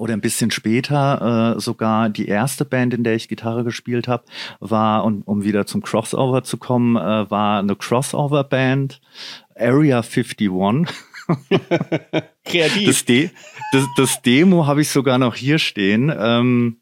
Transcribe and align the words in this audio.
oder 0.00 0.14
ein 0.14 0.22
bisschen 0.22 0.50
später 0.50 1.56
äh, 1.56 1.60
sogar 1.60 2.08
die 2.08 2.26
erste 2.26 2.64
Band, 2.64 2.94
in 2.94 3.04
der 3.04 3.14
ich 3.16 3.28
Gitarre 3.28 3.64
gespielt 3.64 4.08
habe, 4.08 4.24
war, 4.58 5.04
und 5.04 5.22
um 5.22 5.44
wieder 5.44 5.66
zum 5.66 5.82
Crossover 5.82 6.42
zu 6.42 6.56
kommen, 6.56 6.96
äh, 6.96 7.30
war 7.30 7.58
eine 7.58 7.76
Crossover-Band, 7.76 8.98
Area 9.54 9.98
51. 9.98 10.48
Kreativ. 12.44 12.86
Das, 12.86 13.04
De 13.04 13.30
das, 13.72 13.84
das 13.98 14.22
Demo 14.22 14.66
habe 14.66 14.80
ich 14.80 14.88
sogar 14.88 15.18
noch 15.18 15.34
hier 15.34 15.58
stehen. 15.58 16.10
Ähm, 16.16 16.78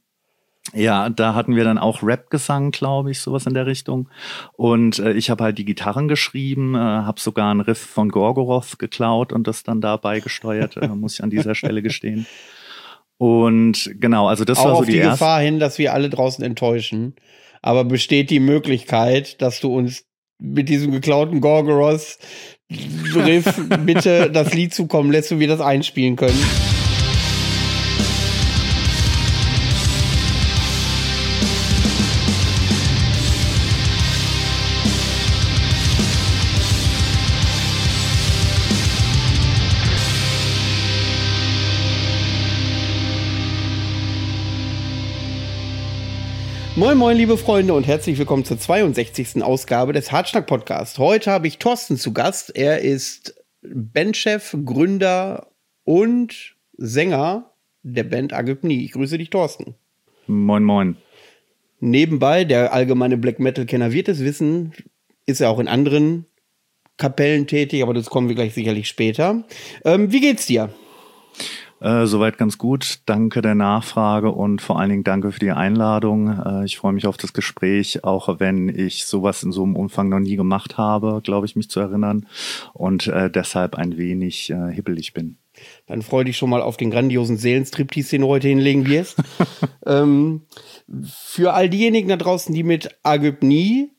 ja, 0.72 1.08
da 1.08 1.34
hatten 1.34 1.56
wir 1.56 1.64
dann 1.64 1.78
auch 1.78 2.04
Rap-Gesang, 2.04 2.70
glaube 2.70 3.10
ich, 3.10 3.18
sowas 3.18 3.46
in 3.46 3.54
der 3.54 3.66
Richtung. 3.66 4.08
Und 4.52 5.00
äh, 5.00 5.12
ich 5.14 5.28
habe 5.28 5.42
halt 5.42 5.58
die 5.58 5.64
Gitarren 5.64 6.06
geschrieben, 6.06 6.76
äh, 6.76 6.78
habe 6.78 7.18
sogar 7.18 7.50
einen 7.50 7.62
Riff 7.62 7.80
von 7.80 8.10
Gorgoroth 8.10 8.78
geklaut 8.78 9.32
und 9.32 9.48
das 9.48 9.64
dann 9.64 9.80
dabei 9.80 10.20
gesteuert, 10.20 10.76
äh, 10.76 10.86
muss 10.86 11.14
ich 11.14 11.24
an 11.24 11.30
dieser 11.30 11.56
Stelle 11.56 11.82
gestehen. 11.82 12.24
Und 13.18 13.90
genau, 14.00 14.28
also 14.28 14.44
das 14.44 14.58
Auch 14.58 14.64
war 14.64 14.72
so 14.74 14.78
auf 14.80 14.86
die, 14.86 14.92
die 14.92 14.98
erste. 14.98 15.12
Gefahr 15.12 15.40
hin, 15.40 15.58
dass 15.58 15.78
wir 15.78 15.92
alle 15.92 16.08
draußen 16.08 16.42
enttäuschen. 16.44 17.14
Aber 17.60 17.84
besteht 17.84 18.30
die 18.30 18.40
Möglichkeit, 18.40 19.42
dass 19.42 19.60
du 19.60 19.74
uns 19.76 20.04
mit 20.38 20.68
diesem 20.68 20.92
geklauten 20.92 21.40
Gorgoroth 21.40 22.18
Riff 22.70 23.60
bitte 23.84 24.30
das 24.30 24.54
Lied 24.54 24.72
zukommen 24.72 25.10
lässt 25.10 25.32
und 25.32 25.40
wir 25.40 25.48
das 25.48 25.60
einspielen 25.60 26.16
können? 26.16 26.38
Moin 46.78 46.96
moin 46.96 47.16
liebe 47.16 47.36
Freunde 47.36 47.74
und 47.74 47.88
herzlich 47.88 48.16
willkommen 48.18 48.44
zur 48.44 48.56
62. 48.56 49.42
Ausgabe 49.42 49.92
des 49.92 50.12
Hartschnack 50.12 50.46
Podcast. 50.46 50.98
Heute 50.98 51.32
habe 51.32 51.48
ich 51.48 51.58
Thorsten 51.58 51.96
zu 51.96 52.12
Gast. 52.12 52.54
Er 52.54 52.82
ist 52.82 53.34
Bandchef, 53.62 54.56
Gründer 54.64 55.48
und 55.82 56.54
Sänger 56.76 57.50
der 57.82 58.04
Band 58.04 58.32
Agipni. 58.32 58.84
Ich 58.84 58.92
grüße 58.92 59.18
dich 59.18 59.30
Thorsten. 59.30 59.74
Moin, 60.28 60.62
moin. 60.62 60.96
Nebenbei, 61.80 62.44
der 62.44 62.72
allgemeine 62.72 63.16
Black 63.16 63.40
Metal 63.40 63.66
Kenner 63.66 63.90
wird 63.90 64.08
es 64.08 64.20
wissen, 64.20 64.72
ist 65.26 65.40
er 65.40 65.50
auch 65.50 65.58
in 65.58 65.66
anderen 65.66 66.26
Kapellen 66.96 67.48
tätig, 67.48 67.82
aber 67.82 67.92
das 67.92 68.08
kommen 68.08 68.28
wir 68.28 68.36
gleich 68.36 68.54
sicherlich 68.54 68.86
später. 68.86 69.42
Ähm, 69.84 70.12
wie 70.12 70.20
geht's 70.20 70.46
dir? 70.46 70.72
Äh, 71.80 72.06
soweit 72.06 72.38
ganz 72.38 72.58
gut. 72.58 73.00
Danke 73.06 73.40
der 73.40 73.54
Nachfrage 73.54 74.32
und 74.32 74.60
vor 74.60 74.80
allen 74.80 74.90
Dingen 74.90 75.04
danke 75.04 75.30
für 75.30 75.38
die 75.38 75.52
Einladung. 75.52 76.28
Äh, 76.28 76.64
ich 76.64 76.76
freue 76.76 76.92
mich 76.92 77.06
auf 77.06 77.16
das 77.16 77.32
Gespräch, 77.32 78.02
auch 78.02 78.40
wenn 78.40 78.68
ich 78.68 79.06
sowas 79.06 79.42
in 79.44 79.52
so 79.52 79.62
einem 79.62 79.76
Umfang 79.76 80.08
noch 80.08 80.18
nie 80.18 80.36
gemacht 80.36 80.76
habe, 80.76 81.20
glaube 81.22 81.46
ich, 81.46 81.54
mich 81.54 81.70
zu 81.70 81.78
erinnern 81.78 82.26
und 82.72 83.06
äh, 83.06 83.30
deshalb 83.30 83.76
ein 83.76 83.96
wenig 83.96 84.50
äh, 84.50 84.72
hibbelig 84.72 85.12
bin. 85.12 85.38
Dann 85.86 86.02
freu 86.02 86.24
dich 86.24 86.36
schon 86.36 86.50
mal 86.50 86.62
auf 86.62 86.76
den 86.76 86.90
grandiosen 86.90 87.36
Seelenstriptease, 87.36 88.10
den 88.10 88.22
du 88.22 88.28
heute 88.28 88.48
hinlegen 88.48 88.86
wirst. 88.86 89.16
ähm, 89.86 90.42
für 91.04 91.54
all 91.54 91.68
diejenigen 91.68 92.08
da 92.08 92.16
draußen, 92.16 92.54
die 92.54 92.64
mit 92.64 92.98
Agöpnie 93.02 93.90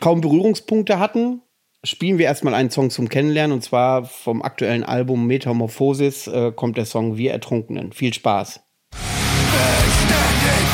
kaum 0.00 0.20
Berührungspunkte 0.20 0.98
hatten, 0.98 1.42
spielen 1.84 2.18
wir 2.18 2.26
erstmal 2.26 2.54
einen 2.54 2.70
Song 2.70 2.90
zum 2.90 3.08
Kennenlernen 3.08 3.54
und 3.54 3.62
zwar 3.62 4.04
vom 4.04 4.42
aktuellen 4.42 4.84
Album 4.84 5.26
Metamorphosis 5.26 6.26
äh, 6.26 6.52
kommt 6.52 6.76
der 6.76 6.86
Song 6.86 7.16
Wir 7.16 7.32
Ertrunkenen. 7.32 7.92
Viel 7.92 8.12
Spaß. 8.12 8.60
Beständig 8.90 10.65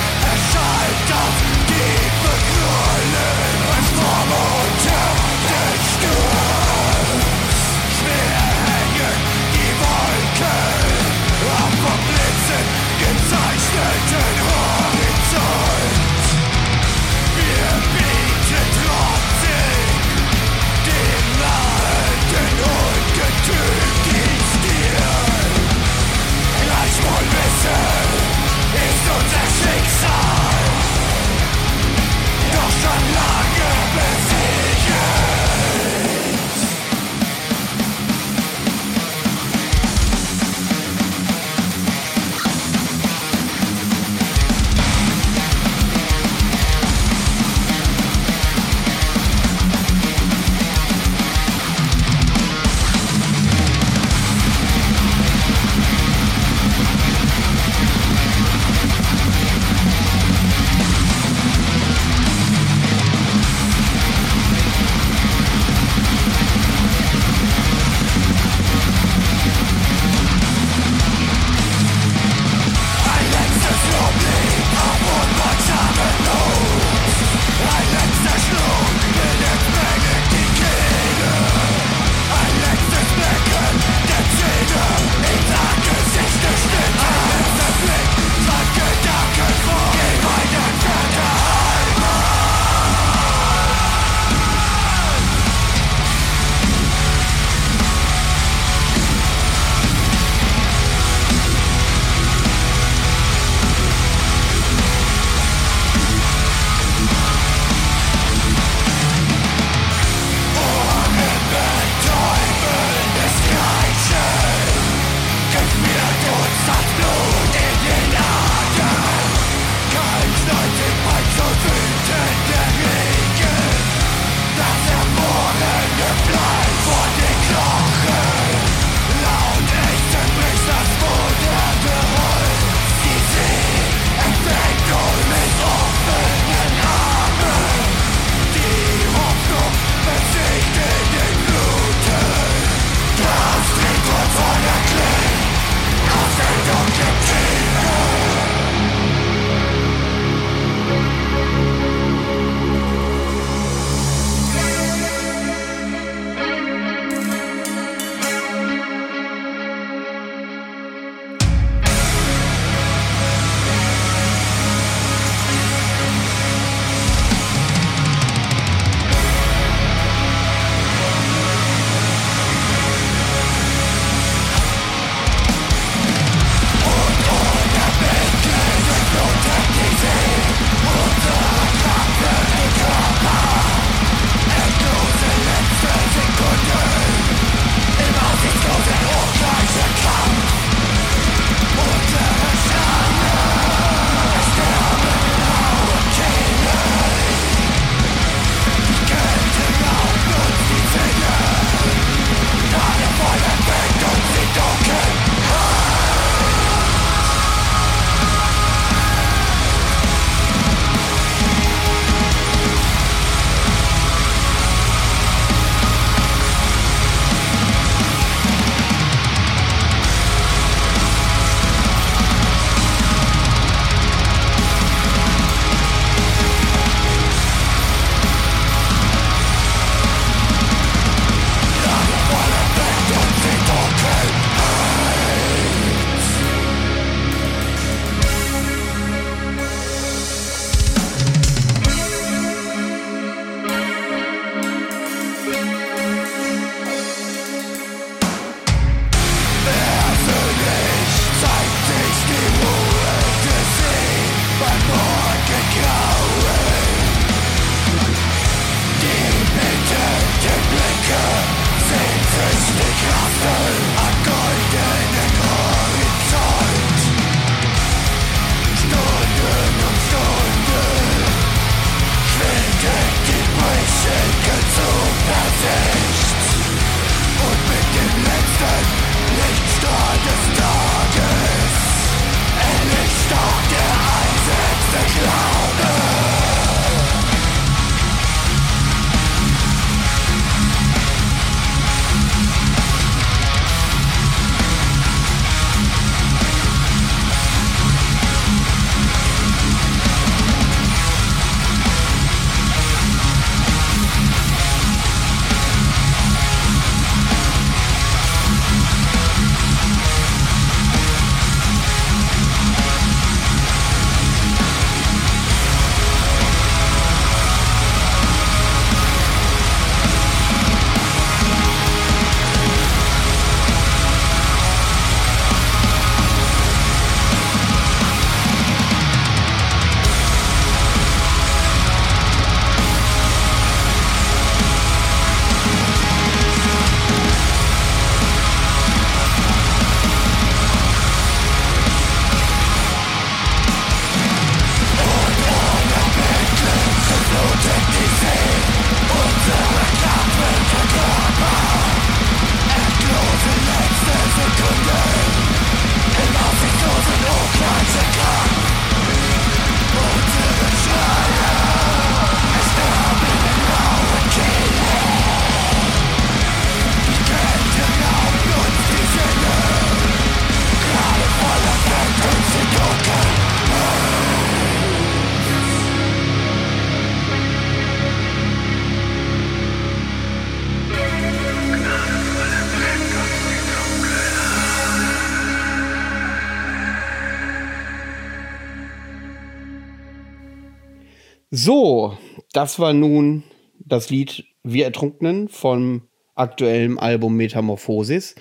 So, 391.54 392.16
das 392.54 392.78
war 392.78 392.94
nun 392.94 393.42
das 393.78 394.08
Lied 394.08 394.46
Wir 394.62 394.86
ertrunknen 394.86 395.50
vom 395.50 396.08
aktuellen 396.34 396.98
Album 396.98 397.36
Metamorphosis. 397.36 398.34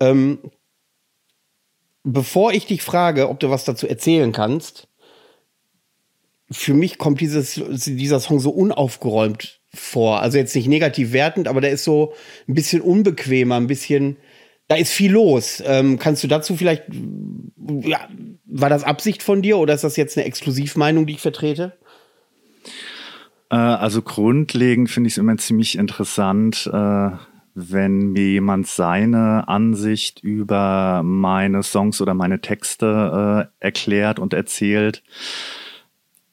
Ähm, 0.00 0.38
bevor 2.04 2.54
ich 2.54 2.64
dich 2.64 2.80
frage, 2.80 3.28
ob 3.28 3.38
du 3.38 3.50
was 3.50 3.66
dazu 3.66 3.86
erzählen 3.86 4.32
kannst, 4.32 4.88
für 6.50 6.72
mich 6.72 6.96
kommt 6.96 7.20
dieses, 7.20 7.60
dieser 7.84 8.18
Song 8.18 8.40
so 8.40 8.48
unaufgeräumt 8.48 9.60
vor. 9.74 10.20
Also 10.20 10.38
jetzt 10.38 10.56
nicht 10.56 10.68
negativ 10.68 11.12
wertend, 11.12 11.48
aber 11.48 11.60
der 11.60 11.70
ist 11.70 11.84
so 11.84 12.14
ein 12.48 12.54
bisschen 12.54 12.80
unbequemer, 12.80 13.56
ein 13.56 13.66
bisschen, 13.66 14.16
da 14.68 14.76
ist 14.76 14.90
viel 14.90 15.12
los. 15.12 15.62
Ähm, 15.66 15.98
kannst 15.98 16.24
du 16.24 16.28
dazu 16.28 16.56
vielleicht, 16.56 16.84
ja, 17.82 18.08
war 18.46 18.70
das 18.70 18.84
Absicht 18.84 19.22
von 19.22 19.42
dir 19.42 19.58
oder 19.58 19.74
ist 19.74 19.84
das 19.84 19.98
jetzt 19.98 20.16
eine 20.16 20.24
Exklusivmeinung, 20.24 21.04
die 21.04 21.14
ich 21.14 21.20
vertrete? 21.20 21.76
Äh, 23.50 23.56
also 23.56 24.02
grundlegend 24.02 24.90
finde 24.90 25.08
ich 25.08 25.14
es 25.14 25.18
immer 25.18 25.36
ziemlich 25.36 25.78
interessant, 25.78 26.68
äh, 26.72 27.10
wenn 27.54 28.12
mir 28.12 28.30
jemand 28.30 28.66
seine 28.66 29.46
Ansicht 29.46 30.20
über 30.20 31.02
meine 31.04 31.62
Songs 31.62 32.00
oder 32.00 32.14
meine 32.14 32.40
Texte 32.40 33.48
äh, 33.60 33.64
erklärt 33.64 34.18
und 34.18 34.34
erzählt. 34.34 35.02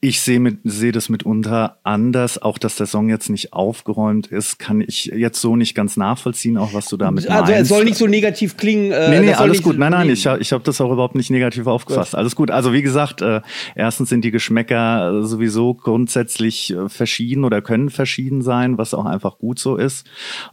Ich 0.04 0.22
sehe 0.22 0.58
sehe 0.64 0.92
das 0.92 1.10
mitunter 1.10 1.78
anders. 1.84 2.42
Auch, 2.42 2.58
dass 2.58 2.76
der 2.76 2.88
Song 2.88 3.08
jetzt 3.08 3.30
nicht 3.30 3.54
aufgeräumt 3.54 4.26
ist, 4.26 4.58
kann 4.58 4.82
ich 4.82 5.06
jetzt 5.06 5.40
so 5.40 5.56
nicht 5.56 5.76
ganz 5.76 5.96
nachvollziehen, 5.96 6.58
auch 6.58 6.74
was 6.74 6.88
du 6.88 6.98
damit 6.98 7.26
also, 7.26 7.34
meinst. 7.34 7.52
Also, 7.52 7.62
es 7.62 7.70
soll 7.70 7.86
nicht 7.86 7.98
so 7.98 8.08
negativ 8.08 8.58
klingen. 8.58 8.92
Äh, 8.92 9.10
nee, 9.12 9.20
nee, 9.28 9.34
alles 9.34 9.62
gut. 9.62 9.78
Nein, 9.78 9.92
nein, 9.92 10.10
ich, 10.10 10.26
ich 10.26 10.54
habe 10.54 10.64
das 10.64 10.82
auch 10.82 10.92
überhaupt 10.92 11.14
nicht 11.14 11.30
negativ 11.30 11.68
aufgefasst. 11.68 12.14
Gut. 12.14 12.18
Alles 12.18 12.36
gut. 12.36 12.50
Also, 12.50 12.74
wie 12.74 12.82
gesagt, 12.82 13.22
äh, 13.22 13.42
erstens 13.76 14.10
sind 14.10 14.26
die 14.26 14.32
Geschmäcker 14.32 15.20
äh, 15.20 15.24
sowieso 15.24 15.76
grundsätzlich 15.76 16.74
äh, 16.74 16.90
verschieden 16.90 17.44
oder 17.44 17.62
können 17.62 17.92
verschieden 17.92 18.42
sein, 18.42 18.80
was 18.80 18.96
auch 18.96 19.06
einfach 19.06 19.38
gut 19.38 19.60
so 19.60 19.76
ist. 19.76 20.10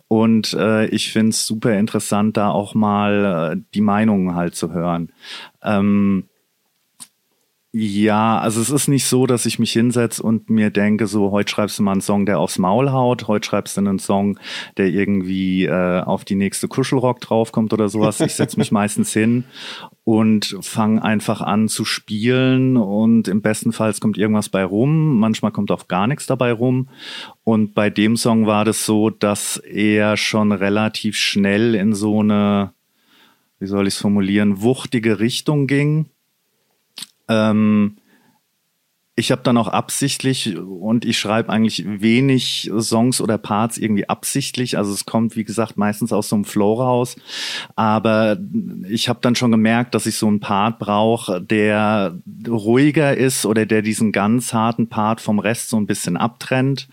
Und 0.09 0.53
äh, 0.53 0.89
ich 0.89 1.11
finde 1.11 1.31
es 1.31 1.47
super 1.47 1.73
interessant, 1.73 2.37
da 2.37 2.51
auch 2.51 2.75
mal 2.75 3.55
äh, 3.55 3.61
die 3.73 3.81
Meinungen 3.81 4.35
halt 4.35 4.55
zu 4.55 4.75
hören. 4.75 5.11
Ähm, 5.63 6.25
ja, 7.71 8.39
also 8.39 8.63
es 8.63 8.71
ist 8.71 8.89
nicht 8.89 9.05
so, 9.05 9.27
dass 9.27 9.45
ich 9.45 9.59
mich 9.59 9.73
hinsetze 9.73 10.23
und 10.23 10.49
mir 10.49 10.71
denke, 10.71 11.07
so 11.07 11.33
heute 11.33 11.51
schreibst 11.51 11.79
du 11.79 11.83
mal 11.83 11.93
einen 11.93 12.01
Song, 12.01 12.25
der 12.25 12.39
aufs 12.39 12.57
Maul 12.57 12.93
haut, 12.93 13.29
heute 13.29 13.47
schreibst 13.47 13.77
du 13.77 13.83
einen 13.83 13.99
Song, 13.99 14.39
der 14.79 14.89
irgendwie 14.89 15.67
äh, 15.67 16.01
auf 16.01 16.25
die 16.25 16.35
nächste 16.35 16.67
Kuschelrock 16.67 17.21
draufkommt 17.21 17.75
oder 17.75 17.91
sowas. 17.91 18.21
Ich 18.21 18.35
setze 18.35 18.59
mich 18.59 18.73
meistens 18.73 19.13
hin 19.13 19.45
und 20.05 20.57
fange 20.63 21.05
einfach 21.05 21.43
an 21.43 21.69
zu 21.69 21.85
spielen 21.85 22.79
und 22.79 23.29
im 23.29 23.43
besten 23.43 23.73
Fall 23.73 23.93
kommt 24.01 24.17
irgendwas 24.17 24.49
bei 24.49 24.65
rum, 24.65 25.19
manchmal 25.19 25.53
kommt 25.53 25.71
auch 25.71 25.89
gar 25.89 26.07
nichts 26.07 26.25
dabei 26.25 26.53
rum. 26.53 26.89
Und 27.45 27.75
bei 27.75 27.91
dem 27.91 28.17
Song 28.17 28.47
war 28.47 28.65
das 28.65 28.87
so, 28.87 29.11
dass 29.11 29.59
er 29.59 30.17
schon 30.17 30.53
relativ 30.53 31.19
schnell 31.19 31.75
in 31.75 31.93
so 31.93 32.21
eine, 32.21 32.73
wie 33.59 33.67
soll 33.67 33.87
ich 33.87 33.95
es 33.95 34.01
formulieren, 34.01 34.63
wuchtige 34.63 35.21
Richtung 35.21 35.67
ging 35.67 36.07
ähm, 37.29 37.97
ich 39.19 39.33
habe 39.33 39.43
dann 39.43 39.57
auch 39.57 39.67
absichtlich 39.67 40.57
und 40.57 41.05
ich 41.05 41.19
schreibe 41.19 41.51
eigentlich 41.51 41.85
wenig 41.85 42.71
Songs 42.79 43.21
oder 43.21 43.37
Parts 43.37 43.77
irgendwie 43.77 44.09
absichtlich. 44.09 44.79
Also 44.79 44.93
es 44.93 45.07
kommt, 45.07 45.35
wie 45.35 45.43
gesagt, 45.43 45.77
meistens 45.77 46.13
aus 46.13 46.29
so 46.29 46.37
einem 46.37 46.45
Flow 46.45 46.75
raus. 46.75 47.17
Aber 47.75 48.39
ich 48.89 49.09
habe 49.09 49.19
dann 49.21 49.35
schon 49.35 49.51
gemerkt, 49.51 49.97
dass 49.97 50.07
ich 50.07 50.17
so 50.17 50.29
einen 50.29 50.39
Part 50.39 50.79
brauche, 50.79 51.43
der 51.43 52.17
ruhiger 52.47 53.17
ist 53.17 53.45
oder 53.45 53.67
der 53.67 53.83
diesen 53.83 54.13
ganz 54.13 54.53
harten 54.53 54.89
Part 54.89 55.21
vom 55.21 55.41
Rest 55.41 55.71
so 55.71 55.79
ein 55.79 55.89
bisschen 55.89 56.17
abtrennt. 56.17 56.89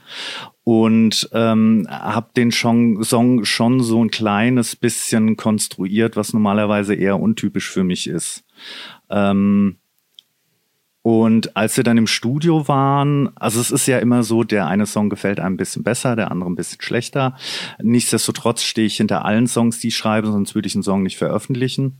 Und 0.63 1.29
ähm, 1.31 1.85
habe 1.87 2.31
den 2.35 2.49
Song, 2.49 3.03
Song 3.03 3.45
schon 3.45 3.83
so 3.83 4.03
ein 4.03 4.09
kleines 4.09 4.75
bisschen 4.75 5.37
konstruiert, 5.37 6.15
was 6.15 6.33
normalerweise 6.33 6.95
eher 6.95 7.19
untypisch 7.19 7.69
für 7.69 7.83
mich 7.83 8.07
ist. 8.07 8.45
Ähm, 9.11 9.77
und 11.05 11.55
als 11.55 11.77
wir 11.77 11.83
dann 11.83 11.99
im 11.99 12.07
Studio 12.07 12.67
waren, 12.67 13.29
also 13.35 13.61
es 13.61 13.69
ist 13.69 13.85
ja 13.85 13.99
immer 13.99 14.23
so, 14.23 14.43
der 14.43 14.65
eine 14.65 14.87
Song 14.87 15.11
gefällt 15.11 15.39
einem 15.39 15.53
ein 15.53 15.57
bisschen 15.57 15.83
besser, 15.83 16.15
der 16.15 16.31
andere 16.31 16.49
ein 16.49 16.55
bisschen 16.55 16.81
schlechter. 16.81 17.35
Nichtsdestotrotz 17.79 18.63
stehe 18.63 18.87
ich 18.87 18.97
hinter 18.97 19.23
allen 19.23 19.45
Songs, 19.45 19.79
die 19.79 19.89
ich 19.89 19.97
schreibe, 19.97 20.31
sonst 20.31 20.55
würde 20.55 20.67
ich 20.67 20.73
einen 20.73 20.81
Song 20.81 21.03
nicht 21.03 21.17
veröffentlichen. 21.17 21.99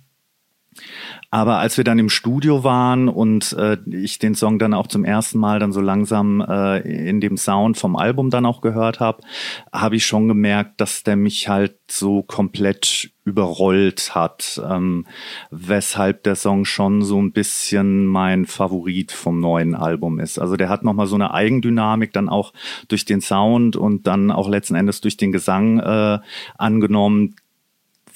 Aber 1.30 1.60
als 1.60 1.78
wir 1.78 1.84
dann 1.84 2.00
im 2.00 2.10
Studio 2.10 2.64
waren 2.64 3.08
und 3.08 3.54
äh, 3.54 3.78
ich 3.92 4.18
den 4.18 4.34
Song 4.34 4.58
dann 4.58 4.74
auch 4.74 4.88
zum 4.88 5.06
ersten 5.06 5.38
Mal 5.38 5.60
dann 5.60 5.72
so 5.72 5.82
langsam 5.82 6.42
äh, 6.42 6.80
in 6.80 7.22
dem 7.22 7.38
Sound 7.38 7.78
vom 7.78 7.96
Album 7.96 8.32
dann 8.32 8.48
auch 8.48 8.60
gehört 8.60 9.02
habe, 9.02 9.22
habe 9.72 9.98
ich 9.98 10.06
schon 10.08 10.28
gemerkt, 10.28 10.82
dass 10.82 11.04
der 11.04 11.16
mich 11.16 11.48
halt 11.48 11.78
so 11.92 12.24
komplett 12.24 13.12
überrollt 13.25 14.13
hat, 14.13 14.62
ähm, 14.70 15.05
weshalb 15.50 16.24
der 16.24 16.36
Song 16.36 16.63
schon 16.63 17.01
so 17.01 17.20
ein 17.20 17.32
bisschen 17.32 18.05
mein 18.05 18.46
Favorit 18.46 19.12
vom 19.12 19.39
neuen 19.39 19.74
Album 19.74 20.20
ist. 20.20 20.38
Also 20.38 20.55
der 20.55 20.70
hat 20.70 20.84
nochmal 20.84 21.08
so 21.08 21.15
eine 21.15 21.34
Eigendynamik 21.34 22.13
dann 22.13 22.29
auch 22.29 22.53
durch 22.88 23.03
den 23.03 23.22
Sound 23.22 23.75
und 23.75 24.05
dann 24.05 24.32
auch 24.32 24.48
letzten 24.48 24.75
Endes 24.75 25.01
durch 25.01 25.17
den 25.17 25.32
Gesang 25.32 25.79
äh, 25.79 26.20
angenommen, 26.58 27.36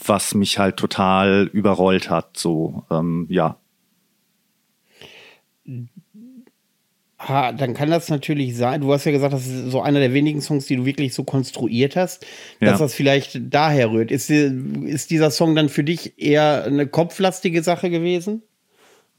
was 0.05 0.35
mich 0.35 0.59
halt 0.59 0.77
total 0.77 1.49
überrollt 1.51 2.11
hat. 2.11 2.37
So, 2.37 2.85
ähm, 2.91 3.25
ja. 3.29 3.57
Ha, 7.19 7.51
dann 7.51 7.73
kann 7.73 7.89
das 7.89 8.07
natürlich 8.09 8.55
sein. 8.55 8.79
Du 8.79 8.93
hast 8.93 9.03
ja 9.03 9.11
gesagt, 9.11 9.33
das 9.33 9.45
ist 9.45 9.71
so 9.71 9.81
einer 9.81 9.99
der 9.99 10.13
wenigen 10.13 10.41
Songs, 10.41 10.67
die 10.67 10.77
du 10.77 10.85
wirklich 10.85 11.13
so 11.13 11.25
konstruiert 11.25 11.97
hast, 11.97 12.25
dass 12.61 12.71
ja. 12.71 12.77
das 12.77 12.93
vielleicht 12.93 13.39
daher 13.53 13.91
rührt. 13.91 14.09
Ist, 14.09 14.29
ist 14.29 15.11
dieser 15.11 15.29
Song 15.29 15.53
dann 15.53 15.67
für 15.67 15.83
dich 15.83 16.13
eher 16.17 16.63
eine 16.63 16.87
kopflastige 16.87 17.61
Sache 17.61 17.89
gewesen? 17.89 18.43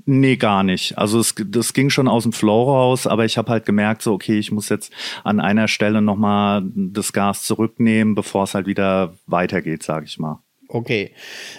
Nee, 0.07 0.37
gar 0.37 0.62
nicht. 0.62 0.97
Also 0.97 1.21
es, 1.21 1.35
das 1.37 1.75
ging 1.75 1.90
schon 1.90 2.09
aus 2.09 2.23
dem 2.23 2.33
Flow 2.33 2.64
raus, 2.64 3.07
aber 3.07 3.26
ich 3.26 3.37
habe 3.37 3.50
halt 3.50 3.66
gemerkt, 3.66 4.00
so 4.02 4.14
okay, 4.14 4.38
ich 4.38 4.50
muss 4.50 4.71
jetzt 4.71 4.92
an 5.25 5.40
einer 5.40 5.69
Stelle 5.69 6.00
nochmal 6.00 6.62
das 6.75 7.12
Gas 7.12 7.45
zurücknehmen, 7.45 8.14
bevor 8.14 8.45
es 8.45 8.54
halt 8.54 8.66
wieder 8.66 9.14
weitergeht, 9.26 9.83
sag 9.83 10.04
ich 10.04 10.19
mal. 10.19 10.42
Okay. 10.69 11.12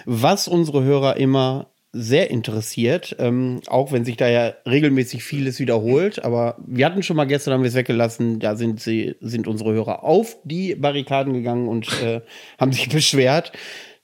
Was 0.06 0.48
unsere 0.48 0.82
Hörer 0.82 1.18
immer 1.18 1.71
sehr 1.92 2.30
interessiert, 2.30 3.16
ähm, 3.18 3.60
auch 3.66 3.92
wenn 3.92 4.04
sich 4.04 4.16
da 4.16 4.28
ja 4.28 4.54
regelmäßig 4.66 5.22
vieles 5.22 5.60
wiederholt, 5.60 6.24
aber 6.24 6.56
wir 6.66 6.86
hatten 6.86 7.02
schon 7.02 7.16
mal 7.16 7.26
gestern, 7.26 7.52
haben 7.52 7.62
wir 7.62 7.68
es 7.68 7.74
weggelassen, 7.74 8.40
da 8.40 8.56
sind 8.56 8.80
sie, 8.80 9.16
sind 9.20 9.46
unsere 9.46 9.74
Hörer 9.74 10.02
auf 10.02 10.38
die 10.42 10.74
Barrikaden 10.74 11.34
gegangen 11.34 11.68
und 11.68 11.88
äh, 12.02 12.22
haben 12.58 12.72
sich 12.72 12.88
beschwert, 12.88 13.52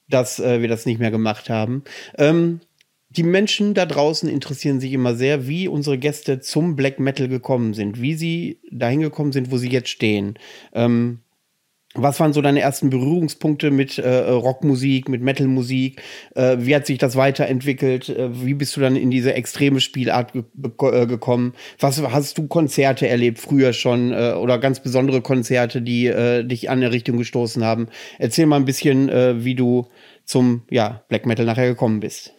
dass 0.09 0.38
äh, 0.38 0.61
wir 0.61 0.68
das 0.68 0.85
nicht 0.85 1.00
mehr 1.00 1.11
gemacht 1.11 1.49
haben. 1.49 1.83
Ähm, 2.18 2.61
die 3.11 3.23
Menschen 3.23 3.73
da 3.73 3.87
draußen 3.87 4.28
interessieren 4.28 4.80
sich 4.80 4.92
immer 4.92 5.14
sehr, 5.14 5.49
wie 5.49 5.66
unsere 5.66 5.97
Gäste 5.97 6.40
zum 6.40 6.76
Black 6.76 7.00
Metal 7.00 7.28
gekommen 7.28 7.73
sind, 7.73 8.02
wie 8.02 8.14
sie 8.14 8.61
dahin 8.71 9.00
gekommen 9.00 9.33
sind, 9.33 9.50
wo 9.50 9.57
sie 9.57 9.71
jetzt 9.71 9.88
stehen. 9.88 10.38
Ähm, 10.75 11.21
was 12.02 12.21
waren 12.21 12.33
so 12.33 12.40
deine 12.40 12.61
ersten 12.61 12.90
Berührungspunkte 12.90 13.71
mit 13.71 13.99
äh, 13.99 14.21
Rockmusik, 14.31 15.09
mit 15.09 15.23
Metalmusik? 15.23 16.02
Äh, 16.35 16.57
wie 16.61 16.75
hat 16.75 16.87
sich 16.87 16.99
das 16.99 17.17
weiterentwickelt? 17.17 18.09
Äh, 18.09 18.45
wie 18.45 18.55
bist 18.55 18.76
du 18.76 18.81
dann 18.81 18.97
in 18.97 19.11
diese 19.11 19.35
extreme 19.35 19.81
Spielart 19.81 20.33
ge 20.33 20.45
äh, 20.62 21.07
gekommen? 21.07 21.55
Was 21.78 22.00
hast 22.02 22.38
du 22.38 22.47
Konzerte 22.47 23.09
erlebt 23.09 23.38
früher 23.38 23.73
schon 23.73 24.12
äh, 24.12 24.33
oder 24.33 24.59
ganz 24.59 24.81
besondere 24.81 25.21
Konzerte, 25.21 25.83
die 25.83 26.07
äh, 26.07 26.45
dich 26.45 26.71
an 26.71 26.81
der 26.81 26.93
Richtung 26.93 27.19
gestoßen 27.19 27.64
haben? 27.64 27.88
Erzähl 28.19 28.47
mal 28.47 28.57
ein 28.57 28.64
bisschen, 28.64 29.09
wie 29.09 29.55
du 29.55 29.88
zum 30.25 30.62
ja, 30.71 31.02
Black 31.09 31.26
Metal 31.26 31.45
nachher 31.45 31.69
gekommen 31.69 32.00
bist. 32.00 32.35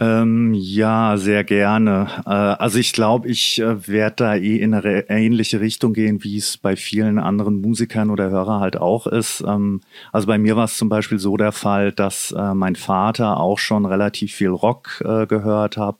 Ähm, 0.00 0.54
ja, 0.54 1.16
sehr 1.16 1.42
gerne. 1.42 2.06
Äh, 2.24 2.30
also 2.30 2.78
ich 2.78 2.92
glaube, 2.92 3.28
ich 3.28 3.60
äh, 3.60 3.88
werde 3.88 4.16
da 4.16 4.34
eh 4.36 4.56
in 4.58 4.72
eine 4.72 5.10
ähnliche 5.10 5.60
Richtung 5.60 5.92
gehen, 5.92 6.22
wie 6.22 6.36
es 6.36 6.56
bei 6.56 6.76
vielen 6.76 7.18
anderen 7.18 7.60
Musikern 7.60 8.10
oder 8.10 8.30
Hörer 8.30 8.60
halt 8.60 8.76
auch 8.76 9.08
ist. 9.08 9.42
Ähm, 9.44 9.80
also 10.12 10.28
bei 10.28 10.38
mir 10.38 10.54
war 10.54 10.66
es 10.66 10.76
zum 10.76 10.88
Beispiel 10.88 11.18
so 11.18 11.36
der 11.36 11.50
Fall, 11.50 11.90
dass 11.90 12.30
äh, 12.30 12.54
mein 12.54 12.76
Vater 12.76 13.38
auch 13.38 13.58
schon 13.58 13.86
relativ 13.86 14.32
viel 14.34 14.50
Rock 14.50 15.02
äh, 15.04 15.26
gehört 15.26 15.76
hat. 15.76 15.96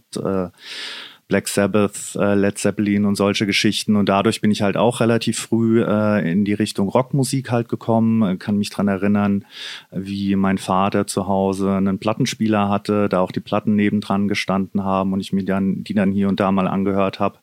Äh, 1.29 1.39
Black 1.39 1.49
Sabbath, 1.49 2.17
äh, 2.17 2.35
Led 2.35 2.59
Zeppelin 2.59 3.05
und 3.05 3.15
solche 3.15 3.47
Geschichten. 3.47 3.97
Und 3.97 4.09
dadurch 4.09 4.41
bin 4.41 4.51
ich 4.51 4.63
halt 4.63 4.77
auch 4.77 5.01
relativ 5.01 5.39
früh 5.39 5.83
äh, 5.83 6.31
in 6.31 6.45
die 6.45 6.55
Richtung 6.55 6.89
Rockmusik 6.89 7.51
halt 7.51 7.69
gekommen. 7.69 8.39
Kann 8.39 8.57
mich 8.57 8.71
dran 8.71 8.89
erinnern, 8.89 9.45
wie 9.91 10.37
mein 10.37 10.59
Vater 10.59 11.07
zu 11.07 11.27
Hause 11.27 11.73
einen 11.73 11.99
Plattenspieler 11.99 12.69
hatte, 12.69 13.09
da 13.09 13.21
auch 13.21 13.33
die 13.33 13.41
Platten 13.41 13.77
nebendran 13.77 14.29
gestanden 14.29 14.85
haben 14.85 15.13
und 15.13 15.21
ich 15.21 15.33
mir 15.33 15.45
dann 15.45 15.85
die 15.85 15.95
dann 15.95 16.13
hier 16.13 16.29
und 16.29 16.41
da 16.41 16.51
mal 16.51 16.67
angehört 16.67 17.21
habe. 17.21 17.39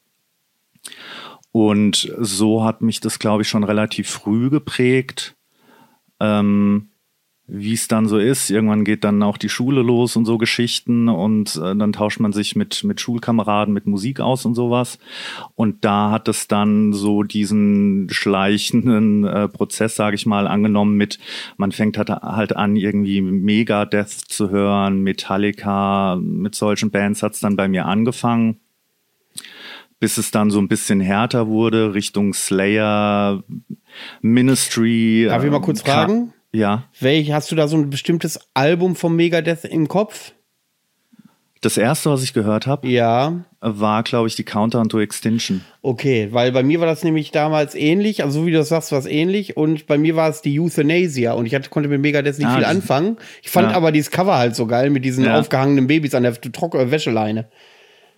Und 1.52 2.12
so 2.20 2.66
hat 2.66 2.82
mich 2.82 3.00
das, 3.00 3.20
glaube 3.20 3.44
ich, 3.44 3.50
schon 3.50 3.64
relativ 3.64 4.10
früh 4.10 4.50
geprägt. 4.50 5.36
Ähm, 6.20 6.90
wie 7.48 7.74
es 7.74 7.88
dann 7.88 8.08
so 8.08 8.18
ist. 8.18 8.50
Irgendwann 8.50 8.84
geht 8.84 9.04
dann 9.04 9.22
auch 9.22 9.38
die 9.38 9.50
Schule 9.50 9.82
los 9.84 10.16
und 10.16 10.26
so 10.26 10.38
Geschichten 10.38 11.10
und 11.10 11.56
äh, 11.58 11.76
dann 11.76 11.94
tauscht 11.94 12.20
man 12.20 12.34
sich 12.34 12.56
mit, 12.56 12.84
mit 12.84 13.00
Schulkameraden 13.00 13.74
mit 13.74 13.86
Musik 13.86 14.20
aus 14.20 14.46
und 14.46 14.56
sowas. 14.56 14.98
Und 15.54 15.86
da 15.86 16.10
hat 16.10 16.28
es 16.28 16.48
dann 16.48 16.92
so 16.94 17.22
diesen 17.24 18.08
schleichenden 18.10 19.26
äh, 19.26 19.48
Prozess, 19.48 19.96
sage 19.96 20.16
ich 20.16 20.26
mal, 20.26 20.48
angenommen 20.48 20.98
mit, 20.98 21.20
man 21.58 21.72
fängt 21.72 21.98
halt, 21.98 22.10
halt 22.10 22.56
an, 22.56 22.76
irgendwie 22.76 23.22
Megadeth 23.22 24.10
zu 24.10 24.50
hören, 24.50 25.02
Metallica, 25.02 26.18
mit 26.20 26.56
solchen 26.56 26.90
Bands 26.90 27.22
hat's 27.22 27.40
dann 27.40 27.56
bei 27.56 27.68
mir 27.68 27.86
angefangen 27.86 28.60
bis 29.98 30.18
es 30.18 30.30
dann 30.30 30.52
so 30.52 30.60
ein 30.60 30.68
bisschen 30.68 31.00
härter 31.00 31.48
wurde, 31.48 31.94
Richtung 31.94 32.34
Slayer, 32.34 33.44
Ministry. 34.22 35.26
Darf 35.28 35.44
ich 35.44 35.50
mal 35.50 35.62
kurz 35.62 35.84
Ka- 35.84 35.94
fragen? 36.06 36.34
Ja. 36.56 36.86
Welch, 37.00 37.32
hast 37.32 37.52
du 37.52 37.56
da 37.56 37.68
so 37.68 37.76
ein 37.76 37.90
bestimmtes 37.90 38.40
Album 38.54 38.96
vom 38.96 39.16
Megadeth 39.16 39.66
im 39.66 39.88
Kopf? 39.88 40.32
Das 41.62 41.78
erste, 41.78 42.12
was 42.12 42.22
ich 42.24 42.34
gehört 42.34 42.68
habe, 42.68 42.88
Ja. 42.88 43.44
war, 43.60 44.04
glaube 44.04 44.28
ich, 44.28 44.36
die 44.36 44.44
Countdown 44.44 44.88
to 44.88 45.00
Extinction. 45.00 45.62
Okay, 45.82 46.30
weil 46.32 46.52
bei 46.52 46.62
mir 46.62 46.80
war 46.80 46.86
das 46.86 47.04
nämlich 47.04 47.32
damals 47.32 47.74
ähnlich, 47.74 48.24
also 48.24 48.42
so 48.42 48.46
wie 48.46 48.52
du 48.52 48.58
das 48.60 48.70
sagst, 48.70 48.92
war 48.92 49.00
es 49.00 49.06
ähnlich 49.08 49.58
und 49.58 49.88
bei 49.88 49.98
mir 49.98 50.16
war 50.16 50.30
es 50.30 50.42
die 50.44 50.60
Euthanasia 50.60 51.34
und 51.34 51.46
ich 51.48 51.56
hatte, 51.56 51.70
konnte 51.70 51.90
mit 51.90 52.02
Megadeth 52.02 52.38
nicht 52.38 52.48
Ah, 52.48 52.56
viel 52.56 52.66
anfangen. 52.66 53.18
Ich 53.42 53.50
fand 53.50 53.72
Ja. 53.72 53.78
aber 53.78 53.92
dieses 53.92 54.12
Cover 54.12 54.38
halt 54.38 54.56
so 54.56 54.68
geil 54.68 54.92
mit 54.92 55.04
diesen 55.04 55.26
Ja. 55.26 55.40
aufgehangenen 55.40 55.88
Babys 55.88 56.14
an 56.14 56.24
der 56.24 56.40
Trock 56.40 56.76
äh, 56.76 56.92
Wäscheleine. 56.92 57.50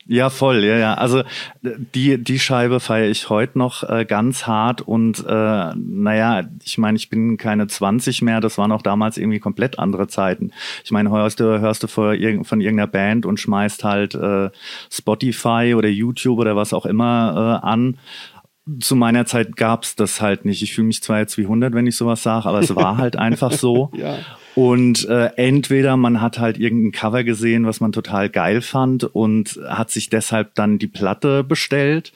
Ja, 0.10 0.30
voll, 0.30 0.64
ja, 0.64 0.78
ja. 0.78 0.94
Also 0.94 1.24
die, 1.62 2.18
die 2.24 2.40
Scheibe 2.40 2.80
feiere 2.80 3.10
ich 3.10 3.30
heute 3.30 3.58
noch 3.58 3.84
äh, 3.84 4.06
ganz 4.06 4.48
hart 4.48 4.82
und 4.82 5.26
äh, 5.28 5.74
naja, 5.76 6.44
ich 6.64 6.78
meine, 6.78 6.96
ich 6.96 7.10
bin 7.10 7.36
keine 7.38 7.68
20 7.68 8.22
mehr, 8.22 8.40
das 8.40 8.58
waren 8.58 8.72
auch 8.72 8.82
damals 8.82 9.18
irgendwie 9.18 9.40
komplett 9.40 9.80
andere 9.80 10.08
Zeiten. 10.08 10.52
Ich 10.86 10.92
meine, 10.92 11.12
hörst 11.12 11.42
du, 11.42 11.60
hörst 11.60 11.84
du 11.84 11.88
von, 11.88 12.16
irg 12.16 12.46
von 12.46 12.62
irgendeiner 12.62 12.88
Band 12.88 13.26
und 13.26 13.40
schmeißt 13.40 13.84
halt 13.84 14.16
äh, 14.16 14.50
Spotify 14.90 15.74
oder 15.76 15.90
YouTube 15.90 16.40
oder 16.40 16.56
was 16.56 16.74
auch 16.74 16.86
immer 16.86 17.62
äh, 17.62 17.68
an. 17.68 17.98
Zu 18.80 18.96
meiner 18.96 19.26
Zeit 19.26 19.58
gab's 19.58 19.96
das 19.96 20.22
halt 20.22 20.46
nicht. 20.46 20.62
Ich 20.62 20.74
fühle 20.74 20.88
mich 20.88 21.04
zwar 21.04 21.20
jetzt 21.20 21.38
wie 21.38 21.44
100, 21.44 21.74
wenn 21.74 21.88
ich 21.88 21.98
sowas 21.98 22.24
sage, 22.24 22.48
aber 22.48 22.60
es 22.60 22.74
war 22.76 22.98
halt 22.98 23.16
einfach 23.18 23.52
so. 23.52 23.92
Ja. 23.94 24.20
Und 24.58 25.08
äh, 25.08 25.30
entweder 25.36 25.98
man 25.98 26.20
hat 26.20 26.40
halt 26.40 26.58
irgendein 26.58 26.92
Cover 26.92 27.24
gesehen, 27.24 27.68
was 27.68 27.80
man 27.80 27.92
total 27.92 28.28
geil 28.28 28.62
fand 28.62 29.04
und 29.04 29.60
hat 29.68 29.92
sich 29.92 30.10
deshalb 30.10 30.56
dann 30.56 30.80
die 30.80 30.88
Platte 30.88 31.44
bestellt, 31.44 32.12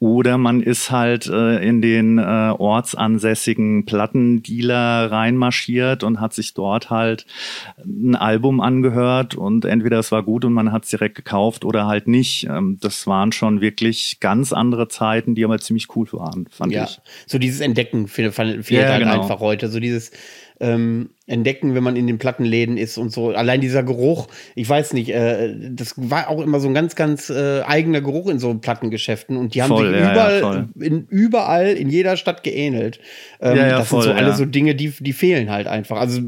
oder 0.00 0.36
man 0.38 0.62
ist 0.62 0.90
halt 0.90 1.26
äh, 1.28 1.56
in 1.66 1.80
den 1.80 2.18
äh, 2.18 2.52
ortsansässigen 2.56 3.86
Plattendealer 3.86 5.10
reinmarschiert 5.10 6.04
und 6.04 6.20
hat 6.20 6.34
sich 6.34 6.54
dort 6.54 6.90
halt 6.90 7.24
ein 7.78 8.14
Album 8.14 8.60
angehört 8.60 9.34
und 9.34 9.64
entweder 9.64 9.98
es 9.98 10.12
war 10.12 10.22
gut 10.22 10.44
und 10.44 10.52
man 10.52 10.70
hat 10.72 10.84
es 10.84 10.90
direkt 10.90 11.14
gekauft 11.14 11.64
oder 11.64 11.86
halt 11.86 12.06
nicht. 12.06 12.46
Ähm, 12.48 12.76
das 12.80 13.06
waren 13.06 13.32
schon 13.32 13.60
wirklich 13.60 14.18
ganz 14.20 14.52
andere 14.52 14.88
Zeiten, 14.88 15.34
die 15.34 15.44
aber 15.44 15.58
ziemlich 15.58 15.88
cool 15.96 16.06
waren, 16.12 16.46
fand 16.50 16.72
Ja, 16.72 16.84
ich. 16.84 17.00
so 17.26 17.38
dieses 17.38 17.60
Entdecken 17.60 18.08
fehlt, 18.08 18.34
fehlt 18.34 18.68
Ja, 18.70 18.88
halt 18.88 19.00
genau. 19.02 19.20
einfach 19.22 19.40
heute. 19.40 19.68
So 19.68 19.80
dieses 19.80 20.12
ähm, 20.60 21.10
Entdecken, 21.26 21.74
wenn 21.74 21.82
man 21.82 21.96
in 21.96 22.06
den 22.06 22.18
Plattenläden 22.18 22.76
ist 22.76 22.98
und 22.98 23.12
so. 23.12 23.30
Allein 23.30 23.60
dieser 23.60 23.82
Geruch, 23.82 24.28
ich 24.54 24.68
weiß 24.68 24.92
nicht, 24.94 25.10
äh, 25.10 25.54
das 25.70 25.94
war 25.96 26.28
auch 26.28 26.40
immer 26.40 26.58
so 26.58 26.68
ein 26.68 26.74
ganz, 26.74 26.96
ganz 26.96 27.30
äh, 27.30 27.60
eigener 27.62 28.00
Geruch 28.00 28.28
in 28.28 28.38
so 28.38 28.54
Plattengeschäften 28.54 29.36
und 29.36 29.54
die 29.54 29.62
haben 29.62 29.68
Voll, 29.68 29.90
sich 29.90 30.00
ja, 30.00 30.06
ja, 30.06 30.12
überall, 30.12 30.40
voll. 30.40 30.68
in, 30.80 31.06
überall 31.08 31.68
in 31.68 31.90
jeder 31.90 32.16
Stadt 32.16 32.42
geähnelt. 32.42 32.98
Ähm, 33.40 33.56
Ja, 33.56 33.66
ja, 33.68 33.78
das 33.78 33.88
voll, 33.88 34.02
sind 34.02 34.12
so 34.12 34.18
ja. 34.18 34.24
alles 34.24 34.38
so 34.38 34.46
Dinge, 34.46 34.74
die, 34.74 34.92
die 34.98 35.12
fehlen 35.12 35.50
halt 35.50 35.66
einfach. 35.66 35.98
Also 35.98 36.20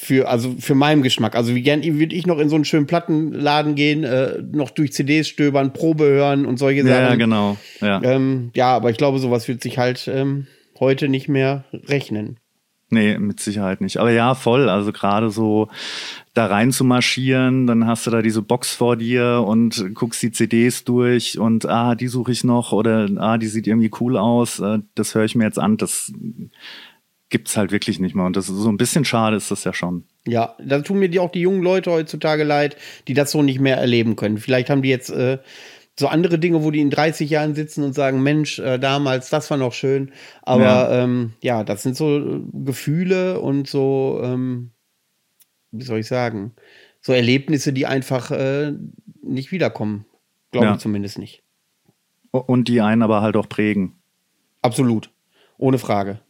für, 0.00 0.28
also 0.28 0.54
für 0.60 0.74
meinen 0.76 1.02
Geschmack. 1.02 1.34
Also 1.34 1.54
wie 1.54 1.62
gern 1.62 1.82
würde 1.82 2.14
ich 2.14 2.26
noch 2.26 2.38
in 2.38 2.48
so 2.48 2.54
einen 2.54 2.64
schönen 2.64 2.86
Plattenladen 2.86 3.74
gehen, 3.74 4.04
äh, 4.04 4.42
noch 4.52 4.70
durch 4.70 4.92
CDs 4.92 5.26
stöbern, 5.26 5.72
Probe 5.72 6.04
hören 6.04 6.46
und 6.46 6.56
solche 6.58 6.82
Sachen. 6.82 7.02
Ja, 7.02 7.08
ja, 7.10 7.14
genau. 7.16 7.56
Ja. 7.80 8.00
Ähm, 8.04 8.50
ja, 8.54 8.76
aber 8.76 8.90
ich 8.90 8.96
glaube, 8.96 9.18
sowas 9.18 9.48
wird 9.48 9.60
sich 9.60 9.78
halt 9.78 10.08
ähm, 10.12 10.46
heute 10.78 11.08
nicht 11.08 11.28
mehr 11.28 11.64
rechnen. 11.72 12.38
Nee, 12.90 13.18
mit 13.18 13.38
Sicherheit 13.40 13.82
nicht. 13.82 13.98
Aber 13.98 14.10
ja, 14.10 14.34
voll. 14.34 14.68
Also 14.70 14.92
gerade 14.92 15.30
so 15.30 15.68
da 16.32 16.46
rein 16.46 16.72
zu 16.72 16.84
marschieren, 16.84 17.66
dann 17.66 17.86
hast 17.86 18.06
du 18.06 18.10
da 18.10 18.22
diese 18.22 18.40
Box 18.40 18.74
vor 18.74 18.96
dir 18.96 19.44
und 19.46 19.94
guckst 19.94 20.22
die 20.22 20.32
CDs 20.32 20.84
durch 20.84 21.38
und 21.38 21.66
ah, 21.66 21.94
die 21.94 22.08
suche 22.08 22.32
ich 22.32 22.44
noch 22.44 22.72
oder 22.72 23.08
ah, 23.16 23.36
die 23.36 23.48
sieht 23.48 23.66
irgendwie 23.66 23.90
cool 24.00 24.16
aus, 24.16 24.60
äh, 24.60 24.78
das 24.94 25.14
höre 25.14 25.24
ich 25.24 25.34
mir 25.34 25.44
jetzt 25.44 25.58
an. 25.58 25.76
Das 25.76 26.12
gibt's 27.28 27.56
halt 27.56 27.72
wirklich 27.72 28.00
nicht 28.00 28.14
mehr. 28.14 28.24
Und 28.24 28.36
das 28.36 28.48
ist 28.48 28.56
so 28.56 28.70
ein 28.70 28.78
bisschen 28.78 29.04
schade 29.04 29.36
ist 29.36 29.50
das 29.50 29.64
ja 29.64 29.74
schon. 29.74 30.04
Ja, 30.26 30.54
da 30.58 30.80
tun 30.80 30.98
mir 30.98 31.08
die 31.08 31.20
auch 31.20 31.30
die 31.30 31.40
jungen 31.40 31.62
Leute 31.62 31.90
heutzutage 31.90 32.44
leid, 32.44 32.76
die 33.06 33.14
das 33.14 33.30
so 33.30 33.42
nicht 33.42 33.60
mehr 33.60 33.76
erleben 33.76 34.16
können. 34.16 34.38
Vielleicht 34.38 34.70
haben 34.70 34.82
die 34.82 34.88
jetzt 34.88 35.10
äh, 35.10 35.38
so 35.98 36.06
andere 36.06 36.38
Dinge, 36.38 36.62
wo 36.62 36.70
die 36.70 36.80
in 36.80 36.90
30 36.90 37.28
Jahren 37.28 37.54
sitzen 37.54 37.82
und 37.82 37.92
sagen, 37.92 38.22
Mensch, 38.22 38.58
äh, 38.60 38.78
damals, 38.78 39.30
das 39.30 39.50
war 39.50 39.58
noch 39.58 39.72
schön. 39.72 40.12
Aber 40.42 40.62
ja, 40.62 41.02
ähm, 41.02 41.32
ja 41.42 41.64
das 41.64 41.82
sind 41.82 41.96
so 41.96 42.18
äh, 42.18 42.40
Gefühle 42.52 43.40
und 43.40 43.66
so, 43.66 44.20
ähm, 44.22 44.70
wie 45.72 45.84
soll 45.84 45.98
ich 45.98 46.06
sagen, 46.06 46.52
so 47.00 47.12
Erlebnisse, 47.12 47.72
die 47.72 47.86
einfach 47.86 48.30
äh, 48.30 48.72
nicht 49.22 49.50
wiederkommen. 49.50 50.04
Glaube 50.52 50.66
Ja. 50.66 50.72
ich 50.74 50.78
zumindest 50.78 51.18
nicht. 51.18 51.42
Und 52.30 52.68
die 52.68 52.80
einen 52.80 53.02
aber 53.02 53.20
halt 53.22 53.36
auch 53.36 53.48
prägen. 53.48 53.94
Absolut. 54.62 55.10
Ohne 55.56 55.78
Frage. 55.78 56.20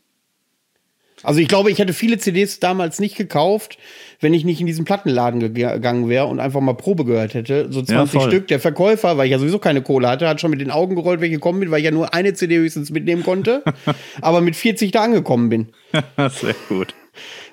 Also 1.23 1.41
ich 1.41 1.49
glaube, 1.49 1.71
ich 1.71 1.79
hätte 1.79 1.93
viele 1.93 2.19
CDs 2.19 2.61
damals 2.61 3.01
nicht 3.01 3.17
gekauft, 3.17 3.79
wenn 4.21 4.35
ich 4.35 4.45
nicht 4.45 4.61
in 4.61 4.67
diesen 4.67 4.85
Plattenladen 4.85 5.41
ge- 5.41 5.49
gegangen 5.51 6.09
wäre 6.09 6.27
und 6.27 6.39
einfach 6.41 6.61
mal 6.61 6.75
Probe 6.75 7.05
gehört 7.05 7.35
hätte. 7.35 7.67
So 7.71 7.83
20 7.83 8.21
voll. 8.21 8.31
Stück. 8.31 8.49
Der 8.49 8.61
Verkäufer, 8.61 9.17
weil 9.19 9.27
ich 9.27 9.33
ja 9.33 9.39
sowieso 9.39 9.59
keine 9.59 9.83
Kohle 9.83 10.09
hatte, 10.09 10.29
hat 10.29 10.41
schon 10.41 10.51
mit 10.51 10.61
den 10.61 10.71
Augen 10.71 10.95
gerollt, 10.95 11.21
welche 11.21 11.39
kommen 11.39 11.59
mit, 11.59 11.71
weil 11.71 11.79
ich 11.81 11.85
ja 11.85 11.91
nur 11.91 12.15
eine 12.15 12.35
CD 12.35 12.57
höchstens 12.59 12.91
mitnehmen 12.91 13.23
konnte, 13.25 13.63
aber 14.21 14.41
mit 14.41 14.57
40 14.57 14.91
da 14.93 15.03
angekommen 15.05 15.49
bin. 15.49 15.69
Sehr 16.31 16.55
gut. 16.69 16.95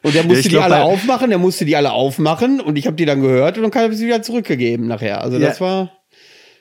Und 0.03 0.13
der 0.13 0.24
musste 0.24 0.39
ich 0.41 0.43
die 0.45 0.50
glaub, 0.51 0.65
alle 0.65 0.84
aufmachen, 0.84 1.29
der 1.29 1.39
musste 1.39 1.65
die 1.65 1.75
alle 1.75 1.91
aufmachen 1.91 2.60
und 2.62 2.77
ich 2.77 2.86
habe 2.86 2.95
die 2.95 3.05
dann 3.05 3.22
gehört 3.22 3.57
und 3.57 3.63
dann 3.74 3.84
habe 3.84 3.93
ich 3.93 4.00
sie 4.00 4.05
wieder 4.05 4.22
zurückgegeben 4.22 4.86
nachher. 4.88 5.22
Also 5.22 5.38
Ja. 5.39 5.48
das 5.48 5.60
war 5.60 5.91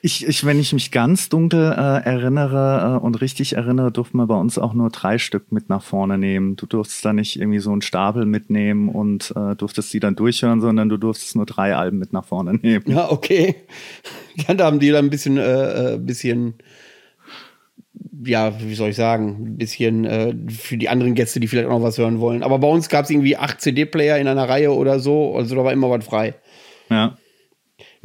Ich, 0.05 0.27
ich, 0.27 0.45
wenn 0.45 0.59
ich 0.59 0.71
mich 0.71 0.91
ganz 0.91 1.29
dunkel 1.29 1.71
äh, 1.71 2.05
erinnere 2.05 2.99
äh, 3.01 3.03
und 3.03 3.21
richtig 3.21 3.53
erinnere, 3.53 3.91
durften 3.91 4.17
wir 4.17 4.27
bei 4.27 4.35
uns 4.35 4.59
auch 4.59 4.75
nur 4.75 4.91
drei 4.91 5.17
Stück 5.17 5.51
mit 5.51 5.67
nach 5.67 5.81
vorne 5.81 6.19
nehmen. 6.19 6.55
Du 6.57 6.67
durftest 6.67 7.03
da 7.03 7.11
nicht 7.11 7.39
irgendwie 7.39 7.57
so 7.57 7.71
einen 7.71 7.81
Stapel 7.81 8.27
mitnehmen 8.27 8.89
und 8.89 9.33
äh, 9.35 9.55
durftest 9.55 9.91
die 9.95 9.99
dann 9.99 10.15
durchhören, 10.15 10.61
sondern 10.61 10.89
du 10.89 10.97
durftest 10.97 11.35
nur 11.35 11.47
drei 11.47 11.75
Alben 11.75 11.97
mit 11.97 12.13
nach 12.13 12.23
vorne 12.23 12.53
nehmen. 12.53 12.83
Ja, 12.85 13.09
okay. 13.09 13.55
Ja, 14.35 14.53
da 14.53 14.65
haben 14.65 14.77
die 14.77 14.91
dann 14.91 15.05
ein 15.05 15.09
bisschen, 15.09 15.37
äh, 15.37 15.93
äh, 15.95 15.97
bisschen, 15.97 16.53
ja, 18.23 18.53
wie 18.61 18.75
soll 18.75 18.89
ich 18.89 18.97
sagen, 18.97 19.37
ein 19.39 19.57
bisschen 19.57 20.05
äh, 20.05 20.35
für 20.49 20.77
die 20.77 20.87
anderen 20.87 21.15
Gäste, 21.15 21.39
die 21.39 21.47
vielleicht 21.47 21.67
auch 21.67 21.79
noch 21.79 21.83
was 21.83 21.97
hören 21.97 22.19
wollen. 22.19 22.43
Aber 22.43 22.59
bei 22.59 22.67
uns 22.67 22.89
gab 22.89 23.05
es 23.05 23.09
irgendwie 23.09 23.37
acht 23.37 23.59
CD-Player 23.59 24.19
in 24.19 24.27
einer 24.27 24.47
Reihe 24.47 24.71
oder 24.71 24.99
so, 24.99 25.35
also 25.35 25.55
da 25.55 25.63
war 25.63 25.73
immer 25.73 25.89
was 25.89 26.05
frei. 26.05 26.35
Ja. 26.91 27.17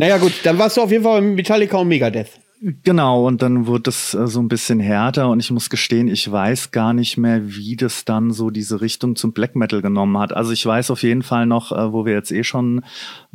Naja, 0.00 0.16
gut, 0.16 0.32
dann 0.44 0.56
warst 0.56 0.78
du 0.78 0.80
auf 0.80 0.90
jeden 0.90 1.04
Fall 1.04 1.20
Metallica 1.20 1.76
und 1.76 1.88
Megadeth. 1.88 2.30
Genau, 2.62 3.26
und 3.26 3.42
dann 3.42 3.66
wurde 3.66 3.90
es 3.90 4.14
äh, 4.14 4.26
so 4.26 4.40
ein 4.40 4.48
bisschen 4.48 4.80
härter 4.80 5.28
und 5.28 5.40
ich 5.40 5.50
muss 5.50 5.68
gestehen, 5.68 6.08
ich 6.08 6.32
weiß 6.32 6.70
gar 6.70 6.94
nicht 6.94 7.18
mehr, 7.18 7.54
wie 7.54 7.76
das 7.76 8.06
dann 8.06 8.30
so 8.30 8.48
diese 8.48 8.80
Richtung 8.80 9.14
zum 9.14 9.32
Black 9.34 9.56
Metal 9.56 9.82
genommen 9.82 10.16
hat. 10.16 10.32
Also 10.32 10.52
ich 10.52 10.64
weiß 10.64 10.90
auf 10.90 11.02
jeden 11.02 11.22
Fall 11.22 11.44
noch, 11.44 11.70
äh, 11.70 11.92
wo 11.92 12.06
wir 12.06 12.14
jetzt 12.14 12.32
eh 12.32 12.44
schon 12.44 12.82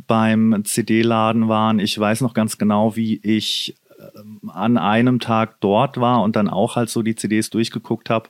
beim 0.08 0.64
CD-Laden 0.64 1.46
waren, 1.46 1.78
ich 1.78 1.96
weiß 1.96 2.20
noch 2.22 2.34
ganz 2.34 2.58
genau, 2.58 2.96
wie 2.96 3.20
ich 3.22 3.76
ähm, 4.16 4.50
an 4.52 4.76
einem 4.76 5.20
Tag 5.20 5.60
dort 5.60 6.00
war 6.00 6.20
und 6.22 6.34
dann 6.34 6.48
auch 6.48 6.74
halt 6.74 6.90
so 6.90 7.02
die 7.02 7.14
CDs 7.14 7.48
durchgeguckt 7.50 8.10
habe. 8.10 8.28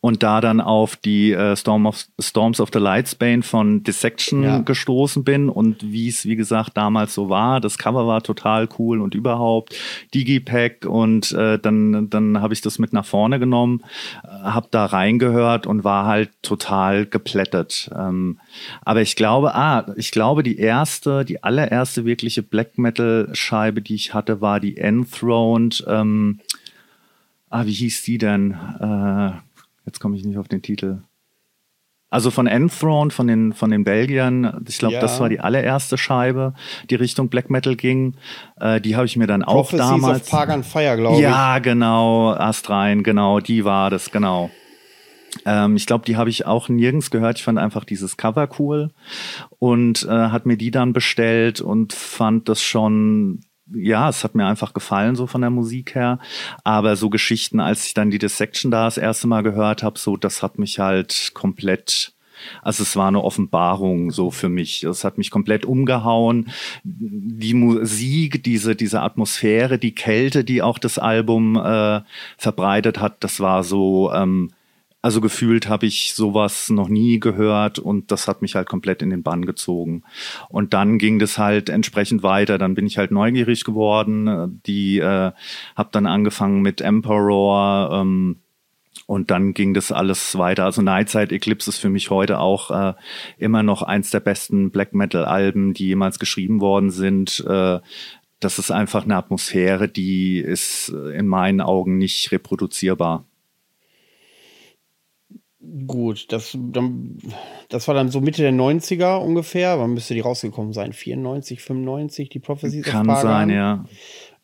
Und 0.00 0.22
da 0.24 0.40
dann 0.40 0.60
auf 0.60 0.96
die 0.96 1.32
äh, 1.32 1.54
Storm 1.56 1.86
of, 1.86 2.04
Storms 2.20 2.60
of 2.60 2.70
the 2.72 2.80
Lightsbane 2.80 3.42
von 3.42 3.84
Dissection 3.84 4.42
Ja. 4.42 4.58
gestoßen 4.58 5.22
bin 5.22 5.48
und 5.48 5.82
wie 5.92 6.08
es, 6.08 6.26
wie 6.26 6.34
gesagt, 6.36 6.76
damals 6.76 7.14
so 7.14 7.28
war. 7.28 7.60
Das 7.60 7.78
Cover 7.78 8.06
war 8.08 8.22
total 8.22 8.68
cool 8.78 9.00
und 9.00 9.14
überhaupt 9.14 9.74
Digipack 10.14 10.86
und 10.86 11.30
äh, 11.32 11.58
dann, 11.58 12.10
dann 12.10 12.40
habe 12.40 12.52
ich 12.52 12.60
das 12.60 12.78
mit 12.80 12.92
nach 12.92 13.04
vorne 13.06 13.38
genommen, 13.38 13.82
äh, 14.24 14.28
habe 14.28 14.66
da 14.72 14.86
reingehört 14.86 15.66
und 15.68 15.84
war 15.84 16.06
halt 16.06 16.30
total 16.42 17.06
geplättet. 17.06 17.88
Ähm, 17.96 18.38
aber 18.84 19.02
ich 19.02 19.14
glaube, 19.14 19.54
ah, 19.54 19.86
ich 19.96 20.10
glaube, 20.10 20.42
die 20.42 20.56
erste, 20.58 21.24
die 21.24 21.44
allererste 21.44 22.04
wirkliche 22.04 22.42
Black 22.42 22.76
Metal 22.76 23.28
Scheibe, 23.34 23.82
die 23.82 23.94
ich 23.94 24.14
hatte, 24.14 24.40
war 24.40 24.58
die 24.58 24.76
Enthroned. 24.78 25.84
Ähm, 25.86 26.40
ah, 27.52 27.66
wie 27.66 27.72
hieß 27.72 28.02
die 28.02 28.18
denn? 28.18 28.52
Äh, 28.80 29.32
jetzt 29.86 30.00
komme 30.00 30.16
ich 30.16 30.24
nicht 30.24 30.38
auf 30.38 30.48
den 30.48 30.62
Titel. 30.62 31.02
Also 32.10 32.30
von 32.30 32.46
Enthroned, 32.46 33.12
von 33.12 33.26
den, 33.26 33.54
von 33.54 33.70
den 33.70 33.84
Belgiern, 33.84 34.62
ich 34.68 34.78
glaube, 34.78 34.94
Ja. 34.96 35.00
das 35.00 35.18
war 35.18 35.30
die 35.30 35.40
allererste 35.40 35.96
Scheibe, 35.96 36.52
die 36.90 36.94
Richtung 36.96 37.30
Black 37.30 37.48
Metal 37.48 37.74
ging. 37.74 38.16
Äh, 38.60 38.82
die 38.82 38.96
habe 38.96 39.06
ich 39.06 39.16
mir 39.16 39.26
dann 39.26 39.42
auch 39.42 39.54
Prophecies 39.70 39.78
damals. 39.88 40.22
of 40.24 40.30
Pagan 40.30 40.62
Fire, 40.62 40.96
glaube 40.98 41.16
ich. 41.16 41.22
ja, 41.22 41.58
genau, 41.60 42.32
Astrein, 42.32 43.02
genau, 43.02 43.40
die 43.40 43.64
war 43.64 43.88
das, 43.88 44.10
genau. 44.10 44.50
Ähm, 45.46 45.76
ich 45.76 45.86
glaube, 45.86 46.04
die 46.04 46.18
habe 46.18 46.28
ich 46.28 46.44
auch 46.44 46.68
nirgends 46.68 47.10
gehört. 47.10 47.38
Ich 47.38 47.44
fand 47.44 47.58
einfach 47.58 47.84
dieses 47.84 48.18
Cover 48.18 48.46
cool 48.58 48.90
und 49.58 50.02
äh, 50.04 50.10
hat 50.10 50.44
mir 50.44 50.58
die 50.58 50.70
dann 50.70 50.92
bestellt 50.92 51.62
und 51.62 51.94
fand 51.94 52.50
das 52.50 52.60
schon 52.62 53.40
ja, 53.72 54.08
es 54.08 54.24
hat 54.24 54.34
mir 54.34 54.46
einfach 54.46 54.74
gefallen, 54.74 55.16
so 55.16 55.26
von 55.26 55.40
der 55.40 55.50
Musik 55.50 55.94
her. 55.94 56.18
Aber 56.64 56.96
so 56.96 57.10
Geschichten, 57.10 57.60
als 57.60 57.86
ich 57.86 57.94
dann 57.94 58.10
die 58.10 58.18
Dissection 58.18 58.70
da 58.70 58.84
das 58.84 58.98
erste 58.98 59.26
Mal 59.26 59.42
gehört 59.42 59.82
habe, 59.82 59.98
so, 59.98 60.16
das 60.16 60.42
hat 60.42 60.58
mich 60.58 60.78
halt 60.78 61.32
komplett 61.34 62.12
also 62.60 62.82
es 62.82 62.96
war 62.96 63.08
eine 63.08 63.22
Offenbarung 63.22 64.10
so 64.10 64.30
für 64.30 64.48
mich. 64.48 64.82
Es 64.82 65.04
hat 65.04 65.18
mich 65.18 65.30
komplett 65.30 65.64
umgehauen. 65.64 66.50
Die 66.82 67.54
Musik, 67.54 68.42
diese, 68.42 68.74
diese 68.74 69.00
Atmosphäre, 69.00 69.78
die 69.78 69.94
Kälte, 69.94 70.44
die 70.44 70.62
auch 70.62 70.78
das 70.78 70.98
Album 70.98 71.56
äh, 71.56 72.00
verbreitet 72.36 72.98
hat, 72.98 73.22
das 73.22 73.40
war 73.40 73.64
so, 73.64 74.12
ähm, 74.12 74.50
also 75.02 75.20
gefühlt 75.20 75.68
habe 75.68 75.86
ich 75.86 76.14
sowas 76.14 76.70
noch 76.70 76.88
nie 76.88 77.18
gehört 77.18 77.80
und 77.80 78.12
das 78.12 78.28
hat 78.28 78.40
mich 78.40 78.54
halt 78.54 78.68
komplett 78.68 79.02
in 79.02 79.10
den 79.10 79.24
Bann 79.24 79.44
gezogen. 79.44 80.04
Und 80.48 80.72
dann 80.74 80.98
ging 80.98 81.18
das 81.18 81.38
halt 81.38 81.68
entsprechend 81.68 82.22
weiter. 82.22 82.56
Dann 82.56 82.74
bin 82.74 82.86
ich 82.86 82.98
halt 82.98 83.10
neugierig 83.10 83.64
geworden. 83.64 84.62
Die 84.64 85.00
äh, 85.00 85.32
habe 85.76 85.88
dann 85.90 86.06
angefangen 86.06 86.62
mit 86.62 86.80
Emperor. 86.80 87.90
Ähm, 88.00 88.36
und 89.06 89.32
dann 89.32 89.54
ging 89.54 89.74
das 89.74 89.90
alles 89.90 90.38
weiter. 90.38 90.64
Also 90.64 90.82
Nightside 90.82 91.34
Eclipse 91.34 91.70
ist 91.70 91.78
für 91.78 91.90
mich 91.90 92.10
heute 92.10 92.38
auch 92.38 92.70
äh, 92.70 92.94
immer 93.38 93.64
noch 93.64 93.82
eins 93.82 94.10
der 94.10 94.20
besten 94.20 94.70
Black 94.70 94.94
Metal 94.94 95.24
Alben, 95.24 95.74
die 95.74 95.88
jemals 95.88 96.20
geschrieben 96.20 96.60
worden 96.60 96.90
sind. 96.90 97.44
Äh, 97.48 97.80
das 98.38 98.58
ist 98.60 98.70
einfach 98.70 99.04
eine 99.04 99.16
Atmosphäre, 99.16 99.88
die 99.88 100.38
ist 100.38 100.88
in 100.90 101.26
meinen 101.26 101.60
Augen 101.60 101.98
nicht 101.98 102.30
reproduzierbar. 102.30 103.24
Gut, 105.86 106.32
das, 106.32 106.58
dann, 106.60 107.18
das 107.68 107.86
war 107.86 107.94
dann 107.94 108.08
so 108.08 108.20
Mitte 108.20 108.42
der 108.42 108.52
90er 108.52 109.18
ungefähr. 109.18 109.78
Wann 109.78 109.94
müsste 109.94 110.14
die 110.14 110.20
rausgekommen 110.20 110.72
sein? 110.72 110.92
94, 110.92 111.60
95, 111.60 112.28
die 112.28 112.40
Prophecies 112.40 112.84
Kann 112.84 113.06
sein, 113.06 113.48
ja. 113.48 113.84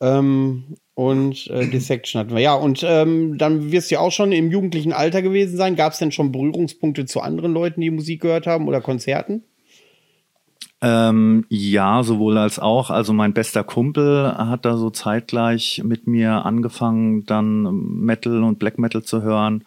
Ähm, 0.01 0.77
und 0.95 1.49
äh, 1.49 1.67
Dissection 1.67 2.21
hatten 2.21 2.35
wir. 2.35 2.41
Ja, 2.41 2.55
und 2.55 2.85
ähm, 2.87 3.37
dann 3.37 3.73
wirst 3.73 3.91
du 3.91 3.97
ja 3.97 4.01
auch 4.01 4.13
schon 4.13 4.31
im 4.31 4.51
jugendlichen 4.51 4.93
Alter 4.93 5.23
gewesen 5.23 5.57
sein. 5.57 5.75
Gab 5.75 5.93
es 5.93 5.99
denn 5.99 6.13
schon 6.13 6.31
Berührungspunkte 6.31 7.05
zu 7.05 7.21
anderen 7.21 7.53
Leuten, 7.53 7.81
die 7.81 7.91
Musik 7.91 8.23
gehört 8.23 8.47
haben 8.47 8.69
oder 8.69 8.81
Konzerten? 8.81 9.43
Ähm, 10.81 11.45
ja, 11.49 12.05
sowohl 12.05 12.39
als 12.39 12.61
auch. 12.61 12.91
Also 12.91 13.13
mein 13.13 13.33
bester 13.35 13.65
Kumpel 13.65 14.33
hat 14.37 14.65
da 14.65 14.77
so 14.77 14.91
zeitgleich 14.91 15.83
mit 15.85 16.07
mir 16.07 16.45
angefangen, 16.45 17.27
dann 17.27 17.63
Metal 17.73 18.45
und 18.45 18.61
Black 18.61 18.79
Metal 18.79 19.03
zu 19.03 19.23
hören. 19.23 19.65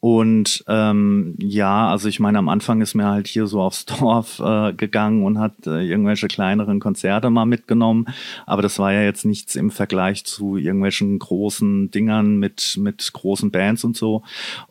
Und 0.00 0.64
ähm, 0.68 1.34
ja, 1.40 1.88
also 1.88 2.08
ich 2.08 2.20
meine, 2.20 2.38
am 2.38 2.48
Anfang 2.48 2.80
ist 2.80 2.94
mir 2.94 3.06
halt 3.06 3.26
hier 3.26 3.48
so 3.48 3.60
aufs 3.60 3.84
Dorf 3.86 4.38
äh, 4.38 4.72
gegangen 4.72 5.24
und 5.24 5.40
hat 5.40 5.66
äh, 5.66 5.82
irgendwelche 5.82 6.28
kleineren 6.28 6.78
Konzerte 6.78 7.30
mal 7.30 7.46
mitgenommen. 7.46 8.06
Aber 8.46 8.62
das 8.62 8.78
war 8.78 8.92
ja 8.92 9.02
jetzt 9.02 9.24
nichts 9.24 9.56
im 9.56 9.70
Vergleich 9.72 10.24
zu 10.24 10.56
irgendwelchen 10.56 11.18
großen 11.18 11.90
Dingern 11.90 12.36
mit, 12.36 12.76
mit 12.80 13.12
großen 13.12 13.50
Bands 13.50 13.82
und 13.82 13.96
so. 13.96 14.22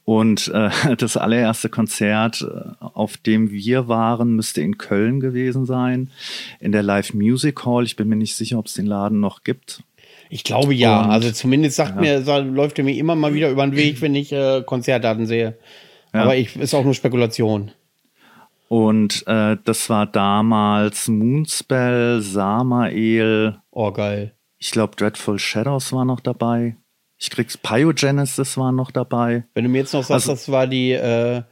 Und 0.06 0.48
äh, 0.48 0.70
das 0.98 1.18
allererste 1.18 1.68
Konzert, 1.68 2.42
äh, 2.42 2.74
auf 2.80 3.18
dem 3.18 3.52
wir 3.52 3.90
waren, 3.90 4.34
müsste 4.34 4.62
in 4.62 4.78
Köln 4.78 5.20
gewesen 5.20 5.66
sein, 5.66 6.10
in 6.62 6.72
der 6.72 6.84
Live 6.84 7.13
Music 7.13 7.66
Hall. 7.66 7.84
Ich 7.84 7.98
bin 7.98 8.08
mir 8.08 8.16
nicht 8.16 8.36
sicher, 8.36 8.58
ob 8.60 8.68
es 8.68 8.76
den 8.76 8.86
Laden 8.86 9.20
noch 9.20 9.44
gibt. 9.44 9.84
Ich 10.30 10.44
glaube 10.44 10.74
ja. 10.74 11.04
Und, 11.04 11.12
also 11.12 11.32
zumindest 11.32 11.76
sagt 11.76 11.96
ja. 11.96 12.22
mir, 12.22 12.42
läuft 12.42 12.78
er 12.78 12.84
mir 12.84 12.96
immer 12.96 13.16
mal 13.16 13.34
wieder 13.34 13.50
über 13.50 13.66
den 13.66 13.76
Weg, 13.76 14.02
wenn 14.02 14.16
ich 14.16 14.32
äh, 14.32 14.63
Konzertdaten 14.66 15.26
sehe. 15.26 15.58
Ja. 16.13 16.24
Aber 16.24 16.36
ich 16.36 16.56
ist 16.56 16.74
auch 16.74 16.84
nur 16.84 16.94
Spekulation. 16.94 17.72
Und 18.70 19.26
äh, 19.28 19.58
das 19.63 19.90
war 19.90 20.06
damals 20.06 21.08
Moonspell, 21.08 22.22
Samael. 22.22 23.58
Oh, 23.72 23.92
geil. 23.92 24.34
Ich 24.58 24.72
glaube, 24.72 24.96
Dreadful 24.96 25.40
Shadows 25.40 25.94
war 25.94 26.04
noch 26.04 26.20
dabei. 26.20 26.76
Ich 27.18 27.30
krieg's 27.30 27.58
Pyogenesis 27.58 28.58
war 28.58 28.72
noch 28.72 28.92
dabei. 28.92 29.46
Wenn 29.54 29.63
du 29.63 29.70
mir 29.70 29.80
jetzt 29.80 29.94
noch 29.94 30.04
sagst, 30.04 30.30
also, 30.30 30.32
das 30.34 30.52
war 30.52 30.68
die 30.68 30.92
äh, 30.92 31.44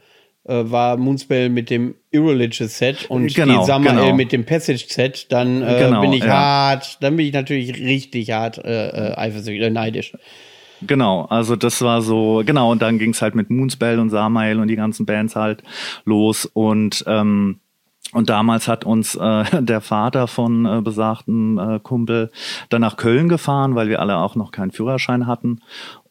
war 0.52 0.96
Moonspell 0.96 1.48
mit 1.48 1.70
dem 1.70 1.94
Irreligious 2.10 2.78
Set 2.78 3.06
und 3.10 3.34
genau, 3.34 3.60
die 3.60 3.66
Samael 3.66 3.96
genau. 3.96 4.14
mit 4.14 4.32
dem 4.32 4.44
Passage 4.44 4.86
Set, 4.88 5.26
dann 5.30 5.62
äh, 5.62 5.78
Genau, 5.80 6.00
bin 6.00 6.12
ich 6.12 6.24
ja. 6.24 6.32
hart, 6.32 6.98
dann 7.02 7.16
bin 7.16 7.26
ich 7.26 7.32
natürlich 7.32 7.74
richtig 7.74 8.30
hart 8.30 8.58
äh, 8.58 8.88
äh, 8.88 9.16
eifersüchtig, 9.16 9.62
äh, 9.62 9.70
neidisch. 9.70 10.12
Genau, 10.82 11.24
also 11.24 11.56
das 11.56 11.80
war 11.82 12.02
so, 12.02 12.42
genau, 12.44 12.70
und 12.70 12.82
dann 12.82 12.98
ging's 12.98 13.22
halt 13.22 13.34
mit 13.34 13.50
Moonspell 13.50 13.98
und 13.98 14.10
Samael 14.10 14.60
und 14.60 14.68
die 14.68 14.76
ganzen 14.76 15.06
Bands 15.06 15.34
halt 15.34 15.62
los 16.04 16.44
und 16.44 17.04
ähm, 17.06 17.60
und 18.12 18.30
damals 18.30 18.68
hat 18.68 18.84
uns 18.84 19.14
äh, 19.16 19.44
der 19.62 19.80
Vater 19.80 20.26
von 20.26 20.64
äh, 20.64 20.80
besagten 20.80 21.58
äh, 21.58 21.80
Kumpel 21.82 22.30
dann 22.68 22.80
nach 22.80 22.96
Köln 22.96 23.28
gefahren, 23.28 23.74
weil 23.74 23.88
wir 23.88 24.00
alle 24.00 24.16
auch 24.18 24.36
noch 24.36 24.52
keinen 24.52 24.70
Führerschein 24.70 25.26
hatten. 25.26 25.60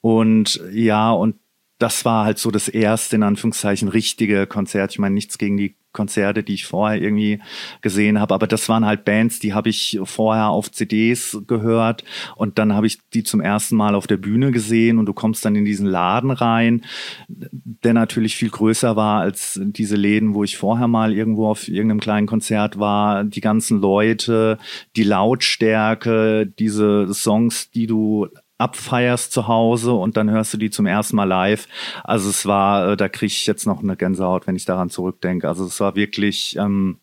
Und 0.02 0.62
ja, 0.72 1.12
und 1.12 1.36
das 1.78 2.06
war 2.06 2.26
halt 2.26 2.40
so 2.40 2.52
das 2.52 2.68
erste, 2.68 3.18
in 3.18 3.24
Anführungszeichen, 3.24 3.88
richtige 3.90 4.48
Konzert. 4.48 4.92
Ich 4.92 5.00
meine, 5.00 5.14
nichts 5.14 5.38
gegen 5.38 5.58
die 5.58 5.76
Konzerte, 5.96 6.44
die 6.44 6.54
ich 6.54 6.66
vorher 6.66 7.02
irgendwie 7.02 7.40
gesehen 7.82 8.20
habe, 8.20 8.34
aber 8.36 8.48
das 8.48 8.70
waren 8.70 8.86
halt 8.86 9.06
Bands, 9.06 9.40
die 9.40 9.54
habe 9.54 9.70
ich 9.70 9.98
vorher 10.04 10.50
auf 10.50 10.70
CDs 10.70 11.40
gehört 11.48 12.04
und 12.36 12.60
dann 12.60 12.74
habe 12.74 12.86
ich 12.86 13.00
die 13.14 13.24
zum 13.24 13.40
ersten 13.40 13.76
Mal 13.78 13.96
auf 13.96 14.06
der 14.06 14.18
Bühne 14.18 14.52
gesehen 14.52 15.00
und 15.00 15.06
du 15.06 15.14
kommst 15.14 15.46
dann 15.46 15.56
in 15.56 15.66
diesen 15.66 15.88
Laden 15.88 16.32
rein, 16.32 16.84
der 17.30 17.94
natürlich 17.94 18.36
viel 18.36 18.50
größer 18.50 18.96
war 18.98 19.22
als 19.22 19.60
diese 19.64 19.96
Läden, 19.96 20.34
wo 20.34 20.44
ich 20.44 20.58
vorher 20.58 20.90
mal 20.90 21.14
irgendwo 21.14 21.48
auf 21.48 21.68
irgendeinem 21.68 22.02
kleinen 22.02 22.28
Konzert 22.28 22.78
war. 22.78 23.24
Die 23.24 23.42
ganzen 23.42 23.80
Leute, 23.80 24.58
die 24.98 25.04
Lautstärke, 25.04 26.46
diese 26.46 27.14
Songs, 27.14 27.72
die 27.72 27.88
du 27.88 28.28
abfeierst 28.58 29.32
zu 29.32 29.48
Hause 29.48 29.94
und 29.94 30.18
dann 30.18 30.30
hörst 30.30 30.54
du 30.54 30.58
die 30.58 30.70
zum 30.70 30.86
ersten 30.86 31.16
Mal 31.16 31.26
live. 31.26 31.68
Also 32.04 32.30
es 32.30 32.46
war, 32.46 32.92
äh, 32.92 32.98
da 32.98 33.10
kriege 33.10 33.28
ich 33.28 33.46
jetzt 33.46 33.66
noch 33.66 33.84
eine 33.84 33.96
Gänsehaut, 33.96 34.48
wenn 34.48 34.56
ich 34.56 34.66
daran 34.66 34.90
zurückdenke. 34.90 35.48
Also 35.48 35.66
es 35.66 35.80
war 35.80 35.96
wirklich 35.96 36.56
ähm, 36.58 37.00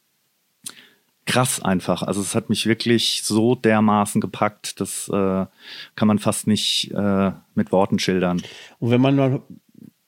krass 1.26 1.62
einfach. 1.62 2.02
Also 2.02 2.20
es 2.20 2.34
hat 2.34 2.48
mich 2.48 2.66
wirklich 2.66 3.22
so 3.24 3.54
dermaßen 3.54 4.20
gepackt, 4.20 4.80
das 4.80 5.08
äh, 5.08 5.46
kann 5.94 6.08
man 6.08 6.18
fast 6.18 6.46
nicht 6.46 6.90
äh, 6.92 7.32
mit 7.54 7.70
Worten 7.70 7.98
schildern. 7.98 8.42
Und 8.78 8.90
wenn 8.90 9.00
man 9.00 9.42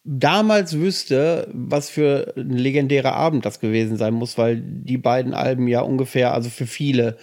damals 0.05 0.79
wüsste, 0.79 1.49
was 1.53 1.89
für 1.89 2.35
ein 2.37 2.51
legendärer 2.51 3.15
Abend 3.15 3.47
das 3.47 3.59
gewesen 3.59 3.97
sein 3.97 4.13
muss, 4.13 4.37
weil 4.37 4.61
die 4.61 4.99
beiden 4.99 5.33
Alben 5.33 5.67
ja 5.67 5.81
ungefähr, 5.81 6.35
also 6.35 6.51
für 6.51 6.67
viele, 6.67 7.17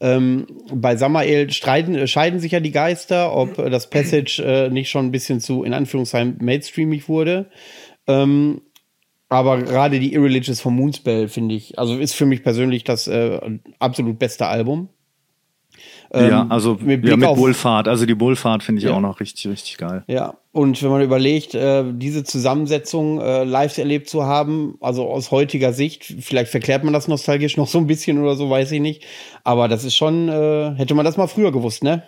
ähm, 0.00 0.46
bei 0.72 0.96
Samael 0.96 1.50
streiten, 1.50 2.06
scheiden 2.06 2.40
sich 2.40 2.52
ja 2.52 2.60
die 2.60 2.70
Geister, 2.70 3.34
ob 3.34 3.56
das 3.56 3.90
Passage 3.90 4.42
äh, 4.44 4.70
nicht 4.70 4.90
schon 4.90 5.06
ein 5.06 5.12
bisschen 5.12 5.40
zu, 5.40 5.64
in 5.64 5.74
Anführungszeichen, 5.74 6.38
mainstreamig 6.40 7.08
wurde. 7.08 7.50
Ähm, 8.06 8.62
aber 9.28 9.58
gerade 9.58 10.00
die 10.00 10.14
Irreligious 10.14 10.60
von 10.60 10.74
Moonspell 10.74 11.28
finde 11.28 11.54
ich, 11.54 11.78
also 11.78 11.98
ist 11.98 12.14
für 12.14 12.26
mich 12.26 12.42
persönlich 12.42 12.84
das 12.84 13.08
äh, 13.08 13.40
absolut 13.78 14.18
beste 14.18 14.46
Album. 14.46 14.88
Ja, 16.12 16.42
Ähm, 16.42 16.50
also 16.52 16.74
mit 16.74 16.82
mit, 16.86 17.00
Blick 17.02 17.10
ja, 17.12 17.16
mit 17.16 17.28
auf- 17.28 17.38
Wohlfahrt. 17.38 17.88
Also 17.88 18.06
die 18.06 18.18
Wohlfahrt 18.18 18.62
finde 18.62 18.80
ich 18.80 18.86
Ja. 18.88 18.94
auch 18.94 19.00
noch 19.00 19.20
richtig, 19.20 19.46
richtig 19.48 19.76
geil. 19.78 20.04
Ja, 20.06 20.34
und 20.52 20.82
wenn 20.82 20.90
man 20.90 21.02
überlegt, 21.02 21.54
äh, 21.54 21.84
diese 21.92 22.24
Zusammensetzung 22.24 23.20
äh, 23.20 23.44
live 23.44 23.76
erlebt 23.78 24.08
zu 24.08 24.24
haben, 24.24 24.76
also 24.80 25.08
aus 25.08 25.30
heutiger 25.30 25.72
Sicht, 25.72 26.04
vielleicht 26.20 26.50
verklärt 26.50 26.84
man 26.84 26.92
das 26.92 27.08
nostalgisch 27.08 27.56
noch 27.56 27.68
so 27.68 27.78
ein 27.78 27.86
bisschen 27.86 28.18
oder 28.22 28.34
so, 28.36 28.48
weiß 28.50 28.72
ich 28.72 28.80
nicht. 28.80 29.04
Aber 29.44 29.68
das 29.68 29.84
ist 29.84 29.96
schon, 29.96 30.28
äh, 30.28 30.74
hätte 30.76 30.94
man 30.94 31.04
das 31.04 31.16
mal 31.16 31.26
früher 31.26 31.52
gewusst, 31.52 31.84
ne? 31.84 32.02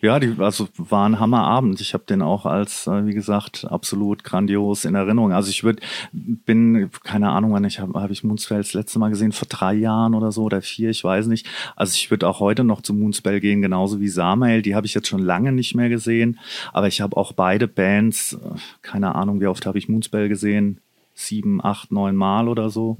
Ja, 0.00 0.18
die, 0.18 0.34
also 0.38 0.68
war 0.76 1.08
ein 1.08 1.20
Hammerabend. 1.20 1.80
Ich 1.80 1.94
habe 1.94 2.04
den 2.04 2.22
auch 2.22 2.46
als, 2.46 2.86
äh, 2.86 3.06
wie 3.06 3.14
gesagt, 3.14 3.66
absolut 3.68 4.24
grandios 4.24 4.84
in 4.84 4.94
Erinnerung. 4.94 5.32
Also 5.32 5.50
ich 5.50 5.64
würde, 5.64 5.82
bin, 6.12 6.90
keine 7.04 7.30
Ahnung, 7.30 7.52
wann 7.52 7.64
ich 7.64 7.80
habe 7.80 8.00
hab 8.00 8.10
ich 8.10 8.24
Moonspell 8.24 8.58
das 8.58 8.74
letzte 8.74 8.98
Mal 8.98 9.10
gesehen, 9.10 9.32
vor 9.32 9.48
drei 9.48 9.74
Jahren 9.74 10.14
oder 10.14 10.32
so 10.32 10.44
oder 10.44 10.62
vier, 10.62 10.90
ich 10.90 11.02
weiß 11.04 11.26
nicht. 11.26 11.46
Also 11.76 11.94
ich 11.94 12.10
würde 12.10 12.28
auch 12.28 12.40
heute 12.40 12.64
noch 12.64 12.82
zu 12.82 12.94
Moonspell 12.94 13.40
gehen, 13.40 13.62
genauso 13.62 14.00
wie 14.00 14.08
Samael. 14.08 14.62
Die 14.62 14.74
habe 14.74 14.86
ich 14.86 14.94
jetzt 14.94 15.08
schon 15.08 15.22
lange 15.22 15.52
nicht 15.52 15.74
mehr 15.74 15.88
gesehen. 15.88 16.38
Aber 16.72 16.88
ich 16.88 17.00
habe 17.00 17.16
auch 17.16 17.32
beide 17.32 17.68
Bands, 17.68 18.34
äh, 18.34 18.58
keine 18.82 19.14
Ahnung, 19.14 19.40
wie 19.40 19.46
oft 19.46 19.66
habe 19.66 19.78
ich 19.78 19.88
Moonspell 19.88 20.28
gesehen? 20.28 20.80
Sieben, 21.16 21.64
acht, 21.64 21.90
neun 21.90 22.14
Mal 22.14 22.48
oder 22.48 22.70
so. 22.70 22.96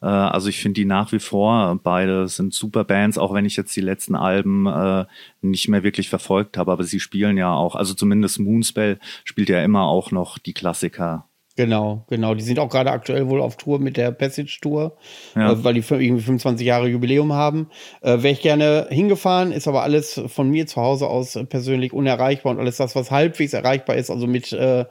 Äh, 0.00 0.06
also 0.06 0.48
ich 0.48 0.60
finde 0.60 0.80
die 0.80 0.84
nach 0.84 1.12
wie 1.12 1.18
vor, 1.18 1.78
beide 1.82 2.28
sind 2.28 2.54
super 2.54 2.84
Bands, 2.84 3.18
auch 3.18 3.34
wenn 3.34 3.44
ich 3.44 3.56
jetzt 3.56 3.74
die 3.76 3.80
letzten 3.80 4.14
Alben 4.14 4.66
äh, 4.66 5.04
nicht 5.42 5.68
mehr 5.68 5.82
wirklich 5.82 6.08
verfolgt 6.08 6.56
habe, 6.56 6.72
aber 6.72 6.84
sie 6.84 7.00
spielen 7.00 7.36
ja 7.36 7.52
auch, 7.52 7.74
also 7.74 7.94
zumindest 7.94 8.38
Moonspell 8.38 8.98
spielt 9.24 9.48
ja 9.48 9.62
immer 9.62 9.82
auch 9.82 10.10
noch 10.12 10.38
die 10.38 10.54
Klassiker. 10.54 11.24
Genau, 11.56 12.04
genau. 12.08 12.34
Die 12.36 12.44
sind 12.44 12.60
auch 12.60 12.68
gerade 12.68 12.92
aktuell 12.92 13.28
wohl 13.28 13.40
auf 13.40 13.56
Tour 13.56 13.80
mit 13.80 13.96
der 13.96 14.12
Passage 14.12 14.58
Tour, 14.62 14.96
Ja. 15.34 15.50
äh, 15.50 15.64
weil 15.64 15.74
die 15.74 15.80
irgendwie 15.80 16.22
25 16.22 16.64
Jahre 16.64 16.86
Jubiläum 16.86 17.32
haben. 17.32 17.68
Äh, 18.00 18.22
Wäre 18.22 18.30
ich 18.30 18.42
gerne 18.42 18.86
hingefahren, 18.90 19.50
ist 19.50 19.66
aber 19.66 19.82
alles 19.82 20.20
von 20.28 20.48
mir 20.50 20.68
zu 20.68 20.80
Hause 20.80 21.08
aus 21.08 21.36
persönlich 21.48 21.92
unerreichbar 21.92 22.52
und 22.52 22.60
alles 22.60 22.76
das, 22.76 22.94
was 22.94 23.10
halbwegs 23.10 23.54
erreichbar 23.54 23.96
ist, 23.96 24.08
also 24.08 24.28
mit 24.28 24.52
äh, 24.52 24.84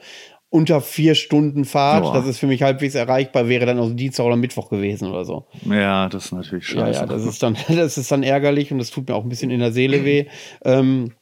unter 0.49 0.79
vier 0.81 1.15
Stunden 1.15 1.65
Fahrt. 1.65 2.03
Boah. 2.03 2.13
Das 2.13 2.25
ist 2.25 2.39
für 2.39 2.47
mich 2.47 2.63
halbwegs 2.63 2.95
erreichbar, 2.95 3.49
wäre 3.49 3.65
dann 3.65 3.79
auch 3.79 3.89
Dienstag 3.91 4.25
oder 4.25 4.38
Mittwoch 4.38 4.69
gewesen 4.69 5.10
oder 5.10 5.25
so. 5.25 5.47
Ja, 5.69 6.07
das 6.10 6.25
ist 6.25 6.31
natürlich 6.31 6.69
Ja, 6.69 6.86
scheiße. 6.86 6.99
ja, 7.01 7.05
das 7.05 7.25
ist 7.25 7.43
dann, 7.43 7.57
das 7.67 7.97
ist 7.97 8.12
dann 8.12 8.23
ärgerlich 8.23 8.71
und 8.71 8.77
das 8.77 8.89
tut 8.89 9.07
mir 9.10 9.15
auch 9.15 9.23
ein 9.23 9.29
bisschen 9.29 9.51
in 9.51 9.60
der 9.60 9.71
Seele 9.73 10.05
weh. 10.05 10.25
Ähm, 10.63 11.13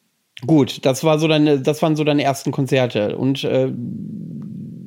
gut, 0.46 0.86
das 0.86 1.04
war 1.04 1.18
so 1.18 1.28
deine, 1.28 1.60
das 1.60 1.82
waren 1.82 1.96
so 1.96 2.04
deine 2.04 2.24
ersten 2.24 2.52
Konzerte 2.52 3.18
und 3.18 3.44
äh, 3.44 3.72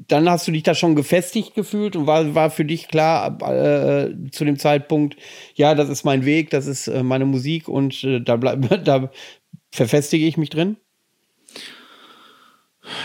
dann 0.07 0.31
hast 0.31 0.49
du 0.49 0.53
dich 0.53 0.63
da 0.63 0.75
schon 0.75 0.95
gefestigt 0.95 1.55
gefühlt 1.55 1.95
und 1.95 2.07
war, 2.07 2.35
war 2.35 2.51
für 2.51 2.65
dich 2.65 2.89
klar 2.89 3.37
äh, 3.43 4.15
zu 4.31 4.45
dem 4.45 4.59
Zeitpunkt, 4.59 5.17
ja, 5.55 5.75
das 5.75 5.89
ist 5.91 6.05
mein 6.05 6.25
Weg, 6.25 6.49
das 6.51 6.67
ist 6.67 6.87
äh, 6.89 7.03
meine 7.03 7.27
Musik 7.27 7.69
und 7.69 8.03
äh, 8.05 8.21
da 8.21 8.37
bleib, 8.37 8.85
da 8.85 9.11
verfestige 9.71 10.27
ich 10.27 10.39
mich 10.39 10.49
drin. 10.51 10.77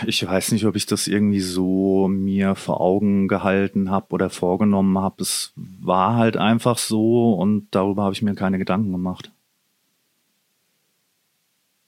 Ich 0.06 0.26
weiß 0.26 0.52
nicht, 0.52 0.66
ob 0.66 0.76
ich 0.76 0.86
das 0.86 1.06
irgendwie 1.06 1.40
so 1.40 2.08
mir 2.08 2.54
vor 2.54 2.80
Augen 2.80 3.28
gehalten 3.28 3.90
habe 3.90 4.06
oder 4.10 4.30
vorgenommen 4.30 4.98
habe. 4.98 5.22
Es 5.22 5.52
war 5.56 6.16
halt 6.16 6.36
einfach 6.36 6.78
so 6.78 7.34
und 7.34 7.68
darüber 7.70 8.04
habe 8.04 8.14
ich 8.14 8.22
mir 8.22 8.34
keine 8.34 8.58
Gedanken 8.58 8.92
gemacht. 8.92 9.30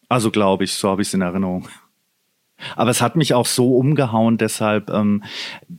Also 0.08 0.30
glaube 0.30 0.64
ich, 0.64 0.74
so 0.74 0.88
habe 0.88 1.02
ich 1.02 1.08
es 1.08 1.14
in 1.14 1.22
Erinnerung. 1.22 1.68
Aber 2.74 2.90
es 2.90 3.02
hat 3.02 3.16
mich 3.16 3.34
auch 3.34 3.46
so 3.46 3.76
umgehauen, 3.76 4.38
deshalb, 4.38 4.90
ähm, 4.90 5.22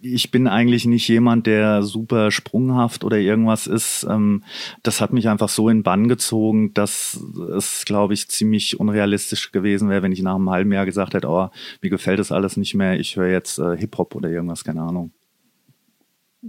ich 0.02 0.32
bin 0.32 0.48
eigentlich 0.48 0.86
nicht 0.86 1.08
jemand, 1.08 1.48
der 1.48 1.84
super 1.84 2.32
sprunghaft 2.32 3.04
oder 3.04 3.18
irgendwas 3.18 3.68
ist. 3.68 4.06
Ähm, 4.10 4.44
das 4.84 5.02
hat 5.02 5.14
mich 5.14 5.28
einfach 5.28 5.50
so 5.50 5.70
in 5.70 5.84
Bann 5.84 6.08
gezogen, 6.08 6.74
dass 6.74 7.20
es, 7.56 7.86
glaube 7.86 8.14
ich, 8.14 8.30
ziemlich 8.30 8.80
unrealistisch 8.80 9.52
gewesen 9.52 9.90
wäre, 9.90 10.04
wenn 10.04 10.12
ich 10.12 10.22
nach 10.22 10.36
einem 10.36 10.50
halben 10.50 10.72
Jahr 10.72 10.86
gesagt 10.86 11.14
hätte, 11.14 11.28
oh, 11.28 11.50
mir 11.82 11.90
gefällt 11.90 12.20
das 12.20 12.32
alles 12.32 12.58
nicht 12.58 12.76
mehr, 12.76 13.00
ich 13.00 13.16
höre 13.16 13.32
jetzt 13.32 13.58
äh, 13.58 13.76
Hip-Hop 13.76 14.16
oder 14.16 14.30
irgendwas, 14.30 14.64
keine 14.64 14.82
Ahnung. 14.82 15.12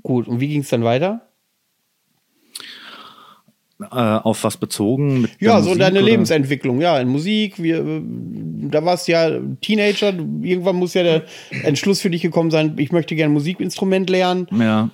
Gut, 0.02 0.28
und 0.28 0.40
wie 0.40 0.48
ging 0.48 0.60
es 0.60 0.68
dann 0.68 0.84
weiter? 0.84 1.28
Äh, 3.80 3.94
auf 3.94 4.42
was 4.42 4.56
bezogen? 4.56 5.28
Ja, 5.38 5.60
so 5.60 5.68
Musik 5.68 5.80
deine 5.80 6.00
oder? 6.00 6.08
Lebensentwicklung, 6.10 6.80
ja, 6.80 6.98
in 6.98 7.06
Musik, 7.06 7.62
wir, 7.62 7.78
äh, 7.78 8.02
da 8.70 8.84
warst 8.84 9.06
du 9.06 9.12
ja 9.12 9.38
Teenager, 9.60 10.12
irgendwann 10.42 10.74
muss 10.74 10.94
ja 10.94 11.04
der 11.04 11.24
Entschluss 11.62 12.00
für 12.00 12.10
dich 12.10 12.22
gekommen 12.22 12.50
sein, 12.50 12.74
ich 12.78 12.90
möchte 12.90 13.14
gerne 13.14 13.32
Musikinstrument 13.32 14.10
lernen. 14.10 14.48
Ja. 14.50 14.90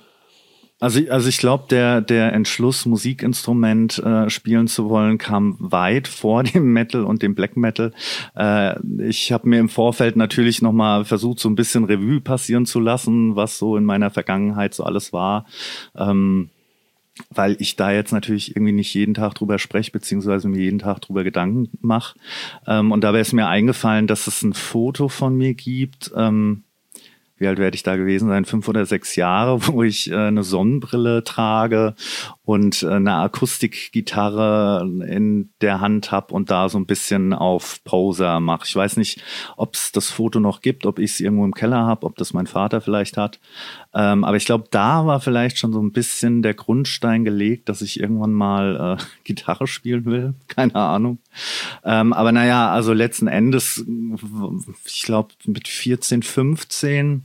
Also, 0.79 0.99
also 1.09 1.29
ich 1.29 1.39
glaube, 1.39 1.65
der, 1.69 2.01
der 2.01 2.33
Entschluss, 2.33 2.85
Musikinstrument 2.85 3.97
äh, 3.99 4.29
spielen 4.29 4.67
zu 4.67 4.87
wollen, 4.87 5.17
kam 5.17 5.55
weit 5.57 6.07
vor 6.07 6.43
dem 6.43 6.71
Metal 6.71 7.05
und 7.05 7.23
dem 7.23 7.33
Black 7.33 7.57
Metal. 7.57 7.91
Äh, 8.35 8.75
ich 8.99 9.31
habe 9.31 9.49
mir 9.49 9.59
im 9.59 9.69
Vorfeld 9.69 10.15
natürlich 10.15 10.61
nochmal 10.61 11.05
versucht, 11.05 11.39
so 11.39 11.49
ein 11.49 11.55
bisschen 11.55 11.85
Revue 11.85 12.21
passieren 12.21 12.67
zu 12.67 12.79
lassen, 12.79 13.35
was 13.35 13.57
so 13.57 13.77
in 13.77 13.83
meiner 13.83 14.11
Vergangenheit 14.11 14.75
so 14.75 14.83
alles 14.83 15.11
war. 15.11 15.47
Ähm, 15.95 16.49
weil 17.29 17.55
ich 17.59 17.75
da 17.75 17.91
jetzt 17.91 18.11
natürlich 18.11 18.55
irgendwie 18.55 18.73
nicht 18.73 18.93
jeden 18.93 19.13
Tag 19.13 19.35
drüber 19.35 19.57
spreche, 19.57 19.91
beziehungsweise 19.91 20.49
mir 20.49 20.61
jeden 20.61 20.79
Tag 20.79 21.01
drüber 21.01 21.23
Gedanken 21.23 21.69
mache. 21.81 22.17
Ähm, 22.67 22.91
und 22.91 23.03
dabei 23.03 23.21
ist 23.21 23.33
mir 23.33 23.47
eingefallen, 23.47 24.07
dass 24.07 24.27
es 24.27 24.41
ein 24.41 24.53
Foto 24.53 25.07
von 25.07 25.35
mir 25.35 25.53
gibt. 25.53 26.11
Ähm, 26.15 26.64
wie 27.37 27.47
alt 27.47 27.59
werde 27.59 27.75
ich 27.75 27.83
da 27.83 27.95
gewesen 27.95 28.29
sein? 28.29 28.45
Fünf 28.45 28.67
oder 28.67 28.85
sechs 28.85 29.15
Jahre, 29.15 29.67
wo 29.67 29.83
ich 29.83 30.09
äh, 30.09 30.15
eine 30.15 30.43
Sonnenbrille 30.43 31.23
trage 31.23 31.95
und 32.43 32.83
äh, 32.83 32.91
eine 32.91 33.15
Akustikgitarre 33.15 34.87
in 35.07 35.49
der 35.61 35.81
Hand 35.81 36.11
habe 36.11 36.33
und 36.33 36.49
da 36.49 36.69
so 36.69 36.77
ein 36.77 36.85
bisschen 36.85 37.33
auf 37.33 37.83
Poser 37.83 38.39
mache. 38.39 38.65
Ich 38.65 38.75
weiß 38.75 38.97
nicht, 38.97 39.21
ob 39.57 39.75
es 39.75 39.91
das 39.91 40.09
Foto 40.09 40.39
noch 40.39 40.61
gibt, 40.61 40.85
ob 40.85 40.99
ich 40.99 41.11
es 41.11 41.19
irgendwo 41.19 41.45
im 41.45 41.53
Keller 41.53 41.85
habe, 41.85 42.05
ob 42.05 42.15
das 42.15 42.33
mein 42.33 42.47
Vater 42.47 42.81
vielleicht 42.81 43.17
hat. 43.17 43.39
Ähm, 43.93 44.23
aber 44.23 44.37
ich 44.37 44.45
glaube, 44.45 44.65
da 44.71 45.05
war 45.05 45.19
vielleicht 45.19 45.57
schon 45.57 45.73
so 45.73 45.81
ein 45.81 45.91
bisschen 45.91 46.41
der 46.41 46.53
Grundstein 46.53 47.23
gelegt, 47.25 47.69
dass 47.69 47.81
ich 47.81 47.99
irgendwann 47.99 48.33
mal 48.33 48.97
äh, 48.99 49.03
Gitarre 49.23 49.67
spielen 49.67 50.05
will. 50.05 50.35
Keine 50.47 50.75
Ahnung. 50.75 51.19
Ähm, 51.83 52.13
aber 52.13 52.31
naja, 52.31 52.71
also 52.71 52.93
letzten 52.93 53.27
Endes, 53.27 53.85
ich 54.85 55.03
glaube, 55.03 55.33
mit 55.45 55.67
14, 55.67 56.23
15 56.23 57.23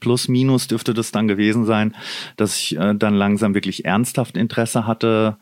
plus 0.00 0.28
minus 0.28 0.66
dürfte 0.68 0.94
das 0.94 1.12
dann 1.12 1.28
gewesen 1.28 1.64
sein, 1.64 1.94
dass 2.36 2.56
ich 2.56 2.76
äh, 2.76 2.94
dann 2.94 3.14
langsam 3.14 3.54
wirklich 3.54 3.84
ernsthaft 3.84 4.36
Interesse 4.36 4.86
hatte, 4.86 5.38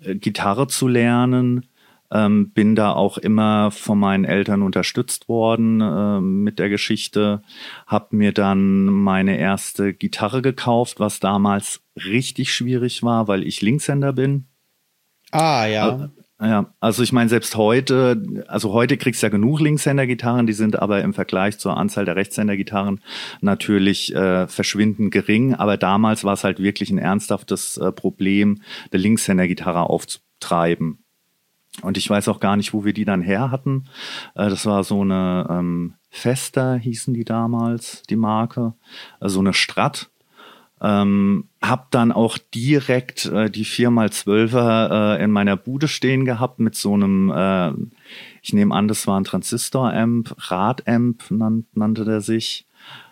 äh, 0.00 0.14
Gitarre 0.14 0.68
zu 0.68 0.88
lernen. 0.88 1.66
Ähm, 2.10 2.52
bin 2.52 2.74
da 2.74 2.92
auch 2.92 3.18
immer 3.18 3.70
von 3.70 3.98
meinen 3.98 4.24
Eltern 4.24 4.62
unterstützt 4.62 5.28
worden 5.28 5.82
äh, 5.82 6.20
mit 6.20 6.58
der 6.58 6.70
Geschichte. 6.70 7.42
Hab 7.86 8.14
mir 8.14 8.32
dann 8.32 8.84
meine 8.86 9.36
erste 9.36 9.92
Gitarre 9.92 10.40
gekauft, 10.40 11.00
was 11.00 11.20
damals 11.20 11.82
richtig 11.96 12.54
schwierig 12.54 13.02
war, 13.02 13.28
weil 13.28 13.46
ich 13.46 13.60
Linkshänder 13.60 14.14
bin. 14.14 14.46
Ah, 15.32 15.66
ja. 15.66 16.08
Ja, 16.40 16.72
also 16.78 17.02
ich 17.02 17.12
meine, 17.12 17.28
selbst 17.28 17.56
heute, 17.56 18.44
also 18.46 18.72
heute 18.72 18.96
kriegst 18.96 19.22
du 19.22 19.26
ja 19.26 19.30
genug 19.30 19.58
Linkshänder-Gitarren, 19.58 20.46
die 20.46 20.52
sind 20.52 20.78
aber 20.78 21.02
im 21.02 21.12
Vergleich 21.12 21.58
zur 21.58 21.76
Anzahl 21.76 22.04
der 22.04 22.14
Rechtshänder-Gitarren 22.14 23.00
natürlich 23.40 24.14
äh, 24.14 24.46
verschwindend 24.46 25.10
gering. 25.10 25.54
Aber 25.54 25.76
damals 25.76 26.22
war 26.22 26.34
es 26.34 26.44
halt 26.44 26.60
wirklich 26.60 26.90
ein 26.90 26.98
ernsthaftes 26.98 27.76
äh, 27.78 27.90
Problem, 27.90 28.62
eine 28.92 29.02
Linkshänder-Gitarre 29.02 29.90
aufzutreiben. 29.90 31.02
Und 31.82 31.96
ich 31.96 32.08
weiß 32.08 32.28
auch 32.28 32.38
gar 32.38 32.56
nicht, 32.56 32.72
wo 32.72 32.84
wir 32.84 32.92
die 32.92 33.04
dann 33.04 33.22
her 33.22 33.50
hatten. 33.50 33.88
Äh, 34.36 34.48
das 34.48 34.64
war 34.64 34.84
so 34.84 35.00
eine 35.00 35.44
ähm, 35.50 35.94
Fester, 36.08 36.76
hießen 36.76 37.14
die 37.14 37.24
damals, 37.24 38.02
die 38.08 38.16
Marke. 38.16 38.74
Also 39.18 39.40
eine 39.40 39.54
Strat. 39.54 40.10
Ähm, 40.80 41.48
hab 41.60 41.90
dann 41.90 42.12
auch 42.12 42.38
direkt 42.38 43.26
äh, 43.26 43.50
die 43.50 43.64
4x12er 43.64 45.16
äh, 45.16 45.24
in 45.24 45.30
meiner 45.30 45.56
Bude 45.56 45.88
stehen 45.88 46.24
gehabt 46.24 46.60
mit 46.60 46.74
so 46.76 46.94
einem, 46.94 47.30
äh, 47.30 47.72
ich 48.42 48.52
nehme 48.52 48.74
an, 48.74 48.86
das 48.86 49.06
war 49.06 49.18
ein 49.18 49.24
Transistor-Amp, 49.24 50.34
Rad-Amp 50.38 51.30
nan 51.30 51.66
nannte 51.74 52.04
der 52.04 52.20
sich. 52.20 52.66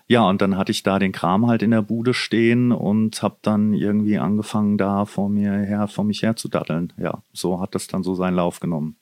Ja, 0.09 0.29
und 0.29 0.41
dann 0.41 0.57
hatte 0.57 0.71
ich 0.71 0.85
da 0.85 1.01
den 1.01 1.11
Kram 1.11 1.49
halt 1.49 1.63
in 1.63 1.73
der 1.73 1.83
Bude 1.83 2.15
stehen 2.15 2.71
und 2.71 3.21
hab 3.23 3.43
dann 3.43 3.75
irgendwie 3.75 4.19
angefangen, 4.19 4.79
da 4.79 5.05
vor 5.05 5.29
mir 5.29 5.53
her, 5.53 5.89
vor 5.89 6.05
mich 6.05 6.23
her 6.23 6.37
zu 6.37 6.49
daddeln. 6.49 6.93
Ja, 6.97 7.23
so 7.33 7.61
hat 7.61 7.75
das 7.75 7.89
dann 7.89 8.05
so 8.05 8.15
seinen 8.15 8.37
Lauf 8.37 8.61
genommen. 8.61 8.97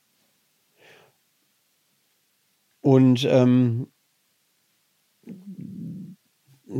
Und 2.80 3.26
ähm, 3.30 3.88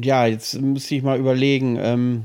ja, 0.02 0.26
jetzt 0.26 0.60
müsste 0.60 0.94
ich 0.94 1.02
mal 1.02 1.18
überlegen. 1.18 1.76
Ähm, 1.80 2.24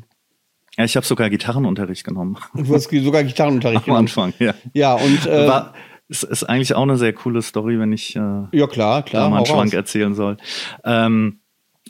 Ja, 0.77 0.85
ich 0.85 0.95
habe 0.95 1.05
sogar 1.05 1.29
Gitarrenunterricht 1.29 2.03
genommen 2.03 2.37
du 2.53 2.73
hast 2.73 2.89
sogar 3.03 3.23
Gitarrenunterricht 3.23 3.81
am 3.81 3.85
genommen. 3.85 4.07
Anfang. 4.07 4.33
Ja, 4.39 4.53
Ja, 4.73 4.93
und 4.93 5.25
äh, 5.25 5.47
war, 5.47 5.73
es 6.07 6.23
ist 6.23 6.43
eigentlich 6.43 6.73
auch 6.75 6.83
eine 6.83 6.97
sehr 6.97 7.13
coole 7.13 7.41
Story, 7.41 7.79
wenn 7.79 7.93
ich 7.93 8.15
äh, 8.15 8.19
ja 8.19 8.67
klar, 8.67 9.01
da 9.01 9.01
klar. 9.01 9.29
mal 9.29 9.37
einen 9.37 9.45
Schwank 9.45 9.71
raus. 9.71 9.73
erzählen 9.73 10.15
soll. 10.15 10.37
Ähm, 10.83 11.39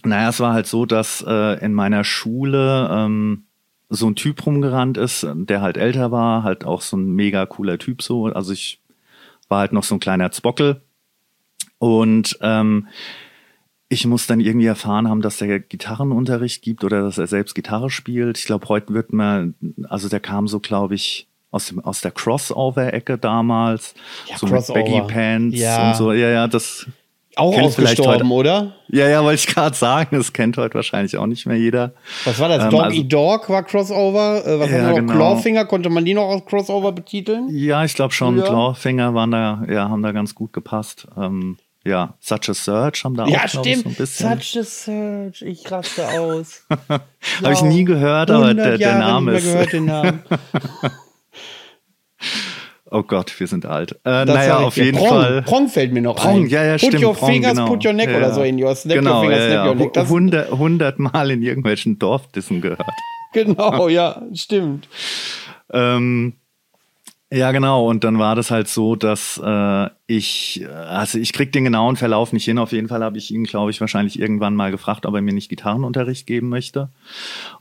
naja, 0.03 0.29
es 0.29 0.39
war 0.39 0.53
halt 0.53 0.67
so, 0.67 0.85
dass 0.85 1.23
äh, 1.27 1.63
in 1.63 1.73
meiner 1.73 2.03
Schule 2.03 2.89
ähm, 2.91 3.45
so 3.89 4.07
ein 4.07 4.15
Typ 4.15 4.45
rumgerannt 4.45 4.97
ist, 4.97 5.25
der 5.33 5.61
halt 5.61 5.77
älter 5.77 6.11
war, 6.11 6.43
halt 6.43 6.63
auch 6.63 6.81
so 6.81 6.95
ein 6.95 7.11
mega 7.15 7.45
cooler 7.45 7.77
Typ 7.77 8.01
so. 8.01 8.25
Also 8.25 8.53
ich 8.53 8.81
war 9.47 9.59
halt 9.59 9.73
noch 9.73 9.83
so 9.83 9.95
ein 9.95 9.99
kleiner 9.99 10.31
Zbockel. 10.31 10.81
Und 11.79 12.37
ähm, 12.41 12.87
ich 13.89 14.05
muss 14.05 14.27
dann 14.27 14.39
irgendwie 14.39 14.67
erfahren 14.67 15.09
haben, 15.09 15.21
dass 15.21 15.37
der 15.37 15.59
Gitarrenunterricht 15.59 16.61
gibt 16.61 16.83
oder 16.83 17.01
dass 17.01 17.17
er 17.17 17.27
selbst 17.27 17.55
Gitarre 17.55 17.89
spielt. 17.89 18.37
Ich 18.37 18.45
glaube, 18.45 18.67
heute 18.69 18.93
wird 18.93 19.11
man, 19.13 19.55
also 19.89 20.07
der 20.09 20.19
kam 20.19 20.47
so, 20.47 20.59
glaube 20.59 20.95
ich, 20.95 21.27
aus, 21.51 21.65
dem, 21.67 21.79
aus 21.83 22.01
der 22.01 22.11
Crossover-Ecke 22.11 23.17
damals. 23.17 23.95
Ja, 24.27 24.37
so 24.37 24.45
Crossover. 24.45 24.79
mit 24.79 24.91
Baggy 24.91 25.11
Pants 25.13 25.59
Ja. 25.59 25.89
und 25.89 25.95
so. 25.97 26.13
Ja, 26.13 26.29
ja, 26.29 26.47
das 26.47 26.85
Auch 27.35 27.57
ausgestorben, 27.59 28.29
heute- 28.29 28.33
oder? 28.33 28.73
ja, 28.89 29.07
ja, 29.09 29.23
wollte 29.23 29.39
ich 29.39 29.47
gerade 29.55 29.75
sagen, 29.75 30.15
das 30.17 30.33
kennt 30.33 30.57
heute 30.57 30.75
wahrscheinlich 30.75 31.17
auch 31.17 31.25
nicht 31.25 31.47
mehr 31.47 31.57
jeder. 31.57 31.93
Was 32.25 32.37
war 32.39 32.49
das? 32.49 32.65
Ähm, 32.65 32.69
Dog 32.69 32.81
also- 32.83 33.03
Dog 33.03 33.49
war 33.49 33.63
Crossover. 33.63 34.45
Äh, 34.45 34.59
was 34.59 34.69
Ja, 34.69 34.89
noch? 34.89 34.95
genau. 34.97 35.13
Clawfinger, 35.13 35.65
konnte 35.65 35.89
man 35.89 36.05
die 36.05 36.13
noch 36.13 36.29
als 36.29 36.45
Crossover 36.45 36.91
betiteln? 36.91 37.47
Ja, 37.49 37.83
ich 37.83 37.95
glaube 37.95 38.13
schon, 38.13 38.37
Ja. 38.37 38.43
Clawfinger 38.43 39.15
waren 39.15 39.31
da, 39.31 39.63
ja, 39.67 39.89
haben 39.89 40.03
da 40.03 40.11
ganz 40.11 40.35
gut 40.35 40.53
gepasst. 40.53 41.07
Ähm, 41.17 41.57
ja, 41.89 42.13
Such 42.19 42.49
a 42.49 42.53
Search 42.53 43.03
haben 43.03 43.15
da 43.15 43.25
Ja, 43.25 43.43
auch, 43.43 43.47
stimmt. 43.47 43.83
so 43.83 43.89
ein 43.89 43.95
bisschen. 43.95 44.39
Such 44.39 44.59
a 44.59 44.63
Search. 44.63 45.41
Ich 45.41 45.69
raste 45.71 46.07
aus. 46.07 46.65
Habe 46.89 47.53
ich 47.53 47.61
nie 47.63 47.83
gehört, 47.83 48.31
aber 48.31 48.53
der, 48.53 48.77
der 48.77 48.99
Name 48.99 49.33
ist. 49.33 49.43
gehört, 49.43 49.73
den 49.73 49.85
Namen. 49.85 50.23
Oh 52.91 53.03
Gott, 53.03 53.39
wir 53.39 53.45
sind 53.45 53.67
alt. 53.67 53.99
Äh, 54.03 54.25
naja, 54.25 54.57
auf 54.57 54.75
jeden 54.75 54.97
Prong, 54.97 55.09
Fall. 55.09 55.41
Prong 55.43 55.67
fällt 55.67 55.93
mir 55.93 56.01
noch 56.01 56.15
Prong, 56.15 56.45
ein. 56.45 56.49
ja, 56.49 56.63
ja, 56.63 56.71
put 56.73 56.87
stimmt. 56.87 57.03
your 57.03 57.13
Prong, 57.13 57.31
fingers, 57.31 57.51
genau. 57.51 57.67
put 57.67 57.85
your 57.85 57.93
neck 57.93 58.09
ja, 58.09 58.17
oder 58.17 58.33
so 58.33 58.41
in 58.41 58.61
your 58.61 58.75
snap 58.75 58.95
genau, 58.95 59.17
your 59.17 59.21
fingers, 59.21 59.39
ja, 59.39 59.45
snap 59.45 59.65
ja. 59.65 59.69
your 59.69 59.75
neck. 59.75 59.93
Das, 59.93 60.09
Hundert, 60.09 60.51
hundertmal 60.51 61.31
in 61.31 61.43
irgendwelchen 61.43 61.99
Dorfdissen 61.99 62.61
gehört. 62.61 62.81
genau, 63.33 63.89
ja, 63.89 64.23
stimmt. 64.33 64.87
Ähm, 65.71 66.33
Ja, 67.31 67.51
genau. 67.51 67.87
Und 67.87 68.03
dann 68.03 68.17
war 68.17 68.35
das 68.35 68.49
halt 68.49 68.67
so, 68.67 68.95
dass 68.95 69.39
äh, 69.43 69.89
ich, 70.07 70.65
also 70.67 71.19
ich 71.19 71.31
krieg 71.31 71.51
den 71.51 71.63
genauen 71.63 71.95
Verlauf 71.95 72.33
nicht 72.33 72.45
hin. 72.45 72.57
Auf 72.57 72.71
jeden 72.71 72.87
Fall 72.87 73.03
habe 73.03 73.19
ich 73.19 73.31
ihn, 73.31 73.43
glaube 73.43 73.69
ich, 73.69 73.79
wahrscheinlich 73.79 74.19
irgendwann 74.19 74.55
mal 74.55 74.71
gefragt, 74.71 75.05
ob 75.05 75.13
er 75.13 75.21
mir 75.21 75.33
nicht 75.33 75.49
Gitarrenunterricht 75.49 76.25
geben 76.25 76.49
möchte. 76.49 76.89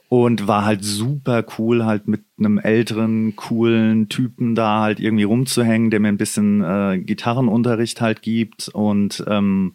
Und 0.08 0.48
war 0.48 0.64
halt 0.64 0.82
super 0.84 1.44
cool, 1.58 1.84
halt 1.84 2.08
mit 2.08 2.22
einem 2.38 2.56
älteren, 2.56 3.36
coolen 3.36 4.08
Typen 4.08 4.54
da 4.54 4.80
halt 4.80 5.00
irgendwie 5.00 5.24
rumzuhängen, 5.24 5.90
der 5.90 6.00
mir 6.00 6.08
ein 6.08 6.16
bisschen 6.16 6.62
äh, 6.64 6.98
Gitarrenunterricht 6.98 8.00
halt 8.00 8.22
gibt. 8.22 8.68
Und 8.68 9.22
ähm, 9.28 9.74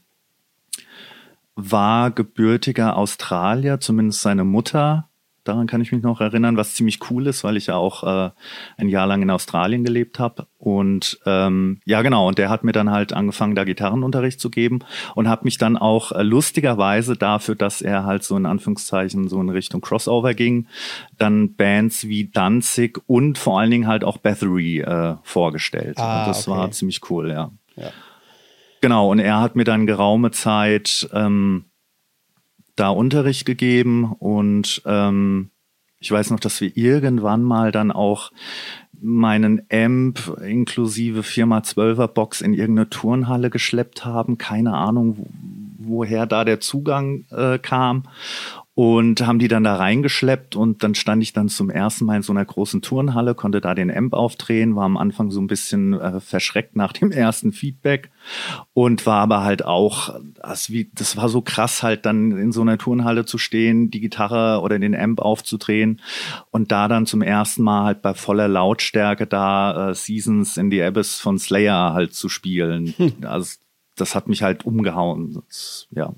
war 1.55 2.09
gebürtiger 2.09 2.97
Australier, 2.97 3.79
zumindest 3.79 4.21
seine 4.21 4.43
Mutter 4.43 5.07
Daran 5.43 5.67
kann 5.67 5.81
ich 5.81 5.91
mich 5.91 6.01
noch 6.01 6.21
erinnern, 6.21 6.55
was 6.55 6.75
ziemlich 6.75 6.99
cool 7.09 7.27
ist, 7.27 7.43
weil 7.43 7.57
ich 7.57 7.67
ja 7.67 7.75
auch 7.75 8.03
äh, 8.03 8.31
ein 8.77 8.87
Jahr 8.87 9.07
lang 9.07 9.21
in 9.21 9.29
Australien 9.29 9.83
gelebt 9.83 10.19
habe. 10.19 10.47
Und 10.57 11.19
ähm, 11.25 11.81
ja, 11.85 12.01
genau, 12.01 12.27
und 12.27 12.37
der 12.37 12.49
hat 12.49 12.63
mir 12.63 12.71
dann 12.71 12.91
halt 12.91 13.11
angefangen, 13.11 13.55
da 13.55 13.65
Gitarrenunterricht 13.65 14.39
zu 14.39 14.49
geben 14.49 14.79
und 15.15 15.27
hat 15.27 15.43
mich 15.43 15.57
dann 15.57 15.75
auch 15.75 16.13
äh, 16.13 16.23
lustigerweise 16.23 17.17
dafür, 17.17 17.55
dass 17.55 17.81
er 17.81 18.05
halt 18.05 18.23
so 18.23 18.37
in 18.37 18.45
Anführungszeichen 18.45 19.27
so 19.27 19.41
in 19.41 19.49
Richtung 19.49 19.81
Crossover 19.81 20.33
ging, 20.33 20.67
dann 21.17 21.55
Bands 21.55 22.07
wie 22.07 22.29
Danzig 22.31 23.01
und 23.07 23.37
vor 23.37 23.59
allen 23.59 23.71
Dingen 23.71 23.87
halt 23.87 24.05
auch 24.05 24.17
Bathory 24.17 24.79
äh, 24.79 25.15
vorgestellt. 25.23 25.97
Ah, 25.97 26.25
das 26.25 26.47
okay. 26.47 26.57
war 26.57 26.71
ziemlich 26.71 27.01
cool, 27.09 27.29
ja. 27.29 27.51
Ja. 27.75 27.89
Genau, 28.79 29.09
und 29.11 29.19
er 29.19 29.39
hat 29.39 29.55
mir 29.55 29.63
dann 29.63 29.87
geraume 29.87 30.31
Zeit 30.31 31.09
ähm, 31.13 31.65
da 32.75 32.89
Unterricht 32.89 33.45
gegeben 33.45 34.13
und 34.13 34.81
ähm, 34.85 35.49
ich 35.99 36.11
weiß 36.11 36.31
noch, 36.31 36.39
dass 36.39 36.59
wir 36.59 36.75
irgendwann 36.75 37.43
mal 37.43 37.71
dann 37.71 37.91
auch 37.91 38.31
meinen 38.99 39.61
Amp 39.71 40.37
inklusive 40.41 41.21
4x12er 41.21 42.07
Box 42.07 42.41
in 42.41 42.53
irgendeine 42.53 42.89
Turnhalle 42.89 43.49
geschleppt 43.49 44.05
haben. 44.05 44.37
Keine 44.37 44.73
Ahnung, 44.73 45.17
wo, 45.17 45.27
woher 45.77 46.25
da 46.25 46.43
der 46.43 46.59
Zugang 46.59 47.25
äh, 47.31 47.57
kam 47.57 48.03
und 48.75 49.21
haben 49.27 49.37
die 49.37 49.47
dann 49.47 49.63
da 49.63 49.75
reingeschleppt 49.75 50.55
und 50.55 50.81
dann 50.83 50.95
stand 50.95 51.21
ich 51.21 51.31
dann 51.31 51.47
zum 51.47 51.69
ersten 51.69 52.05
Mal 52.05 52.17
in 52.17 52.21
so 52.23 52.33
einer 52.33 52.43
großen 52.43 52.81
Turnhalle, 52.81 53.35
konnte 53.35 53.61
da 53.61 53.75
den 53.75 53.95
Amp 53.95 54.13
aufdrehen, 54.13 54.75
war 54.75 54.85
am 54.85 54.97
Anfang 54.97 55.29
so 55.29 55.39
ein 55.39 55.47
bisschen 55.47 55.93
äh, 55.93 56.19
verschreckt 56.19 56.75
nach 56.75 56.91
dem 56.91 57.11
ersten 57.11 57.51
Feedback 57.51 58.09
und 58.73 59.05
war 59.05 59.21
aber 59.21 59.43
halt 59.43 59.63
auch, 59.63 60.19
das, 60.41 60.71
wie, 60.71 60.89
das 60.95 61.15
war 61.17 61.29
so 61.29 61.41
krass 61.41 61.83
halt 61.83 62.07
dann 62.07 62.31
in 62.31 62.51
so 62.51 62.61
einer 62.61 62.79
Turnhalle 62.79 63.25
zu 63.25 63.37
stehen, 63.37 63.91
die 63.91 64.01
Gitarre 64.01 64.61
oder 64.61 64.79
den 64.79 64.95
Amp 64.95 65.19
aufzudrehen 65.19 66.01
und 66.49 66.71
da 66.71 66.87
dann 66.87 67.05
zum 67.05 67.21
ersten 67.21 67.61
Mal 67.61 67.83
halt 67.83 68.01
bei 68.01 68.15
voller 68.15 68.47
Lautstärke 68.47 69.27
da 69.27 69.91
äh, 69.91 69.93
Seasons 69.93 70.57
in 70.57 70.71
the 70.71 70.81
Abyss 70.81 71.19
von 71.19 71.37
Slayer 71.37 71.93
halt 71.93 72.13
zu 72.13 72.27
spielen. 72.29 72.93
Also 73.23 73.57
das 73.95 74.15
hat 74.15 74.27
mich 74.27 74.41
halt 74.43 74.65
umgehauen. 74.65 75.33
Das, 75.47 75.87
ja, 75.91 76.13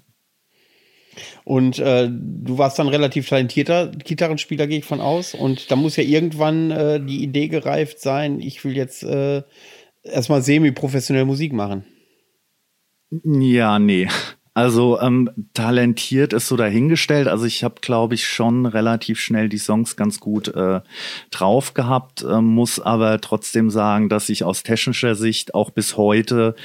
Und 1.43 1.79
äh, 1.79 2.09
du 2.09 2.57
warst 2.57 2.79
dann 2.79 2.87
relativ 2.87 3.29
talentierter 3.29 3.87
Gitarrenspieler, 3.87 4.67
gehe 4.67 4.79
ich 4.79 4.85
von 4.85 5.01
aus. 5.01 5.33
Und 5.33 5.71
da 5.71 5.75
muss 5.75 5.95
ja 5.95 6.03
irgendwann 6.03 6.71
äh, 6.71 6.99
die 6.99 7.23
Idee 7.23 7.47
gereift 7.47 7.99
sein, 7.99 8.39
ich 8.39 8.63
will 8.63 8.75
jetzt 8.75 9.03
äh, 9.03 9.43
erstmal 10.03 10.41
semi-professionell 10.41 11.25
Musik 11.25 11.53
machen. 11.53 11.85
Ja, 13.23 13.79
nee. 13.79 14.07
Also 14.55 15.01
ähm, 15.01 15.29
talentiert 15.53 16.31
ist 16.31 16.47
so 16.47 16.55
dahingestellt. 16.55 17.27
Also 17.27 17.43
ich 17.43 17.65
habe, 17.65 17.75
glaube 17.81 18.15
ich, 18.15 18.25
schon 18.25 18.65
relativ 18.65 19.19
schnell 19.19 19.49
die 19.49 19.57
Songs 19.57 19.97
ganz 19.97 20.21
gut 20.21 20.47
äh, 20.47 20.79
drauf 21.29 21.73
gehabt, 21.73 22.23
äh, 22.23 22.39
muss 22.39 22.79
aber 22.79 23.19
trotzdem 23.19 23.69
sagen, 23.69 24.07
dass 24.07 24.29
ich 24.29 24.45
aus 24.45 24.63
technischer 24.63 25.15
Sicht 25.15 25.53
auch 25.55 25.71
bis 25.71 25.97
heute 25.97 26.55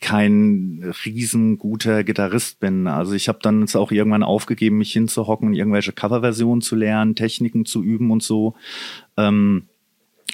kein 0.00 0.92
riesenguter 1.04 2.02
Gitarrist 2.02 2.58
bin. 2.58 2.88
Also 2.88 3.12
ich 3.12 3.28
habe 3.28 3.38
dann 3.40 3.60
jetzt 3.60 3.76
auch 3.76 3.92
irgendwann 3.92 4.24
aufgegeben, 4.24 4.78
mich 4.78 4.92
hinzuhocken 4.92 5.50
und 5.50 5.54
irgendwelche 5.54 5.92
Coverversionen 5.92 6.62
zu 6.62 6.74
lernen, 6.74 7.14
Techniken 7.14 7.64
zu 7.64 7.84
üben 7.84 8.10
und 8.10 8.24
so. 8.24 8.56
Ähm, 9.16 9.69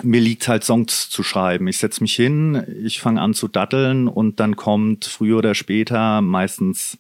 mir 0.03 0.21
liegt 0.21 0.49
halt 0.49 0.65
Songs 0.65 1.09
zu 1.09 1.23
schreiben. 1.23 1.69
Ich 1.69 1.79
setz 1.79 2.01
mich 2.01 2.15
hin, 2.15 2.65
ich 2.83 3.01
fange 3.01 3.21
an 3.21 3.35
zu 3.35 3.49
datteln 3.49 4.09
und 4.09 4.41
dann 4.41 4.57
kommt 4.57 5.05
früher 5.05 5.39
oder 5.39 5.55
später 5.55 6.21
meistens 6.21 6.99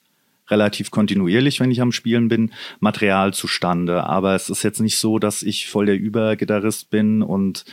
relativ 0.48 0.90
kontinuierlich, 0.90 1.60
wenn 1.60 1.70
ich 1.70 1.80
am 1.80 1.92
Spielen 1.92 2.28
bin, 2.28 2.52
Material 2.80 3.34
zustande. 3.34 4.04
Aber 4.04 4.34
es 4.34 4.50
ist 4.50 4.62
jetzt 4.62 4.80
nicht 4.80 4.98
so, 4.98 5.18
dass 5.18 5.42
ich 5.42 5.68
voll 5.68 5.86
der 5.86 5.98
Übergitarrist 5.98 6.90
bin 6.90 7.22
und 7.22 7.64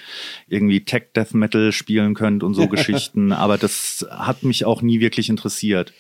irgendwie 0.47 0.83
Tech 0.83 1.13
Death 1.15 1.33
Metal 1.33 1.71
spielen 1.71 2.13
könnte 2.13 2.45
und 2.45 2.53
so 2.53 2.67
Geschichten. 2.69 3.31
Aber 3.31 3.57
das 3.57 4.05
hat 4.09 4.43
mich 4.43 4.65
auch 4.65 4.81
nie 4.81 4.99
wirklich 4.99 5.29
interessiert. 5.29 5.93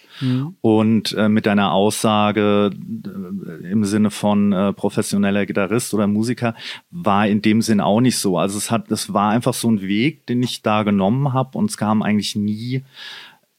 Und 0.61 1.13
äh, 1.13 1.27
mit 1.27 1.45
deiner 1.45 1.71
Aussage 1.71 2.71
äh, 2.71 3.71
im 3.71 3.83
Sinne 3.83 4.11
von 4.11 4.53
äh, 4.53 4.71
professioneller 4.71 5.45
Gitarrist 5.45 5.93
oder 5.93 6.07
Musiker 6.07 6.55
war 6.91 7.27
in 7.27 7.41
dem 7.41 7.61
Sinn 7.61 7.81
auch 7.81 7.99
nicht 7.99 8.17
so. 8.17 8.37
Also 8.37 8.57
es 8.57 8.69
hat, 8.69 8.91
es 8.91 9.13
war 9.13 9.31
einfach 9.31 9.53
so 9.53 9.69
ein 9.69 9.81
Weg, 9.81 10.25
den 10.27 10.43
ich 10.43 10.61
da 10.61 10.83
genommen 10.83 11.33
habe 11.33 11.57
und 11.57 11.69
es 11.69 11.77
kam 11.77 12.01
eigentlich 12.03 12.35
nie 12.35 12.83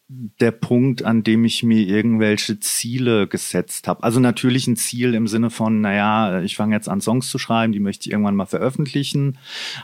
der 0.08 0.50
Punkt, 0.50 1.02
an 1.02 1.22
dem 1.22 1.44
ich 1.44 1.62
mir 1.62 1.80
irgendwelche 1.80 2.60
Ziele 2.60 3.26
gesetzt 3.26 3.88
habe. 3.88 4.02
Also 4.02 4.20
natürlich 4.20 4.66
ein 4.66 4.76
Ziel 4.76 5.14
im 5.14 5.26
Sinne 5.26 5.48
von, 5.48 5.80
naja, 5.80 6.42
ich 6.42 6.56
fange 6.56 6.74
jetzt 6.74 6.88
an, 6.88 7.00
Songs 7.00 7.30
zu 7.30 7.38
schreiben, 7.38 7.72
die 7.72 7.80
möchte 7.80 8.06
ich 8.06 8.12
irgendwann 8.12 8.36
mal 8.36 8.46
veröffentlichen. 8.46 9.38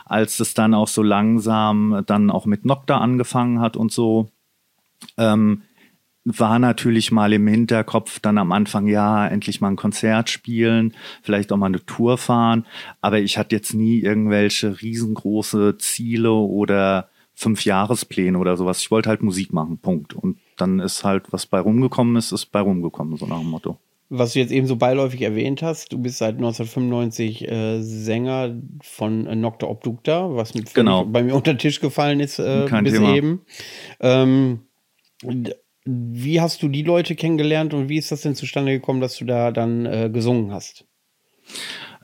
Als 0.05 0.39
es 0.39 0.53
dann 0.53 0.75
auch 0.75 0.87
so 0.87 1.01
langsam 1.01 2.03
dann 2.05 2.29
auch 2.29 2.45
mit 2.45 2.65
Nocta 2.65 2.99
angefangen 2.99 3.59
hat 3.59 3.75
und 3.75 3.91
so, 3.91 4.29
ähm, 5.17 5.63
war 6.23 6.59
natürlich 6.59 7.11
mal 7.11 7.33
im 7.33 7.47
Hinterkopf 7.47 8.19
dann 8.19 8.37
am 8.37 8.51
Anfang, 8.51 8.85
ja, 8.85 9.27
endlich 9.27 9.59
mal 9.59 9.69
ein 9.69 9.75
Konzert 9.75 10.29
spielen, 10.29 10.93
vielleicht 11.23 11.51
auch 11.51 11.57
mal 11.57 11.65
eine 11.65 11.83
Tour 11.83 12.19
fahren. 12.19 12.67
Aber 13.01 13.19
ich 13.19 13.39
hatte 13.39 13.55
jetzt 13.55 13.73
nie 13.73 13.99
irgendwelche 14.01 14.81
riesengroße 14.81 15.77
Ziele 15.79 16.31
oder 16.31 17.09
Fünfjahrespläne 17.35 18.37
oder 18.37 18.57
sowas. 18.57 18.79
Ich 18.81 18.91
wollte 18.91 19.09
halt 19.09 19.21
Musik 19.23 19.53
machen, 19.53 19.77
Punkt. 19.79 20.13
Und 20.13 20.37
dann 20.57 20.79
ist 20.79 21.03
halt, 21.03 21.31
was 21.31 21.45
bei 21.45 21.59
rumgekommen 21.59 22.15
ist, 22.15 22.31
ist 22.31 22.47
bei 22.47 22.59
rumgekommen, 22.59 23.17
so 23.17 23.25
nach 23.25 23.39
dem 23.39 23.49
Motto. 23.49 23.77
Was 24.13 24.33
du 24.33 24.39
jetzt 24.39 24.51
eben 24.51 24.67
so 24.67 24.75
beiläufig 24.75 25.21
erwähnt 25.21 25.61
hast, 25.61 25.93
du 25.93 25.97
bist 25.97 26.17
seit 26.17 26.35
1995 26.35 27.47
äh, 27.47 27.81
Sänger 27.81 28.55
von 28.83 29.25
äh, 29.25 29.35
Nocta 29.37 29.67
Obducta, 29.67 30.35
was 30.35 30.53
mit 30.53 30.73
Genau. 30.73 31.05
bei 31.05 31.23
mir 31.23 31.33
unter 31.33 31.53
den 31.53 31.59
Tisch 31.59 31.79
gefallen 31.79 32.19
ist 32.19 32.37
äh, 32.37 32.65
Kein 32.67 32.83
bis 32.83 32.93
Thema. 32.93 33.15
eben. 33.15 33.41
Ähm, 34.01 34.59
wie 35.85 36.41
hast 36.41 36.61
du 36.61 36.67
die 36.67 36.83
Leute 36.83 37.15
kennengelernt 37.15 37.73
und 37.73 37.89
wie 37.89 37.97
ist 37.97 38.11
das 38.11 38.21
denn 38.21 38.35
zustande 38.35 38.73
gekommen, 38.73 39.01
dass 39.01 39.17
du 39.17 39.25
da 39.25 39.51
dann 39.51 39.85
äh, 39.85 40.09
gesungen 40.11 40.51
hast? 40.51 40.85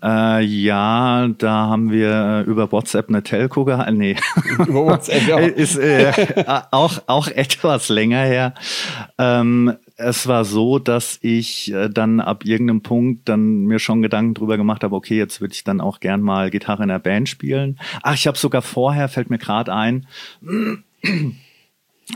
Äh, 0.03 0.43
ja, 0.43 1.27
da 1.27 1.51
haben 1.67 1.91
wir 1.91 2.43
äh, 2.45 2.49
über 2.49 2.71
WhatsApp 2.71 3.09
eine 3.09 3.23
Telco 3.23 3.65
gehalten. 3.65 3.97
Nee. 3.97 4.15
Über 4.59 4.85
WhatsApp, 4.85 5.27
ja. 5.27 5.37
ist 5.39 5.77
äh, 5.77 6.11
auch, 6.71 6.99
auch 7.07 7.27
etwas 7.27 7.89
länger 7.89 8.21
her. 8.21 8.53
Ähm, 9.17 9.73
es 9.95 10.27
war 10.27 10.45
so, 10.45 10.77
dass 10.77 11.17
ich 11.21 11.73
äh, 11.73 11.89
dann 11.89 12.19
ab 12.19 12.45
irgendeinem 12.45 12.81
Punkt 12.81 13.27
dann 13.27 13.65
mir 13.65 13.79
schon 13.79 14.03
Gedanken 14.03 14.35
drüber 14.35 14.57
gemacht 14.57 14.83
habe, 14.83 14.95
okay, 14.95 15.17
jetzt 15.17 15.41
würde 15.41 15.55
ich 15.55 15.63
dann 15.63 15.81
auch 15.81 15.99
gern 15.99 16.21
mal 16.21 16.51
Gitarre 16.51 16.83
in 16.83 16.89
der 16.89 16.99
Band 16.99 17.27
spielen. 17.27 17.79
Ach, 18.03 18.13
ich 18.13 18.27
habe 18.27 18.37
sogar 18.37 18.61
vorher, 18.61 19.09
fällt 19.09 19.31
mir 19.31 19.39
gerade 19.39 19.73
ein, 19.73 20.05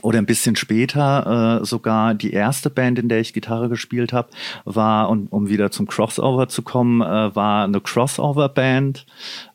oder 0.01 0.19
ein 0.19 0.25
bisschen 0.25 0.55
später 0.55 1.61
äh, 1.61 1.65
sogar 1.65 2.13
die 2.13 2.31
erste 2.31 2.69
Band, 2.69 2.97
in 2.97 3.09
der 3.09 3.19
ich 3.19 3.33
Gitarre 3.33 3.69
gespielt 3.69 4.13
habe, 4.13 4.29
war, 4.63 5.09
und 5.09 5.27
um 5.27 5.49
wieder 5.49 5.71
zum 5.71 5.87
Crossover 5.87 6.47
zu 6.47 6.61
kommen, 6.61 7.01
äh, 7.01 7.35
war 7.35 7.65
eine 7.65 7.81
Crossover-Band, 7.81 9.05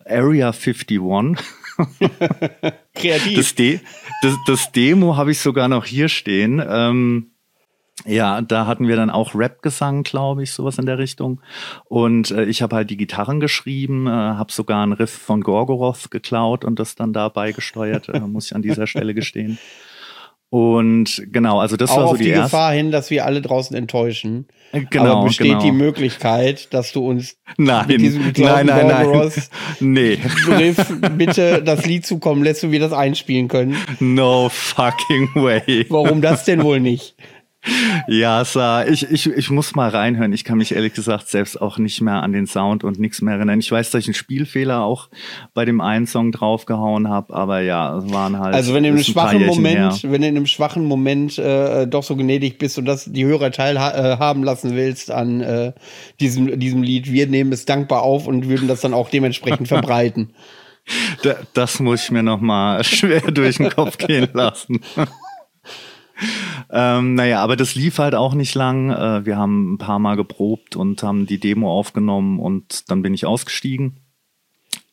Area 0.04 0.52
51. 0.52 0.98
Kreativ. 2.94 3.36
Das, 3.36 3.54
De 3.54 3.80
das, 4.22 4.34
das 4.46 4.72
Demo 4.72 5.16
habe 5.16 5.30
ich 5.30 5.40
sogar 5.40 5.68
noch 5.68 5.84
hier 5.84 6.08
stehen. 6.08 6.62
Ähm, 6.66 7.30
ja, 8.04 8.40
da 8.42 8.66
hatten 8.66 8.88
wir 8.88 8.96
dann 8.96 9.10
auch 9.10 9.34
Rap-Gesang, 9.34 10.02
glaube 10.02 10.42
ich, 10.42 10.52
sowas 10.52 10.78
in 10.78 10.86
der 10.86 10.98
Richtung. 10.98 11.40
Und 11.86 12.30
äh, 12.30 12.44
ich 12.44 12.62
habe 12.62 12.76
halt 12.76 12.90
die 12.90 12.96
Gitarren 12.96 13.40
geschrieben, 13.40 14.06
äh, 14.06 14.10
habe 14.10 14.52
sogar 14.52 14.82
einen 14.82 14.92
Riff 14.92 15.10
von 15.10 15.40
Gorgoroth 15.40 16.10
geklaut 16.10 16.64
und 16.64 16.78
das 16.78 16.94
dann 16.94 17.12
da 17.12 17.28
beigesteuert, 17.28 18.10
äh, 18.10 18.20
muss 18.20 18.46
ich 18.46 18.54
an 18.54 18.62
dieser 18.62 18.86
Stelle 18.86 19.14
gestehen. 19.14 19.58
Und 20.48 21.26
genau, 21.32 21.58
also 21.58 21.76
das 21.76 21.90
Auch 21.90 21.96
war 21.96 22.04
so 22.04 22.12
auf 22.12 22.18
die, 22.18 22.24
die. 22.24 22.32
Gefahr 22.32 22.72
hin, 22.72 22.92
dass 22.92 23.10
wir 23.10 23.26
alle 23.26 23.42
draußen 23.42 23.76
enttäuschen. 23.76 24.46
Genau, 24.90 25.18
Aber 25.18 25.24
besteht 25.24 25.46
genau. 25.46 25.62
die 25.62 25.72
Möglichkeit, 25.72 26.72
dass 26.72 26.92
du 26.92 27.06
uns 27.06 27.36
Nein, 27.56 27.86
mit 27.88 28.00
diesem 28.00 28.32
nein, 28.36 28.66
nein, 28.66 28.86
nein. 28.86 29.32
Nee, 29.80 30.18
Brief 30.44 30.76
bitte 31.16 31.62
das 31.62 31.86
Lied 31.86 32.06
zukommen 32.06 32.42
lässt 32.42 32.62
und 32.64 32.72
wir 32.72 32.80
das 32.80 32.92
einspielen 32.92 33.48
können? 33.48 33.76
no 34.00 34.48
fucking 34.48 35.30
way. 35.34 35.86
Warum 35.88 36.20
das 36.20 36.44
denn 36.44 36.62
wohl 36.62 36.80
nicht? 36.80 37.14
Ja, 38.08 38.44
Sa, 38.44 38.84
ich, 38.84 39.10
ich, 39.10 39.26
ich 39.26 39.50
muss 39.50 39.74
mal 39.74 39.88
reinhören. 39.88 40.32
Ich 40.32 40.44
kann 40.44 40.58
mich 40.58 40.74
ehrlich 40.74 40.94
gesagt 40.94 41.28
selbst 41.28 41.60
auch 41.60 41.78
nicht 41.78 42.00
mehr 42.00 42.22
an 42.22 42.32
den 42.32 42.46
Sound 42.46 42.84
und 42.84 42.98
nichts 42.98 43.22
mehr 43.22 43.34
erinnern. 43.34 43.58
Ich 43.58 43.70
weiß, 43.70 43.90
dass 43.90 44.02
ich 44.02 44.08
einen 44.08 44.14
Spielfehler 44.14 44.82
auch 44.82 45.08
bei 45.54 45.64
dem 45.64 45.80
einen 45.80 46.06
Song 46.06 46.32
draufgehauen 46.32 47.08
habe, 47.08 47.34
aber 47.34 47.60
ja, 47.60 47.98
es 47.98 48.12
waren 48.12 48.38
halt. 48.38 48.54
Also 48.54 48.74
wenn 48.74 48.84
du 48.84 48.90
in 48.90 48.94
einem 48.94 49.04
schwachen 49.04 49.46
Moment, 49.46 50.02
her. 50.02 50.10
wenn 50.10 50.22
du 50.22 50.28
in 50.28 50.36
einem 50.36 50.46
schwachen 50.46 50.84
Moment 50.84 51.38
äh, 51.38 51.86
doch 51.86 52.02
so 52.02 52.16
gnädig 52.16 52.58
bist 52.58 52.78
und 52.78 52.84
das 52.84 53.04
die 53.06 53.24
Hörer 53.24 53.50
teilhaben 53.50 54.44
lassen 54.44 54.76
willst 54.76 55.10
an 55.10 55.40
äh, 55.40 55.72
diesem, 56.20 56.58
diesem 56.58 56.82
Lied, 56.82 57.10
wir 57.10 57.26
nehmen 57.26 57.52
es 57.52 57.64
dankbar 57.64 58.02
auf 58.02 58.26
und 58.26 58.48
würden 58.48 58.68
das 58.68 58.80
dann 58.80 58.94
auch 58.94 59.10
dementsprechend 59.10 59.68
verbreiten. 59.68 60.30
Da, 61.22 61.34
das 61.52 61.80
muss 61.80 62.04
ich 62.04 62.10
mir 62.12 62.22
noch 62.22 62.40
mal 62.40 62.84
schwer 62.84 63.20
durch 63.20 63.56
den 63.56 63.70
Kopf 63.70 63.98
gehen 63.98 64.28
lassen. 64.32 64.80
ähm, 66.70 67.14
naja, 67.14 67.42
aber 67.42 67.56
das 67.56 67.74
lief 67.74 67.98
halt 67.98 68.14
auch 68.14 68.34
nicht 68.34 68.54
lang. 68.54 68.90
Äh, 68.90 69.26
wir 69.26 69.36
haben 69.36 69.74
ein 69.74 69.78
paar 69.78 69.98
Mal 69.98 70.16
geprobt 70.16 70.76
und 70.76 71.02
haben 71.02 71.26
die 71.26 71.38
Demo 71.38 71.70
aufgenommen 71.70 72.38
und 72.38 72.90
dann 72.90 73.02
bin 73.02 73.14
ich 73.14 73.26
ausgestiegen. 73.26 74.00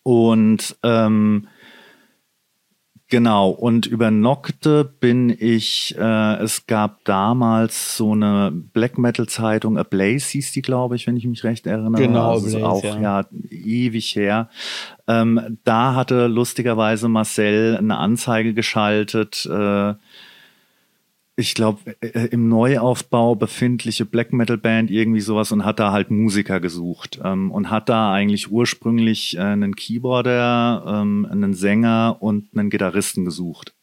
Und 0.03 0.75
ähm, 0.83 1.47
genau, 3.07 3.49
und 3.49 3.85
über 3.85 4.11
Nocte 4.11 4.83
bin 4.83 5.29
ich, 5.29 5.95
äh, 5.97 6.35
es 6.41 6.67
gab 6.67 7.05
damals 7.05 7.95
so 7.95 8.11
eine 8.11 8.51
Black 8.51 8.97
Metal 8.97 9.27
Zeitung, 9.27 9.77
A 9.77 9.83
Blaze 9.83 10.31
hieß 10.31 10.51
die, 10.51 10.61
glaube 10.61 10.97
ich, 10.97 11.07
wenn 11.07 11.15
ich 11.15 11.25
mich 11.25 11.43
recht 11.45 11.65
erinnere. 11.65 12.01
Genau, 12.01 12.31
also 12.31 12.47
ist 12.47 12.61
auch 12.61 12.83
ja. 12.83 12.99
ja 12.99 13.25
ewig 13.49 14.15
her. 14.15 14.49
Ähm, 15.07 15.59
da 15.63 15.95
hatte 15.95 16.27
lustigerweise 16.27 17.07
Marcel 17.07 17.77
eine 17.77 17.97
Anzeige 17.97 18.53
geschaltet. 18.53 19.45
Äh, 19.45 19.93
ich 21.35 21.55
glaube, 21.55 21.95
äh, 22.01 22.27
im 22.27 22.47
Neuaufbau 22.47 23.35
befindliche 23.35 24.05
Black 24.05 24.33
Metal 24.33 24.57
Band, 24.57 24.91
irgendwie 24.91 25.21
sowas, 25.21 25.51
und 25.51 25.65
hat 25.65 25.79
da 25.79 25.91
halt 25.91 26.11
Musiker 26.11 26.59
gesucht. 26.59 27.19
Ähm, 27.23 27.51
und 27.51 27.69
hat 27.69 27.89
da 27.89 28.13
eigentlich 28.13 28.51
ursprünglich 28.51 29.37
äh, 29.37 29.41
einen 29.41 29.75
Keyboarder, 29.75 30.83
ähm, 31.01 31.27
einen 31.29 31.53
Sänger 31.53 32.17
und 32.19 32.49
einen 32.55 32.69
Gitarristen 32.69 33.25
gesucht. 33.25 33.73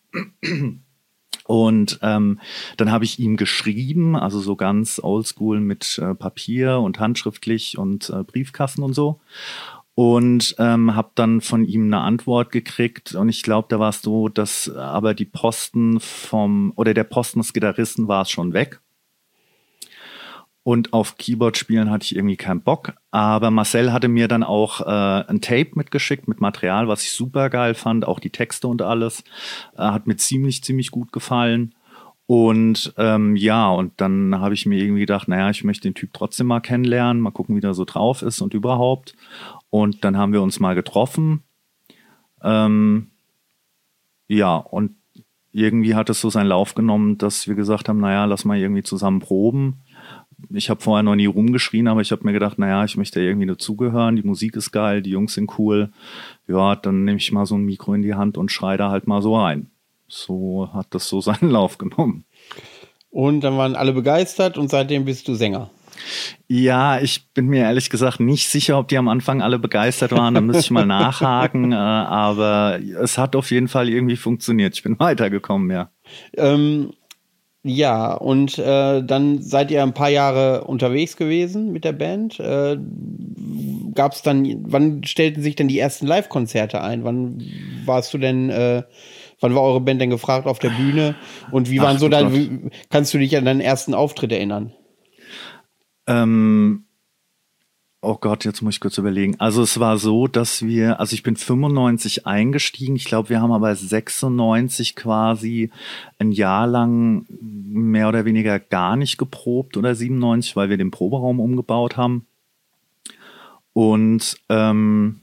Und 1.47 1.99
ähm, 2.03 2.39
dann 2.77 2.93
habe 2.93 3.05
ich 3.05 3.19
ihm 3.19 3.37
geschrieben, 3.37 4.15
also 4.15 4.39
so 4.39 4.55
ganz 4.55 5.01
oldschool 5.03 5.59
mit 5.59 5.99
äh, 5.99 6.15
Papier 6.15 6.79
und 6.79 7.01
handschriftlich 7.01 7.77
und 7.77 8.09
äh, 8.11 8.23
Briefkasten 8.23 8.85
und 8.85 8.95
so. 8.95 9.21
Und 10.03 10.55
ähm, 10.59 10.97
habe 10.97 11.11
dann 11.15 11.43
von 11.43 11.67
ihm 11.67 11.85
eine 11.85 12.01
Antwort 12.01 12.53
gekriegt. 12.53 13.15
Und 13.15 13.29
ich 13.29 13.43
glaube, 13.43 13.69
da 13.69 13.79
war 13.79 13.91
es 13.91 14.01
so, 14.01 14.31
dass 14.31 14.75
aber 14.75 15.13
die 15.13 15.27
Posten 15.27 16.01
vom, 16.01 16.73
oder 16.75 16.95
der 16.95 17.05
Posten 17.05 17.41
des 17.41 17.53
Gitarristen 17.53 18.09
war 18.09 18.23
es 18.23 18.31
schon 18.31 18.55
weg. 18.55 18.81
Und 20.63 20.95
auf 20.95 21.19
Keyboard 21.19 21.59
spielen 21.59 21.91
hatte 21.91 22.05
ich 22.05 22.17
irgendwie 22.17 22.39
keinen 22.39 22.63
Bock. 22.63 22.95
Aber 23.11 23.51
Marcel 23.51 23.93
hatte 23.93 24.09
mir 24.09 24.27
dann 24.27 24.43
auch 24.43 24.81
äh, 24.81 25.25
ein 25.29 25.43
Tape 25.43 25.73
mitgeschickt 25.75 26.29
mit 26.29 26.41
Material, 26.41 26.89
was 26.89 27.03
ich 27.03 27.13
super 27.13 27.51
geil 27.51 27.75
fand, 27.75 28.07
auch 28.07 28.21
die 28.21 28.31
Texte 28.31 28.69
und 28.69 28.81
alles. 28.81 29.23
Äh, 29.77 29.83
hat 29.83 30.07
mir 30.07 30.17
ziemlich, 30.17 30.65
ziemlich 30.65 30.93
gut 30.93 31.13
gefallen. 31.13 31.75
Und 32.31 32.95
ähm, 32.97 33.35
ja, 33.35 33.69
und 33.71 34.01
dann 34.01 34.39
habe 34.39 34.55
ich 34.55 34.65
mir 34.65 34.79
irgendwie 34.79 35.01
gedacht, 35.01 35.27
naja, 35.27 35.51
ich 35.51 35.65
möchte 35.65 35.89
den 35.89 35.97
Typ 35.97 36.11
trotzdem 36.13 36.47
mal 36.47 36.61
kennenlernen, 36.61 37.21
mal 37.21 37.33
gucken, 37.33 37.57
wie 37.57 37.61
der 37.61 37.75
so 37.75 37.85
drauf 37.85 38.23
ist 38.23 38.41
und 38.41 38.55
überhaupt. 38.55 39.17
Und 39.69 40.05
dann 40.05 40.17
haben 40.17 40.33
wir 40.33 40.41
uns 40.41 40.61
mal 40.61 40.77
getroffen. 40.77 41.43
Ähm, 42.41 43.09
ja, 44.29 44.55
und 44.55 44.95
irgendwie 45.51 45.97
hat 45.97 46.09
es 46.09 46.21
so 46.21 46.31
seinen 46.31 46.47
Lauf 46.47 46.77
genommen, 46.77 47.19
dass 47.19 47.49
wir 47.49 47.57
gesagt 47.57 47.89
haben, 47.89 47.99
naja, 47.99 48.27
lass 48.27 48.45
mal 48.45 48.59
irgendwie 48.59 48.85
zusammen 48.85 49.19
proben. 49.19 49.81
Ich 50.51 50.71
habe 50.71 50.81
vorher 50.81 51.03
noch 51.03 51.17
nie 51.17 51.27
rumgeschrien, 51.27 51.89
aber 51.89 52.01
ich 52.01 52.13
habe 52.13 52.23
mir 52.25 52.33
gedacht, 52.33 52.61
naja, 52.61 52.85
ich 52.85 52.97
möchte 52.97 53.21
irgendwie 53.21 53.49
dazugehören. 53.49 54.15
Die 54.15 54.23
Musik 54.23 54.55
ist 54.55 54.71
geil, 54.71 55.03
die 55.03 55.11
Jungs 55.11 55.35
sind 55.35 55.59
cool. 55.59 55.91
Ja, 56.47 56.77
dann 56.77 57.05
nehme 57.05 57.19
ich 57.19 57.33
mal 57.33 57.45
so 57.45 57.57
ein 57.57 57.65
Mikro 57.65 57.93
in 57.95 58.03
die 58.03 58.15
Hand 58.15 58.39
und 58.39 58.53
schreie 58.53 58.79
da 58.79 58.89
halt 58.93 59.09
mal 59.09 59.21
so 59.21 59.37
rein. 59.37 59.70
So 60.11 60.69
hat 60.73 60.89
das 60.91 61.09
so 61.09 61.21
seinen 61.21 61.51
Lauf 61.51 61.79
genommen. 61.79 62.25
Und 63.11 63.41
dann 63.41 63.57
waren 63.57 63.75
alle 63.75 63.93
begeistert 63.93 64.59
und 64.59 64.71
seitdem 64.71 65.05
bist 65.05 65.27
du 65.27 65.35
Sänger. 65.35 65.71
Ja, 66.49 67.01
ich 67.01 67.29
bin 67.35 67.47
mir 67.49 67.63
ehrlich 67.65 67.91
gesagt 67.91 68.21
nicht 68.21 68.49
sicher, 68.49 68.79
ob 68.79 68.89
die 68.89 68.97
am 68.97 69.09
Anfang 69.09 69.43
alle 69.43 69.59
begeistert 69.59 70.13
waren. 70.13 70.35
Da 70.35 70.41
müsste 70.41 70.63
ich 70.63 70.71
mal 70.71 70.87
nachhaken. 70.87 71.73
Äh, 71.73 71.77
aber 71.77 72.79
es 73.03 73.19
hat 73.19 73.37
auf 73.37 73.51
jeden 73.51 73.69
Fall 73.69 73.89
irgendwie 73.89 74.17
funktioniert. 74.17 74.75
Ich 74.75 74.83
bin 74.83 74.97
weitergekommen, 74.99 75.71
ja. 75.71 75.91
Ähm, 76.37 76.93
ja, 77.63 78.15
und 78.15 78.59
äh, 78.59 79.03
dann 79.03 79.43
seid 79.43 79.71
ihr 79.71 79.83
ein 79.83 79.93
paar 79.93 80.09
Jahre 80.09 80.65
unterwegs 80.65 81.17
gewesen 81.17 81.73
mit 81.73 81.85
der 81.85 81.93
Band. 81.93 82.41
Äh, 82.41 82.79
Gab 83.95 84.13
es 84.13 84.23
dann, 84.23 84.47
wann 84.67 85.05
stellten 85.05 85.43
sich 85.43 85.57
denn 85.57 85.69
die 85.69 85.79
ersten 85.79 86.07
Live-Konzerte 86.07 86.81
ein? 86.81 87.05
Wann 87.05 87.43
warst 87.85 88.15
du 88.15 88.19
denn, 88.19 88.49
äh, 88.49 88.85
wann 89.41 89.55
war 89.55 89.63
eure 89.63 89.81
Band 89.81 90.01
denn 90.01 90.11
gefragt 90.11 90.47
auf 90.47 90.59
der 90.59 90.71
Bühne? 90.71 91.15
Und 91.51 91.71
wie 91.71 91.79
waren 91.81 91.97
Ach, 91.97 92.01
so 92.01 92.07
du 92.07 92.13
deine, 92.13 92.33
wie- 92.35 92.71
kannst 92.91 93.13
du 93.15 93.19
dich 93.19 93.37
an 93.37 93.45
deinen 93.45 93.61
ersten 93.61 93.95
Auftritt 93.95 94.33
erinnern? 94.33 94.73
Ähm, 96.07 96.85
oh 98.03 98.17
Gott, 98.17 98.45
jetzt 98.45 98.63
muss 98.63 98.75
ich 98.75 98.81
kurz 98.81 98.99
überlegen. 98.99 99.37
Also 99.39 99.63
es 99.63 99.79
war 99.81 99.99
so, 99.99 100.27
dass 100.27 100.63
wir, 100.65 101.01
also 101.01 101.15
ich 101.15 101.23
bin 101.23 101.37
95 101.37 102.27
eingestiegen. 102.27 102.97
Ich 102.97 103.05
glaube, 103.05 103.29
wir 103.29 103.41
haben 103.41 103.53
aber 103.53 103.75
96 103.75 104.97
quasi 104.97 105.71
ein 106.19 106.33
Jahr 106.33 106.67
lang 106.67 107.27
mehr 107.31 108.09
oder 108.09 108.25
weniger 108.25 108.59
gar 108.59 108.97
nicht 108.97 109.19
geprobt 109.19 109.77
oder 109.77 109.95
97, 109.95 110.57
weil 110.57 110.71
wir 110.71 110.77
den 110.79 110.91
Proberaum 110.91 111.41
umgebaut 111.41 111.97
haben. 111.97 112.27
Und 113.73 114.37
ähm, 114.49 115.21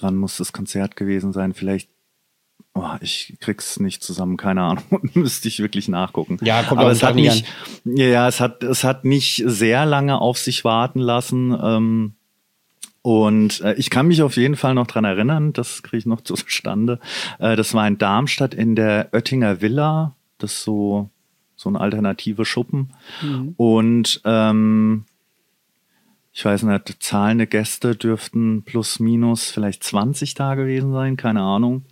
wann 0.00 0.16
muss 0.16 0.36
das 0.36 0.52
Konzert 0.52 0.96
gewesen 0.96 1.32
sein? 1.32 1.54
Vielleicht, 1.54 1.89
oh, 2.74 2.90
ich 3.00 3.36
krieg's 3.40 3.80
nicht 3.80 4.02
zusammen, 4.02 4.36
keine 4.36 4.62
Ahnung, 4.62 4.84
müsste 5.14 5.48
ich 5.48 5.60
wirklich 5.60 5.88
nachgucken. 5.88 6.38
Ja, 6.42 6.62
kommt 6.62 6.80
Aber 6.80 6.90
es 6.90 7.02
hat 7.02 7.14
nicht 7.14 7.44
nicht, 7.84 7.98
ja, 7.98 8.28
es 8.28 8.40
hat, 8.40 8.62
es 8.62 8.84
hat 8.84 9.04
nicht 9.04 9.42
sehr 9.46 9.86
lange 9.86 10.20
auf 10.20 10.38
sich 10.38 10.64
warten 10.64 11.00
lassen. 11.00 11.56
Ähm, 11.62 12.14
und 13.02 13.62
äh, 13.62 13.74
ich 13.74 13.88
kann 13.88 14.08
mich 14.08 14.22
auf 14.22 14.36
jeden 14.36 14.56
Fall 14.56 14.74
noch 14.74 14.86
dran 14.86 15.04
erinnern, 15.04 15.52
das 15.52 15.82
kriege 15.82 15.98
ich 15.98 16.06
noch 16.06 16.20
zustande. 16.22 17.00
Äh, 17.38 17.56
das 17.56 17.74
war 17.74 17.86
in 17.86 17.98
Darmstadt 17.98 18.54
in 18.54 18.76
der 18.76 19.08
Oettinger 19.12 19.60
Villa. 19.60 20.14
Das 20.38 20.52
ist 20.52 20.64
so, 20.64 21.10
so 21.56 21.68
ein 21.68 21.76
alternative 21.76 22.44
Schuppen. 22.44 22.94
Und 23.58 24.22
ähm, 24.24 25.04
ich 26.32 26.44
weiß 26.44 26.62
nicht, 26.62 27.02
zahlende 27.02 27.46
Gäste 27.46 27.96
dürften 27.96 28.62
plus 28.62 29.00
minus 29.00 29.50
vielleicht 29.50 29.84
20 29.84 30.34
da 30.34 30.54
gewesen 30.54 30.92
sein, 30.92 31.16
keine 31.18 31.42
Ahnung. 31.42 31.84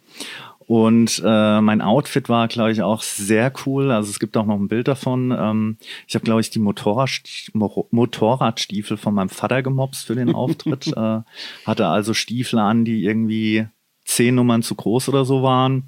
Und 0.69 1.23
äh, 1.25 1.62
mein 1.62 1.81
Outfit 1.81 2.29
war, 2.29 2.47
glaube 2.47 2.73
ich, 2.73 2.83
auch 2.83 3.01
sehr 3.01 3.51
cool. 3.64 3.91
Also 3.91 4.11
es 4.11 4.19
gibt 4.19 4.37
auch 4.37 4.45
noch 4.45 4.57
ein 4.57 4.69
Bild 4.69 4.87
davon. 4.87 5.35
Ähm, 5.35 5.79
ich 6.07 6.14
habe, 6.14 6.27
glaube 6.27 6.43
ich, 6.43 6.51
die 6.51 6.59
Motorradst 6.59 7.53
Mo 7.55 7.89
Motorradstiefel 7.91 8.99
von 8.99 9.14
meinem 9.14 9.31
Vater 9.31 9.62
gemobst 9.62 10.05
für 10.05 10.14
den 10.14 10.35
Auftritt. 10.35 10.89
äh, 10.97 11.21
hatte 11.64 11.87
also 11.87 12.12
Stiefel 12.12 12.59
an, 12.59 12.85
die 12.85 13.03
irgendwie 13.03 13.66
zehn 14.05 14.35
Nummern 14.35 14.62
zu 14.62 14.75
groß 14.75 15.09
oder 15.09 15.25
so 15.25 15.43
waren. 15.43 15.85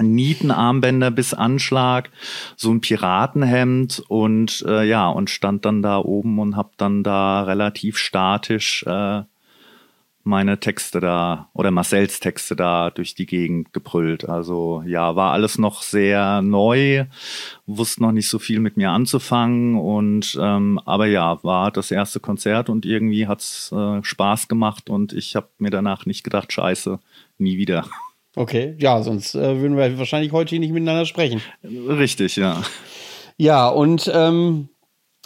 Nietenarmbänder 0.00 1.10
bis 1.10 1.34
Anschlag, 1.34 2.10
so 2.56 2.70
ein 2.70 2.80
Piratenhemd 2.80 4.04
und 4.08 4.64
äh, 4.66 4.84
ja, 4.84 5.10
und 5.10 5.28
stand 5.28 5.66
dann 5.66 5.82
da 5.82 5.98
oben 5.98 6.38
und 6.38 6.56
hab 6.56 6.78
dann 6.78 7.02
da 7.02 7.42
relativ 7.42 7.98
statisch 7.98 8.84
äh, 8.86 9.24
meine 10.28 10.60
Texte 10.60 11.00
da 11.00 11.48
oder 11.54 11.70
Marcells 11.70 12.20
Texte 12.20 12.54
da 12.54 12.90
durch 12.90 13.14
die 13.14 13.26
Gegend 13.26 13.72
gebrüllt. 13.72 14.28
Also 14.28 14.82
ja, 14.86 15.16
war 15.16 15.32
alles 15.32 15.58
noch 15.58 15.82
sehr 15.82 16.42
neu, 16.42 17.06
wusste 17.66 18.02
noch 18.02 18.12
nicht 18.12 18.28
so 18.28 18.38
viel 18.38 18.60
mit 18.60 18.76
mir 18.76 18.90
anzufangen 18.90 19.76
und 19.76 20.38
ähm, 20.40 20.78
aber 20.84 21.06
ja, 21.06 21.42
war 21.42 21.72
das 21.72 21.90
erste 21.90 22.20
Konzert 22.20 22.68
und 22.68 22.86
irgendwie 22.86 23.26
hat's 23.26 23.72
äh, 23.72 24.02
Spaß 24.04 24.48
gemacht 24.48 24.90
und 24.90 25.12
ich 25.12 25.34
habe 25.34 25.48
mir 25.58 25.70
danach 25.70 26.06
nicht 26.06 26.22
gedacht, 26.22 26.52
scheiße, 26.52 27.00
nie 27.38 27.56
wieder. 27.56 27.86
Okay, 28.36 28.76
ja, 28.78 29.02
sonst 29.02 29.34
äh, 29.34 29.60
würden 29.60 29.76
wir 29.76 29.98
wahrscheinlich 29.98 30.32
heute 30.32 30.50
hier 30.50 30.60
nicht 30.60 30.72
miteinander 30.72 31.06
sprechen. 31.06 31.40
Richtig, 31.64 32.36
ja. 32.36 32.62
Ja, 33.36 33.68
und 33.68 34.10
ähm, 34.14 34.68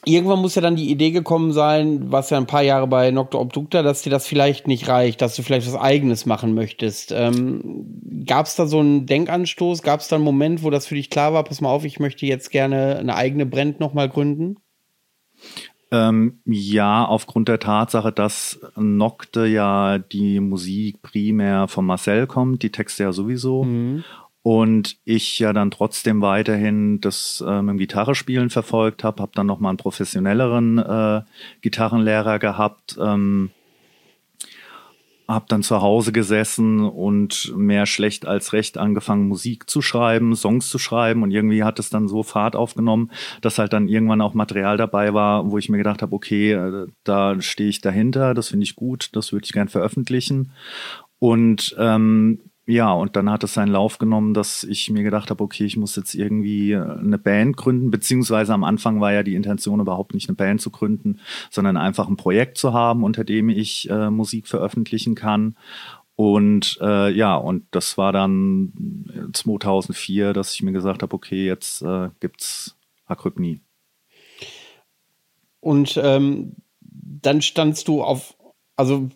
irgendwann 0.04 0.40
muss 0.40 0.54
ja 0.54 0.62
dann 0.62 0.76
die 0.76 0.90
Idee 0.90 1.10
gekommen 1.10 1.52
sein, 1.52 2.10
was 2.10 2.30
ja 2.30 2.36
ein 2.36 2.46
paar 2.46 2.62
Jahre 2.62 2.86
bei 2.86 3.10
Nocto 3.10 3.40
Obducta, 3.40 3.82
dass 3.82 4.02
dir 4.02 4.10
das 4.10 4.26
vielleicht 4.26 4.66
nicht 4.66 4.88
reicht, 4.88 5.22
dass 5.22 5.36
du 5.36 5.42
vielleicht 5.42 5.66
was 5.66 5.80
Eigenes 5.80 6.26
machen 6.26 6.54
möchtest. 6.54 7.12
Ähm, 7.12 8.24
Gab 8.26 8.46
es 8.46 8.56
da 8.56 8.66
so 8.66 8.80
einen 8.80 9.06
Denkanstoß? 9.06 9.82
Gab 9.82 10.00
es 10.00 10.08
da 10.08 10.16
einen 10.16 10.24
Moment, 10.24 10.62
wo 10.62 10.70
das 10.70 10.86
für 10.86 10.94
dich 10.94 11.10
klar 11.10 11.32
war, 11.32 11.44
pass 11.44 11.60
mal 11.60 11.70
auf, 11.70 11.84
ich 11.84 12.00
möchte 12.00 12.26
jetzt 12.26 12.50
gerne 12.50 12.98
eine 12.98 13.16
eigene 13.16 13.46
Brand 13.46 13.80
nochmal 13.80 14.08
gründen? 14.08 14.56
Ähm, 15.92 16.40
ja, 16.46 17.04
aufgrund 17.04 17.48
der 17.48 17.58
Tatsache, 17.58 18.12
dass 18.12 18.60
Nocte 18.76 19.44
ja 19.44 19.98
die 19.98 20.40
Musik 20.40 21.02
primär 21.02 21.68
von 21.68 21.84
Marcel 21.84 22.26
kommt, 22.26 22.62
die 22.62 22.72
Texte 22.72 23.02
ja 23.02 23.12
sowieso. 23.12 23.64
Und 24.42 24.96
ich 25.04 25.38
ja 25.38 25.52
dann 25.52 25.70
trotzdem 25.70 26.20
weiterhin 26.20 27.00
das 27.00 27.42
äh, 27.46 27.62
mit 27.62 27.74
dem 27.74 27.78
Gitarrespielen 27.78 28.50
verfolgt 28.50 29.04
habe, 29.04 29.22
habe 29.22 29.32
dann 29.34 29.46
nochmal 29.46 29.70
einen 29.70 29.78
professionelleren 29.78 30.78
äh, 30.78 31.22
Gitarrenlehrer 31.60 32.40
gehabt. 32.40 32.98
Ähm, 33.00 33.50
habe 35.28 35.46
dann 35.48 35.62
zu 35.62 35.80
Hause 35.80 36.12
gesessen 36.12 36.80
und 36.80 37.52
mehr 37.56 37.86
schlecht 37.86 38.26
als 38.26 38.52
recht 38.52 38.78
angefangen, 38.78 39.28
Musik 39.28 39.68
zu 39.68 39.82
schreiben, 39.82 40.34
Songs 40.34 40.68
zu 40.68 40.78
schreiben 40.78 41.22
und 41.22 41.30
irgendwie 41.30 41.64
hat 41.64 41.78
es 41.78 41.90
dann 41.90 42.08
so 42.08 42.22
Fahrt 42.22 42.56
aufgenommen, 42.56 43.10
dass 43.40 43.58
halt 43.58 43.72
dann 43.72 43.88
irgendwann 43.88 44.20
auch 44.20 44.34
Material 44.34 44.76
dabei 44.76 45.14
war, 45.14 45.50
wo 45.50 45.58
ich 45.58 45.68
mir 45.68 45.78
gedacht 45.78 46.02
habe, 46.02 46.14
okay, 46.14 46.52
äh, 46.52 46.86
da 47.04 47.40
stehe 47.40 47.70
ich 47.70 47.80
dahinter, 47.80 48.34
das 48.34 48.48
finde 48.48 48.64
ich 48.64 48.76
gut, 48.76 49.10
das 49.12 49.32
würde 49.32 49.44
ich 49.44 49.52
gern 49.52 49.68
veröffentlichen. 49.68 50.52
Und 51.18 51.74
ähm, 51.78 52.40
ja, 52.64 52.92
und 52.92 53.16
dann 53.16 53.28
hat 53.28 53.42
es 53.42 53.54
seinen 53.54 53.72
Lauf 53.72 53.98
genommen, 53.98 54.34
dass 54.34 54.62
ich 54.62 54.88
mir 54.88 55.02
gedacht 55.02 55.30
habe, 55.30 55.42
okay, 55.42 55.64
ich 55.64 55.76
muss 55.76 55.96
jetzt 55.96 56.14
irgendwie 56.14 56.72
äh, 56.72 56.80
eine 56.80 57.18
Band 57.18 57.56
gründen, 57.56 57.90
beziehungsweise 57.90 58.54
am 58.54 58.62
Anfang 58.62 59.00
war 59.00 59.12
ja 59.12 59.24
die 59.24 59.34
Intention 59.34 59.80
überhaupt 59.80 60.14
nicht 60.14 60.28
eine 60.28 60.36
Band 60.36 60.60
zu 60.60 60.70
gründen, 60.70 61.18
sondern 61.50 61.76
einfach 61.76 62.08
ein 62.08 62.16
Projekt 62.16 62.58
zu 62.58 62.72
haben, 62.72 63.02
unter 63.02 63.24
dem 63.24 63.48
ich 63.48 63.90
äh, 63.90 64.10
Musik 64.10 64.46
veröffentlichen 64.46 65.16
kann. 65.16 65.56
Und 66.14 66.78
äh, 66.80 67.10
ja, 67.10 67.34
und 67.34 67.66
das 67.72 67.98
war 67.98 68.12
dann 68.12 69.30
2004, 69.32 70.32
dass 70.32 70.54
ich 70.54 70.62
mir 70.62 70.72
gesagt 70.72 71.02
habe, 71.02 71.14
okay, 71.14 71.46
jetzt 71.46 71.82
äh, 71.82 72.10
gibt's 72.20 72.76
Akrypnie. 73.06 73.60
Und 75.58 75.98
ähm, 76.02 76.54
dann 76.80 77.42
standst 77.42 77.88
du 77.88 78.02
auf, 78.02 78.36
also 78.76 79.08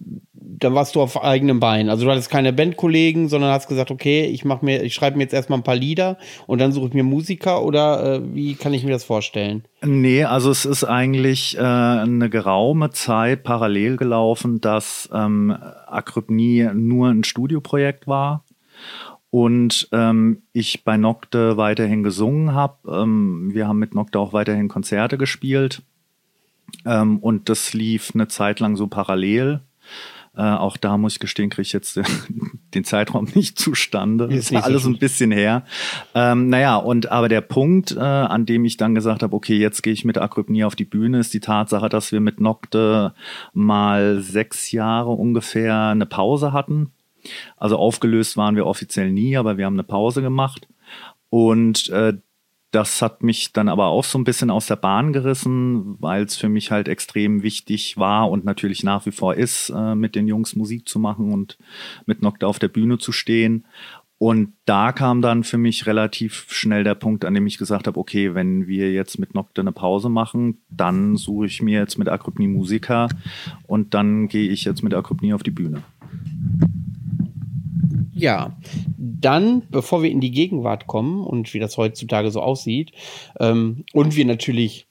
da 0.48 0.72
warst 0.72 0.94
du 0.94 1.02
auf 1.02 1.22
eigenem 1.22 1.58
Bein. 1.58 1.90
Also 1.90 2.04
du 2.04 2.10
hattest 2.10 2.30
keine 2.30 2.52
Bandkollegen, 2.52 3.28
sondern 3.28 3.50
hast 3.50 3.68
gesagt, 3.68 3.90
okay, 3.90 4.26
ich 4.26 4.44
mach 4.44 4.62
mir, 4.62 4.82
ich 4.82 4.94
schreibe 4.94 5.16
mir 5.16 5.24
jetzt 5.24 5.34
erstmal 5.34 5.58
ein 5.58 5.64
paar 5.64 5.76
Lieder 5.76 6.18
und 6.46 6.60
dann 6.60 6.72
suche 6.72 6.88
ich 6.88 6.94
mir 6.94 7.02
Musiker 7.02 7.62
oder 7.62 8.14
äh, 8.14 8.34
wie 8.34 8.54
kann 8.54 8.72
ich 8.72 8.84
mir 8.84 8.92
das 8.92 9.04
vorstellen? 9.04 9.64
Nee, 9.82 10.24
also 10.24 10.50
es 10.50 10.64
ist 10.64 10.84
eigentlich 10.84 11.56
äh, 11.58 11.60
eine 11.60 12.30
geraume 12.30 12.90
Zeit 12.90 13.42
parallel 13.42 13.96
gelaufen, 13.96 14.60
dass 14.60 15.08
ähm, 15.12 15.50
Akrypnie 15.86 16.70
nur 16.72 17.08
ein 17.08 17.24
Studioprojekt 17.24 18.06
war 18.06 18.44
und 19.30 19.88
ähm, 19.92 20.42
ich 20.52 20.84
bei 20.84 20.96
Nocte 20.96 21.56
weiterhin 21.56 22.02
gesungen 22.02 22.54
habe. 22.54 23.02
Ähm, 23.02 23.50
wir 23.52 23.66
haben 23.66 23.78
mit 23.78 23.94
Nocte 23.94 24.18
auch 24.18 24.32
weiterhin 24.32 24.68
Konzerte 24.68 25.18
gespielt. 25.18 25.82
Ähm, 26.84 27.18
und 27.18 27.48
das 27.48 27.74
lief 27.74 28.12
eine 28.14 28.28
Zeit 28.28 28.60
lang 28.60 28.76
so 28.76 28.86
parallel. 28.86 29.60
Äh, 30.36 30.42
auch 30.42 30.76
da 30.76 30.98
muss 30.98 31.14
ich 31.14 31.18
gestehen, 31.18 31.48
kriege 31.48 31.62
ich 31.62 31.72
jetzt 31.72 31.98
den 32.74 32.84
Zeitraum 32.84 33.26
nicht 33.34 33.58
zustande. 33.58 34.26
Ist 34.26 34.52
war 34.52 34.64
alles 34.64 34.84
ein 34.84 34.98
bisschen 34.98 35.30
her. 35.30 35.64
Ähm, 36.14 36.48
naja, 36.48 36.76
und 36.76 37.10
aber 37.10 37.28
der 37.28 37.40
Punkt, 37.40 37.92
äh, 37.96 38.00
an 38.00 38.44
dem 38.44 38.64
ich 38.64 38.76
dann 38.76 38.94
gesagt 38.94 39.22
habe, 39.22 39.34
okay, 39.34 39.56
jetzt 39.56 39.82
gehe 39.82 39.94
ich 39.94 40.04
mit 40.04 40.18
Akrypnie 40.18 40.64
auf 40.64 40.76
die 40.76 40.84
Bühne, 40.84 41.20
ist 41.20 41.32
die 41.32 41.40
Tatsache, 41.40 41.88
dass 41.88 42.12
wir 42.12 42.20
mit 42.20 42.40
Nocte 42.40 43.14
mal 43.54 44.20
sechs 44.20 44.72
Jahre 44.72 45.10
ungefähr 45.10 45.88
eine 45.88 46.06
Pause 46.06 46.52
hatten. 46.52 46.92
Also 47.56 47.76
aufgelöst 47.76 48.36
waren 48.36 48.56
wir 48.56 48.66
offiziell 48.66 49.10
nie, 49.10 49.36
aber 49.36 49.56
wir 49.56 49.64
haben 49.64 49.74
eine 49.74 49.84
Pause 49.84 50.20
gemacht. 50.20 50.68
Und 51.30 51.88
äh, 51.88 52.14
das 52.70 53.00
hat 53.00 53.22
mich 53.22 53.52
dann 53.52 53.68
aber 53.68 53.86
auch 53.86 54.04
so 54.04 54.18
ein 54.18 54.24
bisschen 54.24 54.50
aus 54.50 54.66
der 54.66 54.76
Bahn 54.76 55.12
gerissen, 55.12 55.96
weil 56.00 56.24
es 56.24 56.36
für 56.36 56.48
mich 56.48 56.70
halt 56.70 56.88
extrem 56.88 57.42
wichtig 57.42 57.96
war 57.96 58.30
und 58.30 58.44
natürlich 58.44 58.82
nach 58.82 59.06
wie 59.06 59.12
vor 59.12 59.34
ist, 59.34 59.70
äh, 59.70 59.94
mit 59.94 60.14
den 60.14 60.26
Jungs 60.26 60.56
Musik 60.56 60.88
zu 60.88 60.98
machen 60.98 61.32
und 61.32 61.58
mit 62.06 62.22
Nocta 62.22 62.46
auf 62.46 62.58
der 62.58 62.68
Bühne 62.68 62.98
zu 62.98 63.12
stehen. 63.12 63.64
Und 64.18 64.54
da 64.64 64.92
kam 64.92 65.20
dann 65.20 65.44
für 65.44 65.58
mich 65.58 65.86
relativ 65.86 66.46
schnell 66.48 66.84
der 66.84 66.94
Punkt, 66.94 67.26
an 67.26 67.34
dem 67.34 67.46
ich 67.46 67.58
gesagt 67.58 67.86
habe, 67.86 68.00
okay, 68.00 68.34
wenn 68.34 68.66
wir 68.66 68.90
jetzt 68.90 69.18
mit 69.18 69.34
Nocte 69.34 69.60
eine 69.60 69.72
Pause 69.72 70.08
machen, 70.08 70.62
dann 70.70 71.16
suche 71.16 71.46
ich 71.46 71.60
mir 71.60 71.78
jetzt 71.78 71.98
mit 71.98 72.08
Akrypnie 72.08 72.48
Musiker 72.48 73.08
und 73.66 73.92
dann 73.92 74.28
gehe 74.28 74.48
ich 74.48 74.64
jetzt 74.64 74.82
mit 74.82 74.94
Akrypnie 74.94 75.34
auf 75.34 75.42
die 75.42 75.50
Bühne. 75.50 75.82
Ja, 78.16 78.56
dann, 78.96 79.62
bevor 79.70 80.02
wir 80.02 80.10
in 80.10 80.20
die 80.20 80.30
Gegenwart 80.30 80.86
kommen 80.86 81.24
und 81.24 81.52
wie 81.52 81.58
das 81.58 81.76
heutzutage 81.76 82.30
so 82.30 82.40
aussieht, 82.40 82.92
ähm, 83.38 83.84
und 83.92 84.16
wir 84.16 84.24
natürlich 84.24 84.86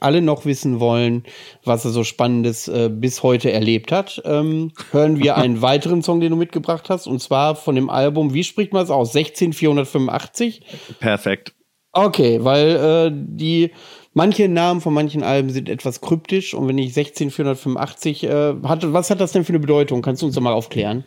alle 0.00 0.22
noch 0.22 0.44
wissen 0.44 0.80
wollen, 0.80 1.22
was 1.62 1.84
er 1.84 1.92
so 1.92 2.02
Spannendes 2.02 2.66
äh, 2.66 2.90
bis 2.92 3.22
heute 3.22 3.52
erlebt 3.52 3.92
hat, 3.92 4.20
ähm, 4.24 4.72
hören 4.90 5.22
wir 5.22 5.36
einen 5.36 5.62
weiteren 5.62 6.02
Song, 6.02 6.18
den 6.20 6.30
du 6.30 6.36
mitgebracht 6.36 6.90
hast, 6.90 7.06
und 7.06 7.20
zwar 7.20 7.54
von 7.54 7.76
dem 7.76 7.90
Album, 7.90 8.34
wie 8.34 8.42
spricht 8.42 8.72
man 8.72 8.82
es 8.82 8.90
aus? 8.90 9.12
16485? 9.12 10.62
Perfekt. 10.98 11.54
Okay, 11.92 12.42
weil 12.42 12.70
äh, 12.70 13.10
die 13.14 13.70
manche 14.14 14.48
Namen 14.48 14.80
von 14.80 14.94
manchen 14.94 15.22
Alben 15.22 15.50
sind 15.50 15.68
etwas 15.68 16.00
kryptisch 16.00 16.54
und 16.54 16.66
wenn 16.68 16.78
ich 16.78 16.94
16485 16.94 18.24
äh, 18.24 18.54
hatte, 18.62 18.92
was 18.92 19.10
hat 19.10 19.20
das 19.20 19.32
denn 19.32 19.44
für 19.44 19.50
eine 19.50 19.58
Bedeutung? 19.60 20.00
Kannst 20.02 20.22
du 20.22 20.26
uns 20.26 20.34
doch 20.34 20.42
mal 20.42 20.52
aufklären? 20.52 21.04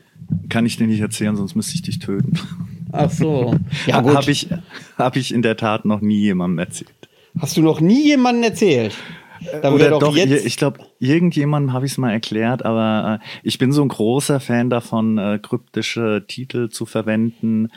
Kann 0.49 0.65
ich 0.65 0.77
dir 0.77 0.87
nicht 0.87 1.01
erzählen, 1.01 1.35
sonst 1.35 1.55
müsste 1.55 1.75
ich 1.75 1.81
dich 1.81 1.99
töten. 1.99 2.33
Ach 2.91 3.09
so. 3.09 3.55
Ja, 3.85 4.01
gut. 4.01 4.15
Habe 4.15 4.31
ich, 4.31 4.47
hab 4.97 5.15
ich 5.15 5.33
in 5.33 5.41
der 5.41 5.57
Tat 5.57 5.85
noch 5.85 6.01
nie 6.01 6.19
jemandem 6.19 6.59
erzählt. 6.59 6.91
Hast 7.39 7.57
du 7.57 7.61
noch 7.61 7.81
nie 7.81 8.05
jemandem 8.05 8.43
erzählt? 8.43 8.95
Dann 9.61 9.79
wär 9.79 9.95
Oder 9.95 9.99
doch, 9.99 10.15
jetzt. 10.15 10.45
ich 10.45 10.57
glaube, 10.57 10.79
irgendjemandem 10.99 11.73
habe 11.73 11.85
ich 11.85 11.93
es 11.93 11.97
mal 11.97 12.11
erklärt, 12.11 12.65
aber 12.65 13.19
äh, 13.21 13.27
ich 13.43 13.57
bin 13.57 13.71
so 13.71 13.81
ein 13.81 13.87
großer 13.87 14.39
Fan 14.39 14.69
davon, 14.69 15.17
äh, 15.17 15.39
kryptische 15.41 16.25
Titel 16.27 16.69
zu 16.69 16.85
verwenden, 16.85 17.69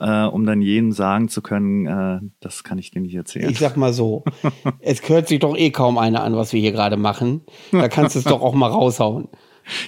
äh, 0.00 0.24
um 0.24 0.46
dann 0.46 0.60
jedem 0.60 0.92
sagen 0.92 1.28
zu 1.28 1.42
können, 1.42 1.86
äh, 1.86 2.20
das 2.40 2.64
kann 2.64 2.78
ich 2.78 2.90
dir 2.90 3.00
nicht 3.00 3.14
erzählen. 3.14 3.50
ich 3.50 3.58
sag 3.58 3.76
mal 3.76 3.92
so, 3.92 4.24
es 4.80 5.06
hört 5.08 5.28
sich 5.28 5.40
doch 5.40 5.56
eh 5.56 5.70
kaum 5.70 5.98
einer 5.98 6.22
an, 6.22 6.36
was 6.36 6.52
wir 6.52 6.60
hier 6.60 6.72
gerade 6.72 6.96
machen. 6.96 7.42
Da 7.72 7.88
kannst 7.88 8.14
du 8.14 8.20
es 8.20 8.24
doch 8.24 8.40
auch 8.40 8.54
mal 8.54 8.68
raushauen. 8.68 9.28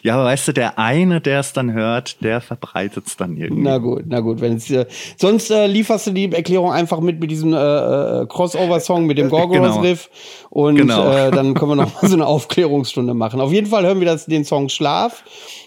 Ja, 0.03 0.15
aber 0.15 0.25
weißt 0.25 0.49
du, 0.49 0.53
der 0.53 0.79
eine, 0.79 1.21
der 1.21 1.41
es 1.41 1.53
dann 1.53 1.73
hört, 1.73 2.23
der 2.23 2.41
verbreitet 2.41 3.07
es 3.07 3.17
dann 3.17 3.37
irgendwie. 3.37 3.63
Na 3.63 3.79
gut, 3.79 4.03
na 4.07 4.21
gut. 4.21 4.41
Wenn's, 4.41 4.71
äh, 4.71 4.87
sonst 5.17 5.51
äh, 5.51 5.67
lieferst 5.67 6.07
du 6.09 6.11
die 6.13 6.31
Erklärung 6.33 6.73
einfach 6.73 7.01
mit 7.01 7.21
mit 7.21 7.31
diesem 7.31 7.53
äh, 7.53 7.57
äh, 7.57 8.27
Crossover-Song 8.27 9.07
mit 9.07 9.19
dem 9.19 9.29
Gorgonas-Riff 9.31 10.11
und 10.51 10.77
Genau. 10.77 11.11
äh, 11.11 11.31
dann 11.31 11.55
können 11.55 11.73
wir 11.73 11.77
noch 11.77 12.03
mal 12.03 12.09
so 12.09 12.15
eine 12.17 12.27
Aufklärungsstunde 12.27 13.15
machen. 13.15 13.41
Auf 13.41 13.53
jeden 13.53 13.67
Fall 13.67 13.85
hören 13.85 14.01
wir 14.01 14.07
das, 14.07 14.27
den 14.27 14.45
Song 14.45 14.69
Schlaf 14.69 15.25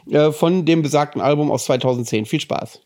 äh, 0.09 0.31
von 0.31 0.65
dem 0.65 0.81
besagten 0.81 1.21
Album 1.21 1.51
aus 1.51 1.65
2010. 1.65 2.25
Viel 2.25 2.39
Spaß. 2.41 2.81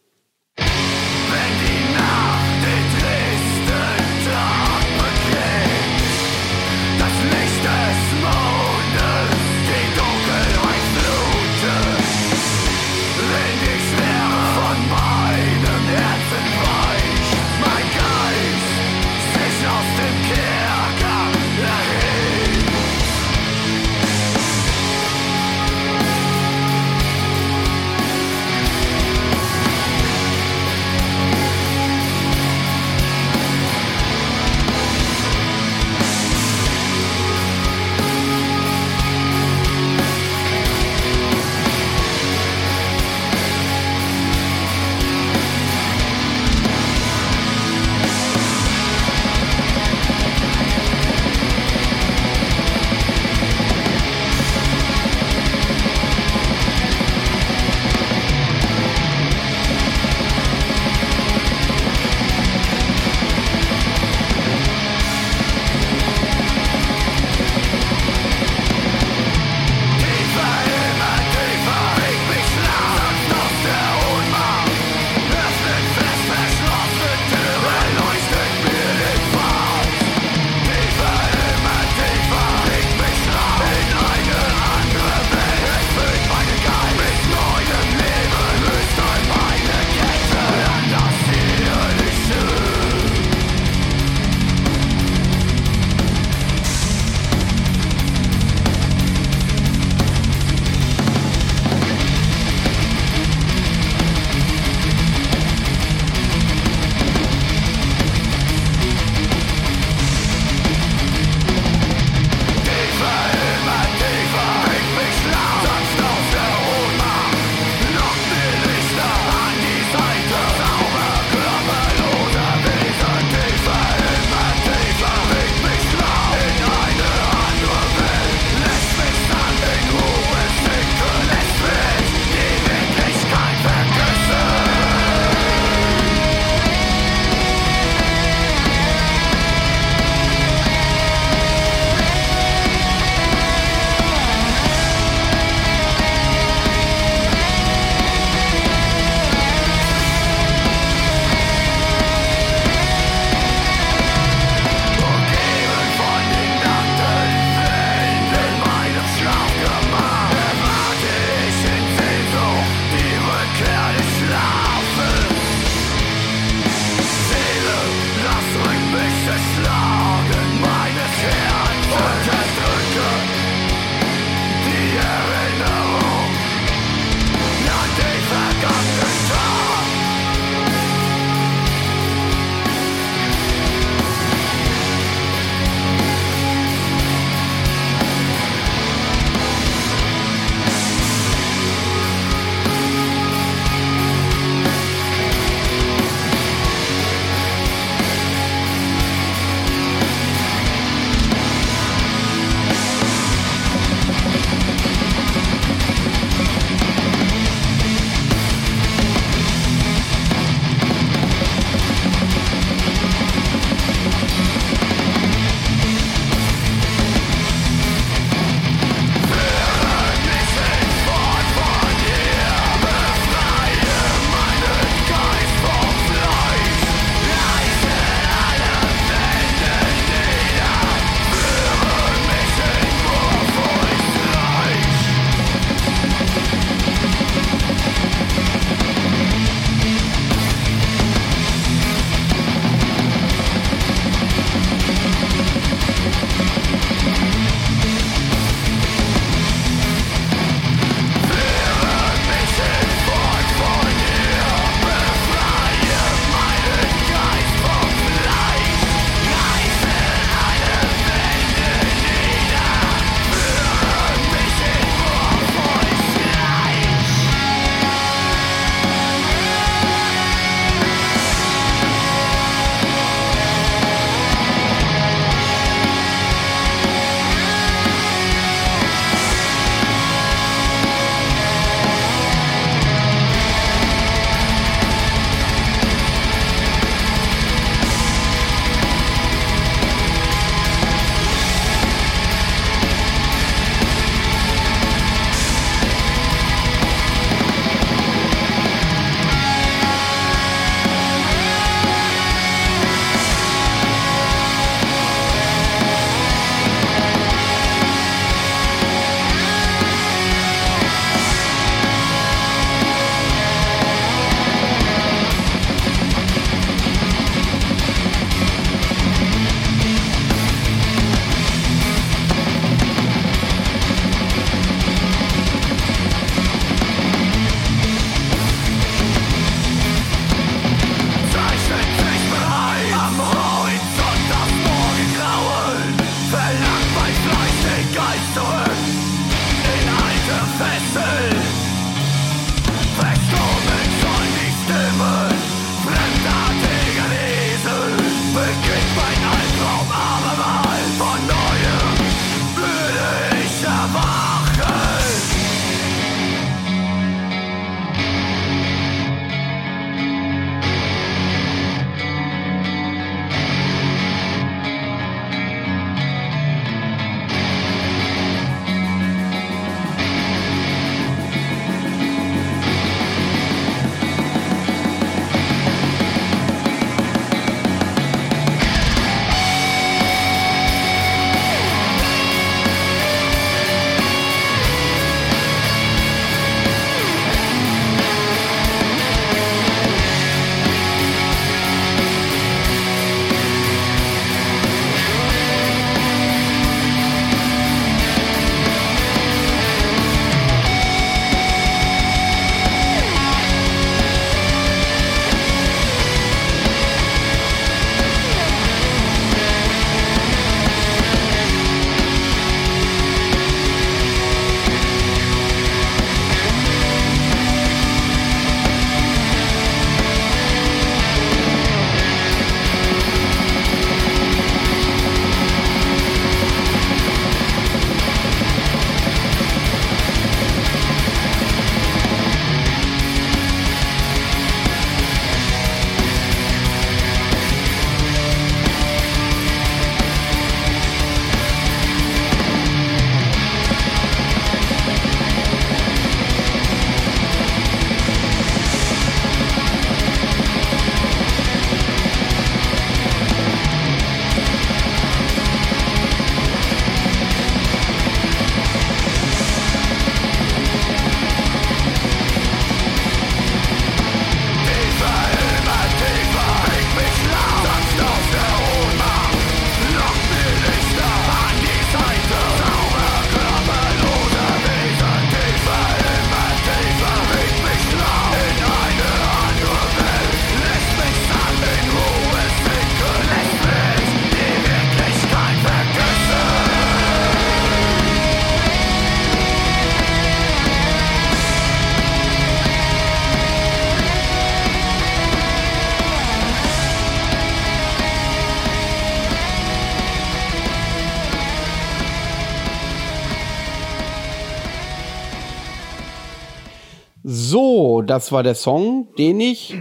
Das 508.18 508.32
war 508.32 508.42
der 508.42 508.56
Song, 508.56 509.10
den 509.20 509.40
ich 509.40 509.78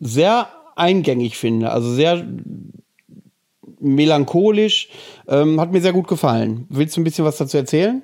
sehr 0.00 0.48
eingängig 0.74 1.36
finde. 1.36 1.70
Also 1.70 1.92
sehr 1.92 2.26
melancholisch. 3.78 4.88
Ähm, 5.28 5.60
hat 5.60 5.70
mir 5.70 5.82
sehr 5.82 5.92
gut 5.92 6.08
gefallen. 6.08 6.64
Willst 6.70 6.96
du 6.96 7.02
ein 7.02 7.04
bisschen 7.04 7.26
was 7.26 7.36
dazu 7.36 7.58
erzählen? 7.58 8.02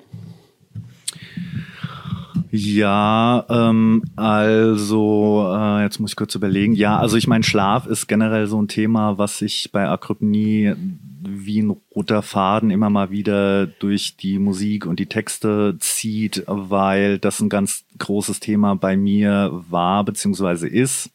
Ja, 2.51 3.43
ähm, 3.49 4.03
also 4.15 5.51
äh, 5.51 5.81
jetzt 5.81 5.99
muss 5.99 6.11
ich 6.11 6.15
kurz 6.15 6.35
überlegen. 6.35 6.75
Ja, 6.75 6.99
also 6.99 7.17
ich 7.17 7.25
meine, 7.25 7.43
Schlaf 7.43 7.87
ist 7.87 8.05
generell 8.05 8.45
so 8.45 8.61
ein 8.61 8.67
Thema, 8.67 9.17
was 9.17 9.39
sich 9.39 9.71
bei 9.71 9.89
Akrypnie 9.89 10.75
wie 11.23 11.61
ein 11.61 11.75
roter 11.95 12.21
Faden 12.21 12.71
immer 12.71 12.89
mal 12.89 13.11
wieder 13.11 13.67
durch 13.67 14.17
die 14.17 14.39
Musik 14.39 14.85
und 14.85 14.99
die 14.99 15.07
Texte 15.07 15.77
zieht, 15.79 16.43
weil 16.47 17.19
das 17.19 17.39
ein 17.39 17.49
ganz 17.49 17.85
großes 17.97 18.39
Thema 18.39 18.75
bei 18.75 18.97
mir 18.97 19.63
war 19.69 20.03
beziehungsweise 20.03 20.67
ist. 20.67 21.11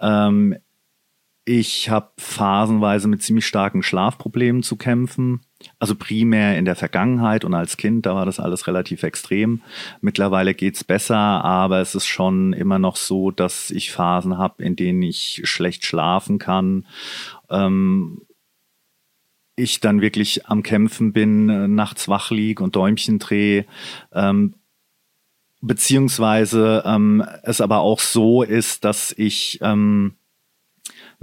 Ähm, 0.00 0.56
ich 1.44 1.90
habe 1.90 2.10
phasenweise 2.18 3.08
mit 3.08 3.22
ziemlich 3.22 3.46
starken 3.46 3.82
Schlafproblemen 3.82 4.62
zu 4.62 4.76
kämpfen. 4.76 5.40
Also 5.78 5.94
primär 5.94 6.56
in 6.56 6.64
der 6.64 6.76
Vergangenheit 6.76 7.44
und 7.44 7.54
als 7.54 7.76
Kind, 7.76 8.06
da 8.06 8.14
war 8.14 8.24
das 8.24 8.40
alles 8.40 8.66
relativ 8.66 9.02
extrem. 9.02 9.60
Mittlerweile 10.00 10.54
geht's 10.54 10.84
besser, 10.84 11.16
aber 11.16 11.80
es 11.80 11.94
ist 11.94 12.06
schon 12.06 12.52
immer 12.52 12.78
noch 12.78 12.96
so, 12.96 13.30
dass 13.30 13.70
ich 13.70 13.90
Phasen 13.90 14.38
habe, 14.38 14.62
in 14.62 14.76
denen 14.76 15.02
ich 15.02 15.42
schlecht 15.44 15.84
schlafen 15.84 16.38
kann. 16.38 16.86
Ähm, 17.50 18.22
ich 19.60 19.80
dann 19.80 20.00
wirklich 20.00 20.46
am 20.46 20.62
Kämpfen 20.62 21.12
bin, 21.12 21.48
äh, 21.48 21.68
nachts 21.68 22.08
wach 22.08 22.30
lieg 22.30 22.60
und 22.60 22.76
Däumchen 22.76 23.18
drehe. 23.18 23.66
Ähm, 24.12 24.54
beziehungsweise 25.60 26.82
ähm, 26.86 27.24
es 27.42 27.60
aber 27.60 27.80
auch 27.80 28.00
so 28.00 28.42
ist, 28.42 28.84
dass 28.84 29.12
ich 29.16 29.58
ähm, 29.62 30.14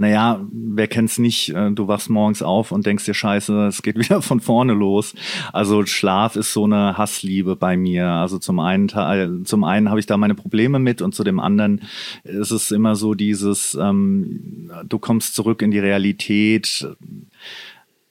naja, 0.00 0.40
wer 0.52 0.86
kennt's 0.86 1.18
nicht, 1.18 1.50
äh, 1.50 1.72
du 1.72 1.88
wachst 1.88 2.08
morgens 2.08 2.40
auf 2.40 2.70
und 2.70 2.86
denkst 2.86 3.04
dir, 3.04 3.14
scheiße, 3.14 3.66
es 3.66 3.82
geht 3.82 3.98
wieder 3.98 4.22
von 4.22 4.40
vorne 4.40 4.72
los. 4.72 5.14
Also 5.52 5.84
Schlaf 5.84 6.36
ist 6.36 6.52
so 6.52 6.64
eine 6.64 6.96
Hassliebe 6.96 7.56
bei 7.56 7.76
mir. 7.76 8.06
Also 8.06 8.38
zum 8.38 8.60
einen, 8.60 9.44
zum 9.44 9.64
einen 9.64 9.90
habe 9.90 9.98
ich 9.98 10.06
da 10.06 10.16
meine 10.16 10.36
Probleme 10.36 10.78
mit 10.78 11.02
und 11.02 11.14
zu 11.14 11.24
dem 11.24 11.40
anderen 11.40 11.82
ist 12.22 12.52
es 12.52 12.70
immer 12.70 12.94
so 12.94 13.14
dieses, 13.14 13.74
ähm, 13.74 14.70
du 14.88 15.00
kommst 15.00 15.34
zurück 15.34 15.62
in 15.62 15.72
die 15.72 15.80
Realität 15.80 16.86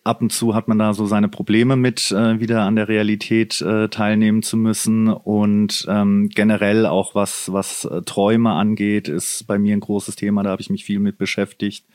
ab 0.07 0.21
und 0.21 0.31
zu 0.31 0.55
hat 0.55 0.67
man 0.67 0.79
da 0.79 0.93
so 0.93 1.05
seine 1.05 1.27
Probleme 1.27 1.75
mit, 1.75 2.11
äh, 2.11 2.39
wieder 2.39 2.63
an 2.63 2.75
der 2.75 2.87
Realität 2.87 3.61
äh, 3.61 3.89
teilnehmen 3.89 4.41
zu 4.41 4.57
müssen. 4.57 5.09
Und 5.09 5.85
ähm, 5.89 6.29
generell 6.33 6.85
auch 6.85 7.13
was, 7.13 7.51
was 7.51 7.85
äh, 7.85 8.01
Träume 8.01 8.51
angeht, 8.51 9.09
ist 9.09 9.45
bei 9.45 9.59
mir 9.59 9.75
ein 9.75 9.81
großes 9.81 10.15
Thema. 10.15 10.43
Da 10.43 10.51
habe 10.51 10.61
ich 10.61 10.69
mich 10.69 10.85
viel 10.85 10.99
mit 10.99 11.17
beschäftigt. 11.17 11.85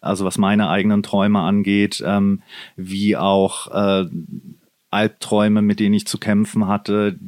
Also 0.00 0.24
was 0.24 0.38
meine 0.38 0.68
eigenen 0.70 1.02
Träume 1.02 1.40
angeht, 1.40 2.02
ähm, 2.04 2.42
wie 2.76 3.16
auch 3.16 3.68
äh, 3.68 4.06
Albträume, 4.90 5.62
mit 5.62 5.80
denen 5.80 5.94
ich 5.94 6.06
zu 6.06 6.18
kämpfen 6.18 6.66
hatte 6.66 7.18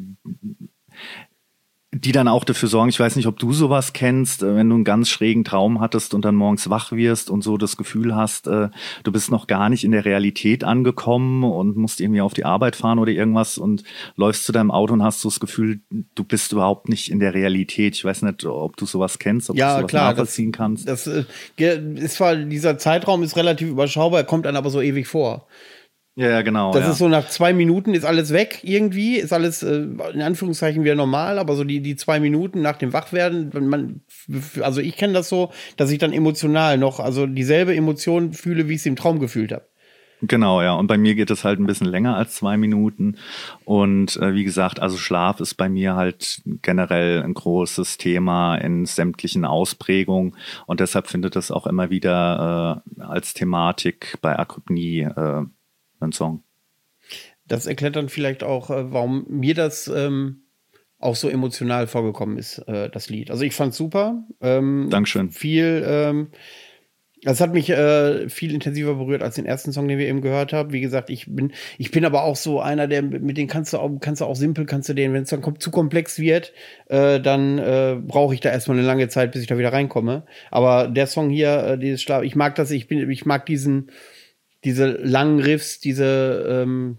die 1.92 2.12
dann 2.12 2.28
auch 2.28 2.44
dafür 2.44 2.68
sorgen, 2.68 2.88
ich 2.88 3.00
weiß 3.00 3.16
nicht, 3.16 3.26
ob 3.26 3.40
du 3.40 3.52
sowas 3.52 3.92
kennst, 3.92 4.44
äh, 4.44 4.54
wenn 4.54 4.68
du 4.68 4.76
einen 4.76 4.84
ganz 4.84 5.08
schrägen 5.08 5.42
Traum 5.42 5.80
hattest 5.80 6.14
und 6.14 6.24
dann 6.24 6.36
morgens 6.36 6.70
wach 6.70 6.92
wirst 6.92 7.30
und 7.30 7.42
so 7.42 7.56
das 7.56 7.76
Gefühl 7.76 8.14
hast, 8.14 8.46
äh, 8.46 8.68
du 9.02 9.10
bist 9.10 9.30
noch 9.30 9.48
gar 9.48 9.68
nicht 9.68 9.82
in 9.82 9.90
der 9.90 10.04
Realität 10.04 10.62
angekommen 10.62 11.42
und 11.42 11.76
musst 11.76 12.00
irgendwie 12.00 12.20
auf 12.20 12.32
die 12.32 12.44
Arbeit 12.44 12.76
fahren 12.76 13.00
oder 13.00 13.10
irgendwas 13.10 13.58
und 13.58 13.82
läufst 14.14 14.44
zu 14.44 14.52
deinem 14.52 14.70
Auto 14.70 14.92
und 14.92 15.02
hast 15.02 15.20
so 15.20 15.28
das 15.28 15.40
Gefühl, 15.40 15.80
du 16.14 16.22
bist 16.22 16.52
überhaupt 16.52 16.88
nicht 16.88 17.10
in 17.10 17.18
der 17.18 17.34
Realität. 17.34 17.96
Ich 17.96 18.04
weiß 18.04 18.22
nicht, 18.22 18.44
ob 18.44 18.76
du 18.76 18.86
sowas 18.86 19.18
kennst, 19.18 19.50
ob 19.50 19.56
ja, 19.56 19.72
du 19.72 19.78
sowas 19.80 19.90
klar, 19.90 20.10
nachvollziehen 20.10 20.52
das, 20.52 20.58
kannst. 20.58 20.88
Das 20.88 21.06
äh, 21.08 21.24
ist 21.96 22.14
zwar, 22.14 22.36
dieser 22.36 22.78
Zeitraum 22.78 23.24
ist 23.24 23.36
relativ 23.36 23.68
überschaubar, 23.68 24.20
er 24.20 24.26
kommt 24.26 24.46
dann 24.46 24.54
aber 24.54 24.70
so 24.70 24.80
ewig 24.80 25.08
vor. 25.08 25.48
Ja, 26.16 26.28
ja, 26.28 26.42
genau. 26.42 26.72
Das 26.72 26.84
ja. 26.84 26.90
ist 26.90 26.98
so 26.98 27.08
nach 27.08 27.28
zwei 27.28 27.52
Minuten 27.52 27.94
ist 27.94 28.04
alles 28.04 28.32
weg 28.32 28.60
irgendwie, 28.62 29.16
ist 29.16 29.32
alles 29.32 29.62
äh, 29.62 29.86
in 30.12 30.22
Anführungszeichen 30.22 30.82
wieder 30.82 30.96
normal, 30.96 31.38
aber 31.38 31.54
so 31.54 31.64
die, 31.64 31.80
die 31.80 31.96
zwei 31.96 32.18
Minuten 32.20 32.62
nach 32.62 32.76
dem 32.76 32.92
Wachwerden, 32.92 33.54
wenn 33.54 33.68
man, 33.68 34.00
also 34.60 34.80
ich 34.80 34.96
kenne 34.96 35.12
das 35.12 35.28
so, 35.28 35.50
dass 35.76 35.90
ich 35.90 35.98
dann 35.98 36.12
emotional 36.12 36.78
noch, 36.78 37.00
also 37.00 37.26
dieselbe 37.26 37.74
Emotion 37.74 38.32
fühle, 38.32 38.68
wie 38.68 38.74
ich 38.74 38.80
es 38.80 38.86
im 38.86 38.96
Traum 38.96 39.20
gefühlt 39.20 39.52
habe. 39.52 39.66
Genau, 40.22 40.60
ja. 40.60 40.74
Und 40.74 40.86
bei 40.86 40.98
mir 40.98 41.14
geht 41.14 41.30
es 41.30 41.44
halt 41.44 41.58
ein 41.58 41.66
bisschen 41.66 41.86
länger 41.86 42.16
als 42.16 42.34
zwei 42.34 42.56
Minuten. 42.56 43.16
Und 43.64 44.16
äh, 44.16 44.34
wie 44.34 44.44
gesagt, 44.44 44.80
also 44.80 44.98
Schlaf 44.98 45.40
ist 45.40 45.54
bei 45.54 45.68
mir 45.68 45.94
halt 45.94 46.42
generell 46.60 47.22
ein 47.22 47.32
großes 47.32 47.96
Thema 47.96 48.56
in 48.56 48.84
sämtlichen 48.84 49.46
Ausprägungen. 49.46 50.36
Und 50.66 50.80
deshalb 50.80 51.06
findet 51.06 51.36
es 51.36 51.50
auch 51.50 51.66
immer 51.66 51.88
wieder 51.88 52.82
äh, 52.98 53.02
als 53.02 53.32
Thematik 53.32 54.18
bei 54.20 54.38
Akrypnie 54.38 55.02
äh, 55.04 55.44
ein 56.06 56.12
Song. 56.12 56.42
Das 57.46 57.66
erklärt 57.66 57.96
dann 57.96 58.08
vielleicht 58.08 58.44
auch, 58.44 58.70
äh, 58.70 58.92
warum 58.92 59.26
mir 59.28 59.54
das 59.54 59.88
ähm, 59.88 60.42
auch 60.98 61.16
so 61.16 61.28
emotional 61.28 61.86
vorgekommen 61.86 62.36
ist, 62.36 62.58
äh, 62.68 62.90
das 62.90 63.08
Lied. 63.08 63.30
Also 63.30 63.42
ich 63.42 63.54
fand's 63.54 63.76
super. 63.76 64.24
Ähm, 64.40 64.88
Dankeschön. 64.90 65.30
Viel, 65.30 65.82
ähm, 65.86 66.28
es 67.24 67.40
hat 67.40 67.52
mich 67.52 67.68
äh, 67.68 68.28
viel 68.28 68.54
intensiver 68.54 68.94
berührt 68.94 69.22
als 69.22 69.34
den 69.34 69.44
ersten 69.44 69.72
Song, 69.72 69.88
den 69.88 69.98
wir 69.98 70.08
eben 70.08 70.22
gehört 70.22 70.52
haben. 70.52 70.72
Wie 70.72 70.80
gesagt, 70.80 71.10
ich 71.10 71.26
bin, 71.28 71.52
ich 71.76 71.90
bin 71.90 72.04
aber 72.04 72.22
auch 72.22 72.36
so 72.36 72.60
einer, 72.60 72.86
der 72.86 73.02
mit 73.02 73.36
den 73.36 73.46
kannst 73.46 73.72
du 73.72 73.78
auch, 73.78 73.90
kannst 74.00 74.20
du 74.20 74.24
auch 74.24 74.36
simpel, 74.36 74.64
kannst 74.64 74.88
du 74.88 74.94
den, 74.94 75.12
wenn 75.12 75.24
es 75.24 75.30
dann 75.30 75.42
zu 75.58 75.70
komplex 75.70 76.18
wird, 76.18 76.52
äh, 76.86 77.20
dann 77.20 77.58
äh, 77.58 77.98
brauche 78.00 78.32
ich 78.34 78.40
da 78.40 78.50
erstmal 78.50 78.78
eine 78.78 78.86
lange 78.86 79.08
Zeit, 79.08 79.32
bis 79.32 79.42
ich 79.42 79.48
da 79.48 79.58
wieder 79.58 79.72
reinkomme. 79.72 80.24
Aber 80.50 80.88
der 80.88 81.06
Song 81.06 81.28
hier, 81.28 81.64
äh, 81.64 81.78
dieses 81.78 82.00
Schlaf, 82.00 82.22
ich 82.22 82.36
mag 82.36 82.54
das, 82.54 82.70
ich 82.70 82.88
bin, 82.88 83.10
ich 83.10 83.26
mag 83.26 83.44
diesen, 83.44 83.90
diese 84.64 84.90
langen 84.90 85.40
Riffs, 85.40 85.80
diese, 85.80 86.46
ähm, 86.64 86.98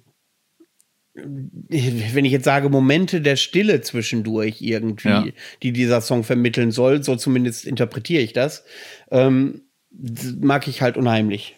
wenn 1.13 2.25
ich 2.25 2.31
jetzt 2.31 2.45
sage, 2.45 2.69
Momente 2.69 3.21
der 3.21 3.35
Stille 3.35 3.81
zwischendurch 3.81 4.61
irgendwie, 4.61 5.09
ja. 5.09 5.25
die 5.61 5.71
dieser 5.71 6.01
Song 6.01 6.23
vermitteln 6.23 6.71
soll, 6.71 7.03
so 7.03 7.15
zumindest 7.15 7.65
interpretiere 7.65 8.21
ich 8.21 8.33
das, 8.33 8.63
ähm, 9.11 9.61
mag 10.39 10.67
ich 10.67 10.81
halt 10.81 10.97
unheimlich. 10.97 11.55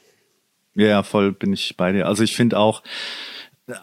Ja, 0.76 1.04
voll 1.04 1.34
bin 1.34 1.54
ich 1.54 1.78
bei 1.78 1.92
dir. 1.92 2.08
Also 2.08 2.24
ich 2.24 2.36
finde 2.36 2.58
auch, 2.58 2.82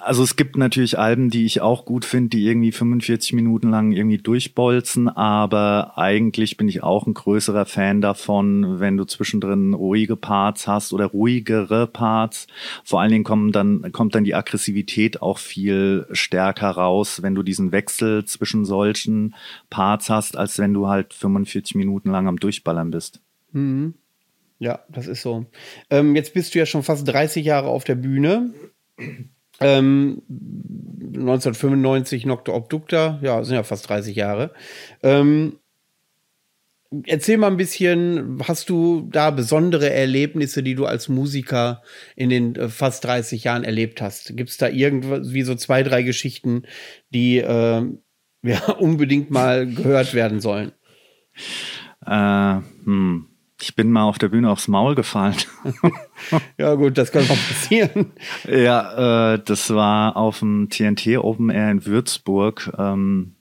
also 0.00 0.22
es 0.22 0.36
gibt 0.36 0.56
natürlich 0.56 0.98
Alben, 0.98 1.30
die 1.30 1.46
ich 1.46 1.62
auch 1.62 1.86
gut 1.86 2.04
finde, 2.04 2.28
die 2.30 2.46
irgendwie 2.46 2.70
45 2.70 3.32
Minuten 3.32 3.70
lang 3.70 3.92
irgendwie 3.92 4.18
durchbolzen, 4.18 5.08
aber 5.08 5.96
eigentlich 5.96 6.58
bin 6.58 6.68
ich 6.68 6.82
auch 6.82 7.06
ein 7.06 7.14
größerer 7.14 7.64
Fan 7.64 8.02
davon, 8.02 8.78
wenn 8.78 8.98
du 8.98 9.04
zwischendrin 9.04 9.72
ruhige 9.72 10.16
Parts 10.16 10.66
hast 10.66 10.92
oder 10.92 11.06
ruhigere 11.06 11.86
Parts. 11.86 12.46
Vor 12.84 13.00
allen 13.00 13.10
Dingen 13.10 13.24
kommen 13.24 13.52
dann, 13.52 13.90
kommt 13.92 14.14
dann 14.14 14.24
die 14.24 14.34
Aggressivität 14.34 15.22
auch 15.22 15.38
viel 15.38 16.06
stärker 16.12 16.70
raus, 16.70 17.22
wenn 17.22 17.34
du 17.34 17.42
diesen 17.42 17.72
Wechsel 17.72 18.26
zwischen 18.26 18.66
solchen 18.66 19.34
Parts 19.70 20.10
hast, 20.10 20.36
als 20.36 20.58
wenn 20.58 20.74
du 20.74 20.88
halt 20.88 21.14
45 21.14 21.74
Minuten 21.74 22.10
lang 22.10 22.28
am 22.28 22.38
Durchballern 22.38 22.90
bist. 22.90 23.20
Mhm. 23.52 23.94
Ja, 24.58 24.80
das 24.90 25.06
ist 25.06 25.22
so. 25.22 25.46
Ähm, 25.88 26.14
jetzt 26.16 26.34
bist 26.34 26.54
du 26.54 26.58
ja 26.58 26.66
schon 26.66 26.82
fast 26.82 27.08
30 27.08 27.46
Jahre 27.46 27.68
auf 27.68 27.84
der 27.84 27.94
Bühne. 27.94 28.52
Ähm, 29.60 30.22
1995 30.28 32.26
Nocte 32.26 32.54
Obducta, 32.54 33.18
ja, 33.22 33.42
sind 33.44 33.56
ja 33.56 33.62
fast 33.62 33.88
30 33.88 34.16
Jahre. 34.16 34.52
Ähm, 35.02 35.58
erzähl 37.06 37.36
mal 37.36 37.48
ein 37.48 37.56
bisschen, 37.56 38.40
hast 38.46 38.68
du 38.68 39.08
da 39.10 39.30
besondere 39.30 39.90
Erlebnisse, 39.90 40.62
die 40.62 40.74
du 40.74 40.86
als 40.86 41.08
Musiker 41.08 41.82
in 42.16 42.30
den 42.30 42.56
äh, 42.56 42.68
fast 42.68 43.04
30 43.04 43.44
Jahren 43.44 43.64
erlebt 43.64 44.00
hast? 44.00 44.36
Gibt 44.36 44.50
es 44.50 44.56
da 44.56 44.68
irgendwie 44.68 45.42
so 45.42 45.54
zwei, 45.54 45.82
drei 45.82 46.02
Geschichten, 46.02 46.62
die 47.10 47.38
äh, 47.38 47.84
ja, 48.42 48.72
unbedingt 48.78 49.30
mal 49.30 49.66
gehört 49.66 50.14
werden 50.14 50.40
sollen? 50.40 50.72
Äh, 52.06 52.60
hm. 52.84 53.29
Ich 53.60 53.76
bin 53.76 53.90
mal 53.90 54.04
auf 54.04 54.18
der 54.18 54.28
Bühne 54.28 54.50
aufs 54.50 54.68
Maul 54.68 54.94
gefallen. 54.94 55.36
ja, 56.58 56.74
gut, 56.74 56.96
das 56.96 57.12
kann 57.12 57.24
auch 57.24 57.28
passieren. 57.28 58.12
ja, 58.48 59.34
äh, 59.34 59.42
das 59.44 59.70
war 59.70 60.16
auf 60.16 60.40
dem 60.40 60.68
TNT 60.70 61.18
Open 61.18 61.50
Air 61.50 61.70
in 61.70 61.86
Würzburg. 61.86 62.72
Ähm, 62.78 63.36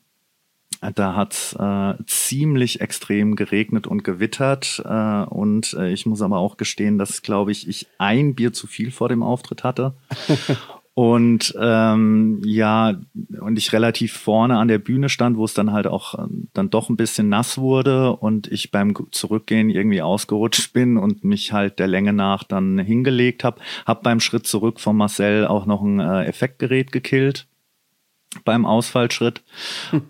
da 0.96 1.16
hat 1.16 1.56
äh, 1.60 2.02
ziemlich 2.06 2.80
extrem 2.80 3.36
geregnet 3.36 3.86
und 3.86 4.04
gewittert. 4.04 4.82
Äh, 4.86 5.24
und 5.24 5.74
äh, 5.74 5.92
ich 5.92 6.06
muss 6.06 6.22
aber 6.22 6.38
auch 6.38 6.58
gestehen, 6.58 6.98
dass, 6.98 7.22
glaube 7.22 7.52
ich, 7.52 7.68
ich 7.68 7.88
ein 7.98 8.36
Bier 8.36 8.54
zu 8.54 8.68
viel 8.68 8.92
vor 8.92 9.10
dem 9.10 9.24
Auftritt 9.24 9.64
hatte. 9.64 9.94
Und 11.00 11.56
ähm, 11.58 12.41
ja, 12.43 13.00
und 13.39 13.58
ich 13.58 13.72
relativ 13.72 14.12
vorne 14.12 14.58
an 14.58 14.68
der 14.68 14.80
Bühne 14.80 15.08
stand, 15.08 15.38
wo 15.38 15.45
es 15.45 15.54
dann 15.54 15.72
halt 15.72 15.88
auch 15.88 16.16
äh, 16.16 16.28
dann 16.52 16.70
doch 16.70 16.89
ein 16.89 16.97
bisschen 16.97 17.30
nass 17.30 17.58
wurde 17.58 18.18
und 18.18 18.52
ich 18.52 18.70
beim 18.70 18.93
Zurückgehen 19.12 19.70
irgendwie 19.70 20.02
ausgerutscht 20.02 20.74
bin 20.74 20.97
und 20.97 21.24
mich 21.24 21.54
halt 21.54 21.80
der 21.80 21.88
Länge 21.88 22.12
nach 22.12 22.43
dann 22.43 22.80
hingelegt 22.80 23.45
habe. 23.45 23.62
Hab 23.86 24.04
beim 24.04 24.20
Schritt 24.20 24.45
zurück 24.45 24.82
von 24.82 24.97
Marcel 24.97 25.47
auch 25.47 25.66
noch 25.66 25.82
ein 25.82 26.02
äh, 26.02 26.26
Effektgerät 26.26 26.91
gekillt 26.91 27.47
beim 28.46 28.66
Ausfallschritt. 28.66 29.42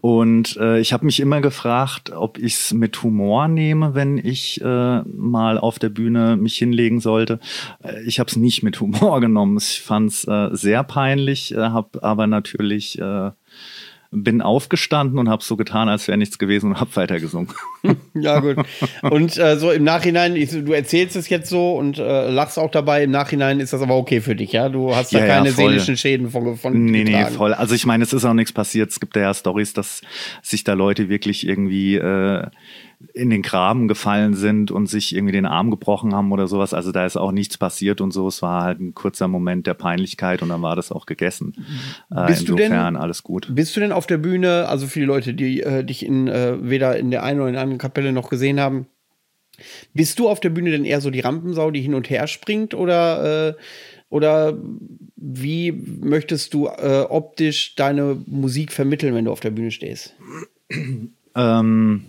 Und 0.01 0.57
äh, 0.57 0.79
ich 0.79 0.91
habe 0.91 1.05
mich 1.05 1.19
immer 1.19 1.39
gefragt, 1.39 2.11
ob 2.11 2.37
ich 2.37 2.55
es 2.55 2.73
mit 2.73 3.01
Humor 3.01 3.47
nehme, 3.47 3.95
wenn 3.95 4.17
ich 4.17 4.59
äh, 4.61 5.01
mal 5.03 5.57
auf 5.57 5.79
der 5.79 5.89
Bühne 5.89 6.35
mich 6.35 6.57
hinlegen 6.57 6.99
sollte. 6.99 7.39
Äh, 7.81 8.03
ich 8.03 8.19
habe 8.19 8.29
es 8.29 8.35
nicht 8.35 8.61
mit 8.61 8.79
Humor 8.81 9.21
genommen. 9.21 9.57
Ich 9.57 9.81
fand 9.81 10.09
es 10.09 10.27
äh, 10.27 10.49
sehr 10.51 10.83
peinlich, 10.83 11.53
äh, 11.53 11.57
habe 11.57 12.03
aber 12.03 12.27
natürlich 12.27 12.99
äh, 12.99 13.31
bin 14.11 14.41
aufgestanden 14.41 15.19
und 15.19 15.29
habe 15.29 15.43
so 15.43 15.55
getan, 15.55 15.87
als 15.87 16.07
wäre 16.07 16.17
nichts 16.17 16.39
gewesen 16.39 16.71
und 16.71 16.79
habe 16.79 16.95
weitergesungen. 16.95 17.49
ja, 18.15 18.39
gut. 18.39 18.57
Und 19.03 19.37
äh, 19.37 19.57
so 19.57 19.71
im 19.71 19.83
Nachhinein, 19.83 20.35
ich, 20.35 20.49
du 20.49 20.73
erzählst 20.73 21.15
es 21.15 21.29
jetzt 21.29 21.47
so 21.49 21.73
und 21.75 21.99
äh, 21.99 22.29
lachst 22.29 22.57
auch 22.57 22.71
dabei. 22.71 23.03
Im 23.03 23.11
Nachhinein 23.11 23.59
ist 23.59 23.71
das 23.71 23.81
aber 23.83 23.95
okay 23.95 24.21
für 24.21 24.35
dich, 24.35 24.51
ja? 24.51 24.69
Du 24.69 24.95
hast 24.95 25.13
da 25.13 25.19
Ja, 25.19 25.27
keine 25.27 25.49
ja, 25.49 25.53
seelischen 25.53 25.95
Schäden 25.95 26.31
von, 26.31 26.57
von 26.57 26.73
Nee, 26.85 27.03
nee, 27.03 27.11
getragen. 27.11 27.35
voll. 27.35 27.53
Also 27.53 27.75
ich 27.75 27.85
meine, 27.85 28.03
es 28.03 28.11
ist 28.11 28.25
auch 28.25 28.33
nichts 28.33 28.51
passiert. 28.51 28.89
Es 28.89 28.99
gibt 28.99 29.15
ja 29.15 29.31
Stories, 29.31 29.73
dass 29.73 30.01
sich 30.41 30.63
da 30.63 30.73
Leute 30.73 31.07
wirklich 31.07 31.47
irgendwie 31.47 31.95
äh, 31.95 32.47
in 33.13 33.29
den 33.29 33.41
Graben 33.41 33.87
gefallen 33.87 34.33
sind 34.33 34.71
und 34.71 34.87
sich 34.87 35.15
irgendwie 35.15 35.31
den 35.31 35.45
Arm 35.45 35.71
gebrochen 35.71 36.13
haben 36.13 36.31
oder 36.33 36.47
sowas. 36.47 36.73
Also 36.73 36.91
da 36.91 37.05
ist 37.05 37.15
auch 37.15 37.31
nichts 37.31 37.57
passiert 37.57 38.01
und 38.01 38.11
so. 38.11 38.27
Es 38.27 38.41
war 38.41 38.63
halt 38.63 38.81
ein 38.81 38.93
kurzer 38.93 39.27
Moment 39.29 39.67
der 39.67 39.73
Peinlichkeit 39.73 40.41
und 40.41 40.49
dann 40.49 40.61
war 40.61 40.75
das 40.75 40.91
auch 40.91 41.05
gegessen. 41.05 41.53
Äh, 42.13 42.27
Bist 42.27 42.49
du 42.49 42.55
denn- 42.55 42.65
insofern 42.73 42.95
alles 42.97 43.23
gut. 43.23 43.47
Bist 43.55 43.75
du 43.75 43.79
denn 43.79 43.93
auf 43.93 44.05
der 44.05 44.17
Bühne, 44.17 44.67
also 44.67 44.85
für 44.87 44.99
die 44.99 45.05
Leute, 45.05 45.33
die 45.33 45.61
äh, 45.61 45.83
dich 45.85 46.05
in, 46.05 46.27
äh, 46.27 46.57
weder 46.61 46.97
in 46.97 47.09
der 47.09 47.23
einen 47.23 47.39
oder 47.39 47.47
in 47.47 47.53
der 47.53 47.61
anderen 47.63 47.79
Kapelle 47.79 48.11
noch 48.11 48.29
gesehen 48.29 48.59
haben, 48.59 48.87
bist 49.93 50.19
du 50.19 50.27
auf 50.29 50.39
der 50.41 50.49
Bühne 50.49 50.71
denn 50.71 50.83
eher 50.85 50.99
so 51.01 51.09
die 51.09 51.19
Rampensau, 51.21 51.71
die 51.71 51.81
hin 51.81 51.93
und 51.95 52.09
her 52.09 52.27
springt 52.27 52.73
oder, 52.73 53.49
äh, 53.49 53.53
oder 54.09 54.57
wie 55.15 55.71
möchtest 55.71 56.53
du 56.53 56.67
äh, 56.67 57.05
optisch 57.09 57.75
deine 57.75 58.17
Musik 58.25 58.71
vermitteln, 58.73 59.13
wenn 59.15 59.25
du 59.25 59.31
auf 59.31 59.39
der 59.41 59.51
Bühne 59.51 59.71
stehst? 59.71 60.15
Ähm, 61.35 62.05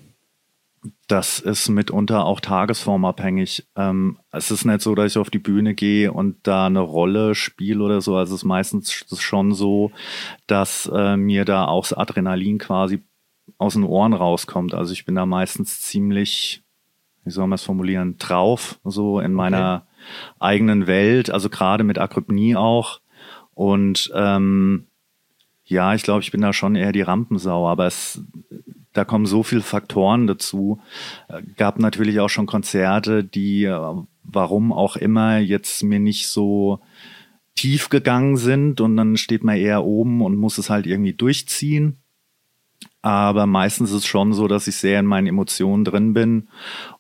das 1.11 1.41
ist 1.41 1.69
mitunter 1.69 2.25
auch 2.25 2.41
tagesformabhängig. 2.41 3.67
Ähm, 3.77 4.19
es 4.31 4.51
ist 4.51 4.65
nicht 4.65 4.81
so, 4.81 4.95
dass 4.95 5.13
ich 5.13 5.19
auf 5.19 5.31
die 5.31 5.39
Bühne 5.39 5.75
gehe 5.75 6.13
und 6.13 6.37
da 6.45 6.67
eine 6.67 6.81
Rolle 6.81 7.35
spiele 7.35 7.83
oder 7.83 8.01
so. 8.01 8.17
Also 8.17 8.35
es 8.35 8.41
ist 8.41 8.45
meistens 8.45 8.93
schon 9.19 9.53
so, 9.53 9.91
dass 10.47 10.91
äh, 10.95 11.17
mir 11.17 11.45
da 11.45 11.67
auch 11.67 11.83
das 11.89 11.99
Adrenalin 11.99 12.59
quasi 12.59 13.03
aus 13.59 13.75
den 13.75 13.83
Ohren 13.83 14.13
rauskommt. 14.13 14.73
Also 14.73 14.93
ich 14.93 15.05
bin 15.05 15.17
da 15.17 15.27
meistens 15.27 15.81
ziemlich, 15.81 16.63
wie 17.25 17.31
soll 17.31 17.49
man 17.49 17.57
es 17.57 17.65
formulieren, 17.65 18.17
drauf, 18.19 18.79
so 18.85 19.19
in 19.19 19.33
meiner 19.33 19.87
eigenen 20.39 20.87
Welt. 20.87 21.31
Also 21.31 21.51
gerade 21.51 21.83
mit 21.83 21.99
Akrypnie 21.99 22.55
auch. 22.55 23.01
Und 23.55 24.13
ähm, 24.15 24.87
ja, 25.65 25.95
ich 25.95 26.03
glaube, 26.03 26.23
ich 26.23 26.31
bin 26.31 26.41
da 26.41 26.53
schon 26.53 26.77
eher 26.77 26.93
die 26.93 27.03
Rampensau, 27.03 27.69
aber 27.69 27.87
es, 27.87 28.23
da 28.93 29.05
kommen 29.05 29.27
so 29.27 29.43
viele 29.43 29.63
Faktoren 29.63 30.27
dazu. 30.27 30.81
Äh, 31.29 31.43
Gab 31.57 31.79
natürlich 31.79 32.21
auch 32.21 32.29
schon 32.29 32.47
Konzerte, 32.47 33.25
die, 33.25 33.65
äh, 33.65 33.95
warum 34.23 34.73
auch 34.73 34.97
immer, 34.97 35.39
jetzt 35.39 35.83
mir 35.83 36.01
nicht 36.01 36.29
so 36.29 36.81
tief 37.55 37.89
gegangen 37.89 38.37
sind 38.37 38.81
und 38.81 38.97
dann 38.97 39.17
steht 39.17 39.45
man 39.45 39.57
eher 39.57 39.85
oben 39.85 40.23
und 40.23 40.37
muss 40.37 40.59
es 40.59 40.71
halt 40.71 40.87
irgendwie 40.87 41.13
durchziehen. 41.13 41.99
Aber 43.03 43.47
meistens 43.47 43.91
ist 43.91 43.97
es 43.99 44.07
schon 44.07 44.33
so, 44.33 44.47
dass 44.47 44.67
ich 44.67 44.77
sehr 44.77 45.01
in 45.01 45.07
meinen 45.07 45.27
Emotionen 45.27 45.85
drin 45.85 46.13
bin 46.13 46.49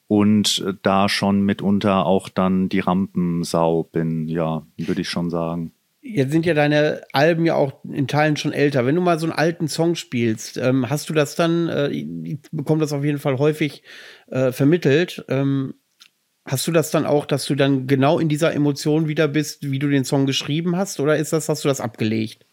und 0.06 0.62
äh, 0.66 0.74
da 0.82 1.08
schon 1.08 1.42
mitunter 1.42 2.06
auch 2.06 2.28
dann 2.28 2.68
die 2.68 2.80
Rampensau 2.80 3.84
bin, 3.84 4.28
ja, 4.28 4.66
würde 4.76 5.00
ich 5.02 5.08
schon 5.08 5.30
sagen. 5.30 5.72
Jetzt 6.02 6.32
sind 6.32 6.46
ja 6.46 6.54
deine 6.54 7.02
Alben 7.12 7.44
ja 7.44 7.54
auch 7.56 7.84
in 7.84 8.08
Teilen 8.08 8.36
schon 8.36 8.52
älter. 8.52 8.86
Wenn 8.86 8.94
du 8.94 9.02
mal 9.02 9.18
so 9.18 9.26
einen 9.26 9.34
alten 9.34 9.68
Song 9.68 9.96
spielst, 9.96 10.56
ähm, 10.56 10.88
hast 10.88 11.10
du 11.10 11.12
das 11.12 11.36
dann, 11.36 11.68
äh, 11.68 11.88
ich 11.88 12.40
bekomme 12.52 12.80
das 12.80 12.92
auf 12.92 13.04
jeden 13.04 13.18
Fall 13.18 13.38
häufig 13.38 13.82
äh, 14.28 14.50
vermittelt, 14.50 15.24
ähm, 15.28 15.74
hast 16.46 16.66
du 16.66 16.72
das 16.72 16.90
dann 16.90 17.04
auch, 17.04 17.26
dass 17.26 17.44
du 17.46 17.54
dann 17.54 17.86
genau 17.86 18.18
in 18.18 18.30
dieser 18.30 18.54
Emotion 18.54 19.08
wieder 19.08 19.28
bist, 19.28 19.70
wie 19.70 19.78
du 19.78 19.88
den 19.88 20.04
Song 20.04 20.24
geschrieben 20.24 20.76
hast, 20.76 21.00
oder 21.00 21.16
ist 21.18 21.32
das, 21.34 21.48
hast 21.50 21.64
du 21.64 21.68
das 21.68 21.82
abgelegt? 21.82 22.46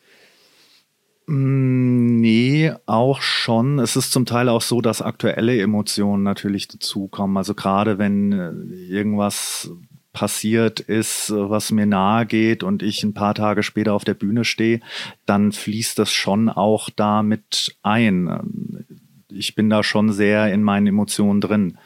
Mm, 1.27 1.97
Nee, 2.19 2.73
auch 2.87 3.21
schon. 3.21 3.79
Es 3.79 3.95
ist 3.95 4.11
zum 4.11 4.25
Teil 4.25 4.49
auch 4.49 4.61
so, 4.61 4.81
dass 4.81 5.01
aktuelle 5.01 5.59
Emotionen 5.61 6.23
natürlich 6.23 6.67
dazukommen. 6.67 7.37
Also 7.37 7.53
gerade 7.53 7.99
wenn 7.99 8.31
äh, 8.33 8.51
irgendwas 8.91 9.69
passiert 10.17 10.79
ist, 10.79 11.31
was 11.31 11.71
mir 11.71 11.85
nahe 11.85 12.25
geht 12.25 12.63
und 12.63 12.81
ich 12.81 13.03
ein 13.03 13.13
paar 13.13 13.35
Tage 13.35 13.61
später 13.61 13.93
auf 13.93 14.03
der 14.03 14.15
Bühne 14.15 14.45
stehe, 14.45 14.79
dann 15.27 15.51
fließt 15.51 15.99
das 15.99 16.11
schon 16.11 16.49
auch 16.49 16.89
da 16.89 17.21
mit 17.21 17.77
ein. 17.83 18.83
Ich 19.29 19.53
bin 19.53 19.69
da 19.69 19.83
schon 19.83 20.11
sehr 20.11 20.51
in 20.51 20.63
meinen 20.63 20.87
Emotionen 20.87 21.39
drin 21.39 21.77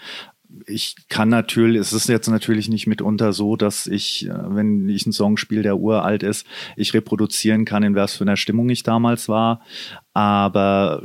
ich 0.65 0.95
kann 1.09 1.29
natürlich, 1.29 1.79
es 1.79 1.91
ist 1.91 2.07
jetzt 2.07 2.27
natürlich 2.27 2.69
nicht 2.69 2.85
mitunter 2.87 3.33
so, 3.33 3.55
dass 3.55 3.87
ich, 3.87 4.27
äh, 4.27 4.33
wenn 4.55 4.87
ich 4.87 5.05
einen 5.05 5.13
Song 5.13 5.37
spiele, 5.37 5.63
der 5.63 5.77
uralt 5.77 6.23
ist, 6.23 6.45
ich 6.75 6.93
reproduzieren 6.93 7.65
kann, 7.65 7.83
in 7.83 7.95
was 7.95 8.15
für 8.15 8.23
einer 8.23 8.37
Stimmung 8.37 8.69
ich 8.69 8.83
damals 8.83 9.27
war. 9.27 9.61
Aber 10.13 11.03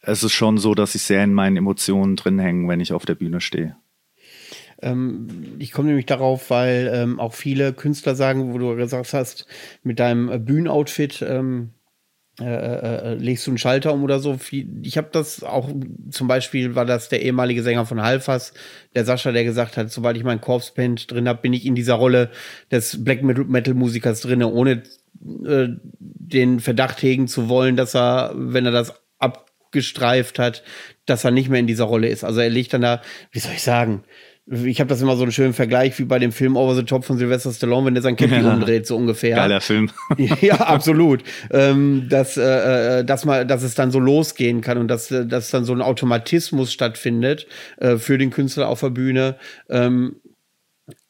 es 0.00 0.22
ist 0.22 0.32
schon 0.32 0.58
so, 0.58 0.74
dass 0.74 0.94
ich 0.94 1.02
sehr 1.02 1.24
in 1.24 1.34
meinen 1.34 1.56
Emotionen 1.56 2.16
drin 2.16 2.38
hänge, 2.38 2.68
wenn 2.68 2.80
ich 2.80 2.92
auf 2.92 3.06
der 3.06 3.14
Bühne 3.14 3.40
stehe. 3.40 3.76
Ähm, 4.82 5.56
ich 5.58 5.72
komme 5.72 5.88
nämlich 5.88 6.06
darauf, 6.06 6.50
weil 6.50 6.90
ähm, 6.92 7.20
auch 7.20 7.34
viele 7.34 7.72
Künstler 7.72 8.14
sagen, 8.14 8.52
wo 8.52 8.58
du 8.58 8.76
gesagt 8.76 9.12
hast, 9.12 9.46
mit 9.82 9.98
deinem 9.98 10.30
äh, 10.30 10.38
Bühnenoutfit 10.38 11.22
ähm, 11.22 11.70
äh, 12.40 12.44
äh, 12.44 13.14
legst 13.14 13.46
du 13.46 13.50
einen 13.50 13.58
Schalter 13.58 13.92
um 13.92 14.02
oder 14.02 14.18
so. 14.18 14.38
Ich 14.82 14.96
habe 14.96 15.08
das 15.12 15.42
auch, 15.42 15.68
zum 16.10 16.26
Beispiel 16.26 16.74
war 16.74 16.86
das 16.86 17.08
der 17.08 17.22
ehemalige 17.22 17.62
Sänger 17.62 17.84
von 17.84 18.02
Halfas, 18.02 18.54
der 18.94 19.04
Sascha, 19.04 19.32
der 19.32 19.44
gesagt 19.44 19.76
hat, 19.76 19.90
sobald 19.90 20.16
ich 20.16 20.24
mein 20.24 20.40
Corpse-Paint 20.40 21.10
drin 21.10 21.28
habe, 21.28 21.42
bin 21.42 21.52
ich 21.52 21.66
in 21.66 21.74
dieser 21.74 21.94
Rolle 21.94 22.30
des 22.70 23.04
Black 23.04 23.22
Metal- 23.22 23.44
Metal-Musikers 23.44 24.22
drin, 24.22 24.42
ohne 24.42 24.82
äh, 25.44 25.68
den 25.92 26.60
Verdacht 26.60 27.02
hegen 27.02 27.28
zu 27.28 27.48
wollen, 27.50 27.76
dass 27.76 27.94
er, 27.94 28.32
wenn 28.34 28.64
er 28.64 28.72
das 28.72 28.94
abgestreift 29.18 30.38
hat, 30.38 30.62
dass 31.04 31.24
er 31.24 31.32
nicht 31.32 31.50
mehr 31.50 31.60
in 31.60 31.66
dieser 31.66 31.84
Rolle 31.84 32.08
ist. 32.08 32.24
Also 32.24 32.40
er 32.40 32.48
legt 32.48 32.72
dann 32.72 32.82
da, 32.82 33.02
wie 33.32 33.40
soll 33.40 33.52
ich 33.52 33.62
sagen, 33.62 34.04
ich 34.52 34.80
habe 34.80 34.88
das 34.88 35.00
immer 35.00 35.16
so 35.16 35.22
einen 35.22 35.30
schönen 35.30 35.52
Vergleich 35.52 35.96
wie 36.00 36.04
bei 36.04 36.18
dem 36.18 36.32
Film 36.32 36.56
Over 36.56 36.74
the 36.74 36.82
Top 36.82 37.04
von 37.04 37.18
Sylvester 37.18 37.52
Stallone, 37.52 37.86
wenn 37.86 37.94
der 37.94 38.02
sein 38.02 38.16
Cappy 38.16 38.34
Ja. 38.40 38.52
umdreht, 38.52 38.84
so 38.86 38.96
ungefähr. 38.96 39.36
Geiler 39.36 39.60
Film. 39.60 39.90
Ja, 40.40 40.56
absolut. 40.56 41.22
Ähm, 41.52 42.06
dass, 42.08 42.36
äh, 42.36 42.98
äh, 43.00 43.04
dass, 43.04 43.24
mal, 43.24 43.46
dass 43.46 43.62
es 43.62 43.76
dann 43.76 43.92
so 43.92 44.00
losgehen 44.00 44.60
kann 44.60 44.78
und 44.78 44.88
dass, 44.88 45.10
äh, 45.12 45.24
dass 45.24 45.50
dann 45.50 45.64
so 45.64 45.72
ein 45.72 45.80
Automatismus 45.82 46.72
stattfindet 46.72 47.46
äh, 47.76 47.96
für 47.96 48.18
den 48.18 48.30
Künstler 48.30 48.68
auf 48.68 48.80
der 48.80 48.90
Bühne, 48.90 49.36
ähm, 49.68 50.16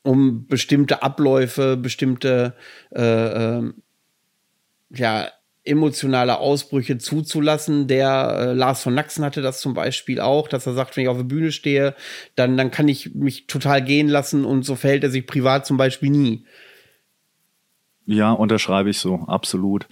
um 0.03 0.47
bestimmte 0.47 1.03
Abläufe, 1.03 1.77
bestimmte 1.79 2.55
äh, 2.95 3.03
ähm, 3.59 3.75
ja, 4.91 5.29
emotionale 5.65 6.39
Ausbrüche 6.39 6.99
zuzulassen. 6.99 7.87
Der 7.87 8.37
äh, 8.39 8.53
Lars 8.53 8.83
von 8.83 8.95
Naxen 8.95 9.25
hatte 9.25 9.43
das 9.43 9.61
zum 9.61 9.75
Beispiel 9.75 10.21
auch, 10.21 10.49
dass 10.49 10.67
er 10.67 10.75
sagt, 10.75 10.97
wenn 10.97 11.05
ich 11.05 11.09
auf 11.09 11.19
der 11.19 11.25
Bühne 11.25 11.53
stehe, 11.53 11.95
dann, 12.35 12.57
dann 12.57 12.71
kann 12.71 12.89
ich 12.89 13.15
mich 13.15 13.47
total 13.47 13.83
gehen 13.83 14.09
lassen 14.09 14.45
und 14.45 14.65
so 14.65 14.75
verhält 14.75 15.05
er 15.05 15.11
sich 15.11 15.27
privat 15.27 15.67
zum 15.67 15.77
Beispiel 15.77 16.11
nie. 16.11 16.45
Ja, 18.07 18.33
unterschreibe 18.33 18.91
ich 18.91 18.99
so, 18.99 19.21
absolut. 19.29 19.87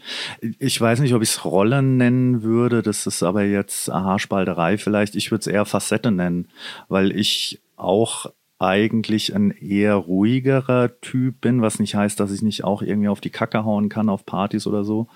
Ich 0.58 0.80
weiß 0.80 0.98
nicht, 1.00 1.14
ob 1.14 1.22
ich 1.22 1.28
es 1.28 1.44
Rollen 1.44 1.98
nennen 1.98 2.42
würde, 2.42 2.82
das 2.82 3.06
ist 3.06 3.22
aber 3.22 3.44
jetzt 3.44 3.88
Haarspalterei 3.88 4.76
vielleicht. 4.76 5.14
Ich 5.14 5.30
würde 5.30 5.42
es 5.42 5.46
eher 5.46 5.64
Facette 5.64 6.10
nennen, 6.10 6.48
weil 6.88 7.16
ich 7.16 7.60
auch 7.76 8.26
eigentlich 8.58 9.34
ein 9.36 9.52
eher 9.52 9.94
ruhigerer 9.94 11.00
Typ 11.00 11.40
bin, 11.40 11.62
was 11.62 11.78
nicht 11.78 11.94
heißt, 11.94 12.18
dass 12.18 12.32
ich 12.32 12.42
nicht 12.42 12.64
auch 12.64 12.82
irgendwie 12.82 13.08
auf 13.08 13.20
die 13.20 13.30
Kacke 13.30 13.64
hauen 13.64 13.88
kann 13.88 14.08
auf 14.08 14.26
Partys 14.26 14.66
oder 14.66 14.84
so. 14.84 15.06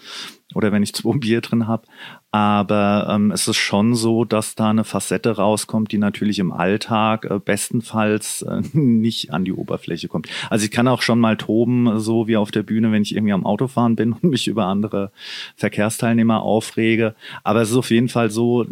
Oder 0.55 0.73
wenn 0.73 0.83
ich 0.83 0.95
zwei 0.95 1.17
Bier 1.19 1.41
drin 1.41 1.67
habe. 1.67 1.87
Aber 2.35 3.09
ähm, 3.11 3.31
es 3.31 3.47
ist 3.47 3.59
schon 3.59 3.95
so, 3.95 4.25
dass 4.25 4.55
da 4.55 4.71
eine 4.71 4.85
Facette 4.85 5.37
rauskommt, 5.37 5.93
die 5.93 5.99
natürlich 5.99 6.39
im 6.39 6.51
Alltag 6.51 7.27
äh, 7.27 7.39
bestenfalls 7.39 8.41
äh, 8.41 8.63
nicht 8.73 9.35
an 9.35 9.45
die 9.45 9.53
Oberfläche 9.53 10.09
kommt. 10.09 10.29
Also 10.49 10.65
ich 10.65 10.71
kann 10.71 10.89
auch 10.89 11.03
schon 11.03 11.21
mal 11.21 11.37
toben, 11.37 12.01
so 12.01 12.29
wie 12.29 12.39
auf 12.39 12.51
der 12.51 12.63
Bühne, 12.63 12.91
wenn 12.91 13.03
ich 13.03 13.15
irgendwie 13.15 13.35
am 13.35 13.45
Autofahren 13.45 13.97
bin 13.97 14.13
und 14.23 14.25
mich 14.25 14.49
über 14.49 14.65
andere 14.65 15.13
Verkehrsteilnehmer 15.57 16.41
aufrege. 16.41 17.15
Aber 17.45 17.61
es 17.61 17.71
ist 17.71 17.77
auf 17.77 17.91
jeden 17.91 18.09
Fall 18.09 18.31
so, 18.31 18.65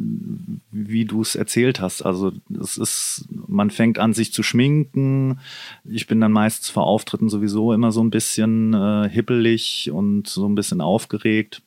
wie 0.71 1.05
du 1.05 1.21
es 1.21 1.35
erzählt 1.35 1.81
hast. 1.81 2.01
Also 2.01 2.33
es 2.59 2.79
ist, 2.79 3.27
man 3.47 3.71
fängt 3.71 3.99
an, 3.99 4.15
sich 4.15 4.33
zu 4.33 4.43
schminken. 4.43 5.39
Ich 5.85 6.07
bin 6.07 6.19
dann 6.21 6.33
meistens 6.33 6.71
vor 6.71 6.87
Auftritten 6.87 7.29
sowieso 7.29 7.75
immer 7.75 7.93
so 7.93 8.03
ein 8.03 8.11
bisschen 8.11 8.73
äh, 8.73 9.07
hippelig 9.11 9.91
und 9.93 10.29
so 10.29 10.49
ein 10.49 10.55
bisschen 10.55 10.81
aufgeregt. 10.81 11.63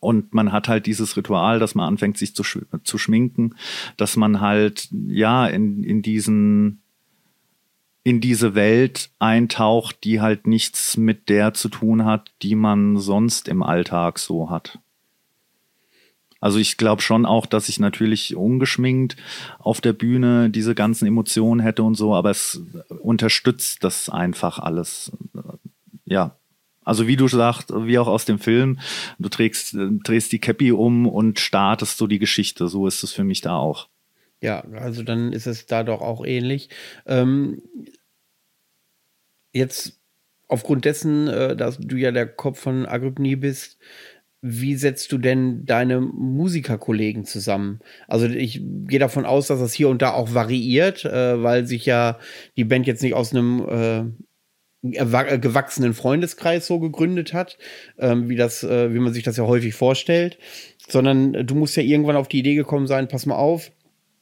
Und 0.00 0.34
man 0.34 0.52
hat 0.52 0.68
halt 0.68 0.86
dieses 0.86 1.16
Ritual, 1.16 1.58
dass 1.58 1.74
man 1.74 1.88
anfängt, 1.88 2.18
sich 2.18 2.34
zu, 2.34 2.44
sch 2.44 2.58
zu 2.84 2.98
schminken, 2.98 3.54
dass 3.96 4.16
man 4.16 4.40
halt, 4.40 4.88
ja, 5.08 5.46
in, 5.46 5.82
in 5.82 6.02
diesen, 6.02 6.80
in 8.02 8.20
diese 8.20 8.54
Welt 8.54 9.10
eintaucht, 9.18 10.04
die 10.04 10.20
halt 10.20 10.46
nichts 10.46 10.96
mit 10.96 11.28
der 11.28 11.54
zu 11.54 11.68
tun 11.68 12.04
hat, 12.04 12.32
die 12.42 12.54
man 12.54 12.98
sonst 12.98 13.48
im 13.48 13.62
Alltag 13.62 14.18
so 14.18 14.48
hat. 14.50 14.78
Also 16.40 16.58
ich 16.58 16.76
glaube 16.76 17.02
schon 17.02 17.26
auch, 17.26 17.46
dass 17.46 17.68
ich 17.68 17.80
natürlich 17.80 18.36
ungeschminkt 18.36 19.16
auf 19.58 19.80
der 19.80 19.92
Bühne 19.92 20.50
diese 20.50 20.74
ganzen 20.74 21.06
Emotionen 21.06 21.60
hätte 21.60 21.82
und 21.82 21.96
so, 21.96 22.14
aber 22.14 22.30
es 22.30 22.62
unterstützt 23.00 23.82
das 23.82 24.08
einfach 24.08 24.58
alles. 24.58 25.10
Ja. 26.04 26.36
Also 26.86 27.06
wie 27.06 27.16
du 27.16 27.28
sagst, 27.28 27.70
wie 27.74 27.98
auch 27.98 28.06
aus 28.06 28.24
dem 28.24 28.38
Film, 28.38 28.78
du 29.18 29.28
trägst, 29.28 29.76
drehst 30.04 30.32
die 30.32 30.38
Cappy 30.38 30.72
um 30.72 31.06
und 31.06 31.40
startest 31.40 31.98
so 31.98 32.06
die 32.06 32.20
Geschichte. 32.20 32.68
So 32.68 32.86
ist 32.86 33.02
es 33.02 33.12
für 33.12 33.24
mich 33.24 33.42
da 33.42 33.56
auch. 33.56 33.88
Ja, 34.40 34.60
also 34.72 35.02
dann 35.02 35.32
ist 35.32 35.46
es 35.46 35.66
da 35.66 35.82
doch 35.82 36.00
auch 36.00 36.24
ähnlich. 36.24 36.70
Ähm, 37.04 37.62
jetzt 39.52 39.98
aufgrund 40.48 40.84
dessen, 40.84 41.26
äh, 41.28 41.56
dass 41.56 41.78
du 41.78 41.96
ja 41.96 42.12
der 42.12 42.26
Kopf 42.26 42.60
von 42.60 42.86
Agrypnie 42.86 43.36
bist, 43.36 43.78
wie 44.42 44.76
setzt 44.76 45.10
du 45.10 45.18
denn 45.18 45.64
deine 45.66 46.00
Musikerkollegen 46.00 47.24
zusammen? 47.24 47.80
Also 48.06 48.26
ich 48.26 48.62
gehe 48.62 49.00
davon 49.00 49.24
aus, 49.24 49.48
dass 49.48 49.58
das 49.58 49.72
hier 49.72 49.88
und 49.88 50.02
da 50.02 50.12
auch 50.12 50.34
variiert, 50.34 51.04
äh, 51.04 51.42
weil 51.42 51.66
sich 51.66 51.84
ja 51.84 52.18
die 52.56 52.64
Band 52.64 52.86
jetzt 52.86 53.02
nicht 53.02 53.14
aus 53.14 53.32
einem 53.32 53.66
äh, 53.68 54.24
gewachsenen 54.92 55.94
Freundeskreis 55.94 56.66
so 56.66 56.78
gegründet 56.78 57.32
hat, 57.32 57.58
ähm, 57.98 58.28
wie 58.28 58.36
das, 58.36 58.62
äh, 58.64 58.92
wie 58.92 58.98
man 58.98 59.12
sich 59.12 59.24
das 59.24 59.36
ja 59.36 59.44
häufig 59.44 59.74
vorstellt, 59.74 60.38
sondern 60.88 61.46
du 61.46 61.54
musst 61.54 61.76
ja 61.76 61.82
irgendwann 61.82 62.16
auf 62.16 62.28
die 62.28 62.38
Idee 62.38 62.54
gekommen 62.54 62.86
sein, 62.86 63.08
pass 63.08 63.26
mal 63.26 63.36
auf, 63.36 63.70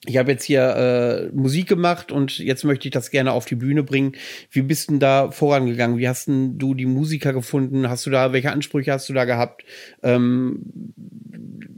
ich 0.07 0.19
habe 0.19 0.33
jetzt 0.33 0.45
hier 0.45 0.77
äh, 0.77 1.35
Musik 1.35 1.67
gemacht 1.67 2.13
und 2.13 2.39
jetzt 2.39 2.65
möchte 2.65 2.89
ich 2.89 2.93
das 2.93 3.11
gerne 3.11 3.33
auf 3.33 3.47
die 3.47 3.55
Bühne 3.55 3.83
bringen. 3.83 4.13
Wie 4.51 4.61
bist 4.61 4.91
denn 4.91 5.01
da 5.01 5.31
vorangegangen? 5.31 5.97
Wie 5.97 6.09
hast 6.09 6.27
denn 6.27 6.59
du 6.59 6.75
die 6.75 6.87
Musiker 6.87 7.33
gefunden? 7.33 7.89
Hast 7.89 8.05
du 8.05 8.11
da, 8.11 8.33
welche 8.33 8.53
Ansprüche 8.53 8.93
hast 8.93 9.09
du 9.09 9.15
da 9.15 9.25
gehabt? 9.25 9.65
Ähm, 10.03 10.93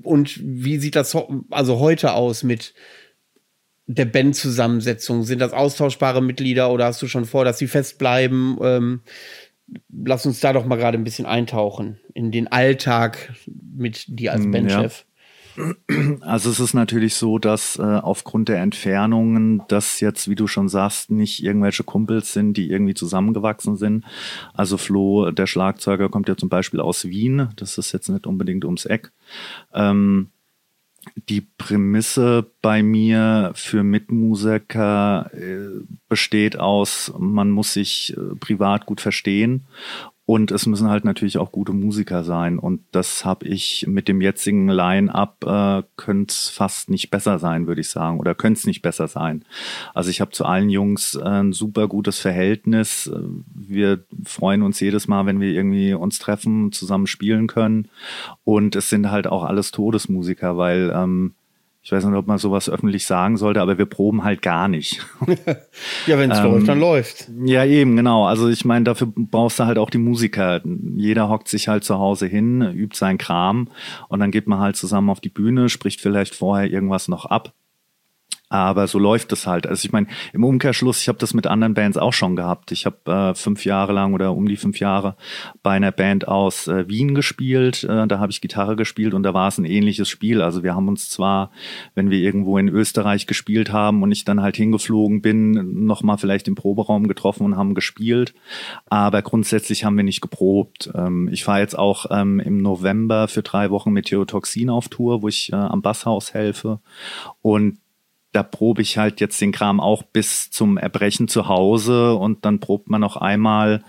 und 0.03 0.41
wie 0.43 0.79
sieht 0.79 0.97
das 0.97 1.17
also 1.51 1.79
heute 1.79 2.15
aus 2.15 2.43
mit 2.43 2.75
der 3.87 4.05
Bandzusammensetzung? 4.05 5.23
Sind 5.23 5.41
das 5.41 5.53
austauschbare 5.53 6.23
Mitglieder 6.23 6.71
oder 6.71 6.87
hast 6.87 7.03
du 7.03 7.09
schon 7.09 7.25
vor, 7.25 7.45
dass 7.45 7.59
sie 7.59 7.69
festbleiben? 7.69 8.59
Ähm, 8.61 9.01
lass 9.91 10.27
uns 10.27 10.41
da 10.41 10.53
doch 10.53 10.67
mal 10.67 10.77
gerade 10.77 10.99
ein 10.99 11.05
bisschen 11.05 11.27
eintauchen 11.27 11.99
in 12.15 12.31
den 12.31 12.49
Alltag 12.49 13.35
mit 13.47 14.05
dir 14.07 14.33
als 14.33 14.47
mm, 14.47 14.51
Bandchef. 14.51 14.99
Ja. 15.01 15.07
Also 16.21 16.51
es 16.51 16.61
ist 16.61 16.75
natürlich 16.75 17.15
so, 17.15 17.39
dass 17.39 17.79
äh, 17.79 17.83
aufgrund 17.83 18.49
der 18.49 18.61
Entfernungen 18.61 19.63
das 19.69 20.01
jetzt, 20.01 20.29
wie 20.29 20.35
du 20.35 20.47
schon 20.47 20.69
sagst, 20.69 21.11
nicht 21.11 21.43
irgendwelche 21.43 21.83
Kumpels 21.83 22.35
sind, 22.35 22.59
die 22.59 22.71
irgendwie 22.71 22.93
zusammengewachsen 22.93 23.77
sind. 23.77 24.05
Also 24.53 24.77
Flo, 24.77 25.31
der 25.31 25.47
Schlagzeuger, 25.47 26.11
kommt 26.11 26.29
ja 26.29 26.37
zum 26.37 26.51
Beispiel 26.51 26.81
aus 26.81 27.07
Wien. 27.07 27.49
Das 27.57 27.79
ist 27.79 27.93
jetzt 27.93 28.11
nicht 28.11 28.27
unbedingt 28.27 28.67
ums 28.67 28.85
Eck. 28.85 29.13
Ähm, 29.73 30.29
die 31.15 31.41
Prämisse 31.41 32.51
bei 32.63 32.83
mir 32.83 33.53
für 33.55 33.83
Mitmusiker 33.83 35.31
äh, 35.33 35.85
besteht 36.09 36.59
aus, 36.59 37.13
man 37.19 37.51
muss 37.51 37.73
sich 37.73 38.17
äh, 38.17 38.37
privat 38.39 38.87
gut 38.87 39.01
verstehen 39.01 39.67
und 40.27 40.51
es 40.51 40.67
müssen 40.67 40.91
halt 40.91 41.05
natürlich 41.05 41.39
auch 41.39 41.53
gute 41.53 41.73
Musiker 41.73 42.25
sein. 42.25 42.59
Und 42.59 42.81
das 42.91 43.25
habe 43.25 43.47
ich 43.47 43.87
mit 43.89 44.09
dem 44.09 44.21
jetzigen 44.21 44.69
Line-up, 44.69 45.45
äh, 45.47 45.83
könnte 45.97 46.33
es 46.33 46.49
fast 46.49 46.91
nicht 46.91 47.11
besser 47.11 47.39
sein, 47.39 47.69
würde 47.69 47.81
ich 47.81 47.89
sagen. 47.89 48.19
Oder 48.19 48.35
könnte 48.35 48.59
es 48.59 48.67
nicht 48.67 48.83
besser 48.83 49.07
sein. 49.07 49.45
Also 49.95 50.11
ich 50.11 50.21
habe 50.21 50.33
zu 50.33 50.45
allen 50.45 50.69
Jungs 50.69 51.15
äh, 51.15 51.23
ein 51.23 51.53
super 51.53 51.87
gutes 51.87 52.19
Verhältnis. 52.19 53.09
Wir 53.55 54.05
freuen 54.25 54.63
uns 54.63 54.81
jedes 54.81 55.07
Mal, 55.07 55.27
wenn 55.27 55.41
wir 55.41 55.53
irgendwie 55.53 55.95
uns 55.95 56.19
treffen, 56.19 56.73
zusammen 56.73 57.07
spielen 57.07 57.47
können. 57.47 57.87
Und 58.43 58.75
es 58.75 58.89
sind 58.89 59.13
halt 59.13 59.29
auch 59.29 59.45
alles 59.45 59.71
Todesmusiker, 59.71 60.57
weil 60.57 60.93
ähm, 60.93 61.35
ich 61.87 61.93
weiß 61.93 62.05
nicht, 62.05 62.17
ob 62.17 62.27
man 62.27 62.39
sowas 62.39 62.69
öffentlich 62.69 63.07
sagen 63.07 63.37
sollte, 63.37 63.61
aber 63.61 63.79
wir 63.79 63.87
proben 63.87 64.25
halt 64.25 64.43
gar 64.43 64.67
nicht. 64.67 65.07
ja, 66.09 66.19
wenn 66.19 66.33
es 66.33 66.39
ähm, 66.41 66.45
läuft, 66.47 66.67
dann 66.67 66.81
läuft. 66.81 67.31
Ja, 67.45 67.65
eben, 67.65 67.95
genau. 67.95 68.27
Also 68.27 68.49
ich 68.49 68.65
meine, 68.65 68.85
dafür 68.85 69.07
brauchst 69.15 69.61
du 69.61 69.67
halt 69.67 69.79
auch 69.79 69.89
die 69.89 69.99
Musiker. 69.99 70.61
Jeder 70.97 71.29
hockt 71.29 71.47
sich 71.47 71.69
halt 71.69 71.85
zu 71.85 71.97
Hause 71.97 72.27
hin, 72.27 72.61
übt 72.61 72.97
seinen 72.97 73.19
Kram 73.19 73.69
und 74.09 74.19
dann 74.19 74.33
geht 74.33 74.49
man 74.49 74.59
halt 74.59 74.75
zusammen 74.75 75.11
auf 75.11 75.21
die 75.21 75.29
Bühne, 75.29 75.69
spricht 75.69 76.01
vielleicht 76.01 76.35
vorher 76.35 76.69
irgendwas 76.69 77.07
noch 77.07 77.25
ab 77.25 77.55
aber 78.49 78.87
so 78.87 78.99
läuft 78.99 79.33
es 79.33 79.47
halt. 79.47 79.67
Also 79.67 79.85
ich 79.87 79.93
meine, 79.93 80.07
im 80.33 80.45
Umkehrschluss, 80.45 81.01
ich 81.01 81.09
habe 81.09 81.19
das 81.19 81.35
mit 81.35 81.47
anderen 81.47 81.75
Bands 81.75 81.97
auch 81.97 82.13
schon 82.13 82.37
gehabt. 82.37 82.71
Ich 82.71 82.87
habe 82.87 83.11
äh, 83.11 83.35
fünf 83.35 83.65
Jahre 83.65 83.93
lang 83.93 84.15
oder 84.15 84.33
um 84.33 84.47
die 84.47 84.57
fünf 84.57 84.79
Jahre 84.79 85.17
bei 85.63 85.73
einer 85.73 85.91
Band 85.91 86.29
aus 86.29 86.69
äh, 86.69 86.89
Wien 86.89 87.15
gespielt. 87.15 87.83
Äh, 87.83 88.07
da 88.07 88.21
habe 88.21 88.31
ich 88.31 88.41
Gitarre 88.41 88.77
gespielt 88.77 89.15
und 89.15 89.25
da 89.25 89.35
war 89.35 89.49
es 89.49 89.59
ein 89.59 89.65
ähnliches 89.65 90.09
Spiel. 90.09 90.43
Also 90.43 90.63
wir 90.63 90.77
haben 90.77 90.87
uns 90.87 91.11
zwar, 91.11 91.51
wenn 91.97 92.11
wir 92.11 92.19
irgendwo 92.19 92.57
in 92.59 92.69
Österreich 92.69 93.27
gespielt 93.27 93.73
haben 93.73 94.05
und 94.05 94.13
ich 94.13 94.25
dann 94.25 94.41
halt 94.41 94.57
hingeflogen 94.57 95.23
bin, 95.23 95.85
nochmal 95.85 96.19
vielleicht 96.19 96.47
im 96.47 96.55
Proberaum 96.55 97.09
getroffen 97.09 97.45
und 97.45 97.57
haben 97.57 97.75
gespielt. 97.75 98.33
Aber 98.89 99.23
grundsätzlich 99.23 99.85
haben 99.85 99.97
wir 99.97 100.05
nicht 100.05 100.21
geprobt. 100.21 100.89
Ähm, 100.95 101.29
ich 101.33 101.43
fahre 101.43 101.61
jetzt 101.61 101.77
auch 101.77 102.07
ähm, 102.11 102.39
im 102.39 102.63
November 102.63 103.27
für 103.27 103.43
drei 103.43 103.71
Wochen 103.71 103.91
mit 103.91 104.07
Theotoxin 104.07 104.71
auf 104.71 104.89
Tour, 104.89 105.23
wo 105.23 105.29
ich 105.29 105.53
äh, 105.53 105.57
am 105.57 105.83
Basshaus 105.83 106.33
helfe. 106.33 106.79
Und 107.43 107.79
da 108.37 108.43
probe 108.43 108.83
ich 108.83 108.99
halt 108.99 109.23
jetzt 109.23 109.41
den 109.41 109.51
Kram 109.51 109.81
auch 109.81 110.03
bis 110.03 110.51
zum 110.51 110.77
Erbrechen 110.77 111.27
zu 111.27 111.49
Hause 111.49 112.15
und 112.15 112.45
dann 112.45 112.61
probt 112.61 112.91
man 112.91 113.01
noch 113.01 113.17
einmal 113.17 113.83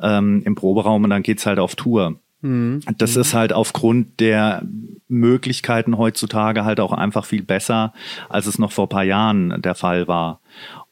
ähm, 0.00 0.40
im 0.44 0.54
Proberaum 0.54 1.02
und 1.02 1.10
dann 1.10 1.24
geht's 1.24 1.46
halt 1.46 1.58
auf 1.58 1.74
Tour. 1.74 2.20
Mhm. 2.40 2.80
Das 2.96 3.16
mhm. 3.16 3.22
ist 3.22 3.34
halt 3.34 3.52
aufgrund 3.52 4.20
der 4.20 4.62
Möglichkeiten 5.08 5.98
heutzutage 5.98 6.64
halt 6.64 6.78
auch 6.78 6.92
einfach 6.92 7.24
viel 7.24 7.42
besser, 7.42 7.92
als 8.28 8.46
es 8.46 8.60
noch 8.60 8.70
vor 8.70 8.88
paar 8.88 9.02
Jahren 9.02 9.60
der 9.62 9.74
Fall 9.74 10.06
war. 10.06 10.40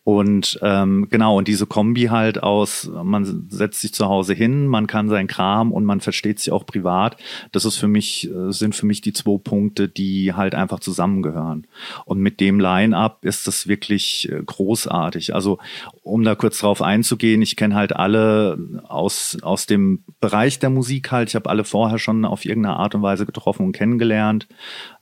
Und 0.06 0.60
ähm, 0.62 1.08
genau, 1.10 1.36
und 1.36 1.48
diese 1.48 1.66
Kombi 1.66 2.02
halt 2.02 2.40
aus, 2.40 2.88
man 3.02 3.48
setzt 3.48 3.80
sich 3.80 3.92
zu 3.92 4.06
Hause 4.06 4.34
hin, 4.34 4.68
man 4.68 4.86
kann 4.86 5.08
sein 5.08 5.26
Kram 5.26 5.72
und 5.72 5.84
man 5.84 6.00
versteht 6.00 6.38
sich 6.38 6.52
auch 6.52 6.64
privat. 6.64 7.16
Das 7.50 7.64
ist 7.64 7.76
für 7.76 7.88
mich, 7.88 8.30
äh, 8.30 8.52
sind 8.52 8.76
für 8.76 8.86
mich 8.86 9.00
die 9.00 9.12
zwei 9.12 9.36
Punkte, 9.42 9.88
die 9.88 10.32
halt 10.32 10.54
einfach 10.54 10.78
zusammengehören. 10.78 11.66
Und 12.04 12.20
mit 12.20 12.38
dem 12.38 12.60
Line-up 12.60 13.24
ist 13.24 13.48
das 13.48 13.66
wirklich 13.66 14.30
äh, 14.30 14.40
großartig. 14.46 15.34
Also, 15.34 15.58
um 16.04 16.22
da 16.22 16.36
kurz 16.36 16.60
drauf 16.60 16.82
einzugehen, 16.82 17.42
ich 17.42 17.56
kenne 17.56 17.74
halt 17.74 17.96
alle 17.96 18.60
aus, 18.86 19.36
aus 19.42 19.66
dem 19.66 20.04
Bereich 20.20 20.60
der 20.60 20.70
Musik 20.70 21.10
halt. 21.10 21.30
Ich 21.30 21.34
habe 21.34 21.50
alle 21.50 21.64
vorher 21.64 21.98
schon 21.98 22.24
auf 22.24 22.44
irgendeine 22.44 22.76
Art 22.76 22.94
und 22.94 23.02
Weise 23.02 23.26
getroffen 23.26 23.66
und 23.66 23.72
kennengelernt. 23.72 24.46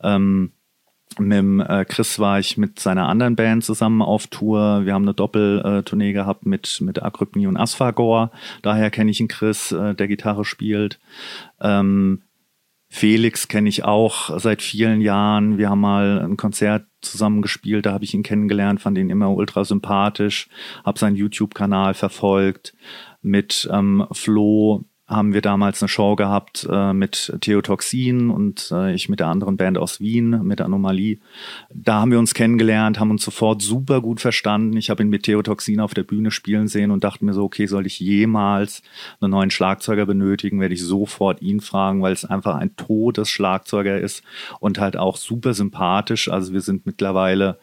Ähm, 0.02 0.53
mit 1.18 1.68
äh, 1.68 1.84
Chris 1.84 2.18
war 2.18 2.38
ich 2.38 2.56
mit 2.56 2.78
seiner 2.78 3.08
anderen 3.08 3.36
Band 3.36 3.64
zusammen 3.64 4.02
auf 4.02 4.26
Tour. 4.26 4.84
Wir 4.84 4.94
haben 4.94 5.04
eine 5.04 5.14
Doppeltournee 5.14 6.12
gehabt 6.12 6.46
mit, 6.46 6.80
mit 6.80 7.02
Agrypni 7.02 7.46
und 7.46 7.56
Asphagor. 7.56 8.30
Daher 8.62 8.90
kenne 8.90 9.10
ich 9.10 9.20
ihn 9.20 9.28
Chris, 9.28 9.72
äh, 9.72 9.94
der 9.94 10.08
Gitarre 10.08 10.44
spielt. 10.44 10.98
Ähm, 11.60 12.22
Felix 12.88 13.48
kenne 13.48 13.68
ich 13.68 13.84
auch 13.84 14.38
seit 14.38 14.62
vielen 14.62 15.00
Jahren. 15.00 15.58
Wir 15.58 15.68
haben 15.68 15.80
mal 15.80 16.20
ein 16.20 16.36
Konzert 16.36 16.86
zusammen 17.00 17.42
gespielt, 17.42 17.86
da 17.86 17.92
habe 17.92 18.04
ich 18.04 18.14
ihn 18.14 18.22
kennengelernt, 18.22 18.80
fand 18.80 18.96
ihn 18.98 19.10
immer 19.10 19.32
ultra 19.32 19.64
sympathisch, 19.64 20.48
habe 20.84 20.98
seinen 20.98 21.16
YouTube-Kanal 21.16 21.94
verfolgt. 21.94 22.74
Mit 23.20 23.68
ähm, 23.72 24.06
Flo 24.12 24.84
haben 25.06 25.34
wir 25.34 25.42
damals 25.42 25.82
eine 25.82 25.88
Show 25.90 26.16
gehabt 26.16 26.66
äh, 26.70 26.94
mit 26.94 27.36
Theotoxin 27.42 28.30
und 28.30 28.70
äh, 28.72 28.94
ich 28.94 29.10
mit 29.10 29.20
der 29.20 29.26
anderen 29.26 29.58
Band 29.58 29.76
aus 29.76 30.00
Wien, 30.00 30.42
mit 30.44 30.62
Anomalie. 30.62 31.18
Da 31.74 32.00
haben 32.00 32.10
wir 32.10 32.18
uns 32.18 32.32
kennengelernt, 32.32 32.98
haben 32.98 33.10
uns 33.10 33.22
sofort 33.22 33.60
super 33.60 34.00
gut 34.00 34.22
verstanden. 34.22 34.78
Ich 34.78 34.88
habe 34.88 35.02
ihn 35.02 35.10
mit 35.10 35.24
Theotoxin 35.24 35.80
auf 35.80 35.92
der 35.92 36.04
Bühne 36.04 36.30
spielen 36.30 36.68
sehen 36.68 36.90
und 36.90 37.04
dachte 37.04 37.22
mir 37.22 37.34
so, 37.34 37.44
okay, 37.44 37.66
soll 37.66 37.84
ich 37.84 38.00
jemals 38.00 38.82
einen 39.20 39.32
neuen 39.32 39.50
Schlagzeuger 39.50 40.06
benötigen, 40.06 40.58
werde 40.60 40.74
ich 40.74 40.82
sofort 40.82 41.42
ihn 41.42 41.60
fragen, 41.60 42.00
weil 42.00 42.14
es 42.14 42.24
einfach 42.24 42.54
ein 42.54 42.74
Todesschlagzeuger 42.74 44.00
ist 44.00 44.22
und 44.58 44.78
halt 44.78 44.96
auch 44.96 45.18
super 45.18 45.52
sympathisch. 45.52 46.30
Also 46.30 46.54
wir 46.54 46.62
sind 46.62 46.86
mittlerweile 46.86 47.58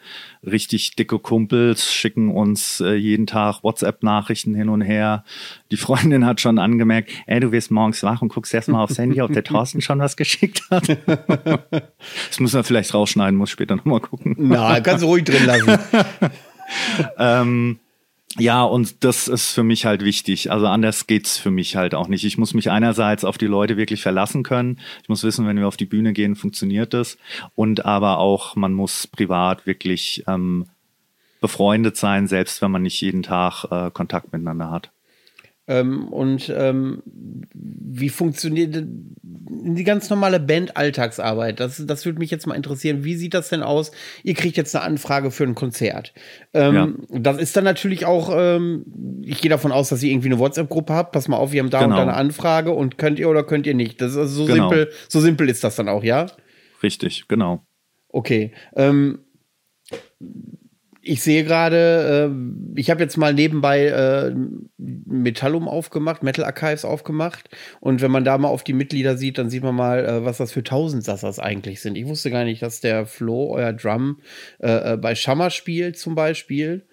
richtig 0.46 0.96
dicke 0.96 1.20
Kumpels, 1.20 1.94
schicken 1.94 2.30
uns 2.30 2.80
äh, 2.80 2.94
jeden 2.94 3.28
Tag 3.28 3.64
WhatsApp-Nachrichten 3.64 4.56
hin 4.56 4.70
und 4.70 4.82
her. 4.82 5.24
Die 5.70 5.78
Freundin 5.78 6.26
hat 6.26 6.42
schon 6.42 6.58
angemerkt, 6.58 7.12
ey, 7.28 7.40
du 7.40 7.52
wirst 7.52 7.70
morgens 7.70 8.02
wach 8.04 8.22
und 8.22 8.30
guckst 8.30 8.54
erstmal 8.54 8.84
aufs 8.84 8.98
Handy, 8.98 9.22
ob 9.22 9.32
der 9.32 9.44
Thorsten 9.52 9.82
schon 9.82 10.00
was 10.00 10.18
geschickt 10.18 10.64
hat. 10.72 10.88
das 11.08 12.40
müssen 12.40 12.56
wir 12.56 12.64
vielleicht 12.64 12.94
rausschneiden, 12.94 13.38
muss 13.38 13.52
später 13.52 13.76
nochmal 13.76 14.00
gucken. 14.00 14.36
Na, 14.38 14.80
kannst 14.80 15.04
du 15.04 15.08
ruhig 15.08 15.24
drin 15.26 15.46
lassen. 15.46 15.78
ähm, 17.18 17.80
ja, 18.38 18.64
und 18.64 19.04
das 19.04 19.28
ist 19.28 19.52
für 19.52 19.64
mich 19.64 19.86
halt 19.86 20.04
wichtig. 20.04 20.52
Also 20.52 20.68
anders 20.68 21.08
geht's 21.08 21.38
für 21.38 21.52
mich 21.52 21.76
halt 21.76 21.94
auch 21.94 22.08
nicht. 22.08 22.24
Ich 22.24 22.38
muss 22.38 22.54
mich 22.54 22.72
einerseits 22.72 23.26
auf 23.26 23.38
die 23.38 23.48
Leute 23.48 23.78
wirklich 23.78 24.02
verlassen 24.02 24.44
können. 24.44 24.80
Ich 25.04 25.10
muss 25.10 25.24
wissen, 25.24 25.48
wenn 25.48 25.58
wir 25.58 25.68
auf 25.68 25.78
die 25.78 25.86
Bühne 25.86 26.14
gehen, 26.14 26.36
funktioniert 26.36 26.94
das. 26.94 27.18
Und 27.56 27.86
aber 27.86 28.20
auch, 28.20 28.56
man 28.56 28.74
muss 28.74 29.08
privat 29.08 29.66
wirklich 29.66 30.24
ähm, 30.28 30.68
befreundet 31.42 31.98
sein, 31.98 32.28
selbst 32.28 32.62
wenn 32.62 32.72
man 32.72 32.84
nicht 32.84 33.02
jeden 33.02 33.24
Tag 33.24 33.66
äh, 33.70 33.92
Kontakt 33.92 34.32
miteinander 34.32 34.72
hat. 34.72 34.92
Ähm, 35.72 36.08
und 36.10 36.52
ähm, 36.54 37.02
wie 37.54 38.10
funktioniert 38.10 38.84
die 38.84 39.84
ganz 39.84 40.10
normale 40.10 40.40
Band-Alltagsarbeit? 40.40 41.60
Das, 41.60 41.82
das 41.86 42.06
würde 42.06 42.20
mich 42.20 42.30
jetzt 42.32 42.46
mal 42.48 42.56
interessieren. 42.56 43.04
Wie 43.06 43.16
sieht 43.16 43.34
das 43.34 43.50
denn 43.50 43.64
aus? 43.64 43.92
Ihr 44.24 44.34
kriegt 44.34 44.58
jetzt 44.58 44.76
eine 44.76 44.84
Anfrage 44.84 45.32
für 45.32 45.44
ein 45.46 45.56
Konzert. 45.56 46.14
Ähm, 46.54 47.06
Das 47.10 47.38
ist 47.38 47.56
dann 47.56 47.64
natürlich 47.64 48.06
auch, 48.06 48.32
ähm, 48.36 48.86
ich 49.24 49.40
gehe 49.42 49.50
davon 49.50 49.72
aus, 49.72 49.90
dass 49.90 50.04
ihr 50.04 50.12
irgendwie 50.12 50.28
eine 50.30 50.40
WhatsApp-Gruppe 50.40 50.94
habt. 50.94 51.12
Pass 51.14 51.28
mal 51.30 51.38
auf, 51.38 51.52
wir 51.54 51.62
haben 51.62 51.70
da 51.70 51.80
und 51.80 51.86
Genau. 51.86 51.96
da 51.98 52.02
eine 52.04 52.16
Anfrage 52.16 52.72
und 52.72 52.98
könnt 52.98 53.20
ihr 53.20 53.30
oder 53.30 53.44
könnt 53.44 53.66
ihr 53.68 53.76
nicht. 53.76 54.02
Das 54.02 54.12
ist 54.12 54.18
also 54.18 54.46
so 54.46 54.46
Genau. 54.52 54.70
simpel, 54.70 54.92
so 55.08 55.20
simpel 55.22 55.50
ist 55.50 55.64
das 55.64 55.76
dann 55.78 55.88
auch, 55.88 56.04
ja? 56.04 56.26
Richtig, 56.84 57.28
genau. 57.30 57.66
Okay. 58.10 58.52
Ähm, 58.76 59.20
ich 61.04 61.24
sehe 61.24 61.44
gerade, 61.44 62.32
äh, 62.32 62.80
ich 62.80 62.90
habe 62.92 63.02
jetzt 63.02 63.18
mal 63.18 63.34
nebenbei 63.34 63.86
äh, 63.88 64.36
Metallum 64.78 65.68
aufgemacht, 65.68 66.22
Metal 66.22 66.46
Archives 66.46 66.86
aufgemacht. 66.86 67.50
Und 67.80 68.02
wenn 68.02 68.12
man 68.12 68.24
da 68.24 68.38
mal 68.38 68.50
auf 68.50 68.64
die 68.64 68.74
Mitglieder 68.74 69.18
sieht, 69.18 69.38
dann 69.38 69.50
sieht 69.50 69.64
man 69.64 69.76
mal, 69.76 70.06
äh, 70.06 70.26
was 70.26 70.38
das 70.38 70.52
für 70.52 70.64
Tausendsassers 70.64 71.40
eigentlich 71.40 71.82
sind. 71.82 71.98
Ich 71.98 72.06
wusste 72.06 72.30
gar 72.30 72.44
nicht, 72.44 72.62
dass 72.62 72.82
der 72.82 73.08
Flo, 73.08 73.52
euer 73.52 73.74
Drum, 73.74 74.20
äh, 74.60 74.94
äh, 74.94 74.98
bei 74.98 75.16
Schammer 75.16 75.50
spielt 75.50 75.98
zum 75.98 76.14
Beispiel. 76.14 76.86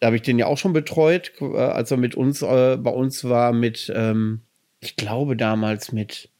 Da 0.00 0.06
habe 0.06 0.16
ich 0.16 0.22
den 0.22 0.38
ja 0.38 0.46
auch 0.46 0.58
schon 0.58 0.72
betreut, 0.72 1.32
äh, 1.40 1.56
als 1.56 1.92
er 1.92 1.98
mit 1.98 2.16
uns, 2.16 2.40
bei 2.40 2.76
uns 2.76 3.22
war 3.24 3.52
mit, 3.52 3.92
ähm, 3.94 4.40
ich 4.80 4.96
glaube 4.96 5.36
damals 5.36 5.92
mit 5.92 6.31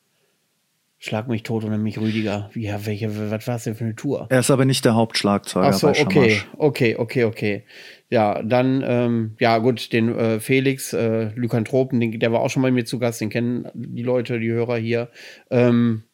Schlag 1.04 1.26
mich 1.26 1.42
tot 1.42 1.64
oder 1.64 1.78
mich 1.78 1.98
Rüdiger. 1.98 2.48
Wie, 2.52 2.62
ja, 2.62 2.86
welche, 2.86 3.28
was 3.28 3.48
war 3.48 3.56
es 3.56 3.64
denn 3.64 3.74
für 3.74 3.82
eine 3.82 3.96
Tour? 3.96 4.28
Er 4.30 4.38
ist 4.38 4.52
aber 4.52 4.64
nicht 4.64 4.84
der 4.84 4.94
Hauptschlagzeuger 4.94 5.66
Ach 5.66 5.72
so, 5.72 5.88
bei 5.88 6.00
okay, 6.00 6.40
okay, 6.56 6.94
okay, 6.94 7.24
okay. 7.24 7.64
Ja, 8.08 8.40
dann, 8.40 8.84
ähm, 8.86 9.36
ja 9.40 9.58
gut, 9.58 9.92
den 9.92 10.16
äh, 10.16 10.38
Felix, 10.38 10.92
äh, 10.92 11.32
Lykanthropen, 11.34 11.98
den, 11.98 12.20
der 12.20 12.30
war 12.30 12.38
auch 12.38 12.50
schon 12.50 12.62
bei 12.62 12.70
mir 12.70 12.84
zu 12.84 13.00
Gast, 13.00 13.20
den 13.20 13.30
kennen 13.30 13.68
die 13.74 14.04
Leute, 14.04 14.38
die 14.38 14.52
Hörer 14.52 14.76
hier. 14.76 15.10
Ähm, 15.50 16.04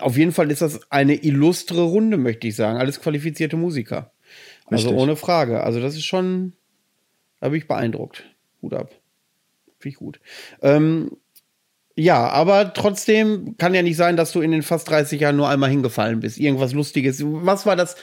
auf 0.00 0.16
jeden 0.16 0.32
Fall 0.32 0.50
ist 0.50 0.62
das 0.62 0.80
eine 0.90 1.22
illustre 1.22 1.82
Runde, 1.82 2.16
möchte 2.16 2.48
ich 2.48 2.56
sagen. 2.56 2.78
Alles 2.78 3.00
qualifizierte 3.00 3.56
Musiker. 3.56 4.10
Also 4.66 4.88
Richtig. 4.88 5.02
ohne 5.04 5.14
Frage. 5.14 5.62
Also 5.62 5.80
das 5.80 5.94
ist 5.94 6.04
schon, 6.04 6.54
da 7.38 7.50
bin 7.50 7.58
ich 7.58 7.68
beeindruckt. 7.68 8.24
Hut 8.60 8.74
ab. 8.74 8.90
Finde 9.78 9.92
ich 9.92 9.98
gut. 10.00 10.20
Ähm, 10.62 11.12
ja, 11.94 12.28
aber 12.28 12.72
trotzdem 12.72 13.56
kann 13.58 13.74
ja 13.74 13.82
nicht 13.82 13.96
sein, 13.96 14.16
dass 14.16 14.32
du 14.32 14.40
in 14.40 14.50
den 14.50 14.62
fast 14.62 14.88
30 14.88 15.20
Jahren 15.20 15.36
nur 15.36 15.48
einmal 15.48 15.68
hingefallen 15.68 16.20
bist. 16.20 16.38
Irgendwas 16.38 16.72
Lustiges. 16.72 17.22
Was 17.22 17.66
war 17.66 17.76
das, 17.76 17.96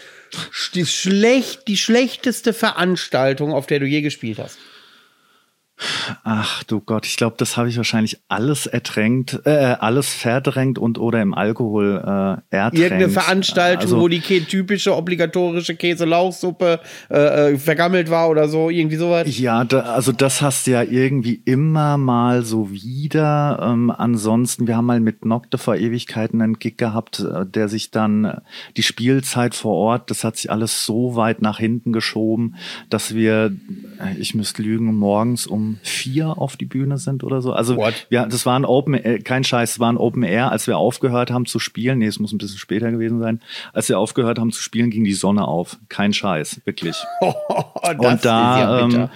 die, 0.75 0.85
schlecht, 0.85 1.67
die 1.67 1.77
schlechteste 1.77 2.53
Veranstaltung, 2.53 3.51
auf 3.51 3.65
der 3.65 3.79
du 3.79 3.87
je 3.87 4.01
gespielt 4.01 4.37
hast? 4.37 4.59
Ach 6.23 6.63
du 6.63 6.81
Gott, 6.81 7.05
ich 7.05 7.15
glaube, 7.15 7.35
das 7.37 7.55
habe 7.55 7.69
ich 7.69 7.77
wahrscheinlich 7.77 8.19
alles 8.27 8.65
ertränkt, 8.65 9.41
äh, 9.45 9.75
alles 9.79 10.13
verdrängt 10.13 10.77
und 10.77 10.97
oder 10.97 11.21
im 11.21 11.33
Alkohol 11.33 12.01
äh, 12.51 12.55
ertränkt. 12.55 12.79
Irgendeine 12.79 13.09
Veranstaltung, 13.09 13.81
Also, 13.83 13.99
wo 13.99 14.07
die 14.07 14.19
typische 14.19 14.95
obligatorische 14.95 15.75
Käse-Lauchsuppe 15.75 16.79
äh, 17.09 17.53
äh, 17.53 17.57
vergammelt 17.57 18.09
war 18.09 18.29
oder 18.29 18.49
so, 18.49 18.69
irgendwie 18.69 18.97
sowas? 18.97 19.37
Ja, 19.39 19.63
da, 19.63 19.81
also 19.81 20.11
das 20.11 20.41
hast 20.41 20.67
du 20.67 20.71
ja 20.71 20.83
irgendwie 20.83 21.41
immer 21.45 21.97
mal 21.97 22.43
so 22.43 22.71
wieder. 22.71 23.59
Ähm, 23.61 23.91
ansonsten, 23.91 24.67
wir 24.67 24.75
haben 24.75 24.85
mal 24.85 24.99
mit 24.99 25.25
Nocte 25.25 25.57
vor 25.57 25.75
Ewigkeiten 25.75 26.41
einen 26.41 26.59
Gig 26.59 26.77
gehabt, 26.77 27.19
äh, 27.19 27.45
der 27.45 27.69
sich 27.69 27.91
dann 27.91 28.25
äh, 28.25 28.41
die 28.75 28.83
Spielzeit 28.83 29.55
vor 29.55 29.75
Ort, 29.75 30.09
das 30.09 30.23
hat 30.23 30.37
sich 30.37 30.51
alles 30.51 30.85
so 30.85 31.15
weit 31.15 31.41
nach 31.41 31.59
hinten 31.59 31.93
geschoben, 31.93 32.55
dass 32.89 33.13
wir, 33.13 33.53
äh, 33.99 34.19
ich 34.19 34.35
müsste 34.35 34.61
lügen, 34.61 34.93
morgens 34.95 35.47
um 35.47 35.68
vier 35.83 36.37
auf 36.37 36.57
die 36.57 36.65
Bühne 36.65 36.97
sind 36.97 37.23
oder 37.23 37.41
so. 37.41 37.53
Also 37.53 37.77
What? 37.77 38.07
ja, 38.09 38.25
das 38.25 38.45
war 38.45 38.57
ein 38.57 38.65
Open, 38.65 38.93
Air, 38.93 39.19
kein 39.19 39.43
Scheiß, 39.43 39.73
es 39.73 39.79
war 39.79 39.91
ein 39.91 39.97
Open 39.97 40.23
Air, 40.23 40.51
als 40.51 40.67
wir 40.67 40.77
aufgehört 40.77 41.31
haben 41.31 41.45
zu 41.45 41.59
spielen. 41.59 41.99
Nee, 41.99 42.07
es 42.07 42.19
muss 42.19 42.31
ein 42.31 42.37
bisschen 42.37 42.57
später 42.57 42.91
gewesen 42.91 43.19
sein. 43.19 43.41
Als 43.73 43.89
wir 43.89 43.99
aufgehört 43.99 44.39
haben 44.39 44.51
zu 44.51 44.61
spielen, 44.61 44.89
ging 44.89 45.03
die 45.03 45.13
Sonne 45.13 45.47
auf. 45.47 45.77
Kein 45.89 46.13
Scheiß, 46.13 46.61
wirklich. 46.65 46.97
das 47.81 47.95
Und 47.97 48.25
da, 48.25 49.09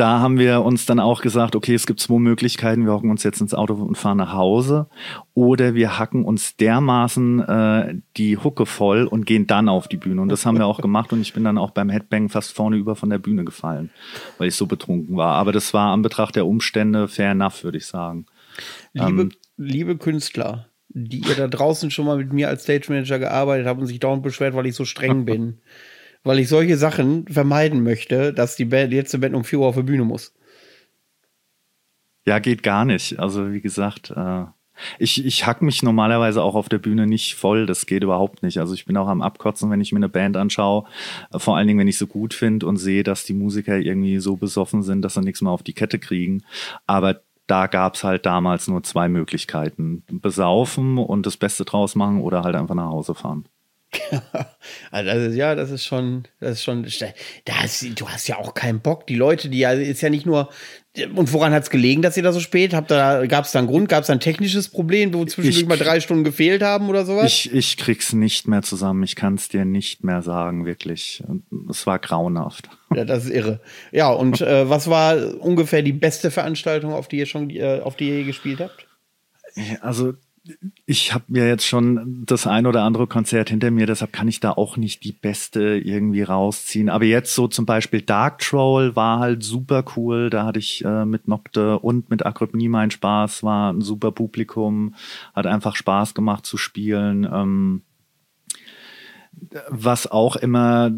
da 0.00 0.20
haben 0.20 0.38
wir 0.38 0.62
uns 0.62 0.86
dann 0.86 0.98
auch 0.98 1.20
gesagt, 1.20 1.54
okay, 1.54 1.74
es 1.74 1.86
gibt 1.86 2.00
zwei 2.00 2.18
Möglichkeiten. 2.18 2.86
Wir 2.86 2.92
hocken 2.92 3.10
uns 3.10 3.22
jetzt 3.22 3.42
ins 3.42 3.52
Auto 3.52 3.74
und 3.74 3.98
fahren 3.98 4.16
nach 4.16 4.32
Hause. 4.32 4.88
Oder 5.34 5.74
wir 5.74 5.98
hacken 5.98 6.24
uns 6.24 6.56
dermaßen 6.56 7.40
äh, 7.40 7.94
die 8.16 8.38
Hucke 8.38 8.64
voll 8.64 9.04
und 9.04 9.26
gehen 9.26 9.46
dann 9.46 9.68
auf 9.68 9.88
die 9.88 9.98
Bühne. 9.98 10.22
Und 10.22 10.30
das 10.30 10.46
haben 10.46 10.56
wir 10.56 10.64
auch 10.64 10.80
gemacht. 10.80 11.12
Und 11.12 11.20
ich 11.20 11.34
bin 11.34 11.44
dann 11.44 11.58
auch 11.58 11.72
beim 11.72 11.90
Headbang 11.90 12.30
fast 12.30 12.52
vorne 12.52 12.78
über 12.78 12.96
von 12.96 13.10
der 13.10 13.18
Bühne 13.18 13.44
gefallen, 13.44 13.90
weil 14.38 14.48
ich 14.48 14.54
so 14.54 14.64
betrunken 14.64 15.18
war. 15.18 15.34
Aber 15.34 15.52
das 15.52 15.74
war 15.74 15.92
an 15.92 16.00
Betracht 16.00 16.34
der 16.34 16.46
Umstände 16.46 17.06
fair 17.06 17.32
enough, 17.32 17.62
würde 17.62 17.76
ich 17.76 17.84
sagen. 17.84 18.24
Liebe, 18.94 19.22
ähm, 19.22 19.32
liebe 19.58 19.98
Künstler, 19.98 20.70
die 20.88 21.20
ihr 21.28 21.34
da 21.34 21.46
draußen 21.46 21.90
schon 21.90 22.06
mal 22.06 22.16
mit 22.16 22.32
mir 22.32 22.48
als 22.48 22.62
Stage 22.62 22.86
Manager 22.88 23.18
gearbeitet 23.18 23.66
habt 23.66 23.80
und 23.82 23.86
sich 23.86 24.00
dauernd 24.00 24.22
beschwert, 24.22 24.54
weil 24.54 24.64
ich 24.64 24.74
so 24.74 24.86
streng 24.86 25.24
bin. 25.26 25.58
Weil 26.22 26.38
ich 26.38 26.48
solche 26.48 26.76
Sachen 26.76 27.26
vermeiden 27.28 27.82
möchte, 27.82 28.32
dass 28.32 28.56
die 28.56 28.66
Band, 28.66 28.92
letzte 28.92 29.18
Band 29.18 29.34
um 29.34 29.44
4 29.44 29.58
Uhr 29.58 29.66
auf 29.66 29.76
die 29.76 29.82
Bühne 29.82 30.04
muss. 30.04 30.34
Ja, 32.26 32.38
geht 32.38 32.62
gar 32.62 32.84
nicht. 32.84 33.18
Also 33.18 33.52
wie 33.52 33.60
gesagt, 33.60 34.10
äh, 34.14 34.44
ich, 34.98 35.24
ich 35.24 35.46
hack 35.46 35.62
mich 35.62 35.82
normalerweise 35.82 36.42
auch 36.42 36.54
auf 36.54 36.68
der 36.68 36.78
Bühne 36.78 37.06
nicht 37.06 37.34
voll. 37.34 37.66
Das 37.66 37.86
geht 37.86 38.02
überhaupt 38.02 38.42
nicht. 38.42 38.58
Also 38.58 38.74
ich 38.74 38.84
bin 38.84 38.96
auch 38.96 39.08
am 39.08 39.22
Abkotzen, 39.22 39.70
wenn 39.70 39.80
ich 39.80 39.92
mir 39.92 39.98
eine 39.98 40.08
Band 40.08 40.36
anschaue. 40.36 40.84
Äh, 41.32 41.38
Vor 41.38 41.56
allen 41.56 41.66
Dingen, 41.66 41.80
wenn 41.80 41.88
ich 41.88 41.98
so 41.98 42.06
gut 42.06 42.34
finde 42.34 42.66
und 42.66 42.76
sehe, 42.76 43.02
dass 43.02 43.24
die 43.24 43.34
Musiker 43.34 43.78
irgendwie 43.78 44.18
so 44.18 44.36
besoffen 44.36 44.82
sind, 44.82 45.02
dass 45.02 45.14
sie 45.14 45.22
nichts 45.22 45.42
mehr 45.42 45.52
auf 45.52 45.62
die 45.62 45.74
Kette 45.74 45.98
kriegen. 45.98 46.42
Aber 46.86 47.20
da 47.46 47.66
gab's 47.66 48.04
halt 48.04 48.26
damals 48.26 48.68
nur 48.68 48.82
zwei 48.82 49.08
Möglichkeiten. 49.08 50.04
Besaufen 50.08 50.98
und 50.98 51.26
das 51.26 51.36
Beste 51.36 51.64
draus 51.64 51.96
machen 51.96 52.20
oder 52.20 52.44
halt 52.44 52.54
einfach 52.54 52.76
nach 52.76 52.90
Hause 52.90 53.14
fahren. 53.14 53.46
Also, 54.90 55.34
ja, 55.36 55.54
das 55.54 55.70
ist 55.70 55.84
schon, 55.86 56.24
das 56.40 56.52
ist 56.52 56.64
schon, 56.64 56.82
das, 56.84 57.84
du 57.94 58.08
hast 58.08 58.28
ja 58.28 58.38
auch 58.38 58.54
keinen 58.54 58.80
Bock. 58.80 59.06
Die 59.06 59.14
Leute, 59.14 59.48
die 59.48 59.58
ja, 59.60 59.72
ist 59.72 60.00
ja 60.02 60.10
nicht 60.10 60.26
nur, 60.26 60.50
und 61.14 61.32
woran 61.32 61.52
hat 61.52 61.62
es 61.62 61.70
gelegen, 61.70 62.02
dass 62.02 62.16
ihr 62.16 62.22
da 62.22 62.32
so 62.32 62.40
spät? 62.40 62.74
Habt 62.74 62.90
da, 62.90 63.24
gab 63.26 63.44
es 63.44 63.52
da 63.52 63.60
einen 63.60 63.68
Grund? 63.68 63.88
Gab 63.88 64.02
es 64.02 64.10
ein 64.10 64.20
technisches 64.20 64.68
Problem, 64.68 65.14
wo 65.14 65.24
zwischendurch 65.24 65.62
Ich- 65.62 65.68
mal 65.68 65.78
drei 65.78 66.00
Stunden 66.00 66.24
gefehlt 66.24 66.62
haben 66.62 66.88
oder 66.88 67.06
sowas? 67.06 67.26
Ich, 67.26 67.52
ich 67.52 67.76
krieg's 67.76 68.12
nicht 68.12 68.48
mehr 68.48 68.62
zusammen. 68.62 69.02
Ich 69.04 69.16
kann's 69.16 69.48
dir 69.48 69.64
nicht 69.64 70.02
mehr 70.04 70.22
sagen, 70.22 70.66
wirklich. 70.66 71.22
Es 71.70 71.86
war 71.86 71.98
grauenhaft. 71.98 72.68
Ja, 72.94 73.04
das 73.04 73.26
ist 73.26 73.30
irre. 73.30 73.60
Ja, 73.92 74.08
und 74.10 74.40
äh, 74.40 74.68
was 74.68 74.90
war 74.90 75.16
ungefähr 75.40 75.80
die 75.82 75.92
beste 75.92 76.32
Veranstaltung, 76.32 76.92
auf 76.92 77.06
die 77.06 77.18
ihr 77.18 77.26
schon, 77.26 77.48
äh, 77.50 77.78
auf 77.84 77.94
die 77.94 78.08
ihr 78.08 78.24
gespielt 78.24 78.58
habt? 78.58 78.84
Also 79.80 80.14
ich 80.86 81.14
habe 81.14 81.24
mir 81.28 81.46
jetzt 81.46 81.66
schon 81.66 82.24
das 82.26 82.46
ein 82.46 82.66
oder 82.66 82.82
andere 82.82 83.06
Konzert 83.06 83.50
hinter 83.50 83.70
mir, 83.70 83.86
deshalb 83.86 84.12
kann 84.12 84.28
ich 84.28 84.40
da 84.40 84.52
auch 84.52 84.76
nicht 84.76 85.04
die 85.04 85.12
beste 85.12 85.78
irgendwie 85.78 86.22
rausziehen. 86.22 86.88
Aber 86.88 87.04
jetzt 87.04 87.34
so 87.34 87.48
zum 87.48 87.66
Beispiel 87.66 88.02
Dark 88.02 88.38
Troll 88.38 88.96
war 88.96 89.18
halt 89.18 89.42
super 89.42 89.84
cool. 89.96 90.30
Da 90.30 90.44
hatte 90.44 90.58
ich 90.58 90.84
äh, 90.84 91.04
mit 91.04 91.28
Nocte 91.28 91.78
und 91.78 92.10
mit 92.10 92.24
Akrypnie 92.24 92.68
meinen 92.68 92.90
Spaß, 92.90 93.42
war 93.42 93.72
ein 93.72 93.80
super 93.80 94.12
Publikum, 94.12 94.94
hat 95.34 95.46
einfach 95.46 95.76
Spaß 95.76 96.14
gemacht 96.14 96.46
zu 96.46 96.56
spielen. 96.56 97.28
Ähm, 97.32 97.82
was 99.68 100.10
auch 100.10 100.36
immer 100.36 100.90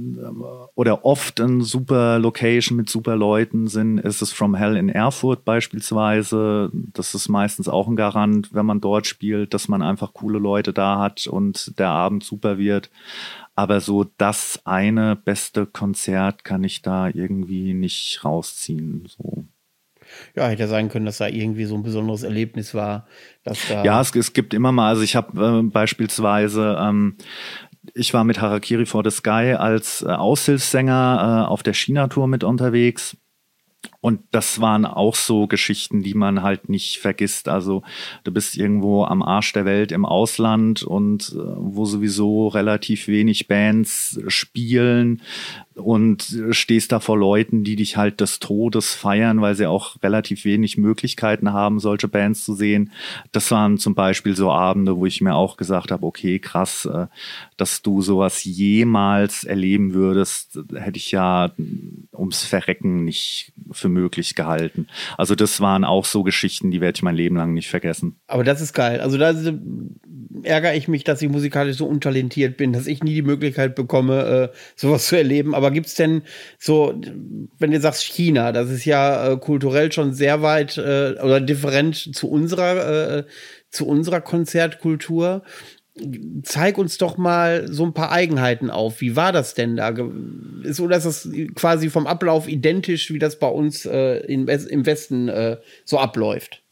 oder 0.74 1.04
oft 1.04 1.40
ein 1.40 1.62
super 1.62 2.18
Location 2.18 2.76
mit 2.76 2.88
super 2.88 3.16
Leuten 3.16 3.66
sind, 3.66 3.98
ist 3.98 4.22
es 4.22 4.32
From 4.32 4.54
Hell 4.54 4.76
in 4.76 4.88
Erfurt 4.88 5.44
beispielsweise. 5.44 6.70
Das 6.72 7.14
ist 7.14 7.28
meistens 7.28 7.68
auch 7.68 7.88
ein 7.88 7.96
Garant, 7.96 8.52
wenn 8.52 8.66
man 8.66 8.80
dort 8.80 9.06
spielt, 9.06 9.54
dass 9.54 9.68
man 9.68 9.82
einfach 9.82 10.12
coole 10.14 10.38
Leute 10.38 10.72
da 10.72 10.98
hat 10.98 11.26
und 11.26 11.78
der 11.78 11.90
Abend 11.90 12.24
super 12.24 12.58
wird. 12.58 12.90
Aber 13.54 13.80
so 13.80 14.04
das 14.16 14.60
eine 14.64 15.14
beste 15.14 15.66
Konzert 15.66 16.44
kann 16.44 16.64
ich 16.64 16.82
da 16.82 17.08
irgendwie 17.08 17.74
nicht 17.74 18.24
rausziehen. 18.24 19.06
So. 19.06 19.44
Ja, 20.34 20.48
hätte 20.48 20.62
ja 20.62 20.68
sein 20.68 20.88
können, 20.88 21.06
dass 21.06 21.18
da 21.18 21.28
irgendwie 21.28 21.64
so 21.64 21.74
ein 21.74 21.82
besonderes 21.82 22.22
Erlebnis 22.22 22.74
war, 22.74 23.06
dass 23.44 23.68
da. 23.68 23.84
Ja, 23.84 24.00
es, 24.00 24.14
es 24.14 24.32
gibt 24.32 24.54
immer 24.54 24.72
mal, 24.72 24.88
also 24.88 25.02
ich 25.02 25.16
habe 25.16 25.60
äh, 25.60 25.62
beispielsweise, 25.62 26.76
ähm, 26.80 27.16
ich 27.94 28.14
war 28.14 28.24
mit 28.24 28.40
Harakiri 28.40 28.86
for 28.86 29.02
the 29.04 29.10
Sky 29.10 29.54
als 29.58 30.02
äh, 30.02 30.06
Aushilfssänger 30.06 31.44
äh, 31.46 31.48
auf 31.48 31.62
der 31.62 31.74
China-Tour 31.74 32.26
mit 32.26 32.44
unterwegs. 32.44 33.16
Und 34.02 34.20
das 34.32 34.60
waren 34.60 34.84
auch 34.84 35.14
so 35.14 35.46
Geschichten, 35.46 36.02
die 36.02 36.14
man 36.14 36.42
halt 36.42 36.68
nicht 36.68 36.98
vergisst. 36.98 37.48
Also 37.48 37.84
du 38.24 38.32
bist 38.32 38.56
irgendwo 38.56 39.04
am 39.04 39.22
Arsch 39.22 39.52
der 39.52 39.64
Welt 39.64 39.92
im 39.92 40.04
Ausland 40.04 40.82
und 40.82 41.32
äh, 41.36 41.38
wo 41.38 41.84
sowieso 41.84 42.48
relativ 42.48 43.06
wenig 43.06 43.46
Bands 43.46 44.20
spielen 44.26 45.22
und 45.74 46.32
äh, 46.32 46.52
stehst 46.52 46.90
da 46.90 46.98
vor 46.98 47.16
Leuten, 47.16 47.62
die 47.62 47.76
dich 47.76 47.96
halt 47.96 48.20
des 48.20 48.40
Todes 48.40 48.92
feiern, 48.92 49.40
weil 49.40 49.54
sie 49.54 49.66
auch 49.66 50.02
relativ 50.02 50.44
wenig 50.44 50.76
Möglichkeiten 50.78 51.52
haben, 51.52 51.78
solche 51.78 52.08
Bands 52.08 52.44
zu 52.44 52.54
sehen. 52.54 52.90
Das 53.30 53.52
waren 53.52 53.78
zum 53.78 53.94
Beispiel 53.94 54.34
so 54.34 54.50
Abende, 54.50 54.96
wo 54.96 55.06
ich 55.06 55.20
mir 55.20 55.36
auch 55.36 55.56
gesagt 55.56 55.92
habe, 55.92 56.04
okay, 56.04 56.40
krass, 56.40 56.86
äh, 56.86 57.06
dass 57.56 57.82
du 57.82 58.02
sowas 58.02 58.42
jemals 58.42 59.44
erleben 59.44 59.94
würdest, 59.94 60.58
hätte 60.74 60.96
ich 60.96 61.12
ja 61.12 61.52
ums 62.12 62.42
Verrecken 62.42 63.04
nicht 63.04 63.52
für 63.70 63.91
möglich 63.92 64.34
gehalten. 64.34 64.86
Also 65.16 65.34
das 65.34 65.60
waren 65.60 65.84
auch 65.84 66.04
so 66.04 66.22
Geschichten, 66.22 66.70
die 66.70 66.80
werde 66.80 66.96
ich 66.96 67.02
mein 67.02 67.16
Leben 67.16 67.36
lang 67.36 67.54
nicht 67.54 67.68
vergessen. 67.68 68.16
Aber 68.26 68.44
das 68.44 68.60
ist 68.60 68.72
geil. 68.72 69.00
Also 69.00 69.18
da 69.18 69.34
ärgere 70.42 70.74
ich 70.74 70.88
mich, 70.88 71.04
dass 71.04 71.22
ich 71.22 71.28
musikalisch 71.28 71.76
so 71.76 71.86
untalentiert 71.86 72.56
bin, 72.56 72.72
dass 72.72 72.86
ich 72.86 73.02
nie 73.02 73.14
die 73.14 73.22
Möglichkeit 73.22 73.74
bekomme, 73.74 74.50
äh, 74.52 74.56
sowas 74.76 75.06
zu 75.06 75.16
erleben. 75.16 75.54
Aber 75.54 75.70
gibt's 75.70 75.94
denn 75.94 76.22
so, 76.58 77.00
wenn 77.58 77.70
du 77.70 77.80
sagst 77.80 78.02
China, 78.02 78.52
das 78.52 78.70
ist 78.70 78.84
ja 78.84 79.32
äh, 79.32 79.36
kulturell 79.36 79.92
schon 79.92 80.14
sehr 80.14 80.42
weit 80.42 80.78
äh, 80.78 81.14
oder 81.22 81.40
different 81.40 82.14
zu 82.16 82.28
unserer, 82.28 83.24
zu 83.70 83.86
unserer 83.86 84.20
Konzertkultur 84.20 85.42
zeig 86.42 86.78
uns 86.78 86.96
doch 86.98 87.18
mal 87.18 87.66
so 87.70 87.84
ein 87.84 87.92
paar 87.92 88.10
Eigenheiten 88.10 88.70
auf. 88.70 89.00
Wie 89.00 89.14
war 89.14 89.32
das 89.32 89.54
denn 89.54 89.76
da? 89.76 89.94
Ist 90.62 90.80
oder 90.80 90.96
ist 90.96 91.04
das 91.04 91.28
quasi 91.54 91.90
vom 91.90 92.06
Ablauf 92.06 92.48
identisch, 92.48 93.12
wie 93.12 93.18
das 93.18 93.38
bei 93.38 93.48
uns 93.48 93.84
äh, 93.84 94.18
in, 94.26 94.48
im 94.48 94.86
Westen 94.86 95.28
äh, 95.28 95.58
so 95.84 95.98
abläuft? 95.98 96.62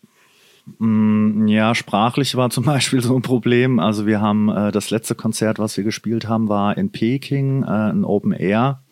Mm, 0.78 1.46
Ja, 1.48 1.74
sprachlich 1.74 2.34
war 2.36 2.50
zum 2.50 2.64
Beispiel 2.66 3.02
so 3.02 3.14
ein 3.14 3.22
Problem. 3.22 3.78
Also 3.78 4.06
wir 4.06 4.20
haben 4.20 4.48
äh, 4.48 4.72
das 4.72 4.90
letzte 4.90 5.14
Konzert, 5.14 5.58
was 5.58 5.76
wir 5.76 5.84
gespielt 5.84 6.26
haben, 6.26 6.48
war 6.48 6.78
in 6.78 6.90
Peking, 6.90 7.62
äh, 7.64 7.66
ein 7.66 8.04
Open 8.04 8.32
Air. 8.32 8.82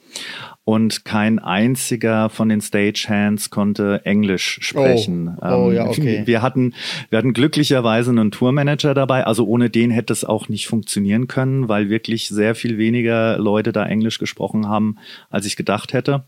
Und 0.68 1.06
kein 1.06 1.38
einziger 1.38 2.28
von 2.28 2.50
den 2.50 2.60
Stagehands 2.60 3.48
konnte 3.48 4.02
Englisch 4.04 4.58
sprechen. 4.60 5.34
Oh, 5.40 5.46
oh, 5.46 5.70
Ähm, 5.70 5.76
ja, 5.76 5.86
okay. 5.86 6.22
Wir 6.26 6.42
hatten, 6.42 6.74
wir 7.08 7.16
hatten 7.18 7.32
glücklicherweise 7.32 8.10
einen 8.10 8.30
Tourmanager 8.30 8.92
dabei. 8.92 9.24
Also 9.24 9.46
ohne 9.46 9.70
den 9.70 9.90
hätte 9.90 10.12
es 10.12 10.26
auch 10.26 10.50
nicht 10.50 10.66
funktionieren 10.66 11.26
können, 11.26 11.70
weil 11.70 11.88
wirklich 11.88 12.28
sehr 12.28 12.54
viel 12.54 12.76
weniger 12.76 13.38
Leute 13.38 13.72
da 13.72 13.86
Englisch 13.86 14.18
gesprochen 14.18 14.68
haben, 14.68 14.98
als 15.30 15.46
ich 15.46 15.56
gedacht 15.56 15.94
hätte. 15.94 16.24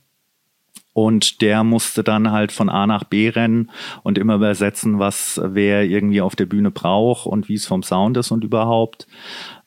Und 0.94 1.42
der 1.42 1.62
musste 1.62 2.02
dann 2.02 2.30
halt 2.30 2.50
von 2.50 2.70
A 2.70 2.86
nach 2.86 3.04
B 3.04 3.28
rennen 3.28 3.70
und 4.04 4.16
immer 4.16 4.36
übersetzen, 4.36 4.98
was 4.98 5.38
wer 5.44 5.84
irgendwie 5.84 6.22
auf 6.22 6.34
der 6.34 6.46
Bühne 6.46 6.70
braucht 6.70 7.26
und 7.26 7.50
wie 7.50 7.56
es 7.56 7.66
vom 7.66 7.82
Sound 7.82 8.16
ist 8.16 8.30
und 8.30 8.42
überhaupt. 8.42 9.06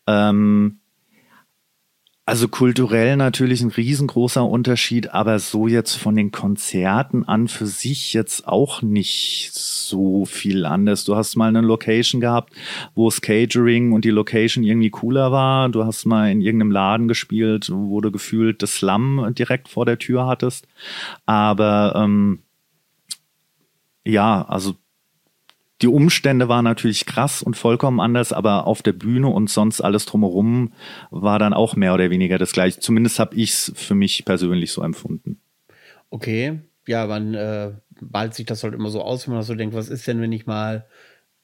Ähm, 0.07 0.79
also 2.25 2.47
kulturell 2.47 3.17
natürlich 3.17 3.61
ein 3.61 3.71
riesengroßer 3.71 4.45
Unterschied, 4.45 5.11
aber 5.11 5.39
so 5.39 5.67
jetzt 5.67 5.95
von 5.95 6.15
den 6.15 6.31
Konzerten 6.31 7.25
an 7.25 7.49
für 7.49 7.65
sich 7.65 8.13
jetzt 8.13 8.47
auch 8.47 8.81
nicht 8.81 9.51
so 9.53 10.23
viel 10.23 10.65
anders. 10.65 11.03
Du 11.03 11.17
hast 11.17 11.35
mal 11.35 11.49
eine 11.49 11.59
Location 11.59 12.21
gehabt, 12.21 12.53
wo 12.95 13.09
das 13.09 13.19
Catering 13.19 13.91
und 13.91 14.05
die 14.05 14.09
Location 14.09 14.63
irgendwie 14.63 14.89
cooler 14.89 15.33
war. 15.33 15.67
Du 15.67 15.83
hast 15.83 16.05
mal 16.05 16.31
in 16.31 16.39
irgendeinem 16.39 16.71
Laden 16.71 17.07
gespielt, 17.09 17.69
wo 17.73 17.99
du 17.99 18.09
gefühlt 18.09 18.63
das 18.63 18.75
Slum 18.75 19.33
direkt 19.37 19.67
vor 19.67 19.85
der 19.85 19.99
Tür 19.99 20.25
hattest. 20.25 20.65
Aber 21.25 21.93
ähm, 21.97 22.39
ja, 24.05 24.43
also 24.43 24.75
die 25.81 25.87
Umstände 25.87 26.47
waren 26.47 26.63
natürlich 26.63 27.05
krass 27.05 27.43
und 27.43 27.57
vollkommen 27.57 27.99
anders, 27.99 28.31
aber 28.31 28.67
auf 28.67 28.81
der 28.81 28.93
Bühne 28.93 29.27
und 29.27 29.49
sonst 29.49 29.81
alles 29.81 30.05
drumherum 30.05 30.73
war 31.11 31.39
dann 31.39 31.53
auch 31.53 31.75
mehr 31.75 31.93
oder 31.93 32.09
weniger 32.09 32.37
das 32.37 32.53
gleiche. 32.53 32.79
Zumindest 32.79 33.19
habe 33.19 33.35
ich 33.35 33.51
es 33.51 33.73
für 33.75 33.95
mich 33.95 34.23
persönlich 34.23 34.71
so 34.71 34.81
empfunden. 34.81 35.41
Okay, 36.09 36.61
ja, 36.87 37.05
man 37.07 37.33
äh, 37.33 37.71
malt 37.99 38.33
sich 38.33 38.45
das 38.45 38.63
halt 38.63 38.73
immer 38.73 38.89
so 38.89 39.01
aus, 39.01 39.27
wenn 39.27 39.33
man 39.33 39.43
so 39.43 39.55
denkt, 39.55 39.75
was 39.75 39.89
ist 39.89 40.07
denn, 40.07 40.21
wenn 40.21 40.31
ich 40.31 40.45
mal 40.45 40.85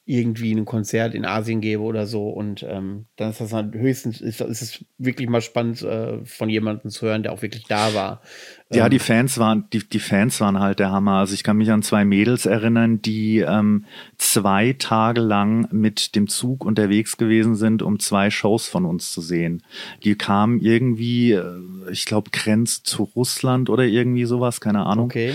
irgendwie 0.06 0.56
ein 0.56 0.66
Konzert 0.66 1.14
in 1.14 1.24
Asien 1.24 1.62
gebe 1.62 1.84
oder 1.84 2.08
so 2.08 2.30
und 2.30 2.64
ähm, 2.64 3.06
dann 3.16 3.30
ist 3.30 3.42
das 3.42 3.54
halt 3.54 3.76
höchstens, 3.76 4.22
ist, 4.22 4.42
ist 4.42 4.62
es 4.64 4.86
wirklich 4.98 5.30
mal 5.30 5.42
spannend 5.42 5.84
äh, 5.84 6.26
von 6.26 6.50
jemandem 6.50 6.90
zu 6.90 7.06
hören, 7.06 7.22
der 7.22 7.32
auch 7.32 7.44
wirklich 7.44 7.66
da 7.66 7.94
war. 7.94 8.22
Ja, 8.72 8.86
Ähm, 8.86 8.92
die 8.92 9.00
Fans 9.00 9.38
waren, 9.40 9.66
die, 9.74 9.88
die 9.88 10.00
Fans 10.00 10.40
waren 10.42 10.60
halt 10.60 10.80
der 10.80 10.92
Hammer. 10.92 11.14
Also 11.14 11.34
ich 11.34 11.44
kann 11.44 11.58
mich 11.58 11.72
an 11.72 11.82
zwei 11.82 12.06
Mädels 12.06 12.46
erinnern, 12.46 13.02
die 13.02 13.40
ähm, 13.40 13.86
zwei 14.18 14.76
Tage 14.78 15.22
lang 15.22 15.68
mit 15.72 16.16
dem 16.16 16.28
Zug 16.28 16.64
unterwegs 16.64 17.18
gewesen 17.18 17.56
sind, 17.56 17.82
um 17.82 18.00
zwei 18.00 18.30
Shows 18.30 18.68
von 18.68 18.86
uns 18.86 19.12
zu 19.12 19.22
sehen. 19.22 19.64
Die 20.04 20.16
kamen 20.16 20.60
irgendwie, 20.60 21.32
äh, 21.32 21.62
ich 21.90 22.06
glaube, 22.06 22.30
Grenz 22.32 22.84
zu 22.84 23.04
Russland 23.04 23.72
oder 23.72 23.86
irgendwie 23.86 24.26
sowas, 24.26 24.62
keine 24.62 24.86
Ahnung. 24.86 25.06
Okay. 25.06 25.34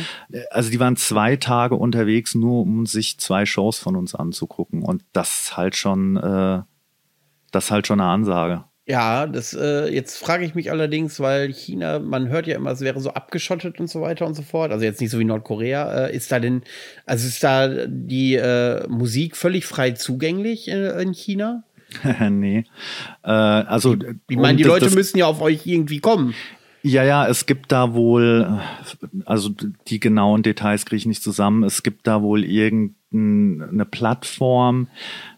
Also 0.50 0.70
die 0.70 0.78
waren 0.78 0.96
zwei 0.96 1.34
Tage 1.34 1.74
unterwegs, 1.74 2.36
nur 2.36 2.62
um 2.62 2.86
sich 2.86 3.18
zwei 3.18 3.46
Shows 3.46 3.78
von 3.78 3.96
uns 3.96 4.14
anzugucken. 4.14 4.82
Und 4.82 5.02
das 5.12 5.56
halt 5.56 5.74
schon, 5.74 6.16
äh, 6.16 6.62
das 7.50 7.70
halt 7.72 7.88
schon 7.88 8.00
eine 8.00 8.10
Ansage. 8.10 8.64
Ja, 8.86 9.26
das 9.26 9.54
äh, 9.54 9.88
jetzt 9.88 10.18
frage 10.18 10.44
ich 10.44 10.54
mich 10.54 10.70
allerdings, 10.70 11.18
weil 11.18 11.50
China, 11.54 12.00
man 12.00 12.28
hört 12.28 12.46
ja 12.46 12.54
immer, 12.56 12.70
es 12.70 12.80
wäre 12.80 13.00
so 13.00 13.10
abgeschottet 13.10 13.80
und 13.80 13.88
so 13.88 14.02
weiter 14.02 14.26
und 14.26 14.34
so 14.34 14.42
fort. 14.42 14.72
Also 14.72 14.84
jetzt 14.84 15.00
nicht 15.00 15.10
so 15.10 15.18
wie 15.18 15.24
Nordkorea. 15.24 16.06
Äh, 16.08 16.16
ist 16.16 16.30
da 16.30 16.38
denn, 16.38 16.62
also 17.06 17.26
ist 17.26 17.42
da 17.42 17.86
die 17.86 18.34
äh, 18.34 18.86
Musik 18.88 19.36
völlig 19.36 19.64
frei 19.64 19.92
zugänglich 19.92 20.68
äh, 20.68 21.00
in 21.02 21.12
China? 21.14 21.64
nee. 22.30 22.64
Äh, 23.22 23.30
also, 23.30 23.96
Ich 24.28 24.36
meine, 24.36 24.50
und 24.50 24.56
die 24.58 24.64
das- 24.64 24.72
Leute 24.72 24.84
das- 24.86 24.94
müssen 24.94 25.16
ja 25.16 25.26
auf 25.26 25.40
euch 25.40 25.66
irgendwie 25.66 26.00
kommen. 26.00 26.34
Ja, 26.86 27.02
ja, 27.02 27.26
es 27.26 27.46
gibt 27.46 27.72
da 27.72 27.94
wohl, 27.94 28.60
also 29.24 29.48
die 29.88 30.00
genauen 30.00 30.42
Details 30.42 30.84
kriege 30.84 30.98
ich 30.98 31.06
nicht 31.06 31.22
zusammen. 31.22 31.62
Es 31.64 31.82
gibt 31.82 32.06
da 32.06 32.20
wohl 32.20 32.44
irgendeine 32.44 33.86
Plattform, 33.86 34.88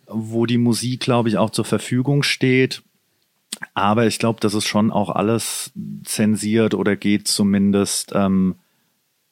wo 0.09 0.47
die 0.47 0.59
Musik, 0.59 0.98
glaube 0.98 1.28
ich, 1.28 1.36
auch 1.39 1.51
zur 1.51 1.64
Verfügung 1.64 2.24
steht. 2.24 2.82
Aber 3.74 4.07
ich 4.07 4.19
glaube, 4.19 4.41
das 4.41 4.55
ist 4.55 4.66
schon 4.66 4.91
auch 4.91 5.11
alles 5.11 5.73
zensiert 6.05 6.74
oder 6.74 6.97
geht 6.97 7.28
zumindest 7.28 8.12
ähm, 8.15 8.57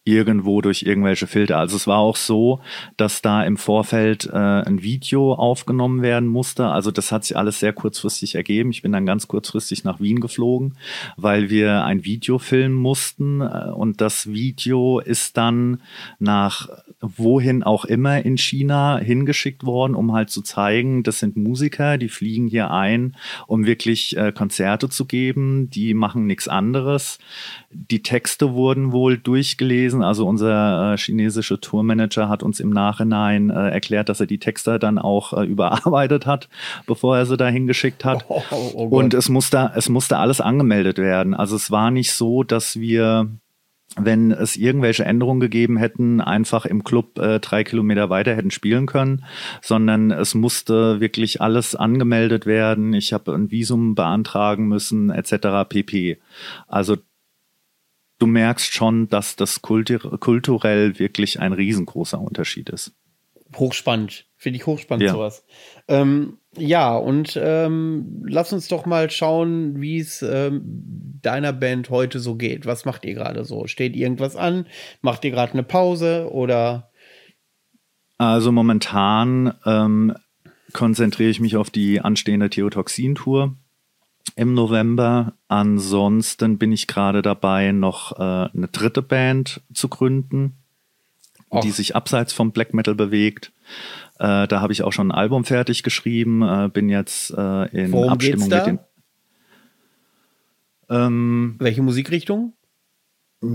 irgendwo 0.04 0.60
durch 0.60 0.82
irgendwelche 0.82 1.26
Filter. 1.26 1.58
Also 1.58 1.76
es 1.76 1.86
war 1.86 1.98
auch 1.98 2.16
so, 2.16 2.60
dass 2.96 3.22
da 3.22 3.42
im 3.42 3.56
Vorfeld 3.56 4.26
äh, 4.26 4.36
ein 4.36 4.82
Video 4.82 5.32
aufgenommen 5.32 6.02
werden 6.02 6.28
musste. 6.28 6.66
Also 6.66 6.90
das 6.90 7.10
hat 7.10 7.24
sich 7.24 7.36
alles 7.36 7.60
sehr 7.60 7.72
kurzfristig 7.72 8.34
ergeben. 8.34 8.70
Ich 8.70 8.82
bin 8.82 8.92
dann 8.92 9.06
ganz 9.06 9.28
kurzfristig 9.28 9.82
nach 9.84 10.00
Wien 10.00 10.20
geflogen, 10.20 10.76
weil 11.16 11.48
wir 11.48 11.84
ein 11.84 12.04
Video 12.04 12.38
filmen 12.38 12.74
mussten. 12.74 13.40
Äh, 13.40 13.70
Und 13.74 14.02
das 14.02 14.26
Video 14.30 14.98
ist 14.98 15.36
dann 15.38 15.80
nach 16.18 16.68
wohin 17.00 17.62
auch 17.62 17.84
immer 17.84 18.24
in 18.24 18.36
China 18.36 18.98
hingeschickt 18.98 19.64
worden, 19.64 19.94
um 19.94 20.12
halt 20.12 20.30
zu 20.30 20.42
zeigen, 20.42 21.02
das 21.02 21.18
sind 21.18 21.36
Musiker, 21.36 21.98
die 21.98 22.08
fliegen 22.08 22.46
hier 22.46 22.70
ein, 22.70 23.16
um 23.46 23.66
wirklich 23.66 24.16
äh, 24.16 24.32
Konzerte 24.32 24.88
zu 24.88 25.06
geben. 25.06 25.70
Die 25.70 25.94
machen 25.94 26.26
nichts 26.26 26.48
anderes. 26.48 27.18
Die 27.70 28.02
Texte 28.02 28.52
wurden 28.52 28.92
wohl 28.92 29.18
durchgelesen. 29.18 29.93
Also 30.02 30.26
unser 30.26 30.94
äh, 30.94 30.96
chinesischer 30.96 31.60
Tourmanager 31.60 32.28
hat 32.28 32.42
uns 32.42 32.60
im 32.60 32.70
Nachhinein 32.70 33.50
äh, 33.50 33.70
erklärt, 33.70 34.08
dass 34.08 34.20
er 34.20 34.26
die 34.26 34.38
Texte 34.38 34.78
dann 34.78 34.98
auch 34.98 35.32
äh, 35.32 35.44
überarbeitet 35.44 36.26
hat, 36.26 36.48
bevor 36.86 37.16
er 37.16 37.26
sie 37.26 37.36
da 37.36 37.48
hingeschickt 37.48 38.04
hat. 38.04 38.24
Oh, 38.28 38.42
oh, 38.50 38.70
oh. 38.74 38.84
Und 38.88 39.14
es 39.14 39.28
musste, 39.28 39.72
es 39.74 39.88
musste 39.88 40.18
alles 40.18 40.40
angemeldet 40.40 40.98
werden. 40.98 41.34
Also 41.34 41.56
es 41.56 41.70
war 41.70 41.90
nicht 41.90 42.12
so, 42.12 42.42
dass 42.42 42.78
wir, 42.80 43.30
wenn 43.96 44.32
es 44.32 44.56
irgendwelche 44.56 45.04
Änderungen 45.04 45.40
gegeben 45.40 45.76
hätten, 45.76 46.20
einfach 46.20 46.66
im 46.66 46.84
Club 46.84 47.18
äh, 47.18 47.38
drei 47.38 47.64
Kilometer 47.64 48.10
weiter 48.10 48.34
hätten 48.34 48.50
spielen 48.50 48.86
können, 48.86 49.24
sondern 49.62 50.10
es 50.10 50.34
musste 50.34 51.00
wirklich 51.00 51.40
alles 51.40 51.74
angemeldet 51.74 52.46
werden. 52.46 52.92
Ich 52.94 53.12
habe 53.12 53.32
ein 53.34 53.50
Visum 53.50 53.94
beantragen 53.94 54.66
müssen, 54.66 55.10
etc. 55.10 55.68
pp. 55.68 56.18
Also 56.66 56.96
du 58.18 58.26
merkst 58.26 58.72
schon, 58.72 59.08
dass 59.08 59.36
das 59.36 59.62
kultur 59.62 60.18
kulturell 60.18 60.98
wirklich 60.98 61.40
ein 61.40 61.52
riesengroßer 61.52 62.20
Unterschied 62.20 62.70
ist. 62.70 62.92
Hochspannend. 63.56 64.26
Finde 64.36 64.58
ich 64.58 64.66
hochspannend, 64.66 65.04
Ja. 65.06 65.12
sowas. 65.12 65.44
Ähm, 65.88 66.38
ja, 66.56 66.96
und 66.96 67.38
ähm, 67.42 68.22
lass 68.26 68.52
uns 68.52 68.68
doch 68.68 68.84
mal 68.86 69.10
schauen, 69.10 69.80
wie 69.80 69.98
es 69.98 70.22
ähm, 70.22 70.62
deiner 71.22 71.52
Band 71.52 71.90
heute 71.90 72.18
so 72.20 72.36
geht. 72.36 72.66
Was 72.66 72.84
macht 72.84 73.04
ihr 73.04 73.14
gerade 73.14 73.44
so? 73.44 73.66
Steht 73.66 73.96
irgendwas 73.96 74.36
an? 74.36 74.66
Macht 75.00 75.24
ihr 75.24 75.30
gerade 75.30 75.52
eine 75.52 75.62
Pause 75.62 76.30
oder? 76.32 76.90
Also 78.18 78.52
momentan 78.52 79.54
ähm, 79.64 80.14
konzentriere 80.72 81.30
ich 81.30 81.40
mich 81.40 81.56
auf 81.56 81.70
die 81.70 82.00
anstehende 82.00 82.50
Theotoxin-Tour 82.50 83.56
im 84.36 84.54
November. 84.54 85.34
Ansonsten 85.48 86.58
bin 86.58 86.72
ich 86.72 86.86
gerade 86.86 87.22
dabei, 87.22 87.72
noch 87.72 88.18
äh, 88.18 88.22
eine 88.22 88.68
dritte 88.70 89.02
Band 89.02 89.60
zu 89.72 89.88
gründen, 89.88 90.54
Och. 91.50 91.60
die 91.60 91.70
sich 91.70 91.94
abseits 91.94 92.32
vom 92.32 92.52
Black 92.52 92.74
Metal 92.74 92.94
bewegt. 92.94 93.52
Äh, 94.18 94.46
da 94.48 94.60
habe 94.60 94.72
ich 94.72 94.82
auch 94.82 94.92
schon 94.92 95.08
ein 95.08 95.16
Album 95.16 95.44
fertig 95.44 95.82
geschrieben, 95.82 96.42
äh, 96.42 96.68
bin 96.72 96.88
jetzt 96.88 97.30
äh, 97.30 97.64
in 97.84 97.92
Worum 97.92 98.10
Abstimmung 98.10 98.48
mit 98.48 98.66
den. 98.66 98.78
Ähm, 100.88 101.56
Welche 101.58 101.82
Musikrichtung? 101.82 102.52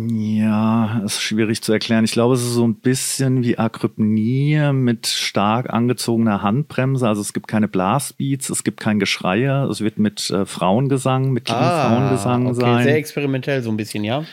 Ja, 0.07 0.99
ist 1.05 1.21
schwierig 1.21 1.61
zu 1.61 1.71
erklären. 1.73 2.03
Ich 2.05 2.11
glaube, 2.11 2.35
es 2.35 2.41
ist 2.41 2.53
so 2.53 2.67
ein 2.67 2.75
bisschen 2.75 3.43
wie 3.43 3.57
Akrypnie 3.57 4.71
mit 4.73 5.07
stark 5.07 5.69
angezogener 5.71 6.41
Handbremse. 6.41 7.07
Also 7.07 7.21
es 7.21 7.33
gibt 7.33 7.47
keine 7.47 7.67
Blastbeats, 7.67 8.49
es 8.49 8.63
gibt 8.63 8.79
kein 8.79 8.99
Geschreie. 8.99 9.65
Es 9.65 9.81
wird 9.81 9.97
mit 9.97 10.29
äh, 10.29 10.45
Frauengesang, 10.45 11.31
mit 11.31 11.49
Frauengesang 11.49 12.47
Ah, 12.47 12.51
okay, 12.51 12.59
sein. 12.61 12.83
sehr 12.83 12.97
experimentell 12.97 13.61
so 13.63 13.69
ein 13.71 13.77
bisschen, 13.77 14.03
ja. 14.03 14.23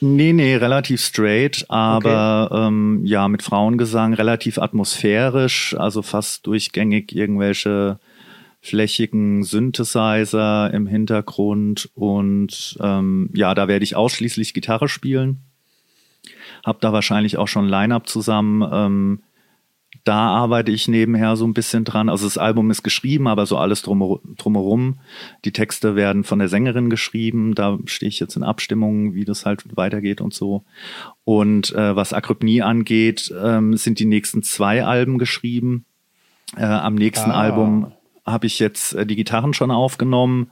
Nee, 0.00 0.32
nee, 0.34 0.56
relativ 0.56 1.00
straight, 1.00 1.64
aber 1.68 2.50
ähm, 2.52 3.00
ja, 3.04 3.28
mit 3.28 3.42
Frauengesang 3.42 4.12
relativ 4.12 4.58
atmosphärisch, 4.58 5.74
also 5.78 6.02
fast 6.02 6.46
durchgängig 6.46 7.14
irgendwelche 7.16 7.98
flächigen 8.66 9.42
Synthesizer 9.44 10.72
im 10.72 10.86
Hintergrund 10.86 11.88
und 11.94 12.76
ähm, 12.80 13.30
ja, 13.34 13.54
da 13.54 13.68
werde 13.68 13.84
ich 13.84 13.96
ausschließlich 13.96 14.54
Gitarre 14.54 14.88
spielen. 14.88 15.38
Hab 16.64 16.80
da 16.80 16.92
wahrscheinlich 16.92 17.38
auch 17.38 17.48
schon 17.48 17.68
Line-up 17.68 18.08
zusammen. 18.08 18.68
Ähm, 18.72 19.20
da 20.04 20.28
arbeite 20.28 20.70
ich 20.70 20.88
nebenher 20.88 21.36
so 21.36 21.46
ein 21.46 21.54
bisschen 21.54 21.84
dran. 21.84 22.08
Also 22.08 22.26
das 22.26 22.38
Album 22.38 22.70
ist 22.70 22.82
geschrieben, 22.82 23.26
aber 23.28 23.46
so 23.46 23.56
alles 23.56 23.82
drum, 23.82 24.20
drumherum. 24.36 24.98
Die 25.44 25.52
Texte 25.52 25.96
werden 25.96 26.22
von 26.22 26.38
der 26.38 26.48
Sängerin 26.48 26.90
geschrieben. 26.90 27.54
Da 27.54 27.78
stehe 27.86 28.08
ich 28.08 28.20
jetzt 28.20 28.36
in 28.36 28.42
Abstimmung, 28.42 29.14
wie 29.14 29.24
das 29.24 29.46
halt 29.46 29.64
weitergeht 29.76 30.20
und 30.20 30.34
so. 30.34 30.64
Und 31.24 31.72
äh, 31.74 31.96
was 31.96 32.12
Akrypnie 32.12 32.62
angeht, 32.62 33.32
ähm, 33.42 33.76
sind 33.76 33.98
die 33.98 34.04
nächsten 34.04 34.42
zwei 34.42 34.84
Alben 34.84 35.18
geschrieben. 35.18 35.84
Äh, 36.56 36.64
am 36.64 36.94
nächsten 36.94 37.30
Ah. 37.32 37.40
Album 37.40 37.92
habe 38.26 38.46
ich 38.46 38.58
jetzt 38.58 38.94
äh, 38.94 39.06
die 39.06 39.16
Gitarren 39.16 39.54
schon 39.54 39.70
aufgenommen, 39.70 40.50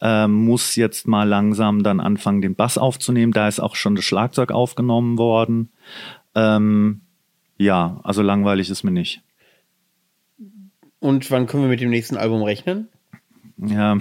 ähm, 0.00 0.32
muss 0.32 0.76
jetzt 0.76 1.08
mal 1.08 1.26
langsam 1.26 1.82
dann 1.82 2.00
anfangen, 2.00 2.42
den 2.42 2.54
Bass 2.54 2.78
aufzunehmen. 2.78 3.32
Da 3.32 3.48
ist 3.48 3.60
auch 3.60 3.74
schon 3.74 3.96
das 3.96 4.04
Schlagzeug 4.04 4.52
aufgenommen 4.52 5.18
worden. 5.18 5.70
Ähm, 6.34 7.00
ja, 7.58 8.00
also 8.02 8.22
langweilig 8.22 8.70
ist 8.70 8.84
mir 8.84 8.90
nicht. 8.90 9.22
Und 11.00 11.30
wann 11.30 11.46
können 11.46 11.62
wir 11.62 11.70
mit 11.70 11.80
dem 11.80 11.90
nächsten 11.90 12.16
Album 12.16 12.42
rechnen? 12.42 12.88
Ja, 13.58 13.96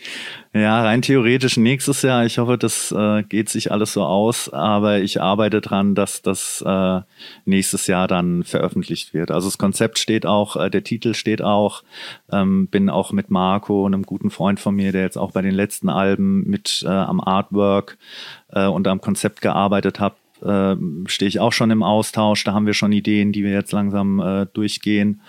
ja, 0.52 0.82
rein 0.82 1.02
theoretisch 1.02 1.56
nächstes 1.56 2.02
Jahr. 2.02 2.24
Ich 2.26 2.38
hoffe, 2.38 2.56
das 2.56 2.92
äh, 2.92 3.24
geht 3.24 3.48
sich 3.48 3.72
alles 3.72 3.92
so 3.92 4.04
aus, 4.04 4.48
aber 4.48 5.00
ich 5.00 5.20
arbeite 5.20 5.60
dran, 5.60 5.96
dass 5.96 6.22
das 6.22 6.62
äh, 6.64 7.00
nächstes 7.44 7.88
Jahr 7.88 8.06
dann 8.06 8.44
veröffentlicht 8.44 9.12
wird. 9.12 9.32
Also 9.32 9.48
das 9.48 9.58
Konzept 9.58 9.98
steht 9.98 10.26
auch, 10.26 10.54
äh, 10.54 10.70
der 10.70 10.84
Titel 10.84 11.14
steht 11.14 11.42
auch. 11.42 11.82
Ähm, 12.30 12.68
bin 12.68 12.88
auch 12.88 13.10
mit 13.10 13.30
Marco, 13.30 13.84
einem 13.84 14.04
guten 14.04 14.30
Freund 14.30 14.60
von 14.60 14.76
mir, 14.76 14.92
der 14.92 15.02
jetzt 15.02 15.18
auch 15.18 15.32
bei 15.32 15.42
den 15.42 15.54
letzten 15.54 15.88
Alben 15.88 16.44
mit 16.48 16.84
äh, 16.86 16.88
am 16.88 17.20
Artwork 17.20 17.98
äh, 18.50 18.66
und 18.66 18.86
am 18.86 19.00
Konzept 19.00 19.40
gearbeitet 19.40 19.98
hat, 19.98 20.14
äh, 20.42 20.76
stehe 21.06 21.28
ich 21.28 21.40
auch 21.40 21.52
schon 21.52 21.72
im 21.72 21.82
Austausch. 21.82 22.44
Da 22.44 22.52
haben 22.52 22.66
wir 22.66 22.74
schon 22.74 22.92
Ideen, 22.92 23.32
die 23.32 23.42
wir 23.42 23.50
jetzt 23.52 23.72
langsam 23.72 24.20
äh, 24.20 24.46
durchgehen. 24.52 25.20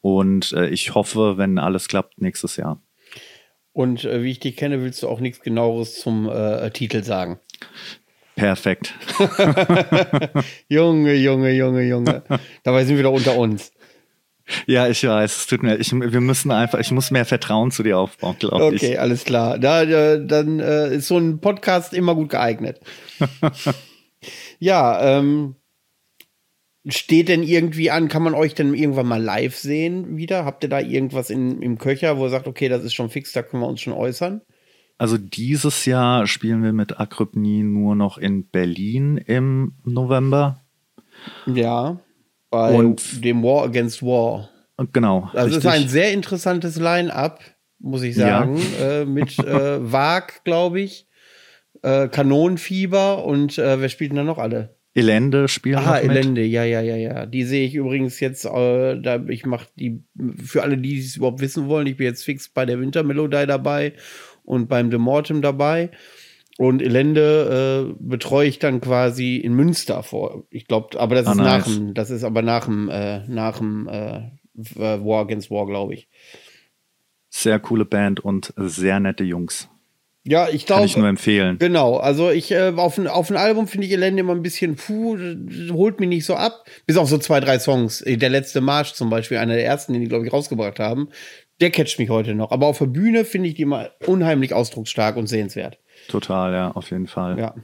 Und 0.00 0.52
ich 0.52 0.94
hoffe, 0.94 1.38
wenn 1.38 1.58
alles 1.58 1.88
klappt, 1.88 2.20
nächstes 2.22 2.56
Jahr. 2.56 2.80
Und 3.78 4.04
äh, 4.04 4.24
wie 4.24 4.32
ich 4.32 4.40
dich 4.40 4.56
kenne, 4.56 4.82
willst 4.82 5.04
du 5.04 5.08
auch 5.08 5.20
nichts 5.20 5.40
genaueres 5.40 6.00
zum 6.00 6.28
äh, 6.28 6.68
Titel 6.72 7.04
sagen. 7.04 7.38
Perfekt. 8.34 8.92
Junge, 10.68 11.14
Junge, 11.14 11.52
Junge, 11.52 11.82
Junge. 11.82 12.24
Dabei 12.64 12.84
sind 12.84 12.96
wir 12.96 13.04
doch 13.04 13.12
unter 13.12 13.36
uns. 13.36 13.70
Ja, 14.66 14.88
ich 14.88 15.06
weiß, 15.06 15.36
es 15.36 15.46
tut 15.46 15.62
mir, 15.62 15.76
ich, 15.76 15.92
wir 15.92 16.20
müssen 16.20 16.50
einfach, 16.50 16.80
ich 16.80 16.90
muss 16.90 17.12
mehr 17.12 17.24
Vertrauen 17.24 17.70
zu 17.70 17.84
dir 17.84 17.98
aufbauen, 17.98 18.34
glaube 18.40 18.74
ich. 18.74 18.82
Okay, 18.82 18.96
alles 18.98 19.24
klar. 19.24 19.60
Da, 19.60 19.84
äh, 19.84 20.26
dann 20.26 20.58
äh, 20.58 20.96
ist 20.96 21.06
so 21.06 21.16
ein 21.16 21.38
Podcast 21.38 21.94
immer 21.94 22.16
gut 22.16 22.30
geeignet. 22.30 22.80
ja, 24.58 25.18
ähm, 25.18 25.54
steht 26.88 27.28
denn 27.28 27.42
irgendwie 27.42 27.90
an, 27.90 28.08
kann 28.08 28.22
man 28.22 28.34
euch 28.34 28.54
denn 28.54 28.74
irgendwann 28.74 29.06
mal 29.06 29.22
live 29.22 29.56
sehen 29.56 30.16
wieder? 30.16 30.44
Habt 30.44 30.62
ihr 30.64 30.70
da 30.70 30.80
irgendwas 30.80 31.30
in, 31.30 31.60
im 31.62 31.78
Köcher, 31.78 32.18
wo 32.18 32.24
ihr 32.26 32.30
sagt, 32.30 32.46
okay, 32.46 32.68
das 32.68 32.84
ist 32.84 32.94
schon 32.94 33.10
fix, 33.10 33.32
da 33.32 33.42
können 33.42 33.62
wir 33.62 33.68
uns 33.68 33.80
schon 33.80 33.92
äußern? 33.92 34.40
Also 34.96 35.16
dieses 35.16 35.84
Jahr 35.84 36.26
spielen 36.26 36.62
wir 36.62 36.72
mit 36.72 36.98
Akrypnie 36.98 37.62
nur 37.62 37.94
noch 37.94 38.18
in 38.18 38.48
Berlin 38.48 39.16
im 39.16 39.74
November. 39.84 40.60
Ja. 41.46 42.00
Bei 42.50 42.74
Und- 42.74 43.24
dem 43.24 43.42
War 43.42 43.64
Against 43.64 44.02
War. 44.02 44.48
Genau. 44.92 45.28
Also 45.34 45.56
es 45.58 45.64
ist 45.64 45.70
richtig. 45.70 45.82
ein 45.84 45.88
sehr 45.88 46.12
interessantes 46.12 46.78
Line-up, 46.78 47.40
muss 47.78 48.02
ich 48.02 48.16
Ja. 48.16 48.26
sagen. 48.40 48.60
Äh, 48.80 49.04
mit 49.04 49.38
äh, 49.40 49.92
Wag, 49.92 50.42
glaube 50.44 50.80
ich, 50.80 51.06
äh, 51.82 52.08
Kanonenfieber 52.08 53.24
und 53.24 53.58
äh, 53.58 53.80
wer 53.80 53.88
spielt 53.88 54.10
denn 54.10 54.16
da 54.16 54.24
noch 54.24 54.38
alle? 54.38 54.77
Elende 54.98 55.48
spielen 55.48 55.78
Ah. 55.78 55.98
Elende, 56.00 56.42
ja, 56.42 56.64
ja, 56.64 56.80
ja, 56.80 56.96
ja. 56.96 57.26
Die 57.26 57.44
sehe 57.44 57.66
ich 57.66 57.74
übrigens 57.74 58.20
jetzt, 58.20 58.44
äh, 58.44 59.00
da 59.00 59.24
ich 59.28 59.46
mache 59.46 59.66
die, 59.78 60.02
für 60.44 60.62
alle, 60.62 60.76
die 60.78 60.98
es 60.98 61.16
überhaupt 61.16 61.40
wissen 61.40 61.68
wollen, 61.68 61.86
ich 61.86 61.96
bin 61.96 62.06
jetzt 62.06 62.24
fix 62.24 62.48
bei 62.48 62.66
der 62.66 62.80
Wintermelodie 62.80 63.46
dabei 63.46 63.92
und 64.44 64.68
beim 64.68 64.90
The 64.90 64.98
Mortem 64.98 65.42
dabei. 65.42 65.90
Und 66.58 66.82
Elende 66.82 67.88
äh, 67.88 67.94
betreue 68.00 68.48
ich 68.48 68.58
dann 68.58 68.80
quasi 68.80 69.36
in 69.36 69.54
Münster 69.54 70.02
vor. 70.02 70.44
Ich 70.50 70.66
glaube, 70.66 70.98
aber 70.98 71.14
das 71.14 71.26
Ah, 71.28 71.32
ist 71.32 71.38
nach 71.38 71.66
nice. 71.66 71.76
dem, 71.76 71.94
das 71.94 72.10
ist 72.10 72.24
aber 72.24 72.42
nach 72.42 72.64
dem, 72.64 72.88
äh, 72.88 73.26
nach 73.28 73.58
dem 73.58 73.86
äh, 73.88 74.22
War 74.54 75.20
Against 75.22 75.50
War, 75.52 75.66
glaube 75.66 75.94
ich. 75.94 76.08
Sehr 77.30 77.60
coole 77.60 77.84
Band 77.84 78.18
und 78.20 78.52
sehr 78.56 78.98
nette 78.98 79.22
Jungs. 79.22 79.68
Ja, 80.24 80.48
ich 80.48 80.66
Kann 80.66 80.84
ich 80.84 80.94
nur 80.96 81.02
glaube. 81.02 81.08
empfehlen. 81.08 81.58
Genau, 81.58 81.96
also 81.96 82.30
ich 82.30 82.50
äh, 82.50 82.72
auf, 82.76 82.98
ein, 82.98 83.06
auf 83.06 83.30
ein 83.30 83.36
Album 83.36 83.66
finde 83.66 83.86
ich 83.86 83.92
Elende 83.92 84.20
immer 84.20 84.34
ein 84.34 84.42
bisschen, 84.42 84.76
puh, 84.76 85.16
holt 85.72 86.00
mich 86.00 86.08
nicht 86.08 86.26
so 86.26 86.34
ab. 86.34 86.64
Bis 86.86 86.96
auf 86.98 87.08
so 87.08 87.16
zwei, 87.18 87.40
drei 87.40 87.58
Songs. 87.58 88.02
Äh, 88.02 88.16
Der 88.18 88.28
letzte 88.28 88.60
Marsch 88.60 88.92
zum 88.92 89.08
Beispiel, 89.08 89.38
einer 89.38 89.54
der 89.54 89.64
ersten, 89.64 89.92
den 89.94 90.02
die, 90.02 90.08
glaube 90.08 90.26
ich, 90.26 90.32
rausgebracht 90.32 90.80
haben, 90.80 91.08
der 91.60 91.70
catcht 91.70 91.98
mich 91.98 92.10
heute 92.10 92.34
noch. 92.34 92.50
Aber 92.50 92.66
auf 92.66 92.78
der 92.78 92.86
Bühne 92.86 93.24
finde 93.24 93.48
ich 93.48 93.54
die 93.54 93.62
immer 93.62 93.90
unheimlich 94.06 94.52
ausdrucksstark 94.52 95.16
und 95.16 95.28
sehenswert. 95.28 95.78
Total, 96.08 96.52
ja, 96.52 96.70
auf 96.72 96.90
jeden 96.90 97.06
Fall. 97.06 97.38
Ja. 97.38 97.54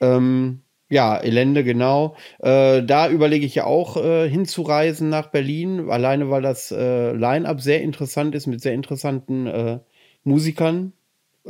Ähm, 0.00 0.62
ja, 0.88 1.22
Elende, 1.22 1.64
genau. 1.64 2.16
Äh, 2.40 2.82
da 2.82 3.08
überlege 3.10 3.44
ich 3.46 3.54
ja 3.56 3.64
auch 3.64 3.96
äh, 3.96 4.28
hinzureisen 4.28 5.08
nach 5.08 5.26
Berlin, 5.30 5.90
alleine 5.90 6.30
weil 6.30 6.42
das 6.42 6.70
äh, 6.72 7.12
Line-Up 7.12 7.60
sehr 7.60 7.82
interessant 7.82 8.34
ist 8.34 8.46
mit 8.46 8.60
sehr 8.62 8.74
interessanten 8.74 9.46
äh, 9.46 9.78
Musikern. 10.24 10.92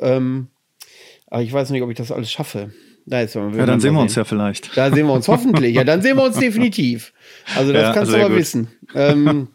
Ähm, 0.00 0.48
aber 1.28 1.42
ich 1.42 1.52
weiß 1.52 1.70
nicht, 1.70 1.82
ob 1.82 1.90
ich 1.90 1.96
das 1.96 2.12
alles 2.12 2.30
schaffe. 2.30 2.72
Da 3.06 3.20
Ja, 3.20 3.66
dann 3.66 3.80
sehen 3.80 3.94
wir 3.94 4.00
uns 4.00 4.14
ja 4.14 4.24
vielleicht. 4.24 4.76
Da 4.76 4.90
sehen 4.90 5.06
wir 5.06 5.12
uns 5.12 5.28
hoffentlich. 5.28 5.74
Ja, 5.74 5.84
dann 5.84 6.00
sehen 6.00 6.16
wir 6.16 6.24
uns 6.24 6.38
definitiv. 6.38 7.12
Also 7.54 7.72
das 7.72 7.82
Ja, 7.82 7.92
kannst 7.92 8.12
du 8.12 8.16
aber 8.16 8.28
gut. 8.30 8.38
wissen. 8.38 8.68
Ähm, 8.94 9.48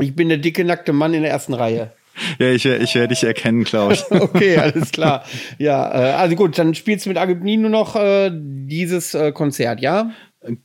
ich 0.00 0.16
bin 0.16 0.28
der 0.28 0.38
dicke, 0.38 0.64
nackte 0.64 0.92
Mann 0.92 1.14
in 1.14 1.22
der 1.22 1.30
ersten 1.30 1.54
Reihe. 1.54 1.92
Ja, 2.38 2.50
ich, 2.50 2.64
ich 2.64 2.94
werde 2.94 3.08
dich 3.08 3.22
erkennen, 3.22 3.64
ich. 3.92 4.04
Okay, 4.10 4.56
alles 4.56 4.90
klar. 4.90 5.24
Ja, 5.58 5.88
äh, 5.92 6.12
also 6.14 6.34
gut, 6.34 6.58
dann 6.58 6.74
spielst 6.74 7.04
du 7.06 7.10
mit 7.10 7.18
Agibni 7.18 7.56
nur 7.58 7.70
noch 7.70 7.94
äh, 7.94 8.30
dieses 8.32 9.14
äh, 9.14 9.32
Konzert, 9.32 9.80
ja? 9.80 10.10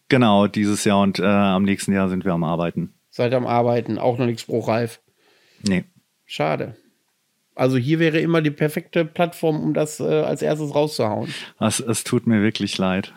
genau, 0.09 0.47
dieses 0.47 0.83
Jahr 0.83 1.01
und 1.01 1.19
äh, 1.19 1.23
am 1.25 1.63
nächsten 1.63 1.91
Jahr 1.91 2.07
sind 2.07 2.23
wir 2.23 2.33
am 2.33 2.43
Arbeiten. 2.43 2.93
Seid 3.09 3.33
am 3.33 3.45
Arbeiten, 3.47 3.97
auch 3.97 4.17
noch 4.17 4.25
nicht 4.27 4.39
spruchreif. 4.39 5.01
Nee. 5.67 5.83
Schade. 6.25 6.75
Also 7.55 7.77
hier 7.77 7.99
wäre 7.99 8.19
immer 8.19 8.41
die 8.41 8.51
perfekte 8.51 9.05
Plattform, 9.05 9.61
um 9.61 9.73
das 9.73 9.99
äh, 9.99 10.03
als 10.03 10.41
erstes 10.41 10.73
rauszuhauen. 10.73 11.33
Es, 11.59 11.79
es 11.79 12.03
tut 12.03 12.27
mir 12.27 12.41
wirklich 12.41 12.77
leid. 12.77 13.13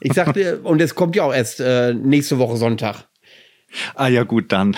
Ich 0.00 0.12
sagte, 0.12 0.60
und 0.62 0.80
es 0.80 0.94
kommt 0.94 1.16
ja 1.16 1.24
auch 1.24 1.34
erst 1.34 1.60
äh, 1.60 1.94
nächste 1.94 2.38
Woche 2.38 2.56
Sonntag. 2.56 3.08
Ah 3.94 4.08
ja, 4.08 4.24
gut, 4.24 4.50
dann. 4.50 4.76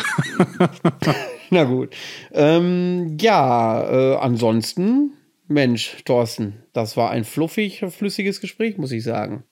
Na 1.50 1.64
gut. 1.64 1.94
Ähm, 2.32 3.16
ja, 3.20 3.82
äh, 3.90 4.16
ansonsten, 4.16 5.14
Mensch, 5.48 5.96
Thorsten, 6.04 6.62
das 6.72 6.96
war 6.96 7.10
ein 7.10 7.24
fluffig, 7.24 7.84
flüssiges 7.88 8.40
Gespräch, 8.40 8.76
muss 8.76 8.92
ich 8.92 9.02
sagen. 9.02 9.44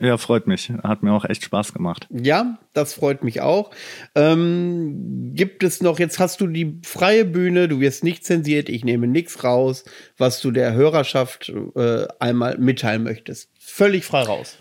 Ja, 0.00 0.16
freut 0.16 0.46
mich. 0.46 0.70
Hat 0.84 1.02
mir 1.02 1.12
auch 1.12 1.24
echt 1.24 1.44
Spaß 1.44 1.72
gemacht. 1.72 2.06
Ja, 2.10 2.58
das 2.72 2.94
freut 2.94 3.24
mich 3.24 3.40
auch. 3.40 3.72
Ähm, 4.14 5.32
gibt 5.34 5.64
es 5.64 5.82
noch, 5.82 5.98
jetzt 5.98 6.20
hast 6.20 6.40
du 6.40 6.46
die 6.46 6.80
freie 6.84 7.24
Bühne, 7.24 7.66
du 7.66 7.80
wirst 7.80 8.04
nicht 8.04 8.24
zensiert, 8.24 8.68
ich 8.68 8.84
nehme 8.84 9.08
nichts 9.08 9.42
raus, 9.42 9.84
was 10.16 10.40
du 10.40 10.52
der 10.52 10.72
Hörerschaft 10.74 11.52
äh, 11.74 12.06
einmal 12.20 12.58
mitteilen 12.58 13.02
möchtest. 13.02 13.50
Völlig 13.58 14.04
frei 14.04 14.22
raus. 14.22 14.58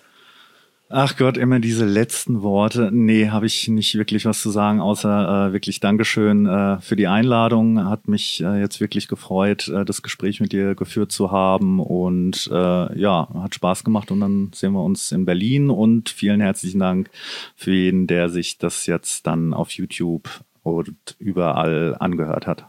Ach 0.90 1.18
Gott, 1.18 1.36
immer 1.36 1.60
diese 1.60 1.86
letzten 1.86 2.44
Worte. 2.44 2.92
Nee, 2.94 3.28
habe 3.28 3.46
ich 3.46 3.68
nicht 3.68 3.96
wirklich 3.96 4.24
was 4.24 4.42
zu 4.42 4.52
sagen, 4.52 4.80
außer 4.80 5.50
äh, 5.50 5.52
wirklich 5.52 5.82
Dankeschön 5.82 6.46
äh, 6.46 6.80
für 6.80 6.96
die 6.96 7.08
Einladung. 7.08 7.84
Hat 7.84 8.08
mich 8.08 8.42
äh, 8.42 8.62
jetzt 8.62 8.80
wirklich 8.80 9.10
gefreut, 9.10 9.68
äh, 9.68 9.84
das 9.84 10.02
Gespräch 10.02 10.40
mit 10.40 10.54
dir 10.54 10.76
geführt 10.76 11.12
zu 11.12 11.30
haben. 11.30 11.82
Und 11.82 12.50
äh, 12.54 12.98
ja, 12.98 13.28
hat 13.34 13.54
Spaß 13.54 13.84
gemacht. 13.84 14.12
Und 14.12 14.22
dann 14.22 14.52
sehen 14.56 14.72
wir 14.72 14.82
uns 14.82 15.12
in 15.12 15.26
Berlin. 15.26 15.70
Und 15.70 16.08
vielen 16.08 16.40
herzlichen 16.40 16.80
Dank 16.80 17.10
für 17.58 17.74
jeden, 17.74 18.08
der 18.08 18.30
sich 18.30 18.58
das 18.58 18.86
jetzt 18.86 19.28
dann 19.28 19.54
auf 19.54 19.72
YouTube 19.72 20.30
und 20.74 21.16
überall 21.20 21.96
angehört 22.00 22.48
hat. 22.48 22.66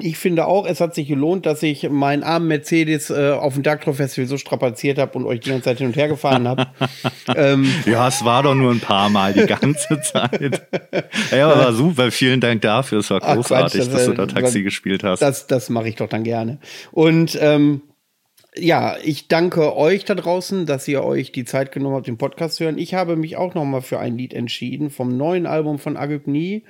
Ich 0.00 0.18
finde 0.18 0.46
auch, 0.46 0.66
es 0.66 0.80
hat 0.80 0.94
sich 0.94 1.08
gelohnt, 1.08 1.46
dass 1.46 1.62
ich 1.62 1.88
meinen 1.88 2.22
armen 2.22 2.48
Mercedes 2.48 3.10
äh, 3.10 3.32
auf 3.32 3.54
dem 3.54 3.62
Darktron 3.62 3.94
Festival 3.94 4.26
so 4.28 4.36
strapaziert 4.38 4.98
habe 4.98 5.18
und 5.18 5.26
euch 5.26 5.40
die 5.40 5.50
ganze 5.50 5.64
Zeit 5.64 5.78
hin 5.78 5.88
und 5.88 5.96
her 5.96 6.08
gefahren 6.08 6.46
habe. 6.46 6.66
ähm, 7.36 7.66
Ja, 7.86 8.08
es 8.08 8.24
war 8.24 8.42
doch 8.42 8.54
nur 8.54 8.70
ein 8.70 8.80
paar 8.80 9.10
Mal 9.10 9.32
die 9.32 9.46
ganze 9.46 10.00
Zeit. 10.02 10.62
Ja, 11.30 11.48
aber 11.50 11.60
war 11.64 11.72
super. 11.72 12.10
Vielen 12.10 12.40
Dank 12.40 12.62
dafür. 12.62 12.98
Es 13.00 13.10
war 13.10 13.20
Ach, 13.22 13.34
großartig, 13.34 13.80
Quatsch, 13.80 13.86
das, 13.88 13.94
dass 13.94 14.06
du 14.06 14.12
da 14.14 14.26
Taxi 14.26 14.58
das- 14.58 14.64
gespielt 14.64 15.04
hast. 15.04 15.20
Das, 15.20 15.46
das 15.46 15.70
mache 15.70 15.88
ich 15.88 15.96
doch 15.96 16.08
dann 16.08 16.24
gerne. 16.24 16.58
Und 16.92 17.36
ähm, 17.40 17.82
ja, 18.56 18.96
ich 19.04 19.28
danke 19.28 19.76
euch 19.76 20.04
da 20.04 20.14
draußen, 20.16 20.66
dass 20.66 20.88
ihr 20.88 21.04
euch 21.04 21.30
die 21.32 21.44
Zeit 21.44 21.70
genommen 21.70 21.94
habt, 21.96 22.06
den 22.08 22.18
Podcast 22.18 22.56
zu 22.56 22.64
hören. 22.64 22.78
Ich 22.78 22.94
habe 22.94 23.14
mich 23.14 23.36
auch 23.36 23.54
noch 23.54 23.64
mal 23.64 23.82
für 23.82 24.00
ein 24.00 24.16
Lied 24.18 24.34
entschieden 24.34 24.90
vom 24.90 25.16
neuen 25.16 25.46
Album 25.46 25.78
von 25.78 25.96
Agygni. 25.96 26.64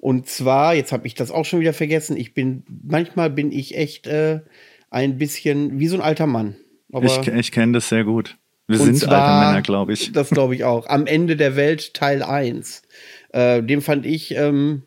Und 0.00 0.26
zwar, 0.28 0.74
jetzt 0.74 0.92
habe 0.92 1.06
ich 1.06 1.14
das 1.14 1.30
auch 1.30 1.44
schon 1.44 1.60
wieder 1.60 1.74
vergessen. 1.74 2.16
Ich 2.16 2.32
bin, 2.32 2.64
manchmal 2.82 3.30
bin 3.30 3.52
ich 3.52 3.76
echt 3.76 4.06
äh, 4.06 4.40
ein 4.88 5.18
bisschen 5.18 5.78
wie 5.78 5.88
so 5.88 5.96
ein 5.96 6.02
alter 6.02 6.26
Mann. 6.26 6.56
Aber 6.90 7.04
ich 7.04 7.28
ich 7.28 7.52
kenne 7.52 7.74
das 7.74 7.88
sehr 7.88 8.04
gut. 8.04 8.36
Wir 8.66 8.78
sind 8.78 8.96
zwar, 8.98 9.20
alte 9.20 9.46
Männer, 9.46 9.62
glaube 9.62 9.92
ich. 9.92 10.12
Das 10.12 10.30
glaube 10.30 10.54
ich 10.54 10.64
auch. 10.64 10.86
Am 10.88 11.06
Ende 11.06 11.36
der 11.36 11.56
Welt 11.56 11.92
Teil 11.92 12.22
1. 12.22 12.82
Äh, 13.30 13.62
den 13.62 13.80
fand 13.80 14.06
ich, 14.06 14.34
ähm, 14.36 14.84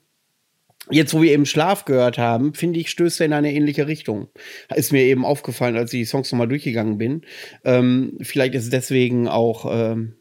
jetzt 0.89 1.13
wo 1.13 1.21
wir 1.21 1.31
eben 1.31 1.45
Schlaf 1.45 1.85
gehört 1.85 2.17
haben, 2.17 2.53
finde 2.53 2.79
ich, 2.79 2.89
stößt 2.89 3.19
er 3.19 3.25
in 3.27 3.33
eine 3.33 3.53
ähnliche 3.53 3.87
Richtung. 3.87 4.29
Ist 4.73 4.93
mir 4.93 5.03
eben 5.03 5.25
aufgefallen, 5.25 5.75
als 5.75 5.93
ich 5.93 5.99
die 5.99 6.05
Songs 6.05 6.31
nochmal 6.31 6.47
durchgegangen 6.47 6.97
bin. 6.97 7.21
Ähm, 7.65 8.17
vielleicht 8.21 8.55
ist 8.55 8.63
es 8.63 8.69
deswegen 8.69 9.27
auch, 9.27 9.65
ähm, 9.69 10.15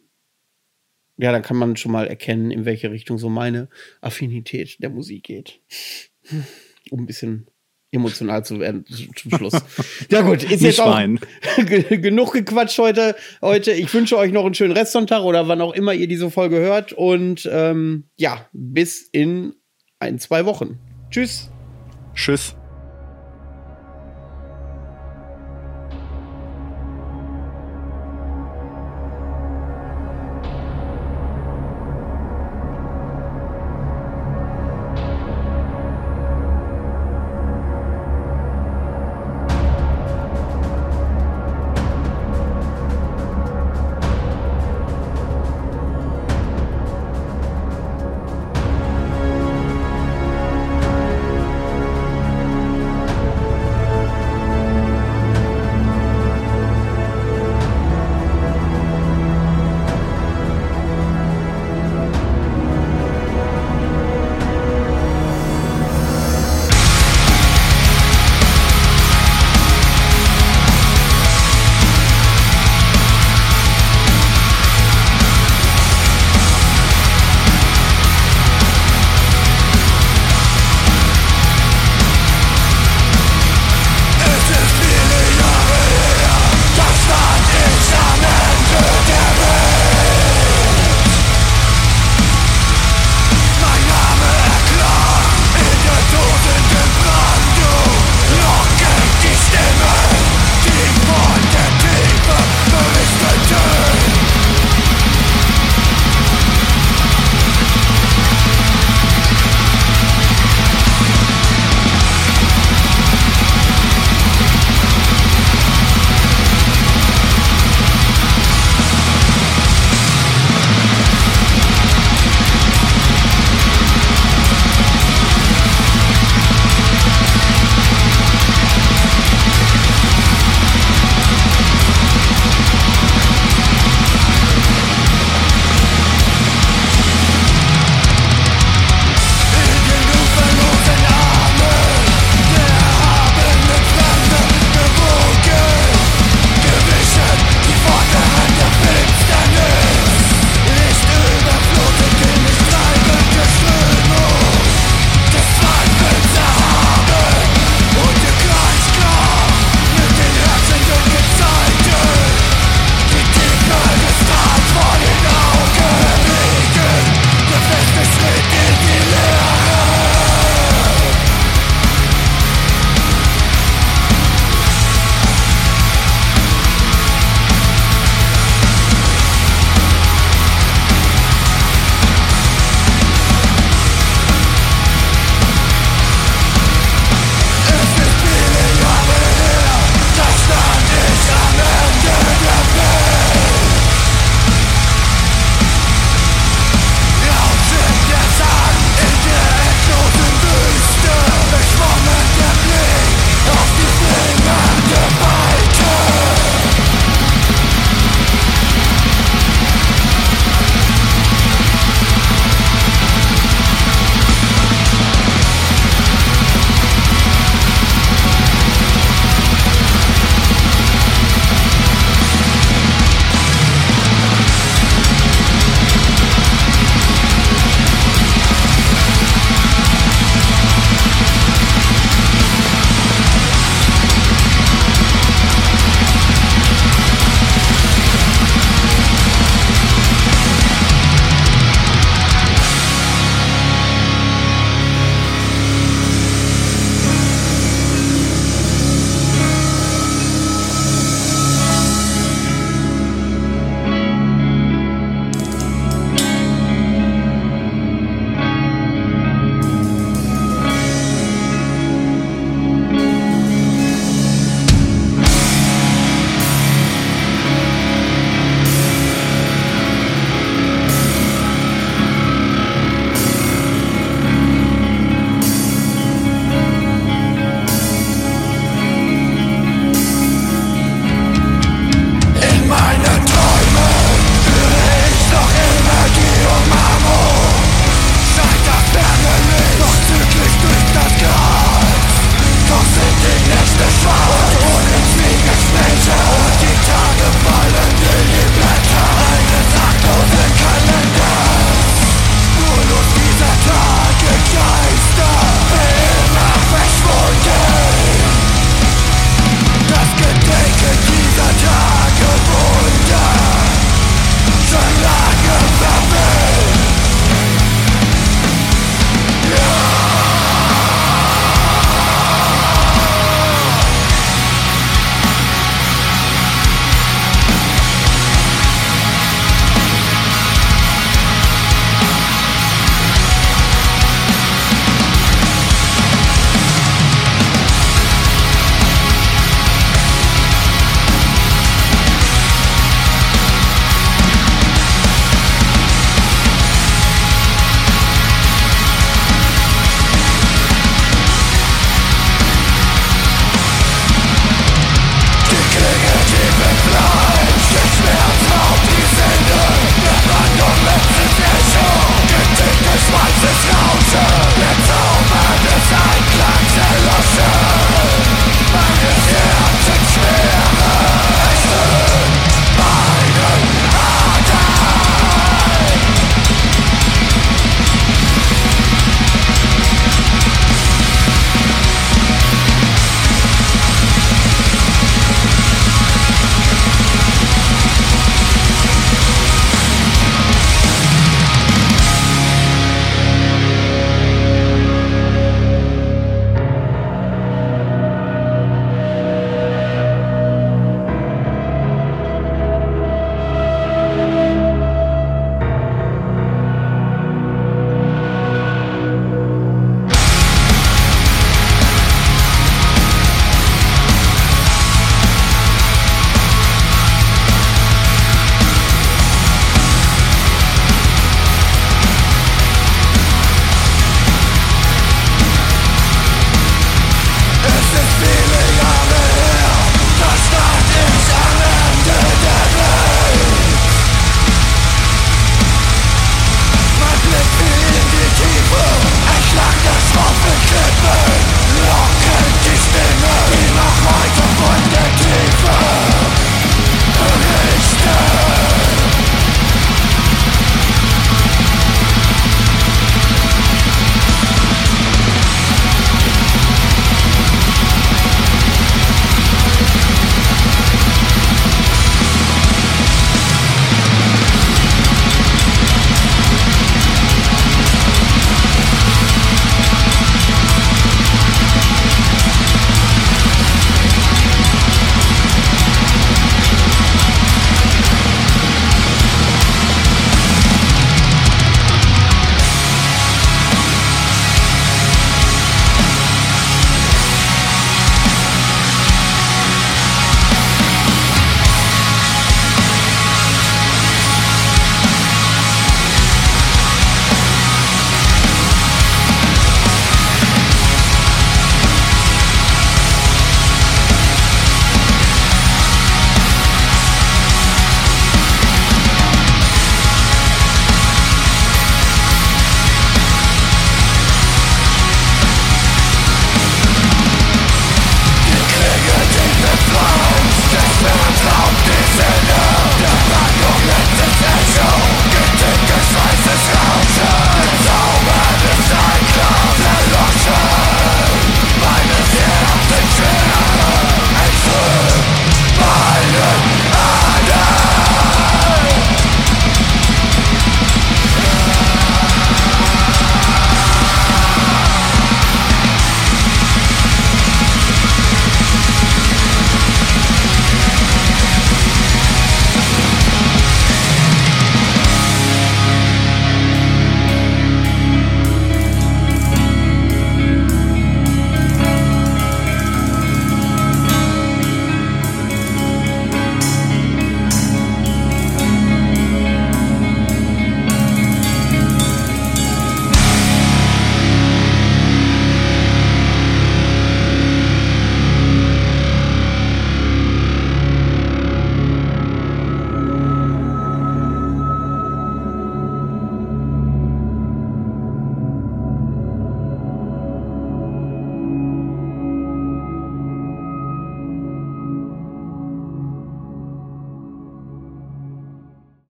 ja, 1.22 1.30
dann 1.30 1.42
kann 1.42 1.56
man 1.56 1.76
schon 1.76 1.92
mal 1.92 2.08
erkennen, 2.08 2.50
in 2.50 2.64
welche 2.64 2.90
Richtung 2.90 3.16
so 3.16 3.28
meine 3.28 3.68
Affinität 4.00 4.82
der 4.82 4.90
Musik 4.90 5.22
geht. 5.22 5.60
Um 6.90 7.02
ein 7.02 7.06
bisschen 7.06 7.46
emotional 7.92 8.44
zu 8.44 8.58
werden 8.58 8.84
zum 9.14 9.30
Schluss. 9.30 9.52
ja 10.10 10.22
gut, 10.22 10.42
ist 10.42 10.62
jetzt 10.62 10.80
auch 10.80 10.98
genug 11.90 12.32
gequatscht 12.32 12.76
heute. 12.78 13.14
Heute, 13.40 13.70
ich 13.70 13.94
wünsche 13.94 14.18
euch 14.18 14.32
noch 14.32 14.44
einen 14.44 14.54
schönen 14.54 14.72
Restsonntag 14.72 15.22
oder 15.22 15.46
wann 15.46 15.60
auch 15.60 15.74
immer 15.74 15.94
ihr 15.94 16.08
diese 16.08 16.28
Folge 16.28 16.56
hört 16.56 16.92
und 16.92 17.48
ähm, 17.52 18.08
ja, 18.16 18.48
bis 18.52 19.08
in 19.12 19.54
ein, 20.00 20.18
zwei 20.18 20.44
Wochen. 20.44 20.80
Tschüss. 21.10 21.50
Tschüss. 22.14 22.56